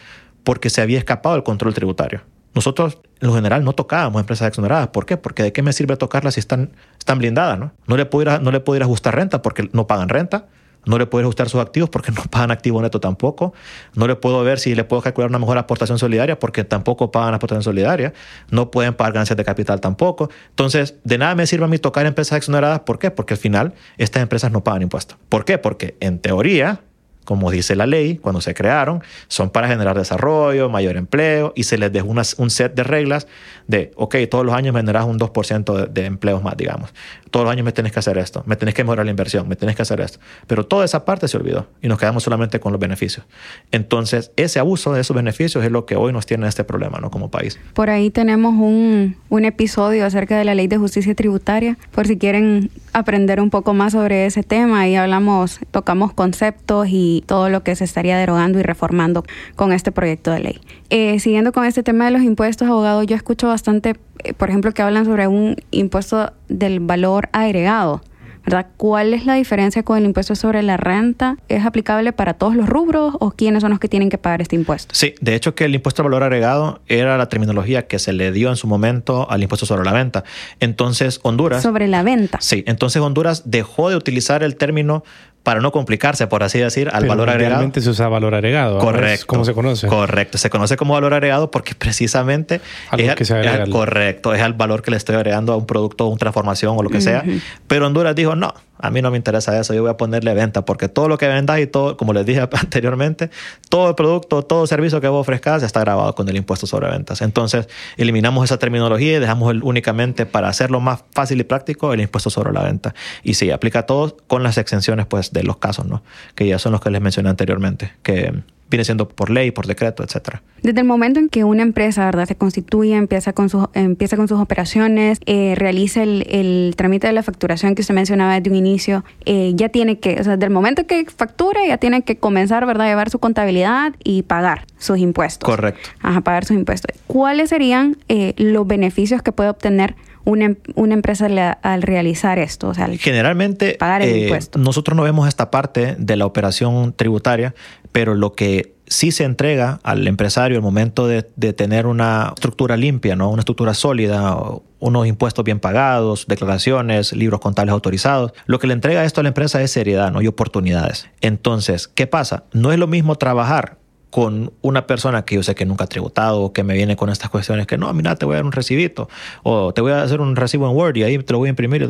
porque 0.45 0.71
se 0.71 0.81
había 0.81 0.99
escapado 0.99 1.35
del 1.35 1.45
control 1.45 1.75
tributario. 1.75 2.23
Nosotros, 2.55 2.99
en 3.21 3.29
lo 3.29 3.35
general, 3.35 3.65
no 3.65 3.75
tocábamos 3.75 4.21
empresas 4.21 4.49
exoneradas. 4.49 4.89
¿Por 4.89 5.07
qué? 5.07 5.17
Porque 5.17 5.43
¿de 5.43 5.53
qué 5.53 5.63
me 5.63 5.73
sirve 5.73 5.97
tocarlas 5.97 6.35
si 6.35 6.41
están, 6.41 6.73
están 6.99 7.19
blindadas? 7.19 7.59
¿no? 7.59 7.73
No, 7.87 7.97
le 7.97 8.07
puedo 8.07 8.35
ir 8.35 8.43
no 8.43 8.51
le 8.51 8.61
puedo 8.61 8.77
ir 8.77 8.83
a 8.83 8.87
ajustar 8.87 9.15
renta 9.15 9.43
porque 9.43 9.69
no 9.73 9.87
pagan 9.87 10.09
renta. 10.09 10.47
No 10.87 10.99
le 10.99 11.07
puedo 11.07 11.25
ajustar 11.25 11.49
sus 11.49 11.61
activos 11.61 11.91
porque 11.91 12.13
no 12.17 12.23
pagan 12.31 12.51
activo 12.51 12.81
neto 12.83 13.01
tampoco. 13.01 13.53
No 13.95 14.07
le 14.07 14.17
puedo 14.17 14.43
ver 14.43 14.59
si 14.59 14.75
le 14.75 14.85
puedo 14.85 15.03
calcular 15.03 15.31
una 15.31 15.39
mejor 15.39 15.59
aportación 15.59 15.99
solidaria 15.99 16.39
porque 16.39 16.65
tampoco 16.65 17.11
pagan 17.11 17.35
aportación 17.35 17.63
solidaria. 17.63 18.13
No 18.51 18.71
pueden 18.71 18.95
pagar 18.95 19.13
ganancias 19.15 19.37
de 19.37 19.45
capital 19.45 19.81
tampoco. 19.81 20.31
Entonces, 20.51 20.97
de 21.05 21.19
nada 21.19 21.35
me 21.35 21.47
sirve 21.47 21.65
a 21.65 21.69
mí 21.69 21.79
tocar 21.79 22.07
empresas 22.07 22.39
exoneradas. 22.39 22.81
¿Por 22.81 22.99
qué? 22.99 23.11
Porque 23.11 23.35
al 23.35 23.39
final 23.39 23.75
estas 23.97 24.23
empresas 24.23 24.51
no 24.53 24.65
pagan 24.65 24.83
impuestos. 24.83 25.19
¿Por 25.29 25.45
qué? 25.45 25.59
Porque 25.59 25.97
en 26.01 26.19
teoría 26.19 26.81
como 27.29 27.51
dice 27.51 27.77
la 27.77 27.87
ley, 27.87 28.17
cuando 28.17 28.41
se 28.41 28.55
crearon, 28.55 29.03
son 29.27 29.51
para 29.51 29.69
generar 29.69 29.99
desarrollo, 29.99 30.71
mayor 30.71 30.97
empleo 30.97 31.53
y 31.55 31.65
se 31.65 31.77
les 31.77 31.93
dejó 31.93 32.09
un 32.09 32.51
set 32.51 32.75
de 32.75 32.83
reglas 32.85 33.27
de, 33.67 33.93
ok, 33.97 34.17
todos 34.31 34.47
los 34.47 34.55
años 34.55 34.75
generas 34.75 35.05
un 35.05 35.19
2% 35.19 35.77
de, 35.77 35.87
de, 35.89 36.07
empleos 36.07 36.43
más, 36.43 36.57
digamos. 36.57 36.95
Todos 37.31 37.45
los 37.45 37.53
años 37.53 37.67
me 37.67 37.73
tenés 37.73 37.93
que 37.93 37.99
hacer 37.99 38.17
esto, 38.17 38.43
me 38.47 38.57
tenés 38.57 38.75
que 38.75 38.83
mejorar 38.83 39.05
la 39.05 39.11
inversión, 39.11 39.47
me 39.47 39.57
tenés 39.57 39.77
que 39.77 39.83
hacer 39.83 40.01
esto. 40.01 40.21
Pero 40.47 40.65
toda 40.65 40.87
esa 40.87 41.05
parte 41.05 41.29
se 41.29 41.37
olvidó 41.37 41.67
y 41.83 41.89
nos 41.89 41.99
quedamos 41.99 42.23
solamente 42.23 42.61
con 42.61 42.73
los 42.73 42.81
beneficios. 42.81 43.27
Entonces, 43.73 44.33
ese 44.37 44.59
abuso 44.59 44.95
de 44.95 45.03
esos 45.03 45.15
beneficios 45.15 45.63
es 45.63 45.71
lo 45.71 45.85
que 45.85 45.97
hoy 45.97 46.15
nos 46.15 46.25
tiene 46.25 46.49
este 46.49 46.65
problema, 46.65 46.99
¿no? 46.99 47.11
Como 47.11 47.31
país. 47.31 47.61
Por 47.75 47.91
ahí 47.91 48.09
tenemos 48.09 48.55
un, 48.55 49.17
un 49.29 49.45
episodio 49.45 50.07
acerca 50.07 50.39
de 50.39 50.47
la 50.47 50.55
ley 50.55 50.67
de 50.67 50.79
justicia 50.79 51.15
tributaria, 51.15 51.77
por 51.91 52.07
si 52.07 52.17
quieren 52.17 52.71
aprender 52.95 53.39
un 53.43 53.51
poco 53.51 53.75
más 53.75 53.93
sobre 53.93 54.25
ese 54.25 54.43
tema. 54.43 54.81
Ahí 54.81 54.97
hablamos, 54.97 55.61
tocamos 55.71 56.15
conceptos 56.15 56.89
y 56.89 57.18
todo 57.21 57.49
lo 57.49 57.63
que 57.63 57.75
se 57.77 57.85
estaría 57.85 58.17
derogando 58.17 58.59
y 58.59 58.63
reformando 58.63 59.25
con 59.57 59.73
este 59.73 59.93
proyecto 59.93 60.31
de 60.31 60.41
ley. 60.41 60.61
Eh, 60.91 61.19
siguiendo 61.21 61.53
con 61.53 61.65
este 61.65 61.83
tema 61.83 62.07
de 62.07 62.11
los 62.11 62.23
impuestos, 62.23 62.69
abogado, 62.69 63.03
yo 63.03 63.17
escucho 63.17 63.49
bastante, 63.49 63.97
eh, 64.25 64.33
por 64.35 64.49
ejemplo, 64.49 64.73
que 64.73 64.83
hablan 64.83 65.05
sobre 65.05 65.27
un 65.27 65.57
impuesto 65.71 66.33
del 66.49 66.81
valor 66.81 67.29
agregado. 67.33 68.03
¿verdad? 68.49 68.69
¿Cuál 68.79 69.13
es 69.13 69.27
la 69.27 69.35
diferencia 69.35 69.83
con 69.83 69.99
el 69.99 70.07
impuesto 70.07 70.35
sobre 70.35 70.63
la 70.63 70.79
renta? 70.79 71.37
¿Es 71.49 71.67
aplicable 71.67 72.15
para 72.15 72.33
todos 72.33 72.57
los 72.57 72.67
rubros 72.67 73.15
o 73.21 73.33
quiénes 73.33 73.61
son 73.61 73.71
los 73.71 73.79
que 73.79 73.89
tienen 73.89 74.09
que 74.09 74.17
pagar 74.17 74.41
este 74.41 74.57
impuesto? 74.57 74.95
Sí, 74.95 75.15
de 75.21 75.35
hecho 75.35 75.55
que 75.55 75.67
el 75.67 75.75
impuesto 75.75 76.01
al 76.01 76.05
valor 76.05 76.23
agregado 76.23 76.81
era 76.87 77.19
la 77.19 77.29
terminología 77.29 77.87
que 77.87 77.99
se 77.99 78.15
le 78.15 78.33
dio 78.33 78.49
en 78.49 78.57
su 78.57 78.67
momento 78.67 79.31
al 79.31 79.43
impuesto 79.43 79.67
sobre 79.67 79.85
la 79.85 79.93
venta. 79.93 80.25
Entonces 80.61 81.21
Honduras... 81.25 81.63
Sobre 81.63 81.89
la 81.89 82.03
venta. 82.03 82.39
Sí, 82.41 82.65
entonces 82.67 83.03
Honduras 83.03 83.43
dejó 83.51 83.91
de 83.91 83.97
utilizar 83.97 84.43
el 84.43 84.57
término 84.57 85.05
para 85.49 85.63
no 85.63 85.73
complicarse, 85.73 86.27
por 86.27 86.43
así 86.43 86.59
decir, 86.59 86.91
al 86.93 87.01
Pero 87.01 87.09
valor 87.09 87.31
agregado. 87.31 87.55
Realmente 87.55 87.81
se 87.81 87.89
usa 87.89 88.07
valor 88.07 88.35
agregado. 88.35 88.81
Correcto. 88.81 89.25
¿Cómo 89.29 89.47
se 89.47 89.55
conoce? 89.55 89.87
Correcto. 89.87 90.37
Se 90.37 90.51
conoce 90.51 90.77
como 90.77 90.93
valor 90.93 91.15
agregado 91.15 91.51
porque 91.51 91.75
precisamente 91.75 92.61
Algo 92.91 93.09
es, 93.09 93.15
que 93.15 93.25
se 93.25 93.41
es 93.41 93.69
correcto, 93.71 94.35
es 94.35 94.43
el 94.43 94.53
valor 94.53 94.83
que 94.83 94.91
le 94.91 94.99
estoy 94.99 95.17
agregando 95.17 95.55
a 95.55 95.57
un 95.57 95.65
producto, 95.65 96.07
una 96.09 96.19
transformación 96.19 96.77
o 96.77 96.83
lo 96.83 96.91
que 96.91 97.01
sea. 97.01 97.25
Pero 97.67 97.87
Honduras 97.87 98.15
dijo, 98.15 98.37
no, 98.37 98.53
a 98.79 98.91
mí 98.91 99.03
no 99.03 99.11
me 99.11 99.17
interesa 99.17 99.59
eso, 99.59 99.75
yo 99.75 99.83
voy 99.83 99.91
a 99.91 99.97
ponerle 99.97 100.35
venta 100.35 100.65
porque 100.65 100.89
todo 100.89 101.09
lo 101.09 101.19
que 101.19 101.29
vendas 101.29 101.59
y 101.61 101.67
todo, 101.67 101.97
como 101.97 102.13
les 102.13 102.25
dije 102.27 102.41
anteriormente, 102.53 103.31
todo 103.69 103.89
el 103.89 103.95
producto, 103.95 104.43
todo 104.43 104.67
servicio 104.67 105.01
que 105.01 105.09
vos 105.09 105.21
ofrezcas 105.21 105.63
está 105.63 105.81
grabado 105.81 106.15
con 106.15 106.29
el 106.29 106.37
impuesto 106.37 106.67
sobre 106.67 106.89
ventas. 106.89 107.23
Entonces, 107.23 107.69
eliminamos 107.97 108.45
esa 108.45 108.59
terminología 108.59 109.17
y 109.17 109.21
dejamos 109.21 109.51
el, 109.51 109.63
únicamente 109.63 110.27
para 110.27 110.49
hacerlo 110.49 110.81
más 110.81 111.05
fácil 111.13 111.41
y 111.41 111.45
práctico 111.45 111.93
el 111.93 112.01
impuesto 112.01 112.31
sobre 112.31 112.53
la 112.53 112.63
venta. 112.63 112.95
Y 113.23 113.35
sí, 113.35 113.51
aplica 113.51 113.81
a 113.81 113.87
todos 113.87 114.15
con 114.27 114.43
las 114.43 114.59
exenciones 114.59 115.07
pues 115.07 115.33
de 115.33 115.43
los 115.43 115.57
casos, 115.59 115.87
¿no? 115.87 116.03
Que 116.35 116.47
ya 116.47 116.59
son 116.59 116.73
los 116.73 116.81
que 116.81 116.91
les 116.91 117.01
mencioné 117.01 117.31
anteriormente, 117.31 117.93
que 118.03 118.43
viene 118.71 118.85
siendo 118.85 119.09
por 119.09 119.31
ley, 119.31 119.51
por 119.51 119.67
decreto, 119.67 120.03
etcétera. 120.03 120.43
Desde 120.63 120.81
el 120.81 120.87
momento 120.87 121.21
en 121.21 121.29
que 121.29 121.45
una 121.45 121.63
empresa 121.63 122.05
¿verdad? 122.07 122.27
se 122.27 122.37
constituye, 122.37 122.95
empieza 122.95 123.33
con, 123.33 123.49
sus 123.49 123.67
empieza 123.75 124.17
con 124.17 124.29
sus 124.29 124.41
operaciones, 124.41 125.21
eh, 125.27 125.55
realiza 125.57 126.03
el, 126.03 126.27
el, 126.29 126.75
trámite 126.77 127.07
de 127.07 127.13
la 127.13 127.23
facturación 127.23 127.75
que 127.75 127.83
usted 127.83 127.95
mencionaba 127.95 128.35
desde 128.35 128.51
un 128.51 128.57
inicio, 128.57 129.05
eh, 129.25 129.53
ya 129.55 129.69
tiene 129.69 129.99
que, 129.99 130.21
o 130.21 130.25
sea, 130.25 130.37
desde 130.37 130.47
el 130.47 130.53
momento 130.53 130.87
que 130.87 131.07
factura, 131.07 131.61
ya 131.67 131.79
tiene 131.79 132.03
que 132.03 132.17
comenzar 132.17 132.67
¿verdad? 132.67 132.87
a 132.87 132.91
llevar 132.91 133.11
su 133.11 133.19
contabilidad 133.19 133.95
y 134.03 134.23
pagar 134.23 134.67
sus 134.79 134.99
impuestos. 134.99 135.49
Correcto. 135.49 135.91
Ajá, 136.01 136.21
pagar 136.21 136.45
sus 136.45 136.57
impuestos. 136.57 136.95
¿Cuáles 137.07 137.51
serían 137.51 137.97
eh, 138.09 138.35
los 138.37 138.67
beneficios 138.67 139.23
que 139.23 139.33
puede 139.33 139.51
obtener 139.51 139.95
una, 140.25 140.57
una, 140.75 140.95
empresa 140.95 141.29
la, 141.29 141.53
al 141.53 141.83
realizar 141.83 142.39
esto? 142.39 142.69
O 142.69 142.75
sea, 142.75 142.87
al 142.87 142.99
Generalmente, 142.99 143.77
pagar 143.79 144.03
el 144.03 144.25
impuesto. 144.25 144.59
nosotros 144.59 144.97
no 144.97 145.03
vemos 145.03 145.29
esta 145.29 145.51
parte 145.51 145.97
de 145.99 146.17
la 146.17 146.27
operación 146.27 146.93
tributaria, 146.93 147.55
pero 147.93 148.15
lo 148.15 148.33
que 148.35 148.75
sí 148.89 149.13
se 149.13 149.25
entrega 149.25 149.81
al 149.83 150.07
empresario 150.07 150.57
al 150.57 150.63
momento 150.63 151.07
de, 151.07 151.29
de, 151.37 151.53
tener 151.53 151.87
una 151.87 152.33
estructura 152.35 152.77
limpia, 152.77 153.17
¿no? 153.17 153.31
una 153.31 153.41
estructura 153.41 153.75
sólida, 153.75 154.37
unos 154.81 155.07
impuestos 155.07 155.45
bien 155.45 155.61
pagados, 155.61 156.27
declaraciones, 156.27 157.13
libros 157.13 157.41
contables 157.41 157.73
autorizados. 157.73 158.33
Lo 158.47 158.59
que 158.59 158.67
le 158.67 158.75
entrega 158.75 159.05
esto 159.05 159.21
a 159.21 159.25
la 159.25 159.29
empresa 159.29 159.63
es 159.63 159.71
seriedad 159.71 160.11
¿no? 160.11 160.23
y 160.23 160.27
oportunidades. 160.27 161.09
Entonces, 161.21 161.89
¿qué 161.89 162.07
pasa? 162.07 162.45
No 162.53 162.73
es 162.73 162.79
lo 162.79 162.87
mismo 162.87 163.17
trabajar 163.17 163.77
con 164.11 164.53
una 164.63 164.87
persona 164.87 165.25
que 165.25 165.35
yo 165.35 165.43
sé 165.43 165.55
que 165.55 165.67
nunca 165.67 165.85
ha 165.85 165.87
tributado 165.87 166.53
que 166.53 166.65
me 166.65 166.75
viene 166.75 166.97
con 166.97 167.11
estas 167.11 167.31
cuestiones 167.31 167.67
que 167.67 167.79
no, 167.79 167.93
mira, 167.93 168.17
te 168.17 168.25
voy 168.25 168.35
a 168.35 168.37
dar 168.37 168.45
un 168.45 168.53
recibito 168.53 169.09
o 169.43 169.73
te 169.73 169.81
voy 169.81 169.93
a 169.93 170.03
hacer 170.03 170.21
un 170.21 170.37
recibo 170.37 170.69
en 170.69 170.77
Word 170.77 170.97
y 170.97 171.03
ahí 171.03 171.19
te 171.19 171.33
lo 171.33 171.39
voy 171.39 171.49
a 171.49 171.51
imprimir. 171.51 171.89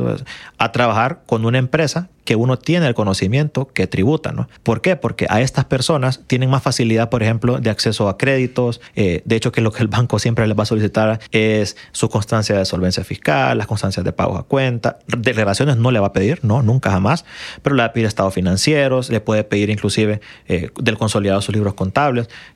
A 0.59 0.73
trabajar 0.73 1.23
con 1.27 1.45
una 1.45 1.59
empresa 1.59 2.09
que 2.29 2.37
uno 2.37 2.59
tiene 2.59 2.87
el 2.87 2.93
conocimiento 2.93 3.69
que 3.69 3.87
tributa, 3.87 4.33
¿no? 4.33 4.51
¿Por 4.63 4.83
qué? 4.83 4.97
Porque 4.97 5.27
a 5.31 5.41
estas 5.41 5.65
personas 5.65 6.21
tienen 6.27 6.51
más 6.51 6.63
facilidad, 6.63 7.09
por 7.09 7.23
ejemplo, 7.23 7.59
de 7.59 7.71
acceso 7.71 8.07
a 8.07 8.19
créditos. 8.19 8.83
Eh, 8.97 9.23
de 9.25 9.37
hecho, 9.37 9.51
que 9.51 9.63
lo 9.63 9.73
que 9.73 9.83
el 9.83 9.89
banco 9.89 10.19
siempre 10.19 10.47
les 10.47 10.55
va 10.55 10.65
a 10.65 10.67
solicitar 10.67 11.21
es 11.33 11.79
su 11.93 12.11
constancia 12.11 12.59
de 12.59 12.67
solvencia 12.67 13.03
fiscal, 13.03 13.57
las 13.57 13.67
constancias 13.67 14.05
de 14.05 14.13
pagos 14.13 14.41
a 14.41 14.43
cuenta. 14.43 14.99
Declaraciones 15.07 15.79
no 15.79 15.91
le 15.91 16.01
va 16.01 16.09
a 16.09 16.13
pedir, 16.13 16.41
no, 16.43 16.63
nunca 16.63 16.91
jamás, 16.91 17.25
pero 17.63 17.75
le 17.75 17.81
va 17.81 17.87
a 17.87 17.93
pedir 17.95 18.07
estados 18.07 18.35
financieros, 18.35 19.09
le 19.09 19.23
puede 19.23 19.43
pedir 19.45 19.71
inclusive 19.71 20.21
eh, 20.49 20.71
del 20.79 20.99
consolidado 20.99 21.41
sus 21.41 21.55
libros 21.55 21.73
contables. 21.73 22.08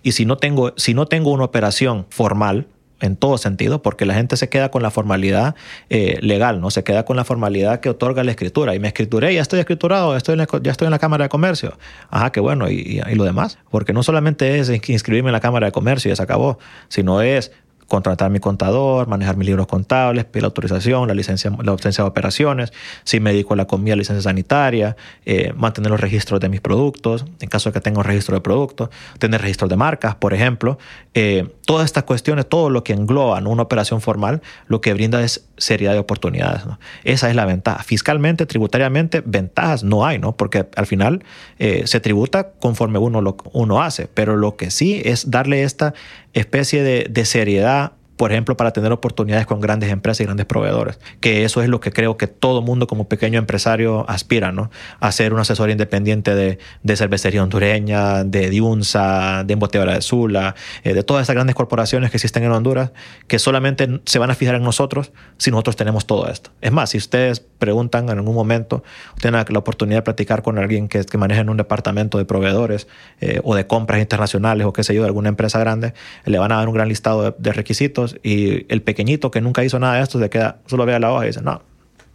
Y 0.03 0.13
si 0.13 0.25
no 0.25 0.37
tengo, 0.37 0.73
si 0.77 0.95
no 0.95 1.07
tengo 1.07 1.31
una 1.31 1.45
operación 1.45 2.07
formal, 2.11 2.67
en 3.03 3.17
todo 3.17 3.37
sentido, 3.37 3.83
porque 3.83 4.07
la 4.07 4.15
gente 4.15 4.37
se 4.37 4.49
queda 4.49 4.71
con 4.71 4.83
la 4.83 4.91
formalidad 4.91 5.57
eh, 5.91 6.19
legal, 6.23 6.61
¿no? 6.61 6.71
Se 6.71 6.85
queda 6.85 7.05
con 7.05 7.17
la 7.17 7.25
formalidad 7.25 7.81
que 7.81 7.91
otorga 7.91 8.23
la 8.25 8.31
escritura. 8.31 8.75
Y 8.75 8.79
me 8.79 8.87
escrituré, 8.87 9.35
ya 9.35 9.43
estoy 9.43 9.59
escriturado, 9.59 10.17
estoy 10.17 10.37
la, 10.37 10.47
ya 10.63 10.71
estoy 10.71 10.87
en 10.87 10.93
la 10.93 11.01
Cámara 11.01 11.25
de 11.25 11.29
Comercio. 11.29 11.77
Ajá, 12.11 12.31
qué 12.31 12.41
bueno, 12.41 12.71
y, 12.71 12.75
y, 12.75 13.01
y 13.11 13.15
lo 13.17 13.25
demás. 13.25 13.59
Porque 13.71 13.93
no 13.93 14.05
solamente 14.05 14.59
es 14.61 14.71
inscribirme 14.89 15.31
en 15.31 15.33
la 15.33 15.41
Cámara 15.41 15.67
de 15.67 15.73
Comercio 15.73 16.09
y 16.09 16.13
ya 16.13 16.17
se 16.17 16.23
acabó, 16.23 16.59
sino 16.89 17.21
es 17.21 17.51
contratar 17.93 18.29
a 18.29 18.31
mi 18.31 18.41
contador, 18.41 19.07
manejar 19.07 19.37
mis 19.37 19.47
libros 19.47 19.67
contables, 19.67 20.25
pedir 20.25 20.45
la 20.45 20.47
autorización, 20.47 21.09
la 21.09 21.13
licencia, 21.13 21.53
la 21.63 21.75
licencia 21.75 22.03
de 22.03 22.09
operaciones, 22.09 22.73
si 23.05 23.21
me 23.21 23.33
dedico 23.33 23.53
a 23.53 23.57
la 23.59 23.67
comida, 23.67 23.95
licencia 23.97 24.23
sanitaria, 24.23 24.97
eh, 25.27 25.53
mantener 25.59 25.91
los 25.91 26.01
registros 26.01 26.41
de 26.41 26.49
mis 26.49 26.63
productos, 26.63 27.27
en 27.41 27.51
caso 27.51 27.69
de 27.69 27.75
que 27.75 27.83
tenga 27.83 27.99
un 27.99 28.07
registro 28.07 28.35
de 28.35 28.41
productos, 28.41 28.89
tener 29.19 29.43
registros 29.43 29.69
de 29.69 29.77
marcas, 29.77 30.15
por 30.15 30.33
ejemplo. 30.33 30.79
Eh, 31.13 31.55
todas 31.67 31.85
estas 31.85 32.05
cuestiones, 32.05 32.49
todo 32.49 32.71
lo 32.71 32.83
que 32.83 32.95
engloba 32.95 33.39
una 33.41 33.63
operación 33.63 34.01
formal, 34.01 34.41
lo 34.69 34.81
que 34.81 34.95
brinda 34.95 35.23
es 35.23 35.45
seriedad 35.59 35.93
de 35.93 35.99
oportunidades. 35.99 36.63
Esa 37.05 37.29
es 37.29 37.37
la 37.37 37.45
ventaja. 37.45 37.83
Fiscalmente, 37.83 38.47
tributariamente, 38.47 39.23
ventajas 39.23 39.85
no 39.85 40.07
hay, 40.07 40.19
¿no? 40.19 40.35
porque 40.35 40.67
al 40.77 40.87
final 40.87 41.25
eh, 41.59 41.83
se 41.85 42.01
tributa 42.01 42.53
conforme 42.53 42.99
uno 42.99 43.21
lo 43.21 43.37
uno 43.53 43.83
hace, 43.83 44.09
pero 44.13 44.37
lo 44.37 44.57
que 44.57 44.71
sí 44.71 45.03
es 45.05 45.31
darle 45.31 45.63
esta 45.63 45.93
especie 46.33 46.83
de, 46.83 47.07
de 47.11 47.25
seriedad 47.25 47.93
por 48.17 48.31
ejemplo, 48.33 48.57
para 48.57 48.73
tener 48.73 48.93
oportunidades 48.93 49.47
con 49.47 49.61
grandes 49.61 49.91
empresas 49.91 50.21
y 50.21 50.25
grandes 50.25 50.47
proveedores, 50.47 50.99
que 51.21 51.45
eso 51.45 51.63
es 51.63 51.69
lo 51.69 51.81
que 51.81 51.93
creo 51.93 52.17
que 52.17 52.27
todo 52.27 52.63
mundo 52.63 52.87
como 52.87 53.09
pequeño 53.09 53.39
empresario 53.39 54.09
aspira, 54.09 54.53
¿no? 54.53 54.71
A 55.01 55.13
ser 55.13 55.33
un 55.33 55.41
asesor 55.41 55.71
independiente 55.71 56.35
de, 56.35 56.59
de 56.83 56.97
cervecería 56.97 57.43
hondureña, 57.43 58.25
de 58.25 58.51
Diunsa, 58.51 59.45
de 59.45 59.55
Embotelladora 59.55 59.95
de 59.95 60.03
Sula, 60.03 60.55
eh, 60.85 60.95
de 60.95 61.03
todas 61.03 61.25
esas 61.25 61.35
grandes 61.35 61.57
corporaciones 61.57 62.11
que 62.11 62.19
existen 62.19 62.45
en 62.45 62.53
Honduras, 62.53 62.93
que 63.27 63.39
solamente 63.39 64.01
se 64.05 64.19
van 64.19 64.31
a 64.31 64.35
fijar 64.35 64.57
en 64.57 64.63
nosotros 64.63 65.13
si 65.39 65.51
nosotros 65.51 65.77
tenemos 65.77 66.07
todo 66.07 66.29
esto. 66.29 66.51
Es 66.61 66.73
más, 66.73 66.91
si 66.91 66.99
ustedes 66.99 67.41
preguntan 67.41 68.09
en 68.09 68.19
algún 68.19 68.35
momento, 68.35 68.83
tienen 69.21 69.45
la 69.49 69.59
oportunidad 69.59 69.99
de 69.99 70.03
platicar 70.03 70.43
con 70.43 70.59
alguien 70.59 70.89
que, 70.89 71.05
que 71.05 71.19
maneja 71.19 71.41
en 71.41 71.49
un 71.49 71.57
departamento 71.57 72.19
de 72.19 72.25
proveedores 72.25 72.89
eh, 73.21 73.41
o 73.45 73.55
de 73.55 73.67
compras 73.67 74.01
internacionales 74.01 74.67
o 74.67 74.73
qué 74.73 74.85
sé 74.85 74.95
yo, 74.95 75.03
de 75.03 75.09
alguna 75.09 75.29
empresa 75.29 75.59
grande, 75.59 75.95
le 76.25 76.39
van 76.39 76.53
a 76.53 76.57
dar 76.57 76.69
un 76.69 76.75
gran 76.75 76.89
listado 76.89 77.35
de 77.37 77.53
requisitos 77.53 78.02
y 78.23 78.67
el 78.73 78.83
pequeñito 78.83 79.31
que 79.31 79.41
nunca 79.41 79.65
hizo 79.65 79.79
nada 79.79 79.97
de 79.97 80.03
esto 80.03 80.19
se 80.19 80.31
queda, 80.31 80.59
solo 80.67 80.87
ve 80.87 80.95
a 80.95 80.99
la 80.99 81.13
hoja 81.13 81.25
y 81.25 81.27
dice, 81.29 81.43
no, 81.43 81.63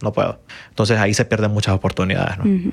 no 0.02 0.14
puedo. 0.14 0.40
Entonces 0.70 0.98
ahí 1.00 1.14
se 1.14 1.26
pierden 1.26 1.52
muchas 1.52 1.76
oportunidades. 1.76 2.38
¿no? 2.38 2.72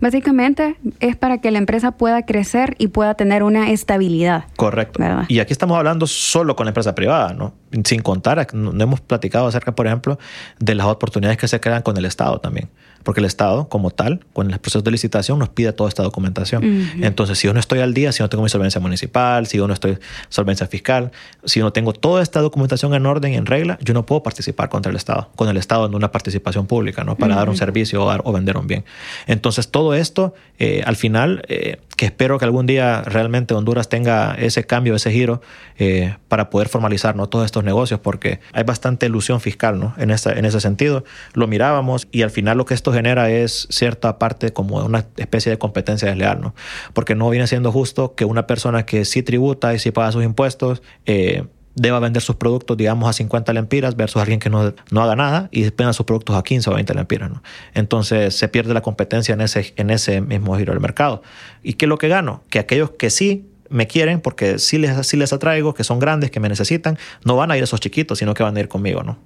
Básicamente 0.00 0.76
es 1.00 1.16
para 1.16 1.38
que 1.38 1.50
la 1.50 1.58
empresa 1.58 1.92
pueda 1.92 2.24
crecer 2.24 2.74
y 2.78 2.88
pueda 2.88 3.14
tener 3.14 3.42
una 3.42 3.70
estabilidad. 3.70 4.44
Correcto. 4.56 5.02
¿verdad? 5.02 5.24
Y 5.28 5.40
aquí 5.40 5.52
estamos 5.52 5.76
hablando 5.76 6.06
solo 6.06 6.56
con 6.56 6.66
la 6.66 6.70
empresa 6.70 6.94
privada, 6.94 7.34
¿no? 7.34 7.54
Sin 7.84 8.00
contar, 8.00 8.54
no 8.54 8.82
hemos 8.82 9.00
platicado 9.00 9.46
acerca, 9.46 9.74
por 9.74 9.86
ejemplo, 9.86 10.18
de 10.58 10.74
las 10.74 10.86
oportunidades 10.86 11.38
que 11.38 11.48
se 11.48 11.60
crean 11.60 11.82
con 11.82 11.96
el 11.96 12.04
Estado 12.06 12.38
también 12.38 12.68
porque 13.02 13.20
el 13.20 13.26
Estado, 13.26 13.68
como 13.68 13.90
tal, 13.90 14.20
con 14.32 14.50
el 14.50 14.58
proceso 14.58 14.82
de 14.82 14.90
licitación, 14.90 15.38
nos 15.38 15.48
pide 15.48 15.72
toda 15.72 15.88
esta 15.88 16.02
documentación. 16.02 16.90
Entonces, 17.00 17.38
si 17.38 17.46
yo 17.46 17.54
no 17.54 17.60
estoy 17.60 17.80
al 17.80 17.94
día, 17.94 18.12
si 18.12 18.22
no 18.22 18.28
tengo 18.28 18.42
mi 18.42 18.50
solvencia 18.50 18.80
municipal, 18.80 19.46
si 19.46 19.58
yo 19.58 19.66
no 19.66 19.74
estoy 19.74 19.98
solvencia 20.28 20.66
fiscal, 20.66 21.10
si 21.44 21.60
yo 21.60 21.64
no 21.64 21.72
tengo 21.72 21.92
toda 21.92 22.22
esta 22.22 22.40
documentación 22.40 22.94
en 22.94 23.06
orden 23.06 23.32
y 23.32 23.36
en 23.36 23.46
regla, 23.46 23.78
yo 23.82 23.94
no 23.94 24.06
puedo 24.06 24.22
participar 24.22 24.68
contra 24.68 24.90
el 24.90 24.96
Estado, 24.96 25.30
con 25.36 25.48
el 25.48 25.56
Estado 25.56 25.86
en 25.86 25.94
una 25.94 26.12
participación 26.12 26.66
pública, 26.66 27.04
¿no? 27.04 27.16
Para 27.16 27.36
dar 27.36 27.48
un 27.48 27.56
servicio 27.56 28.04
o, 28.04 28.32
vender 28.32 28.56
un 28.56 28.66
bien. 28.66 28.84
Entonces, 29.26 29.70
todo 29.70 29.94
esto, 29.94 30.34
eh, 30.58 30.82
al 30.84 30.96
final, 30.96 31.42
eh, 31.48 31.78
que 32.00 32.06
espero 32.06 32.38
que 32.38 32.46
algún 32.46 32.64
día 32.64 33.02
realmente 33.02 33.52
Honduras 33.52 33.90
tenga 33.90 34.34
ese 34.38 34.64
cambio, 34.64 34.94
ese 34.94 35.12
giro, 35.12 35.42
eh, 35.78 36.16
para 36.28 36.48
poder 36.48 36.68
formalizar 36.68 37.14
¿no? 37.14 37.28
todos 37.28 37.44
estos 37.44 37.62
negocios, 37.62 38.00
porque 38.00 38.40
hay 38.54 38.62
bastante 38.62 39.04
ilusión 39.04 39.40
fiscal 39.42 39.78
¿no? 39.78 39.94
en, 39.98 40.10
esa, 40.10 40.32
en 40.32 40.46
ese 40.46 40.60
sentido. 40.60 41.04
Lo 41.34 41.46
mirábamos 41.46 42.08
y 42.10 42.22
al 42.22 42.30
final 42.30 42.56
lo 42.56 42.64
que 42.64 42.72
esto 42.72 42.89
genera 42.92 43.30
es 43.30 43.66
cierta 43.70 44.18
parte 44.18 44.52
como 44.52 44.84
una 44.84 45.06
especie 45.16 45.50
de 45.50 45.58
competencia 45.58 46.08
desleal, 46.08 46.40
¿no? 46.40 46.54
Porque 46.92 47.14
no 47.14 47.28
viene 47.30 47.46
siendo 47.46 47.72
justo 47.72 48.14
que 48.14 48.24
una 48.24 48.46
persona 48.46 48.86
que 48.86 49.04
sí 49.04 49.22
tributa 49.22 49.74
y 49.74 49.78
sí 49.78 49.90
paga 49.90 50.12
sus 50.12 50.24
impuestos, 50.24 50.82
eh, 51.06 51.44
deba 51.74 51.98
vender 52.00 52.22
sus 52.22 52.36
productos, 52.36 52.76
digamos, 52.76 53.08
a 53.08 53.12
50 53.12 53.52
lempiras 53.52 53.96
versus 53.96 54.20
alguien 54.20 54.40
que 54.40 54.50
no, 54.50 54.74
no 54.90 55.02
haga 55.02 55.16
nada 55.16 55.48
y 55.50 55.62
venda 55.62 55.92
sus 55.92 56.04
productos 56.04 56.36
a 56.36 56.42
15 56.42 56.70
o 56.70 56.74
20 56.74 56.94
lempiras. 56.94 57.30
¿no? 57.30 57.42
Entonces 57.74 58.34
se 58.34 58.48
pierde 58.48 58.74
la 58.74 58.82
competencia 58.82 59.32
en 59.32 59.40
ese, 59.40 59.72
en 59.76 59.90
ese 59.90 60.20
mismo 60.20 60.56
giro 60.56 60.72
del 60.72 60.80
mercado. 60.80 61.22
¿Y 61.62 61.74
qué 61.74 61.86
es 61.86 61.88
lo 61.88 61.98
que 61.98 62.08
gano? 62.08 62.42
Que 62.50 62.58
aquellos 62.58 62.90
que 62.92 63.10
sí 63.10 63.46
me 63.68 63.86
quieren, 63.86 64.20
porque 64.20 64.58
sí 64.58 64.78
les, 64.78 65.06
sí 65.06 65.16
les 65.16 65.32
atraigo, 65.32 65.74
que 65.74 65.84
son 65.84 66.00
grandes, 66.00 66.30
que 66.30 66.40
me 66.40 66.48
necesitan, 66.48 66.98
no 67.24 67.36
van 67.36 67.50
a 67.50 67.56
ir 67.56 67.62
a 67.62 67.64
esos 67.64 67.80
chiquitos, 67.80 68.18
sino 68.18 68.34
que 68.34 68.42
van 68.42 68.56
a 68.56 68.60
ir 68.60 68.68
conmigo, 68.68 69.02
¿no? 69.02 69.18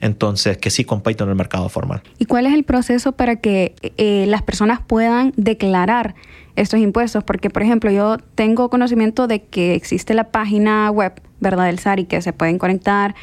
Entonces 0.00 0.58
que 0.58 0.70
sí 0.70 0.84
compiten 0.84 1.26
en 1.26 1.30
el 1.30 1.36
mercado 1.36 1.68
formal. 1.68 2.02
¿Y 2.18 2.26
cuál 2.26 2.46
es 2.46 2.54
el 2.54 2.64
proceso 2.64 3.12
para 3.12 3.36
que 3.36 3.74
eh, 3.96 4.26
las 4.28 4.42
personas 4.42 4.80
puedan 4.86 5.32
declarar 5.36 6.14
estos 6.56 6.80
impuestos? 6.80 7.24
Porque, 7.24 7.50
por 7.50 7.62
ejemplo, 7.62 7.90
yo 7.90 8.18
tengo 8.34 8.70
conocimiento 8.70 9.26
de 9.26 9.42
que 9.42 9.74
existe 9.74 10.14
la 10.14 10.24
página 10.24 10.90
web, 10.90 11.12
¿verdad?, 11.40 11.66
del 11.66 11.78
SAR 11.78 12.00
y 12.00 12.04
que 12.04 12.22
se 12.22 12.32
pueden 12.32 12.58
conectar 12.58 13.14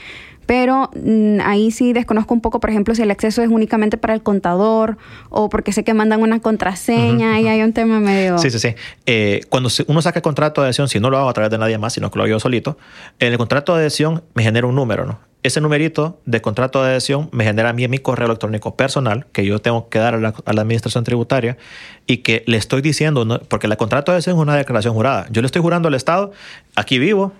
pero 0.51 0.89
mm, 0.93 1.39
ahí 1.45 1.72
sí 1.72 1.93
desconozco 1.93 2.34
un 2.34 2.41
poco, 2.41 2.59
por 2.59 2.69
ejemplo, 2.69 2.93
si 2.93 3.01
el 3.01 3.09
acceso 3.09 3.41
es 3.41 3.47
únicamente 3.47 3.97
para 3.97 4.13
el 4.13 4.22
contador 4.22 4.97
o 5.30 5.47
porque 5.47 5.72
sé 5.72 5.86
que 5.86 5.93
mandan 5.93 6.22
una 6.22 6.41
contraseña 6.41 7.39
y 7.39 7.47
hay 7.47 7.61
un 7.61 7.72
tema 7.72 8.01
medio... 8.01 8.38
Sí, 8.38 8.49
sí, 8.49 8.59
sí. 8.59 8.76
Eh, 9.05 9.41
cuando 9.47 9.69
uno 9.88 10.01
saca 10.01 10.19
el 10.19 10.24
contrato 10.24 10.59
de 10.59 10.67
adhesión, 10.67 10.89
si 10.89 10.99
no 10.99 11.09
lo 11.09 11.17
hago 11.17 11.30
a 11.30 11.34
través 11.34 11.51
de 11.51 11.57
nadie 11.57 11.78
más, 11.78 11.93
sino 11.93 12.11
que 12.11 12.17
lo 12.17 12.24
hago 12.24 12.32
yo 12.32 12.39
solito, 12.41 12.78
en 13.19 13.32
el 13.32 13.38
contrato 13.38 13.74
de 13.76 13.84
adhesión 13.84 14.24
me 14.34 14.43
genera 14.43 14.67
un 14.67 14.76
número, 14.76 15.05
¿no? 15.05 15.19
Ese 15.44 15.60
numerito 15.62 16.20
de 16.26 16.42
contrato 16.42 16.84
de 16.84 16.92
adhesión 16.92 17.30
me 17.32 17.44
genera 17.44 17.70
a 17.70 17.74
mí 17.74 17.88
mi 17.88 17.98
correo 17.98 18.28
electrónico 18.28 18.76
personal 18.76 19.26
que 19.32 19.46
yo 19.46 19.60
tengo 19.60 19.89
que 19.89 20.00
dar 20.00 20.16
a 20.16 20.18
la, 20.20 20.34
administración 20.46 21.04
tributaria 21.04 21.58
y 22.06 22.18
que 22.18 22.44
le 22.46 22.58
estoy 22.58 22.82
diciendo, 22.82 23.42
porque 23.48 23.68
el 23.68 23.76
contrato 23.78 24.12
de 24.12 24.18
adhesión 24.18 24.36
es 24.36 24.42
una 24.42 24.56
declaración 24.56 24.94
jurada. 24.94 25.26
Yo 25.32 25.42
le 25.42 25.48
estoy 25.48 25.62
jurando 25.62 25.88
al 25.88 25.96
Estado, 25.96 26.32
aquí 26.76 27.00
vivo, 27.00 27.34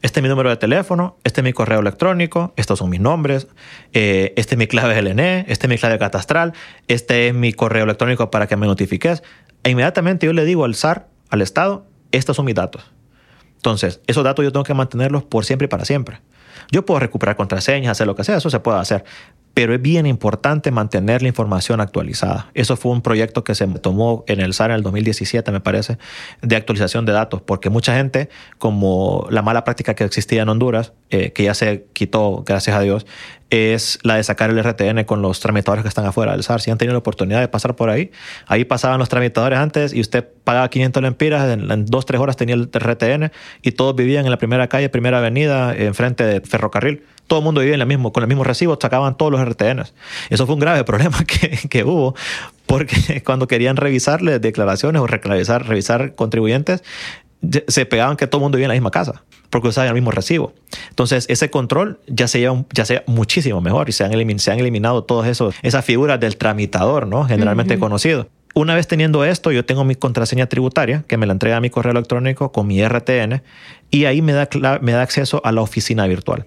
este 0.00 0.20
es 0.20 0.22
mi 0.22 0.28
número 0.28 0.50
de 0.50 0.56
teléfono, 0.56 1.16
este 1.24 1.40
es 1.40 1.44
mi 1.44 1.52
correo 1.52 1.80
electrónico, 1.80 2.52
estos 2.56 2.78
son 2.78 2.90
mis 2.90 3.00
nombres, 3.00 3.48
eh, 3.92 4.32
este 4.36 4.54
es 4.54 4.58
mi 4.58 4.68
clave 4.68 5.00
LNE, 5.02 5.46
este 5.48 5.66
es 5.66 5.68
mi 5.68 5.76
clave 5.76 5.98
catastral, 5.98 6.52
este 6.86 7.28
es 7.28 7.34
mi 7.34 7.52
correo 7.52 7.82
electrónico 7.82 8.30
para 8.30 8.46
que 8.46 8.56
me 8.56 8.66
notifiques. 8.66 9.24
E 9.64 9.70
inmediatamente 9.70 10.26
yo 10.26 10.32
le 10.32 10.44
digo 10.44 10.64
al 10.64 10.76
SAR, 10.76 11.08
al 11.30 11.42
Estado, 11.42 11.84
estos 12.12 12.36
son 12.36 12.44
mis 12.44 12.54
datos. 12.54 12.84
Entonces, 13.56 14.00
esos 14.06 14.22
datos 14.22 14.44
yo 14.44 14.52
tengo 14.52 14.62
que 14.62 14.74
mantenerlos 14.74 15.24
por 15.24 15.44
siempre 15.44 15.64
y 15.64 15.68
para 15.68 15.84
siempre. 15.84 16.20
Yo 16.70 16.84
puedo 16.84 17.00
recuperar 17.00 17.36
contraseñas, 17.36 17.92
hacer 17.92 18.06
lo 18.06 18.14
que 18.14 18.24
sea, 18.24 18.36
eso 18.36 18.50
se 18.50 18.60
puede 18.60 18.78
hacer. 18.78 19.04
Pero 19.58 19.74
es 19.74 19.82
bien 19.82 20.06
importante 20.06 20.70
mantener 20.70 21.20
la 21.20 21.26
información 21.26 21.80
actualizada. 21.80 22.48
Eso 22.54 22.76
fue 22.76 22.92
un 22.92 23.02
proyecto 23.02 23.42
que 23.42 23.56
se 23.56 23.66
tomó 23.66 24.22
en 24.28 24.38
el 24.38 24.54
SAR 24.54 24.70
en 24.70 24.76
el 24.76 24.82
2017, 24.84 25.50
me 25.50 25.58
parece, 25.58 25.98
de 26.42 26.54
actualización 26.54 27.04
de 27.04 27.10
datos, 27.10 27.42
porque 27.42 27.68
mucha 27.68 27.96
gente, 27.96 28.28
como 28.58 29.26
la 29.30 29.42
mala 29.42 29.64
práctica 29.64 29.94
que 29.94 30.04
existía 30.04 30.42
en 30.42 30.48
Honduras, 30.48 30.92
eh, 31.10 31.32
que 31.32 31.42
ya 31.42 31.54
se 31.54 31.86
quitó, 31.92 32.44
gracias 32.46 32.76
a 32.76 32.82
Dios, 32.82 33.04
es 33.50 33.98
la 34.04 34.14
de 34.14 34.22
sacar 34.22 34.50
el 34.50 34.62
RTN 34.62 35.02
con 35.02 35.22
los 35.22 35.40
tramitadores 35.40 35.82
que 35.82 35.88
están 35.88 36.06
afuera 36.06 36.30
del 36.30 36.44
SAR. 36.44 36.60
Si 36.60 36.70
han 36.70 36.78
tenido 36.78 36.92
la 36.92 37.00
oportunidad 37.00 37.40
de 37.40 37.48
pasar 37.48 37.74
por 37.74 37.90
ahí, 37.90 38.12
ahí 38.46 38.64
pasaban 38.64 39.00
los 39.00 39.08
tramitadores 39.08 39.58
antes 39.58 39.92
y 39.92 40.00
usted 40.00 40.24
pagaba 40.44 40.70
500 40.70 41.02
lempiras, 41.02 41.52
en, 41.52 41.68
en 41.68 41.84
dos, 41.84 42.06
tres 42.06 42.20
horas 42.20 42.36
tenía 42.36 42.54
el 42.54 42.70
RTN 42.72 43.32
y 43.62 43.72
todos 43.72 43.96
vivían 43.96 44.24
en 44.24 44.30
la 44.30 44.38
primera 44.38 44.68
calle, 44.68 44.88
primera 44.88 45.18
avenida, 45.18 45.74
enfrente 45.74 46.22
de 46.22 46.42
ferrocarril. 46.42 47.02
Todo 47.28 47.38
el 47.38 47.44
mundo 47.44 47.60
vivía 47.60 47.74
en 47.74 47.78
la 47.78 47.86
mismo, 47.86 48.12
con 48.12 48.24
el 48.24 48.28
mismo 48.28 48.42
recibo, 48.42 48.76
sacaban 48.80 49.16
todos 49.16 49.30
los 49.30 49.40
RTNs. 49.44 49.94
Eso 50.30 50.46
fue 50.46 50.54
un 50.54 50.60
grave 50.60 50.82
problema 50.90 51.24
que, 51.24 51.60
que 51.68 51.84
hubo, 51.84 52.16
porque 52.66 53.22
cuando 53.24 53.46
querían 53.46 53.76
revisarle 53.76 54.40
declaraciones 54.40 55.00
o 55.00 55.06
revisar, 55.06 55.68
revisar 55.68 56.16
contribuyentes, 56.16 56.82
se 57.68 57.86
pegaban 57.86 58.16
que 58.16 58.26
todo 58.26 58.40
el 58.40 58.42
mundo 58.42 58.56
vivía 58.56 58.66
en 58.66 58.70
la 58.70 58.74
misma 58.74 58.90
casa 58.90 59.22
porque 59.50 59.68
usaban 59.68 59.88
el 59.88 59.94
mismo 59.94 60.10
recibo. 60.10 60.52
Entonces, 60.90 61.26
ese 61.28 61.50
control 61.50 62.00
ya 62.06 62.28
se 62.28 62.40
lleva, 62.40 62.64
ya 62.72 62.84
sea 62.84 63.02
muchísimo 63.06 63.60
mejor 63.60 63.88
y 63.88 63.92
se 63.92 64.04
han, 64.04 64.12
eliminado, 64.12 64.42
se 64.42 64.52
han 64.52 64.58
eliminado 64.58 65.04
todas 65.04 65.40
esas 65.62 65.84
figuras 65.84 66.20
del 66.20 66.36
tramitador, 66.36 67.06
¿no? 67.06 67.24
Generalmente 67.24 67.78
conocido. 67.78 68.28
Una 68.54 68.74
vez 68.74 68.88
teniendo 68.88 69.24
esto, 69.24 69.52
yo 69.52 69.64
tengo 69.64 69.84
mi 69.84 69.94
contraseña 69.94 70.46
tributaria 70.46 71.04
que 71.06 71.16
me 71.16 71.26
la 71.26 71.32
entrega 71.32 71.58
a 71.58 71.60
mi 71.60 71.70
correo 71.70 71.92
electrónico 71.92 72.50
con 72.50 72.66
mi 72.66 72.82
RTN 72.82 73.42
y 73.90 74.06
ahí 74.06 74.20
me 74.20 74.32
da, 74.32 74.48
me 74.82 74.92
da 74.92 75.02
acceso 75.02 75.40
a 75.44 75.52
la 75.52 75.60
oficina 75.60 76.06
virtual. 76.06 76.46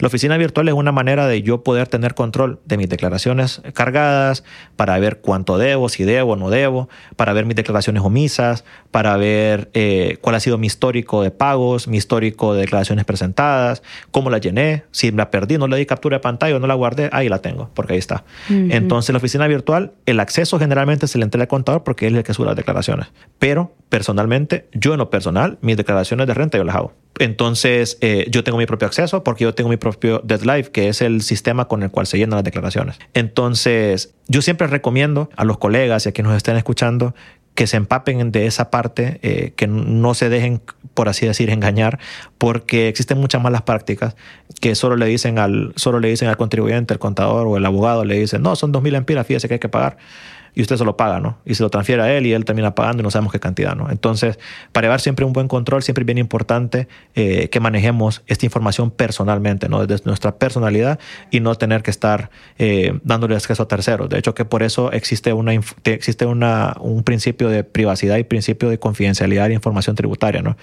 La 0.00 0.06
oficina 0.06 0.38
virtual 0.38 0.66
es 0.66 0.74
una 0.74 0.92
manera 0.92 1.26
de 1.26 1.42
yo 1.42 1.62
poder 1.62 1.86
tener 1.86 2.14
control 2.14 2.58
de 2.64 2.78
mis 2.78 2.88
declaraciones 2.88 3.60
cargadas, 3.74 4.44
para 4.76 4.98
ver 4.98 5.18
cuánto 5.20 5.58
debo, 5.58 5.90
si 5.90 6.04
debo 6.04 6.32
o 6.32 6.36
no 6.36 6.48
debo, 6.48 6.88
para 7.16 7.34
ver 7.34 7.44
mis 7.44 7.54
declaraciones 7.54 8.02
omisas, 8.02 8.64
para 8.90 9.16
ver 9.18 9.70
eh, 9.74 10.16
cuál 10.22 10.36
ha 10.36 10.40
sido 10.40 10.56
mi 10.56 10.66
histórico 10.66 11.22
de 11.22 11.30
pagos, 11.30 11.86
mi 11.86 11.98
histórico 11.98 12.54
de 12.54 12.62
declaraciones 12.62 13.04
presentadas, 13.04 13.82
cómo 14.10 14.30
la 14.30 14.38
llené, 14.38 14.84
si 14.90 15.10
la 15.12 15.30
perdí, 15.30 15.58
no 15.58 15.68
le 15.68 15.76
di 15.76 15.84
captura 15.84 16.16
de 16.16 16.20
pantalla 16.20 16.56
o 16.56 16.58
no 16.58 16.66
la 16.66 16.74
guardé, 16.74 17.10
ahí 17.12 17.28
la 17.28 17.42
tengo, 17.42 17.70
porque 17.74 17.92
ahí 17.92 17.98
está. 17.98 18.24
Entonces, 18.48 19.12
la 19.12 19.18
oficina 19.18 19.46
virtual, 19.48 19.92
el 20.06 20.18
acceso 20.18 20.58
generalmente 20.58 21.08
se 21.08 21.18
le 21.18 21.24
entrega 21.24 21.42
al 21.42 21.48
contador 21.48 21.84
porque 21.84 22.06
él 22.06 22.14
es 22.14 22.18
el 22.18 22.24
que 22.24 22.32
sube 22.32 22.46
las 22.46 22.56
declaraciones. 22.56 23.08
Pero 23.38 23.74
personalmente, 23.90 24.66
yo 24.72 24.92
en 24.92 24.98
lo 24.98 25.10
personal, 25.10 25.58
mis 25.60 25.76
declaraciones 25.76 26.26
de 26.26 26.32
renta 26.32 26.56
yo 26.56 26.64
las 26.64 26.76
hago. 26.76 26.94
Entonces, 27.18 27.98
eh, 28.00 28.26
yo 28.30 28.42
tengo 28.44 28.56
mi 28.56 28.64
propio 28.64 28.86
acceso 28.86 29.22
porque 29.22 29.44
yo 29.44 29.54
tengo 29.54 29.68
mi 29.68 29.76
propio 29.76 29.89
DeadLive, 29.98 30.70
que 30.70 30.88
es 30.88 31.02
el 31.02 31.22
sistema 31.22 31.66
con 31.66 31.82
el 31.82 31.90
cual 31.90 32.06
se 32.06 32.18
llenan 32.18 32.36
las 32.36 32.44
declaraciones. 32.44 32.98
Entonces, 33.14 34.14
yo 34.28 34.42
siempre 34.42 34.66
recomiendo 34.66 35.30
a 35.36 35.44
los 35.44 35.58
colegas 35.58 36.06
y 36.06 36.10
a 36.10 36.12
quienes 36.12 36.30
nos 36.30 36.36
estén 36.36 36.56
escuchando 36.56 37.14
que 37.54 37.66
se 37.66 37.76
empapen 37.76 38.32
de 38.32 38.46
esa 38.46 38.70
parte, 38.70 39.18
eh, 39.22 39.52
que 39.56 39.66
no 39.66 40.14
se 40.14 40.28
dejen, 40.28 40.62
por 40.94 41.08
así 41.08 41.26
decir, 41.26 41.50
engañar, 41.50 41.98
porque 42.38 42.88
existen 42.88 43.18
muchas 43.18 43.42
malas 43.42 43.62
prácticas 43.62 44.16
que 44.60 44.74
solo 44.74 44.96
le 44.96 45.06
dicen 45.06 45.38
al, 45.38 45.72
solo 45.76 46.00
le 46.00 46.08
dicen 46.08 46.28
al 46.28 46.36
contribuyente, 46.36 46.94
el 46.94 47.00
contador 47.00 47.46
o 47.46 47.56
el 47.56 47.66
abogado, 47.66 48.04
le 48.04 48.18
dicen, 48.18 48.42
no, 48.42 48.56
son 48.56 48.72
2.000 48.72 48.96
empiras, 48.96 49.26
fíjese 49.26 49.48
que 49.48 49.54
hay 49.54 49.60
que 49.60 49.68
pagar 49.68 49.98
y 50.54 50.62
usted 50.62 50.76
se 50.76 50.84
lo 50.84 50.96
paga, 50.96 51.20
¿no? 51.20 51.38
Y 51.44 51.54
se 51.54 51.62
lo 51.62 51.70
transfiere 51.70 52.02
a 52.02 52.12
él 52.12 52.26
y 52.26 52.32
él 52.32 52.44
termina 52.44 52.74
pagando 52.74 53.02
y 53.02 53.04
no 53.04 53.10
sabemos 53.10 53.32
qué 53.32 53.40
cantidad, 53.40 53.74
¿no? 53.74 53.90
Entonces, 53.90 54.38
para 54.72 54.86
llevar 54.86 55.00
siempre 55.00 55.24
un 55.24 55.32
buen 55.32 55.48
control, 55.48 55.82
siempre 55.82 56.02
es 56.02 56.06
bien 56.06 56.18
importante 56.18 56.88
eh, 57.14 57.48
que 57.48 57.60
manejemos 57.60 58.22
esta 58.26 58.46
información 58.46 58.90
personalmente, 58.90 59.68
¿no? 59.68 59.86
Desde 59.86 60.04
nuestra 60.06 60.36
personalidad 60.36 60.98
y 61.30 61.40
no 61.40 61.54
tener 61.54 61.82
que 61.82 61.90
estar 61.90 62.30
eh, 62.58 62.98
dándole 63.04 63.36
acceso 63.36 63.62
a 63.62 63.68
terceros. 63.68 64.08
De 64.08 64.18
hecho, 64.18 64.34
que 64.34 64.44
por 64.44 64.62
eso 64.62 64.92
existe, 64.92 65.32
una, 65.32 65.52
existe 65.84 66.26
una, 66.26 66.76
un 66.80 67.02
principio 67.02 67.48
de 67.48 67.64
privacidad 67.64 68.16
y 68.16 68.24
principio 68.24 68.68
de 68.68 68.78
confidencialidad 68.78 69.50
e 69.50 69.54
información 69.54 69.96
tributaria, 69.96 70.42
¿no? 70.42 70.56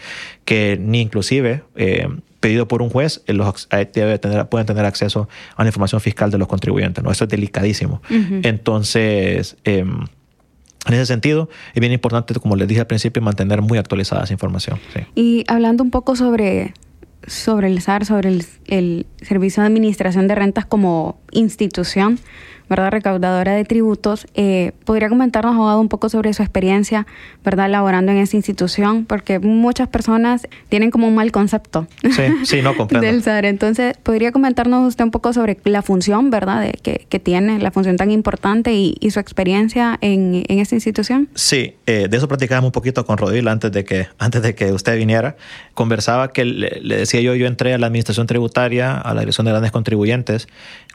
Que 0.46 0.78
ni 0.80 1.02
inclusive... 1.02 1.64
Eh, 1.76 2.08
pedido 2.48 2.66
por 2.66 2.82
un 2.82 2.90
juez, 2.90 3.22
eh, 3.28 3.34
los, 3.34 3.68
debe 3.94 4.18
tener, 4.20 4.48
pueden 4.48 4.66
tener 4.66 4.86
acceso 4.86 5.28
a 5.58 5.64
la 5.64 5.68
información 5.68 6.00
fiscal 6.00 6.32
de 6.32 6.38
los 6.38 6.48
contribuyentes. 6.48 7.04
¿no? 7.04 7.12
Eso 7.12 7.26
es 7.26 7.30
delicadísimo. 7.30 8.02
Entonces, 8.10 9.58
em, 9.66 10.06
en 10.86 10.94
ese 10.94 11.06
sentido, 11.08 11.50
es 11.74 11.82
bien 11.82 11.92
importante, 11.92 12.34
como 12.36 12.56
les 12.56 12.70
dije 12.70 12.80
al 12.80 12.88
principio, 12.88 13.22
mantener 13.22 13.62
muy 13.62 13.78
actualizada 13.78 14.24
esa 14.24 14.32
información. 14.32 14.80
Y 15.14 15.44
hablando 15.50 15.84
un 15.84 15.92
poco 15.92 16.16
sobre, 16.16 16.74
sobre 17.26 17.68
el 17.68 17.82
SAR, 17.82 18.06
sobre 18.06 18.30
el, 18.30 18.46
el 18.68 19.08
Servicio 19.22 19.62
de 19.62 19.68
Administración 19.68 20.30
de 20.30 20.36
Rentas 20.36 20.66
como 20.66 21.20
institución, 21.32 22.18
¿verdad? 22.70 22.92
Recaudadora 22.92 23.54
de 23.54 23.66
tributos. 23.66 24.28
Eh, 24.36 24.72
¿Podría 24.86 25.10
comentarnos, 25.10 25.56
abogado, 25.56 25.80
un 25.80 25.90
poco 25.90 26.10
sobre 26.10 26.34
su 26.34 26.44
experiencia, 26.44 27.08
¿verdad? 27.44 27.70
Laborando 27.70 28.12
en 28.12 28.18
esa 28.20 28.36
institución, 28.36 29.06
porque 29.06 29.40
muchas 29.40 29.88
personas 29.88 30.48
tienen 30.70 30.92
como 30.92 31.08
un 31.08 31.16
mal 31.16 31.32
concepto. 31.32 31.88
Sí, 32.04 32.24
sí, 32.44 32.62
no 32.62 32.76
comprendo. 32.78 33.08
del 33.08 33.24
SAR. 33.24 33.46
Entonces, 33.46 33.98
¿podría 33.98 34.32
comentarnos 34.32 34.88
usted 34.88 35.04
un 35.06 35.12
poco 35.12 35.34
sobre 35.34 35.58
la 35.64 35.82
función, 35.82 36.30
¿verdad? 36.30 36.62
De, 36.62 36.72
que, 36.72 37.06
que, 37.10 37.20
tiene, 37.20 37.60
la 37.60 37.72
función 37.72 37.98
tan 37.98 38.12
importante 38.12 38.74
y, 38.74 38.96
y 39.00 39.12
su 39.12 39.20
experiencia 39.20 39.98
en, 40.02 40.44
en, 40.48 40.60
esta 40.60 40.76
institución? 40.76 41.30
Sí, 41.36 41.76
eh, 41.86 42.08
de 42.10 42.18
eso 42.18 42.28
platicábamos 42.28 42.70
un 42.70 42.72
poquito 42.72 43.06
con 43.06 43.18
Rodil 43.18 43.48
antes 43.48 43.72
de 43.72 43.84
que, 43.84 44.08
antes 44.18 44.42
de 44.42 44.56
que 44.56 44.72
usted 44.72 44.98
viniera. 44.98 45.36
Conversaba 45.74 46.34
que 46.34 46.46
le, 46.46 46.80
le 46.82 46.98
decía 46.98 47.22
yo, 47.22 47.36
yo 47.36 47.48
entré 47.48 47.74
a 47.74 47.78
la 47.78 47.88
administración 47.88 48.28
tributaria, 48.28 48.98
a 48.98 49.14
la 49.14 49.22
dirección 49.22 49.46
de 49.46 49.52
grandes 49.52 49.72
contribuyentes, 49.72 50.48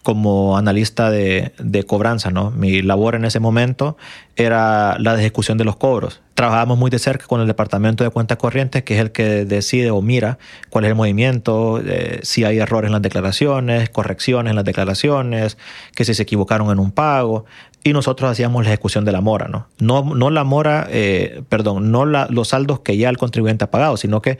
como 0.02 0.56
analista 0.58 1.10
de, 1.10 1.52
cobranza. 1.86 2.30
¿no? 2.30 2.50
Mi 2.50 2.82
labor 2.82 3.14
en 3.14 3.24
ese 3.24 3.40
momento 3.40 3.96
era 4.36 4.98
la 4.98 5.14
de 5.14 5.20
ejecución 5.20 5.58
de 5.58 5.64
los 5.64 5.76
cobros. 5.76 6.20
Trabajábamos 6.34 6.78
muy 6.78 6.90
de 6.90 6.98
cerca 6.98 7.26
con 7.26 7.40
el 7.40 7.46
departamento 7.46 8.02
de 8.02 8.10
cuentas 8.10 8.38
corrientes, 8.38 8.82
que 8.82 8.94
es 8.94 9.00
el 9.00 9.12
que 9.12 9.44
decide 9.44 9.90
o 9.90 10.02
mira 10.02 10.38
cuál 10.70 10.84
es 10.84 10.90
el 10.90 10.96
movimiento, 10.96 11.80
eh, 11.84 12.20
si 12.22 12.44
hay 12.44 12.58
errores 12.58 12.88
en 12.88 12.92
las 12.92 13.02
declaraciones, 13.02 13.90
correcciones 13.90 14.50
en 14.50 14.56
las 14.56 14.64
declaraciones, 14.64 15.56
que 15.94 16.04
si 16.04 16.14
se 16.14 16.22
equivocaron 16.22 16.70
en 16.70 16.78
un 16.78 16.90
pago. 16.90 17.44
Y 17.84 17.92
nosotros 17.92 18.30
hacíamos 18.30 18.64
la 18.64 18.70
ejecución 18.70 19.04
de 19.04 19.10
la 19.10 19.20
mora, 19.20 19.48
¿no? 19.48 19.66
No, 19.78 20.14
no 20.14 20.30
la 20.30 20.44
mora, 20.44 20.86
eh, 20.88 21.42
perdón, 21.48 21.90
no 21.90 22.06
la, 22.06 22.28
los 22.30 22.48
saldos 22.48 22.80
que 22.80 22.96
ya 22.96 23.08
el 23.08 23.18
contribuyente 23.18 23.64
ha 23.64 23.70
pagado, 23.72 23.96
sino 23.96 24.22
que 24.22 24.38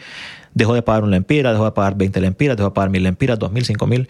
dejó 0.55 0.75
de 0.75 0.83
pagar 0.83 1.03
una 1.03 1.13
lempira, 1.13 1.51
dejó 1.53 1.65
de 1.65 1.73
pagar 1.73 1.97
20 1.97 2.21
lempiras, 2.21 2.57
dejó 2.57 2.71
de 2.71 2.75
pagar 2.75 2.91
mil 2.91 3.03
lempiras, 3.03 3.39
dos 3.39 3.51
mil, 3.51 3.65
cinco 3.65 3.89
mil, 3.89 4.09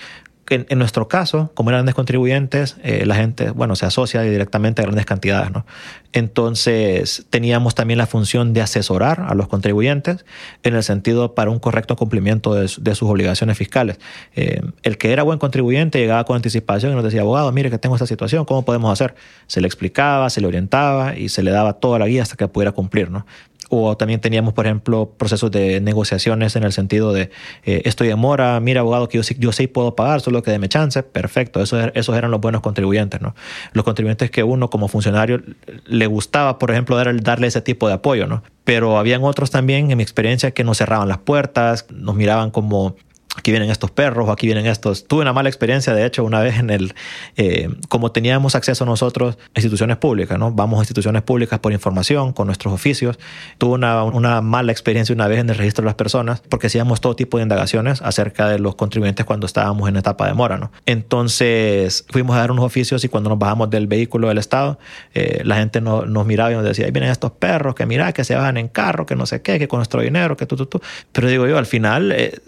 en, 0.55 0.79
nuestro 0.79 1.09
caso, 1.09 1.51
como 1.55 1.71
eran 1.71 1.81
grandes 1.81 1.95
contribuyentes, 1.95 2.77
eh, 2.83 3.05
la 3.07 3.15
gente, 3.15 3.51
bueno, 3.51 3.77
se 3.77 3.87
asocia 3.87 4.23
directamente 4.23 4.83
a 4.83 4.85
grandes 4.85 5.07
cantidades, 5.07 5.51
¿no? 5.51 5.65
Entonces, 6.13 7.27
teníamos 7.31 7.75
también 7.75 7.99
la 7.99 8.07
función 8.07 8.53
de 8.53 8.61
asesorar 8.61 9.25
a 9.29 9.35
los 9.35 9.49
contribuyentes 9.49 10.25
en 10.63 10.75
el 10.75 10.83
sentido 10.83 11.35
para 11.35 11.51
un 11.51 11.59
correcto 11.59 11.97
cumplimiento 11.97 12.55
de, 12.55 12.71
de 12.79 12.95
sus 12.95 13.09
obligaciones 13.09 13.57
fiscales. 13.57 13.99
Eh, 14.35 14.61
el 14.83 14.99
que 14.99 15.13
era 15.13 15.23
buen 15.23 15.39
contribuyente 15.39 15.99
llegaba 15.99 16.25
con 16.25 16.37
anticipación 16.37 16.93
y 16.93 16.95
nos 16.95 17.05
decía, 17.05 17.23
abogado, 17.23 17.51
mire 17.53 17.71
que 17.71 17.79
tengo 17.79 17.95
esta 17.95 18.07
situación, 18.07 18.45
¿cómo 18.45 18.65
podemos 18.65 18.93
hacer? 18.93 19.15
Se 19.47 19.61
le 19.61 19.67
explicaba, 19.67 20.29
se 20.31 20.41
le 20.41 20.47
orientaba 20.47 21.17
y 21.17 21.31
se 21.31 21.43
le 21.43 21.51
daba 21.51 21.75
toda 21.75 21.99
la 21.99 22.07
guía 22.07 22.23
hasta 22.23 22.37
que 22.37 22.47
pudiera 22.49 22.73
cumplir, 22.73 23.11
¿no? 23.11 23.27
O 23.75 23.97
también 23.97 24.21
teníamos, 24.21 24.53
por 24.53 24.67
ejemplo, 24.67 25.15
procesos 25.17 25.51
de 25.51 25.81
negociaciones 25.81 26.57
en 26.57 26.63
el 26.63 26.75
sentido 26.75 27.15
de 27.15 27.31
eh, 27.65 27.81
estoy 27.87 28.09
de 28.09 28.17
mora, 28.17 28.61
mira 28.61 28.81
abogado 28.81 29.09
que 29.09 29.17
yo, 29.17 29.25
yo 29.39 29.51
sí 29.51 29.67
puedo 29.67 29.97
pagar, 29.97 30.21
solo 30.21 30.43
que 30.43 30.51
deme 30.51 30.69
chance, 30.69 31.03
perfecto, 31.03 31.63
esos, 31.63 31.91
esos 31.95 32.15
eran 32.15 32.31
los 32.31 32.43
buenos 32.43 32.61
contribuyentes, 32.61 33.23
¿no? 33.23 33.35
Los 33.73 33.87
contribuyentes 33.87 34.31
que 34.31 34.43
uno 34.43 34.69
como 34.69 34.89
funcionario 34.89 35.41
le 35.87 36.07
gustaba, 36.07 36.59
por 36.59 36.71
ejemplo, 36.71 36.97
dar, 36.97 37.19
darle 37.23 37.47
ese 37.47 37.63
tipo 37.63 37.89
de 37.89 37.95
apoyo, 37.95 38.27
¿no? 38.27 38.43
Pero 38.65 38.99
habían 38.99 39.25
otros 39.25 39.51
también, 39.51 39.91
en 39.91 39.97
mi 39.97 40.03
experiencia, 40.03 40.51
que 40.51 40.65
nos 40.65 40.77
cerraban 40.77 41.09
las 41.09 41.19
puertas, 41.19 41.87
nos 41.91 42.15
miraban 42.15 42.51
como 42.51 42.97
aquí 43.37 43.51
vienen 43.51 43.71
estos 43.71 43.91
perros 43.91 44.29
o 44.29 44.33
aquí 44.33 44.47
vienen 44.47 44.67
estos. 44.67 45.07
Tuve 45.07 45.23
una 45.23 45.33
mala 45.33 45.49
experiencia, 45.49 45.95
de 45.95 46.05
hecho, 46.05 46.25
una 46.25 46.41
vez 46.41 46.59
en 46.59 46.71
el, 46.71 46.95
eh, 47.37 47.69
como 47.89 48.13
teníamos 48.13 48.55
acceso 48.55 48.85
nosotros 48.85 49.39
a 49.55 49.59
instituciones 49.59 49.97
públicas, 49.97 50.39
¿no? 50.39 50.53
Vamos 50.53 50.79
a 50.79 50.83
instituciones 50.83 51.23
públicas 51.23 51.59
por 51.59 51.73
información, 51.73 52.33
con 52.33 52.47
nuestros 52.47 52.73
oficios. 52.73 53.19
Tuve 53.59 53.75
una, 53.75 54.05
una 54.05 54.43
mala 54.43 54.73
experiencia 54.73 55.15
una 55.15 55.29
vez 55.29 55.39
en 55.39 55.51
el 55.51 55.57
registro 55.57 55.83
de 55.83 55.87
las 55.87 55.95
personas 55.95 56.43
porque 56.49 56.67
hacíamos 56.67 57.01
todo 57.01 57.17
tipo 57.17 57.39
de 57.39 57.45
indagaciones 57.45 58.03
acerca 58.03 58.49
de 58.49 58.59
los 58.59 58.75
contribuyentes 58.75 59.25
cuando 59.25 59.47
estábamos 59.47 59.89
en 59.89 59.97
etapa 59.97 60.27
de 60.27 60.35
mora, 60.35 60.59
¿no? 60.59 60.71
Entonces 60.87 62.05
fuimos 62.11 62.37
a 62.37 62.41
dar 62.41 62.51
unos 62.51 62.65
oficios 62.65 63.05
y 63.05 63.09
cuando 63.09 63.31
nos 63.31 63.39
bajamos 63.39 63.71
del 63.71 63.87
vehículo 63.87 64.29
del 64.29 64.39
Estado, 64.39 64.79
eh, 65.15 65.41
la 65.45 65.57
gente 65.57 65.81
no, 65.81 66.05
nos 66.05 66.27
miraba 66.27 66.53
y 66.53 66.55
nos 66.55 66.65
decía, 66.65 66.85
ahí 66.85 66.91
vienen 66.91 67.11
estos 67.11 67.33
perros, 67.33 67.75
que 67.75 67.87
mira, 67.87 68.13
que 68.13 68.25
se 68.25 68.35
bajan 68.35 68.57
en 68.59 68.69
carro, 68.69 69.07
que 69.07 69.17
no 69.17 69.27
sé 69.27 69.43
qué, 69.43 69.59
que 69.59 69.69
con 69.69 69.79
nuestro 69.79 70.03
dinero, 70.03 70.37
que 70.37 70.47
tú, 70.47 70.57
tú, 70.57 70.67
tú. 70.67 70.81
Pero 71.13 71.29
digo 71.29 71.47
yo, 71.47 71.59
al 71.59 71.67
final... 71.67 72.13
Eh, 72.13 72.41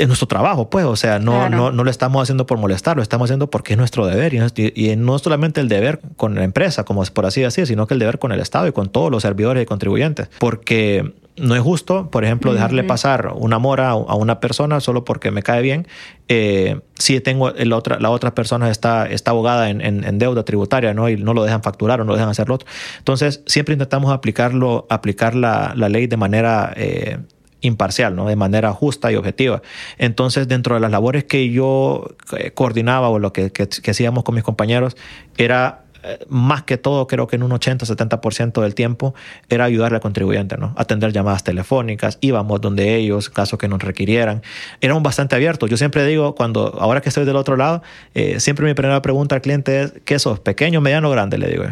es 0.00 0.06
nuestro 0.06 0.26
trabajo, 0.26 0.70
pues, 0.70 0.86
o 0.86 0.96
sea, 0.96 1.18
no, 1.18 1.32
claro. 1.32 1.56
no, 1.56 1.72
no, 1.72 1.84
lo 1.84 1.90
estamos 1.90 2.22
haciendo 2.22 2.46
por 2.46 2.58
molestar, 2.58 2.96
lo 2.96 3.02
estamos 3.02 3.26
haciendo 3.26 3.50
porque 3.50 3.74
es 3.74 3.78
nuestro 3.78 4.06
deber 4.06 4.32
y, 4.34 4.72
y, 4.74 4.96
no 4.96 5.18
solamente 5.18 5.60
el 5.60 5.68
deber 5.68 6.00
con 6.16 6.34
la 6.34 6.44
empresa, 6.44 6.84
como 6.84 7.02
es 7.02 7.10
por 7.10 7.26
así 7.26 7.42
decir, 7.42 7.66
sino 7.66 7.86
que 7.86 7.94
el 7.94 8.00
deber 8.00 8.18
con 8.18 8.32
el 8.32 8.40
Estado 8.40 8.66
y 8.66 8.72
con 8.72 8.88
todos 8.88 9.10
los 9.10 9.22
servidores 9.22 9.62
y 9.62 9.66
contribuyentes, 9.66 10.30
porque 10.38 11.12
no 11.36 11.54
es 11.54 11.62
justo, 11.62 12.10
por 12.10 12.24
ejemplo, 12.24 12.52
dejarle 12.52 12.82
uh 12.82 12.84
-huh. 12.84 12.88
pasar 12.88 13.32
una 13.34 13.58
mora 13.58 13.90
a 13.90 14.14
una 14.14 14.40
persona 14.40 14.80
solo 14.80 15.04
porque 15.04 15.30
me 15.30 15.42
cae 15.42 15.62
bien. 15.62 15.86
Eh, 16.28 16.80
si 16.98 17.20
tengo 17.20 17.50
el 17.54 17.72
otra, 17.72 17.98
la 17.98 18.10
otra 18.10 18.34
persona 18.34 18.70
está, 18.70 19.06
está 19.06 19.30
abogada 19.32 19.70
en, 19.70 19.80
en, 19.80 20.04
en, 20.04 20.18
deuda 20.18 20.44
tributaria 20.44 20.94
¿no? 20.94 21.08
y 21.08 21.16
no 21.16 21.34
lo 21.34 21.42
dejan 21.42 21.62
facturar 21.62 22.00
o 22.00 22.04
no 22.04 22.12
lo 22.12 22.16
dejan 22.16 22.30
hacer 22.30 22.48
lo 22.48 22.54
otro. 22.54 22.68
Entonces, 22.98 23.42
siempre 23.46 23.72
intentamos 23.72 24.12
aplicarlo, 24.12 24.86
aplicar 24.90 25.34
la, 25.34 25.72
la 25.76 25.88
ley 25.88 26.06
de 26.06 26.16
manera... 26.16 26.72
Eh, 26.76 27.18
imparcial, 27.60 28.16
¿no? 28.16 28.26
de 28.26 28.36
manera 28.36 28.72
justa 28.72 29.12
y 29.12 29.16
objetiva. 29.16 29.62
Entonces, 29.98 30.48
dentro 30.48 30.74
de 30.74 30.80
las 30.80 30.90
labores 30.90 31.24
que 31.24 31.50
yo 31.50 32.14
eh, 32.36 32.52
coordinaba 32.52 33.08
o 33.08 33.18
lo 33.18 33.32
que, 33.32 33.50
que, 33.50 33.90
hacíamos 33.90 34.24
con 34.24 34.34
mis 34.34 34.44
compañeros, 34.44 34.96
era 35.36 35.82
eh, 36.02 36.18
más 36.28 36.62
que 36.62 36.78
todo, 36.78 37.06
creo 37.06 37.26
que 37.26 37.36
en 37.36 37.42
un 37.42 37.50
80-70% 37.50 38.62
del 38.62 38.74
tiempo 38.74 39.14
era 39.48 39.64
ayudarle 39.64 39.96
al 39.96 40.00
contribuyente, 40.00 40.56
¿no? 40.56 40.72
Atender 40.76 41.12
llamadas 41.12 41.44
telefónicas, 41.44 42.18
íbamos 42.20 42.60
donde 42.60 42.96
ellos, 42.96 43.28
caso 43.28 43.58
que 43.58 43.68
nos 43.68 43.82
requirieran. 43.82 44.42
Éramos 44.80 45.02
bastante 45.02 45.36
abiertos. 45.36 45.68
Yo 45.68 45.76
siempre 45.76 46.04
digo, 46.06 46.34
cuando, 46.34 46.78
ahora 46.80 47.00
que 47.00 47.10
estoy 47.10 47.24
del 47.24 47.36
otro 47.36 47.56
lado, 47.56 47.82
eh, 48.14 48.40
siempre 48.40 48.66
mi 48.66 48.74
primera 48.74 49.02
pregunta 49.02 49.34
al 49.34 49.42
cliente 49.42 49.82
es, 49.82 49.94
¿qué 50.04 50.18
sos? 50.18 50.40
¿Pequeño, 50.40 50.80
mediano 50.80 51.08
o 51.08 51.10
grande? 51.10 51.38
Le 51.38 51.48
digo. 51.48 51.64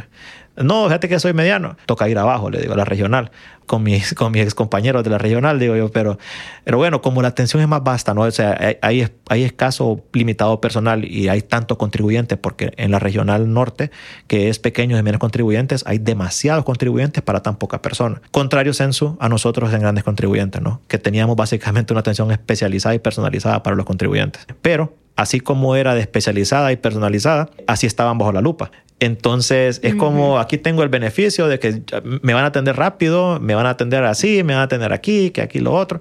No, 0.62 0.84
fíjate 0.84 1.08
que 1.08 1.18
soy 1.20 1.32
mediano. 1.32 1.76
Toca 1.86 2.08
ir 2.08 2.18
abajo, 2.18 2.50
le 2.50 2.60
digo, 2.60 2.74
a 2.74 2.76
la 2.76 2.84
regional, 2.84 3.30
con 3.66 3.82
mis, 3.82 4.14
con 4.16 4.32
mis 4.32 4.54
compañeros 4.54 5.04
de 5.04 5.10
la 5.10 5.18
regional, 5.18 5.58
digo 5.58 5.76
yo, 5.76 5.90
pero, 5.90 6.18
pero 6.64 6.78
bueno, 6.78 7.00
como 7.00 7.22
la 7.22 7.28
atención 7.28 7.62
es 7.62 7.68
más 7.68 7.82
vasta, 7.82 8.14
¿no? 8.14 8.22
O 8.22 8.30
sea, 8.30 8.58
hay, 8.82 9.08
hay, 9.28 9.42
escaso 9.44 10.04
limitado 10.12 10.60
personal 10.60 11.04
y 11.04 11.28
hay 11.28 11.42
tanto 11.42 11.78
contribuyentes, 11.78 12.38
porque 12.38 12.72
en 12.76 12.90
la 12.90 12.98
regional 12.98 13.52
norte, 13.52 13.90
que 14.26 14.48
es 14.48 14.58
pequeño 14.58 14.96
de 14.96 15.02
menos 15.02 15.20
contribuyentes, 15.20 15.84
hay 15.86 15.98
demasiados 15.98 16.64
contribuyentes 16.64 17.22
para 17.22 17.42
tan 17.42 17.56
poca 17.56 17.80
persona. 17.80 18.20
Contrario 18.30 18.74
censo 18.74 19.16
a 19.20 19.28
nosotros 19.28 19.72
en 19.72 19.80
grandes 19.80 20.04
contribuyentes, 20.04 20.60
¿no? 20.60 20.80
Que 20.88 20.98
teníamos 20.98 21.36
básicamente 21.36 21.92
una 21.92 22.00
atención 22.00 22.30
especializada 22.32 22.94
y 22.94 22.98
personalizada 22.98 23.62
para 23.62 23.76
los 23.76 23.86
contribuyentes. 23.86 24.46
Pero 24.62 24.94
así 25.16 25.40
como 25.40 25.76
era 25.76 25.94
de 25.94 26.00
especializada 26.00 26.72
y 26.72 26.76
personalizada, 26.76 27.50
así 27.66 27.86
estaban 27.86 28.18
bajo 28.18 28.32
la 28.32 28.40
lupa. 28.40 28.70
Entonces 29.00 29.78
es 29.84 29.94
como 29.94 30.40
aquí 30.40 30.58
tengo 30.58 30.82
el 30.82 30.88
beneficio 30.88 31.46
de 31.46 31.60
que 31.60 31.82
me 32.22 32.34
van 32.34 32.44
a 32.44 32.48
atender 32.48 32.76
rápido, 32.76 33.38
me 33.38 33.54
van 33.54 33.66
a 33.66 33.70
atender 33.70 34.02
así, 34.04 34.42
me 34.42 34.54
van 34.54 34.62
a 34.62 34.64
atender 34.64 34.92
aquí, 34.92 35.30
que 35.30 35.40
aquí 35.40 35.60
lo 35.60 35.72
otro, 35.72 36.00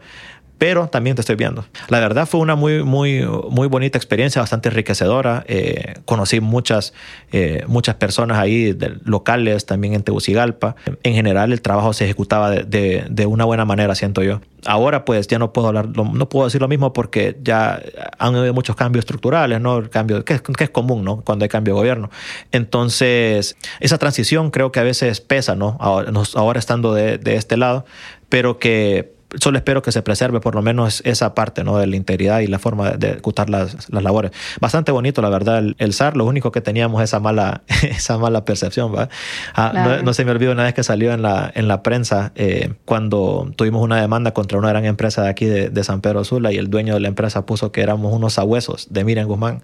pero 0.57 0.87
también 0.87 1.15
te 1.15 1.21
estoy 1.21 1.35
viendo. 1.35 1.65
La 1.89 1.99
verdad 1.99 2.27
fue 2.27 2.39
una 2.39 2.55
muy, 2.55 2.83
muy, 2.83 3.25
muy 3.49 3.67
bonita 3.67 3.97
experiencia, 3.97 4.41
bastante 4.41 4.69
enriquecedora. 4.69 5.43
Eh, 5.47 5.95
conocí 6.05 6.39
muchas, 6.39 6.93
eh, 7.31 7.63
muchas 7.67 7.95
personas 7.95 8.37
ahí 8.37 8.77
locales, 9.03 9.65
también 9.65 9.93
en 9.93 10.03
Tegucigalpa. 10.03 10.75
En 11.03 11.13
general 11.13 11.53
el 11.53 11.61
trabajo 11.61 11.93
se 11.93 12.05
ejecutaba 12.05 12.51
de, 12.51 13.05
de, 13.09 13.25
una 13.25 13.45
buena 13.45 13.65
manera, 13.65 13.95
siento 13.95 14.23
yo 14.23 14.41
ahora 14.65 15.05
pues 15.05 15.27
ya 15.27 15.39
no 15.39 15.53
puedo 15.53 15.67
hablar, 15.67 15.89
no 15.95 16.29
puedo 16.29 16.45
decir 16.45 16.61
lo 16.61 16.67
mismo 16.67 16.91
porque 16.91 17.37
ya 17.41 17.81
han 18.17 18.35
habido 18.35 18.53
muchos 18.53 18.75
cambios 18.75 19.03
estructurales, 19.03 19.61
¿no? 19.61 19.77
El 19.77 19.89
cambio 19.89 20.23
que 20.25 20.33
es 20.33 20.69
común, 20.69 21.03
¿no? 21.03 21.21
Cuando 21.21 21.43
hay 21.43 21.49
cambio 21.49 21.73
de 21.73 21.79
gobierno. 21.79 22.09
Entonces, 22.51 23.55
esa 23.79 23.97
transición 23.97 24.51
creo 24.51 24.71
que 24.71 24.79
a 24.79 24.83
veces 24.83 25.21
pesa, 25.21 25.55
¿no? 25.55 25.77
Ahora, 25.79 26.11
ahora 26.35 26.59
estando 26.59 26.93
de, 26.93 27.17
de 27.17 27.35
este 27.35 27.55
lado, 27.55 27.85
pero 28.29 28.59
que 28.59 29.16
solo 29.39 29.57
espero 29.57 29.81
que 29.81 29.91
se 29.91 30.01
preserve 30.01 30.39
por 30.39 30.55
lo 30.55 30.61
menos 30.61 31.01
esa 31.05 31.33
parte 31.33 31.63
¿no? 31.63 31.77
de 31.77 31.87
la 31.87 31.95
integridad 31.95 32.39
y 32.39 32.47
la 32.47 32.59
forma 32.59 32.91
de 32.91 33.11
ejecutar 33.11 33.49
las, 33.49 33.89
las 33.89 34.03
labores. 34.03 34.31
Bastante 34.59 34.91
bonito, 34.91 35.21
la 35.21 35.29
verdad, 35.29 35.59
el, 35.59 35.75
el, 35.79 35.93
SAR. 35.93 36.17
Lo 36.17 36.25
único 36.25 36.51
que 36.51 36.61
teníamos 36.61 37.01
esa 37.01 37.19
mala, 37.19 37.63
esa 37.83 38.17
mala 38.17 38.45
percepción. 38.45 38.93
¿va? 38.93 39.09
Ah, 39.53 39.69
claro. 39.71 39.97
no, 39.97 40.03
no, 40.03 40.13
se 40.13 40.25
me 40.25 40.31
olvidó 40.31 40.51
una 40.51 40.63
vez 40.63 40.73
que 40.73 40.83
salió 40.83 41.13
en 41.13 41.21
la, 41.21 41.51
en 41.53 41.67
la 41.67 41.83
prensa 41.83 42.31
eh, 42.35 42.73
cuando 42.85 43.51
tuvimos 43.55 43.83
una 43.83 43.99
demanda 43.99 44.33
contra 44.33 44.57
una 44.57 44.69
gran 44.69 44.85
empresa 44.85 45.23
de 45.23 45.29
aquí 45.29 45.45
de, 45.45 45.69
de 45.69 45.83
San 45.83 46.01
Pedro 46.01 46.23
Sula 46.23 46.51
y 46.51 46.57
el 46.57 46.69
dueño 46.69 46.93
de 46.93 46.99
la 46.99 47.07
empresa 47.07 47.45
puso 47.45 47.71
que 47.71 47.81
éramos 47.81 48.13
unos 48.13 48.33
sabuesos 48.33 48.87
de 48.89 49.03
Miriam 49.03 49.27
Guzmán. 49.27 49.63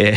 Eh, 0.00 0.14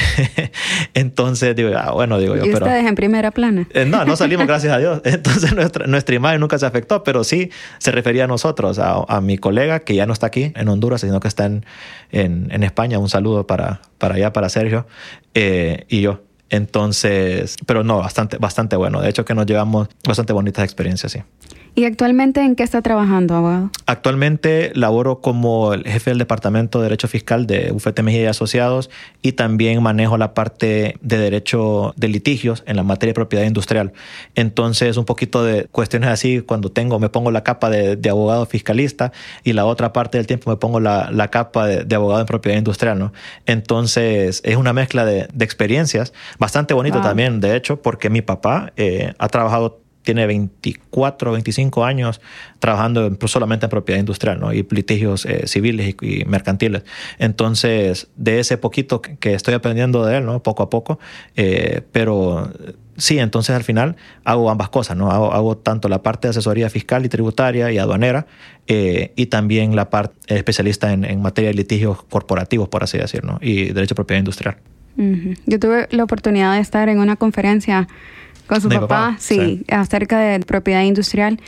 entonces, 0.94 1.56
digo, 1.56 1.72
ah, 1.76 1.92
bueno, 1.92 2.20
digo 2.20 2.36
yo, 2.36 2.46
¿Y 2.46 2.52
pero... 2.52 2.66
ustedes 2.68 2.86
en 2.86 2.94
primera 2.94 3.32
plana? 3.32 3.68
Eh, 3.74 3.84
no, 3.84 4.06
no 4.06 4.16
salimos, 4.16 4.46
gracias 4.48 4.72
a 4.72 4.78
Dios. 4.78 5.02
Entonces, 5.06 5.54
nuestra, 5.54 5.88
nuestra 5.88 6.16
imagen 6.16 6.40
nunca 6.40 6.60
se 6.60 6.68
afectó, 6.68 7.04
pero 7.04 7.24
sí 7.24 7.50
se 7.80 7.92
refería 7.92 8.26
a 8.26 8.28
nosotros, 8.28 8.78
a, 8.78 9.04
a 9.08 9.22
mi 9.22 9.40
colega 9.40 9.80
que 9.80 9.96
ya 9.96 10.06
no 10.06 10.14
está 10.14 10.28
aquí 10.28 10.54
en 10.56 10.70
Honduras, 10.70 11.02
sino 11.02 11.20
que 11.20 11.28
está 11.28 11.46
en, 11.46 11.66
en, 12.12 12.50
en 12.52 12.62
España. 12.64 13.00
Un 13.00 13.10
saludo 13.10 13.48
para, 13.48 13.82
para 13.98 14.16
allá, 14.16 14.32
para 14.32 14.50
Sergio, 14.50 14.86
eh, 15.34 15.86
y 15.90 16.02
yo. 16.02 16.22
Entonces, 16.52 17.56
pero 17.66 17.84
no, 17.84 17.98
bastante, 17.98 18.38
bastante 18.38 18.76
bueno. 18.76 19.02
De 19.02 19.10
hecho, 19.10 19.26
que 19.26 19.34
nos 19.34 19.48
llevamos 19.48 19.88
bastante 20.06 20.32
bonitas 20.32 20.64
experiencias, 20.64 21.12
sí. 21.12 21.24
¿Y 21.74 21.86
actualmente 21.86 22.42
en 22.42 22.56
qué 22.56 22.64
está 22.64 22.82
trabajando, 22.82 23.34
abogado? 23.36 23.70
Actualmente 23.86 24.72
laboro 24.76 25.22
como 25.22 25.74
el 25.74 25.84
jefe 25.86 26.12
del 26.12 26.18
Departamento 26.18 26.80
de 26.80 26.84
Derecho 26.84 27.08
Fiscal 27.08 27.48
de 27.48 27.72
Bufete 27.72 28.04
Mejía 28.04 28.24
y 28.24 28.26
Asociados 28.26 28.90
y 29.22 29.34
también 29.34 29.82
manejo 29.82 30.18
la 30.18 30.34
parte 30.34 30.98
de 31.02 31.18
derecho 31.18 31.94
de 31.96 32.10
litigios 32.10 32.64
en 32.68 32.76
la 32.76 32.84
materia 32.84 33.12
de 33.12 33.16
propiedad 33.16 33.46
industrial. 33.46 33.94
Entonces, 34.36 34.98
un 34.98 35.06
poquito 35.06 35.46
de 35.46 35.66
cuestiones 35.72 36.10
así, 36.10 36.42
cuando 36.42 36.72
tengo, 36.72 37.00
me 37.00 37.08
pongo 37.08 37.32
la 37.32 37.44
capa 37.44 37.70
de, 37.70 38.10
abogado 38.10 38.46
fiscalista 38.46 39.14
y 39.46 39.54
la 39.54 39.66
otra 39.66 39.94
parte 39.94 40.18
del 40.18 40.28
tiempo 40.28 40.50
me 40.50 40.58
pongo 40.58 40.82
la, 40.82 41.30
capa 41.32 41.68
de, 41.68 41.96
abogado 41.96 42.20
en 42.20 42.28
propiedad 42.28 42.58
industrial, 42.58 43.00
¿no? 43.00 43.14
Entonces, 43.46 44.42
es 44.44 44.58
una 44.58 44.74
mezcla 44.74 45.06
de, 45.06 45.30
experiencias, 45.40 46.12
bastante 46.38 46.74
bonito 46.74 47.02
también, 47.02 47.40
de 47.40 47.56
hecho, 47.56 47.82
porque 47.82 48.10
mi 48.10 48.22
papá 48.22 48.74
eh, 48.76 49.14
ha 49.18 49.30
trabajado 49.30 49.82
tiene 50.04 50.26
24, 50.26 51.32
25 51.32 51.86
años 51.86 52.22
trabajando 52.60 53.18
solamente 53.26 53.66
en 53.66 53.70
propiedad 53.70 54.00
industrial 54.00 54.40
¿no? 54.40 54.54
y 54.54 54.66
litigios 54.70 55.26
eh, 55.26 55.48
civiles 55.48 55.96
y, 56.02 56.26
mercantiles. 56.26 56.84
Entonces, 57.20 58.10
de 58.16 58.40
ese 58.40 58.58
poquito 58.58 59.02
que, 59.02 59.34
estoy 59.34 59.54
aprendiendo 59.54 60.06
de 60.06 60.18
él, 60.18 60.26
¿no? 60.26 60.42
poco 60.44 60.64
a 60.64 60.70
poco, 60.70 61.00
eh, 61.36 61.82
pero 61.92 62.52
sí, 62.98 63.20
entonces 63.20 63.56
al 63.56 63.64
final 63.64 63.96
hago 64.24 64.50
ambas 64.50 64.70
cosas, 64.70 64.96
¿no? 64.98 65.12
Hago, 65.12 65.58
tanto 65.58 65.90
la 65.90 66.04
parte 66.04 66.28
de 66.28 66.32
asesoría 66.32 66.70
fiscal 66.70 67.06
y 67.06 67.10
tributaria 67.10 67.72
y 67.72 67.78
aduanera 67.78 68.28
eh, 68.68 69.12
y 69.16 69.28
también 69.28 69.76
la 69.76 69.90
parte 69.90 70.16
especialista 70.36 70.94
en, 70.94 71.22
materia 71.22 71.50
de 71.50 71.56
litigios 71.56 72.04
corporativos, 72.04 72.70
por 72.70 72.84
así 72.84 72.98
decirlo, 72.98 73.38
y 73.42 73.66
derecho 73.66 73.94
de 73.94 73.96
propiedad 73.96 74.20
industrial. 74.20 74.58
Yo 75.46 75.60
tuve 75.60 75.88
la 75.92 76.04
oportunidad 76.04 76.56
de 76.56 76.60
estar 76.60 76.90
en 76.90 77.00
una 77.00 77.16
conferencia 77.16 77.88
con 78.52 78.60
su 78.60 78.68
papá, 78.68 79.16
sí, 79.18 79.64
acerca 79.70 80.20
de 80.20 80.42
propiedad 80.42 80.82
industrial. 80.82 81.40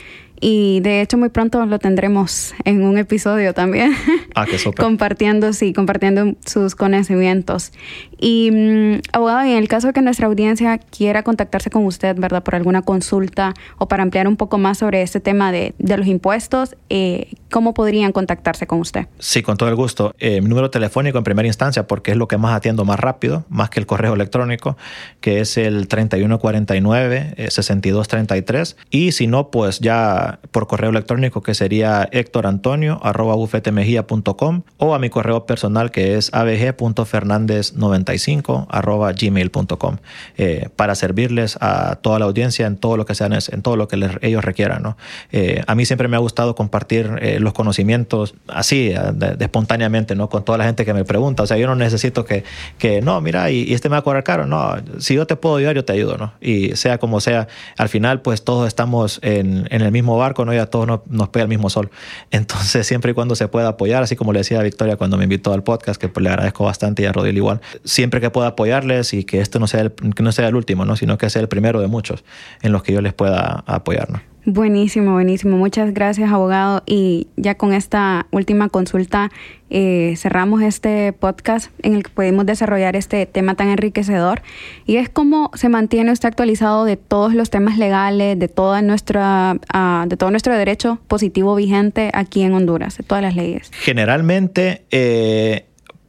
Y 0.46 0.80
de 0.80 1.00
hecho 1.00 1.16
muy 1.16 1.30
pronto 1.30 1.64
lo 1.64 1.78
tendremos 1.78 2.52
en 2.66 2.84
un 2.84 2.98
episodio 2.98 3.54
también. 3.54 3.94
Ah, 4.34 4.44
qué 4.44 4.58
compartiendo, 4.76 5.54
sí, 5.54 5.72
compartiendo 5.72 6.34
sus 6.44 6.74
conocimientos. 6.74 7.72
Y 8.20 8.50
mm, 8.52 9.00
abogado, 9.14 9.40
en 9.40 9.56
el 9.56 9.68
caso 9.68 9.86
de 9.86 9.94
que 9.94 10.02
nuestra 10.02 10.26
audiencia 10.26 10.76
quiera 10.76 11.22
contactarse 11.22 11.70
con 11.70 11.86
usted, 11.86 12.14
¿verdad? 12.18 12.42
Por 12.42 12.56
alguna 12.56 12.82
consulta 12.82 13.54
o 13.78 13.88
para 13.88 14.02
ampliar 14.02 14.28
un 14.28 14.36
poco 14.36 14.58
más 14.58 14.76
sobre 14.76 15.00
este 15.00 15.18
tema 15.18 15.50
de, 15.50 15.72
de 15.78 15.96
los 15.96 16.06
impuestos, 16.06 16.76
eh, 16.90 17.28
¿cómo 17.50 17.72
podrían 17.72 18.12
contactarse 18.12 18.66
con 18.66 18.80
usted? 18.80 19.06
Sí, 19.18 19.42
con 19.42 19.56
todo 19.56 19.70
el 19.70 19.76
gusto. 19.76 20.14
Eh, 20.18 20.42
mi 20.42 20.50
número 20.50 20.70
telefónico 20.70 21.16
en 21.16 21.24
primera 21.24 21.46
instancia, 21.46 21.86
porque 21.86 22.10
es 22.10 22.18
lo 22.18 22.28
que 22.28 22.36
más 22.36 22.54
atiendo 22.54 22.84
más 22.84 23.00
rápido, 23.00 23.46
más 23.48 23.70
que 23.70 23.80
el 23.80 23.86
correo 23.86 24.12
electrónico, 24.12 24.76
que 25.22 25.40
es 25.40 25.56
el 25.56 25.88
3149-6233. 25.88 28.74
Eh, 28.74 28.76
y 28.90 29.12
si 29.12 29.26
no, 29.26 29.50
pues 29.50 29.80
ya 29.80 30.33
por 30.50 30.66
correo 30.66 30.90
electrónico, 30.90 31.42
que 31.42 31.54
sería 31.54 32.08
hectorantonio.com 32.10 34.62
o 34.78 34.94
a 34.94 34.98
mi 34.98 35.10
correo 35.10 35.46
personal, 35.46 35.90
que 35.90 36.16
es 36.16 36.32
abg.fernandez95 36.32 38.66
arroba 38.70 39.12
gmail.com 39.12 39.96
eh, 40.36 40.68
para 40.76 40.94
servirles 40.94 41.58
a 41.60 41.96
toda 41.96 42.18
la 42.18 42.24
audiencia 42.24 42.66
en 42.66 42.76
todo 42.76 42.96
lo 42.96 43.06
que 43.06 43.14
sean 43.14 43.32
en 43.32 43.62
todo 43.62 43.76
lo 43.76 43.88
que 43.88 43.96
ellos 44.22 44.44
requieran. 44.44 44.82
¿no? 44.82 44.96
Eh, 45.32 45.62
a 45.66 45.74
mí 45.74 45.86
siempre 45.86 46.08
me 46.08 46.16
ha 46.16 46.20
gustado 46.20 46.54
compartir 46.54 47.10
eh, 47.20 47.38
los 47.40 47.52
conocimientos 47.52 48.34
así, 48.48 48.94
de, 49.12 49.36
espontáneamente, 49.40 50.14
¿no? 50.14 50.28
con 50.28 50.44
toda 50.44 50.58
la 50.58 50.64
gente 50.64 50.84
que 50.84 50.94
me 50.94 51.04
pregunta. 51.04 51.42
O 51.42 51.46
sea, 51.46 51.56
yo 51.56 51.66
no 51.66 51.74
necesito 51.74 52.24
que, 52.24 52.44
que 52.78 53.00
no, 53.00 53.20
mira, 53.20 53.50
y, 53.50 53.72
este 53.72 53.88
me 53.88 53.94
va 53.94 53.98
a 53.98 54.02
cobrar 54.02 54.24
caro. 54.24 54.46
No, 54.46 54.76
si 54.98 55.14
yo 55.14 55.26
te 55.26 55.36
puedo 55.36 55.56
ayudar, 55.56 55.74
yo 55.74 55.84
te 55.84 55.92
ayudo. 55.92 56.16
¿no? 56.16 56.32
Y 56.40 56.76
sea 56.76 56.98
como 56.98 57.20
sea, 57.20 57.48
al 57.76 57.88
final, 57.88 58.20
pues 58.20 58.44
todos 58.44 58.68
estamos 58.68 59.18
en, 59.22 59.66
en 59.70 59.82
el 59.82 59.92
mismo 59.92 60.13
barco, 60.18 60.44
¿no? 60.44 60.54
y 60.54 60.58
a 60.58 60.66
todos 60.66 60.86
nos, 60.86 61.00
nos, 61.06 61.28
pega 61.28 61.44
el 61.44 61.48
mismo 61.48 61.70
sol. 61.70 61.90
Entonces, 62.30 62.86
siempre 62.94 63.12
y 63.12 63.14
cuando 63.14 63.34
se 63.34 63.48
pueda 63.48 63.68
apoyar, 63.68 64.02
así 64.02 64.16
como 64.16 64.32
le 64.32 64.40
decía 64.40 64.60
a 64.60 64.62
Victoria 64.62 64.96
cuando 64.96 65.16
me 65.16 65.24
invitó 65.24 65.52
al 65.52 65.62
podcast, 65.62 66.00
que 66.00 66.08
pues, 66.08 66.22
le 66.22 66.30
agradezco 66.30 66.64
bastante 66.64 67.02
y 67.02 67.06
a 67.06 67.12
Rodil 67.12 67.36
igual, 67.36 67.60
siempre 67.84 68.20
que 68.20 68.30
pueda 68.30 68.48
apoyarles 68.48 69.14
y 69.14 69.24
que 69.24 69.40
esto 69.40 69.58
no 69.58 69.66
sea 69.66 69.80
el, 69.80 69.92
que 69.92 70.22
no 70.22 70.32
sea 70.32 70.48
el 70.48 70.54
último, 70.54 70.84
¿no? 70.84 70.96
sino 70.96 71.18
que 71.18 71.30
sea 71.30 71.42
el 71.42 71.48
primero 71.48 71.80
de 71.80 71.86
muchos 71.86 72.24
en 72.62 72.72
los 72.72 72.82
que 72.82 72.92
yo 72.92 73.00
les 73.00 73.12
pueda 73.12 73.64
apoyar. 73.66 74.10
¿no? 74.10 74.33
Buenísimo, 74.46 75.12
buenísimo. 75.12 75.56
Muchas 75.56 75.94
gracias, 75.94 76.30
abogado. 76.30 76.82
Y 76.84 77.28
ya 77.36 77.54
con 77.54 77.72
esta 77.72 78.26
última 78.30 78.68
consulta 78.68 79.30
eh, 79.70 80.14
cerramos 80.18 80.62
este 80.62 81.14
podcast 81.14 81.70
en 81.82 81.94
el 81.94 82.02
que 82.02 82.10
pudimos 82.10 82.44
desarrollar 82.44 82.94
este 82.94 83.24
tema 83.24 83.54
tan 83.54 83.68
enriquecedor. 83.68 84.42
Y 84.84 84.96
es 84.96 85.08
cómo 85.08 85.50
se 85.54 85.70
mantiene 85.70 86.12
usted 86.12 86.28
actualizado 86.28 86.84
de 86.84 86.98
todos 86.98 87.34
los 87.34 87.48
temas 87.48 87.78
legales, 87.78 88.38
de 88.38 88.48
toda 88.48 88.82
nuestra, 88.82 89.56
uh, 89.74 90.06
de 90.06 90.16
todo 90.18 90.30
nuestro 90.30 90.54
derecho 90.54 90.98
positivo 91.08 91.54
vigente 91.54 92.10
aquí 92.12 92.42
en 92.42 92.52
Honduras, 92.52 92.98
de 92.98 93.04
todas 93.04 93.22
las 93.22 93.36
leyes. 93.36 93.70
Generalmente 93.72 94.84
eh, 94.90 95.64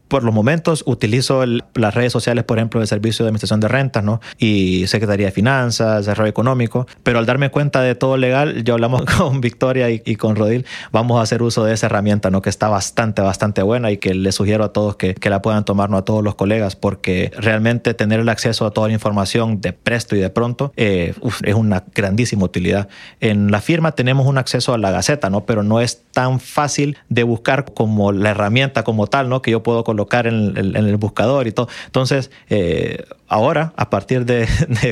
por 0.07 0.23
los 0.23 0.33
momentos 0.33 0.83
utilizo 0.85 1.43
las 1.45 1.93
redes 1.93 2.11
sociales, 2.13 2.43
por 2.43 2.57
ejemplo, 2.57 2.79
del 2.79 2.87
Servicio 2.87 3.25
de 3.25 3.29
Administración 3.29 3.59
de 3.59 3.67
Rentas, 3.67 4.03
¿no? 4.03 4.21
Y 4.37 4.87
Secretaría 4.87 5.27
de 5.27 5.31
Finanzas, 5.31 6.05
Desarrollo 6.05 6.29
Económico. 6.29 6.87
Pero 7.03 7.19
al 7.19 7.25
darme 7.25 7.49
cuenta 7.49 7.81
de 7.81 7.95
todo 7.95 8.17
legal, 8.17 8.63
ya 8.63 8.73
hablamos 8.73 9.03
con 9.17 9.41
Victoria 9.41 9.89
y, 9.89 10.15
con 10.15 10.35
Rodil, 10.35 10.65
vamos 10.91 11.19
a 11.19 11.23
hacer 11.23 11.41
uso 11.41 11.63
de 11.63 11.73
esa 11.73 11.87
herramienta, 11.87 12.29
¿no? 12.29 12.41
Que 12.41 12.49
está 12.49 12.69
bastante, 12.69 13.21
bastante 13.21 13.63
buena 13.63 13.91
y 13.91 13.97
que 13.97 14.13
les 14.13 14.35
sugiero 14.35 14.63
a 14.63 14.73
todos 14.73 14.95
que, 14.95 15.15
que 15.15 15.29
la 15.29 15.41
puedan 15.41 15.65
tomar, 15.65 15.89
¿no? 15.89 15.97
A 15.97 16.05
todos 16.05 16.23
los 16.23 16.35
colegas, 16.35 16.75
porque 16.75 17.31
realmente 17.37 17.93
tener 17.93 18.19
el 18.19 18.29
acceso 18.29 18.65
a 18.65 18.71
toda 18.71 18.87
la 18.87 18.93
información 18.93 19.61
de 19.61 19.73
presto 19.73 20.15
y 20.15 20.19
de 20.19 20.29
pronto 20.29 20.71
eh, 20.75 21.13
es 21.43 21.55
una 21.55 21.83
grandísima 21.93 22.45
utilidad. 22.45 22.89
En 23.19 23.51
la 23.51 23.61
firma 23.61 23.93
tenemos 23.93 24.27
un 24.27 24.37
acceso 24.37 24.73
a 24.73 24.77
la 24.77 24.91
Gaceta, 24.91 25.29
¿no? 25.29 25.45
Pero 25.45 25.63
no 25.63 25.81
es 25.81 26.03
tan 26.11 26.39
fácil 26.39 26.97
de 27.09 27.23
buscar 27.23 27.73
como 27.73 28.11
la 28.11 28.29
herramienta 28.31 28.83
como 28.83 29.07
tal, 29.07 29.29
¿no? 29.29 29.41
Que 29.41 29.51
yo 29.51 29.63
puedo 29.63 29.83
colocar 29.83 29.94
en 29.95 30.57
el, 30.57 30.97
buscador 30.97 31.47
y 31.47 31.51
todo. 31.51 31.67
Entonces, 31.85 32.31
eh, 32.49 33.03
ahora, 33.27 33.73
a 33.75 33.89
partir 33.89 34.25
de, 34.25 34.47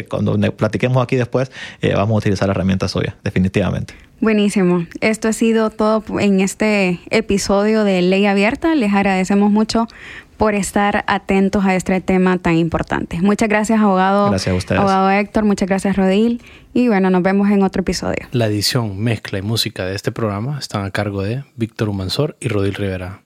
cuando 0.10 0.38
platiquemos 0.54 1.02
aquí 1.04 1.16
después, 1.16 1.52
eh, 1.82 1.94
vamos 1.96 2.16
a 2.16 2.18
utilizar 2.18 2.48
la 2.48 2.54
herramienta 2.54 2.88
suya, 2.88 3.16
definitivamente. 3.24 3.94
Buenísimo. 4.20 4.86
Esto 5.02 5.28
ha 5.28 5.34
sido 5.34 5.70
todo 5.70 6.02
en 6.20 6.40
este 6.40 7.00
episodio 7.10 7.84
de 7.84 8.02
Ley 8.02 8.26
Abierta. 8.26 8.74
Les 8.74 8.94
agradecemos 8.94 9.52
mucho 9.52 9.88
por 10.38 10.56
estar 10.56 11.04
atentos 11.08 11.66
a 11.66 11.76
este 11.76 12.02
tema 12.02 12.38
tan 12.38 12.56
importante. 12.56 13.22
Muchas 13.22 13.50
gracias, 13.50 13.80
abogado. 13.80 14.30
Gracias 14.30 14.54
a 14.54 14.58
ustedes. 14.58 14.80
Abogado 14.80 15.10
Héctor, 15.12 15.46
muchas 15.46 15.68
gracias, 15.68 15.96
Rodil. 15.96 16.42
Y 16.74 16.88
bueno, 16.88 17.10
nos 17.10 17.22
vemos 17.22 17.50
en 17.52 17.64
otro 17.64 17.82
episodio. 17.82 18.28
La 18.32 18.48
edición, 18.48 19.00
mezcla 19.00 19.40
y 19.40 19.42
música 19.42 19.86
de 19.86 19.96
este 19.96 20.12
programa 20.12 20.58
están 20.60 20.86
a 20.86 20.92
cargo 20.92 21.22
de 21.22 21.44
Víctor 21.56 21.90
Humansor 21.90 22.36
y 22.40 22.48
Rodil 22.48 22.74
Rivera. 22.74 23.22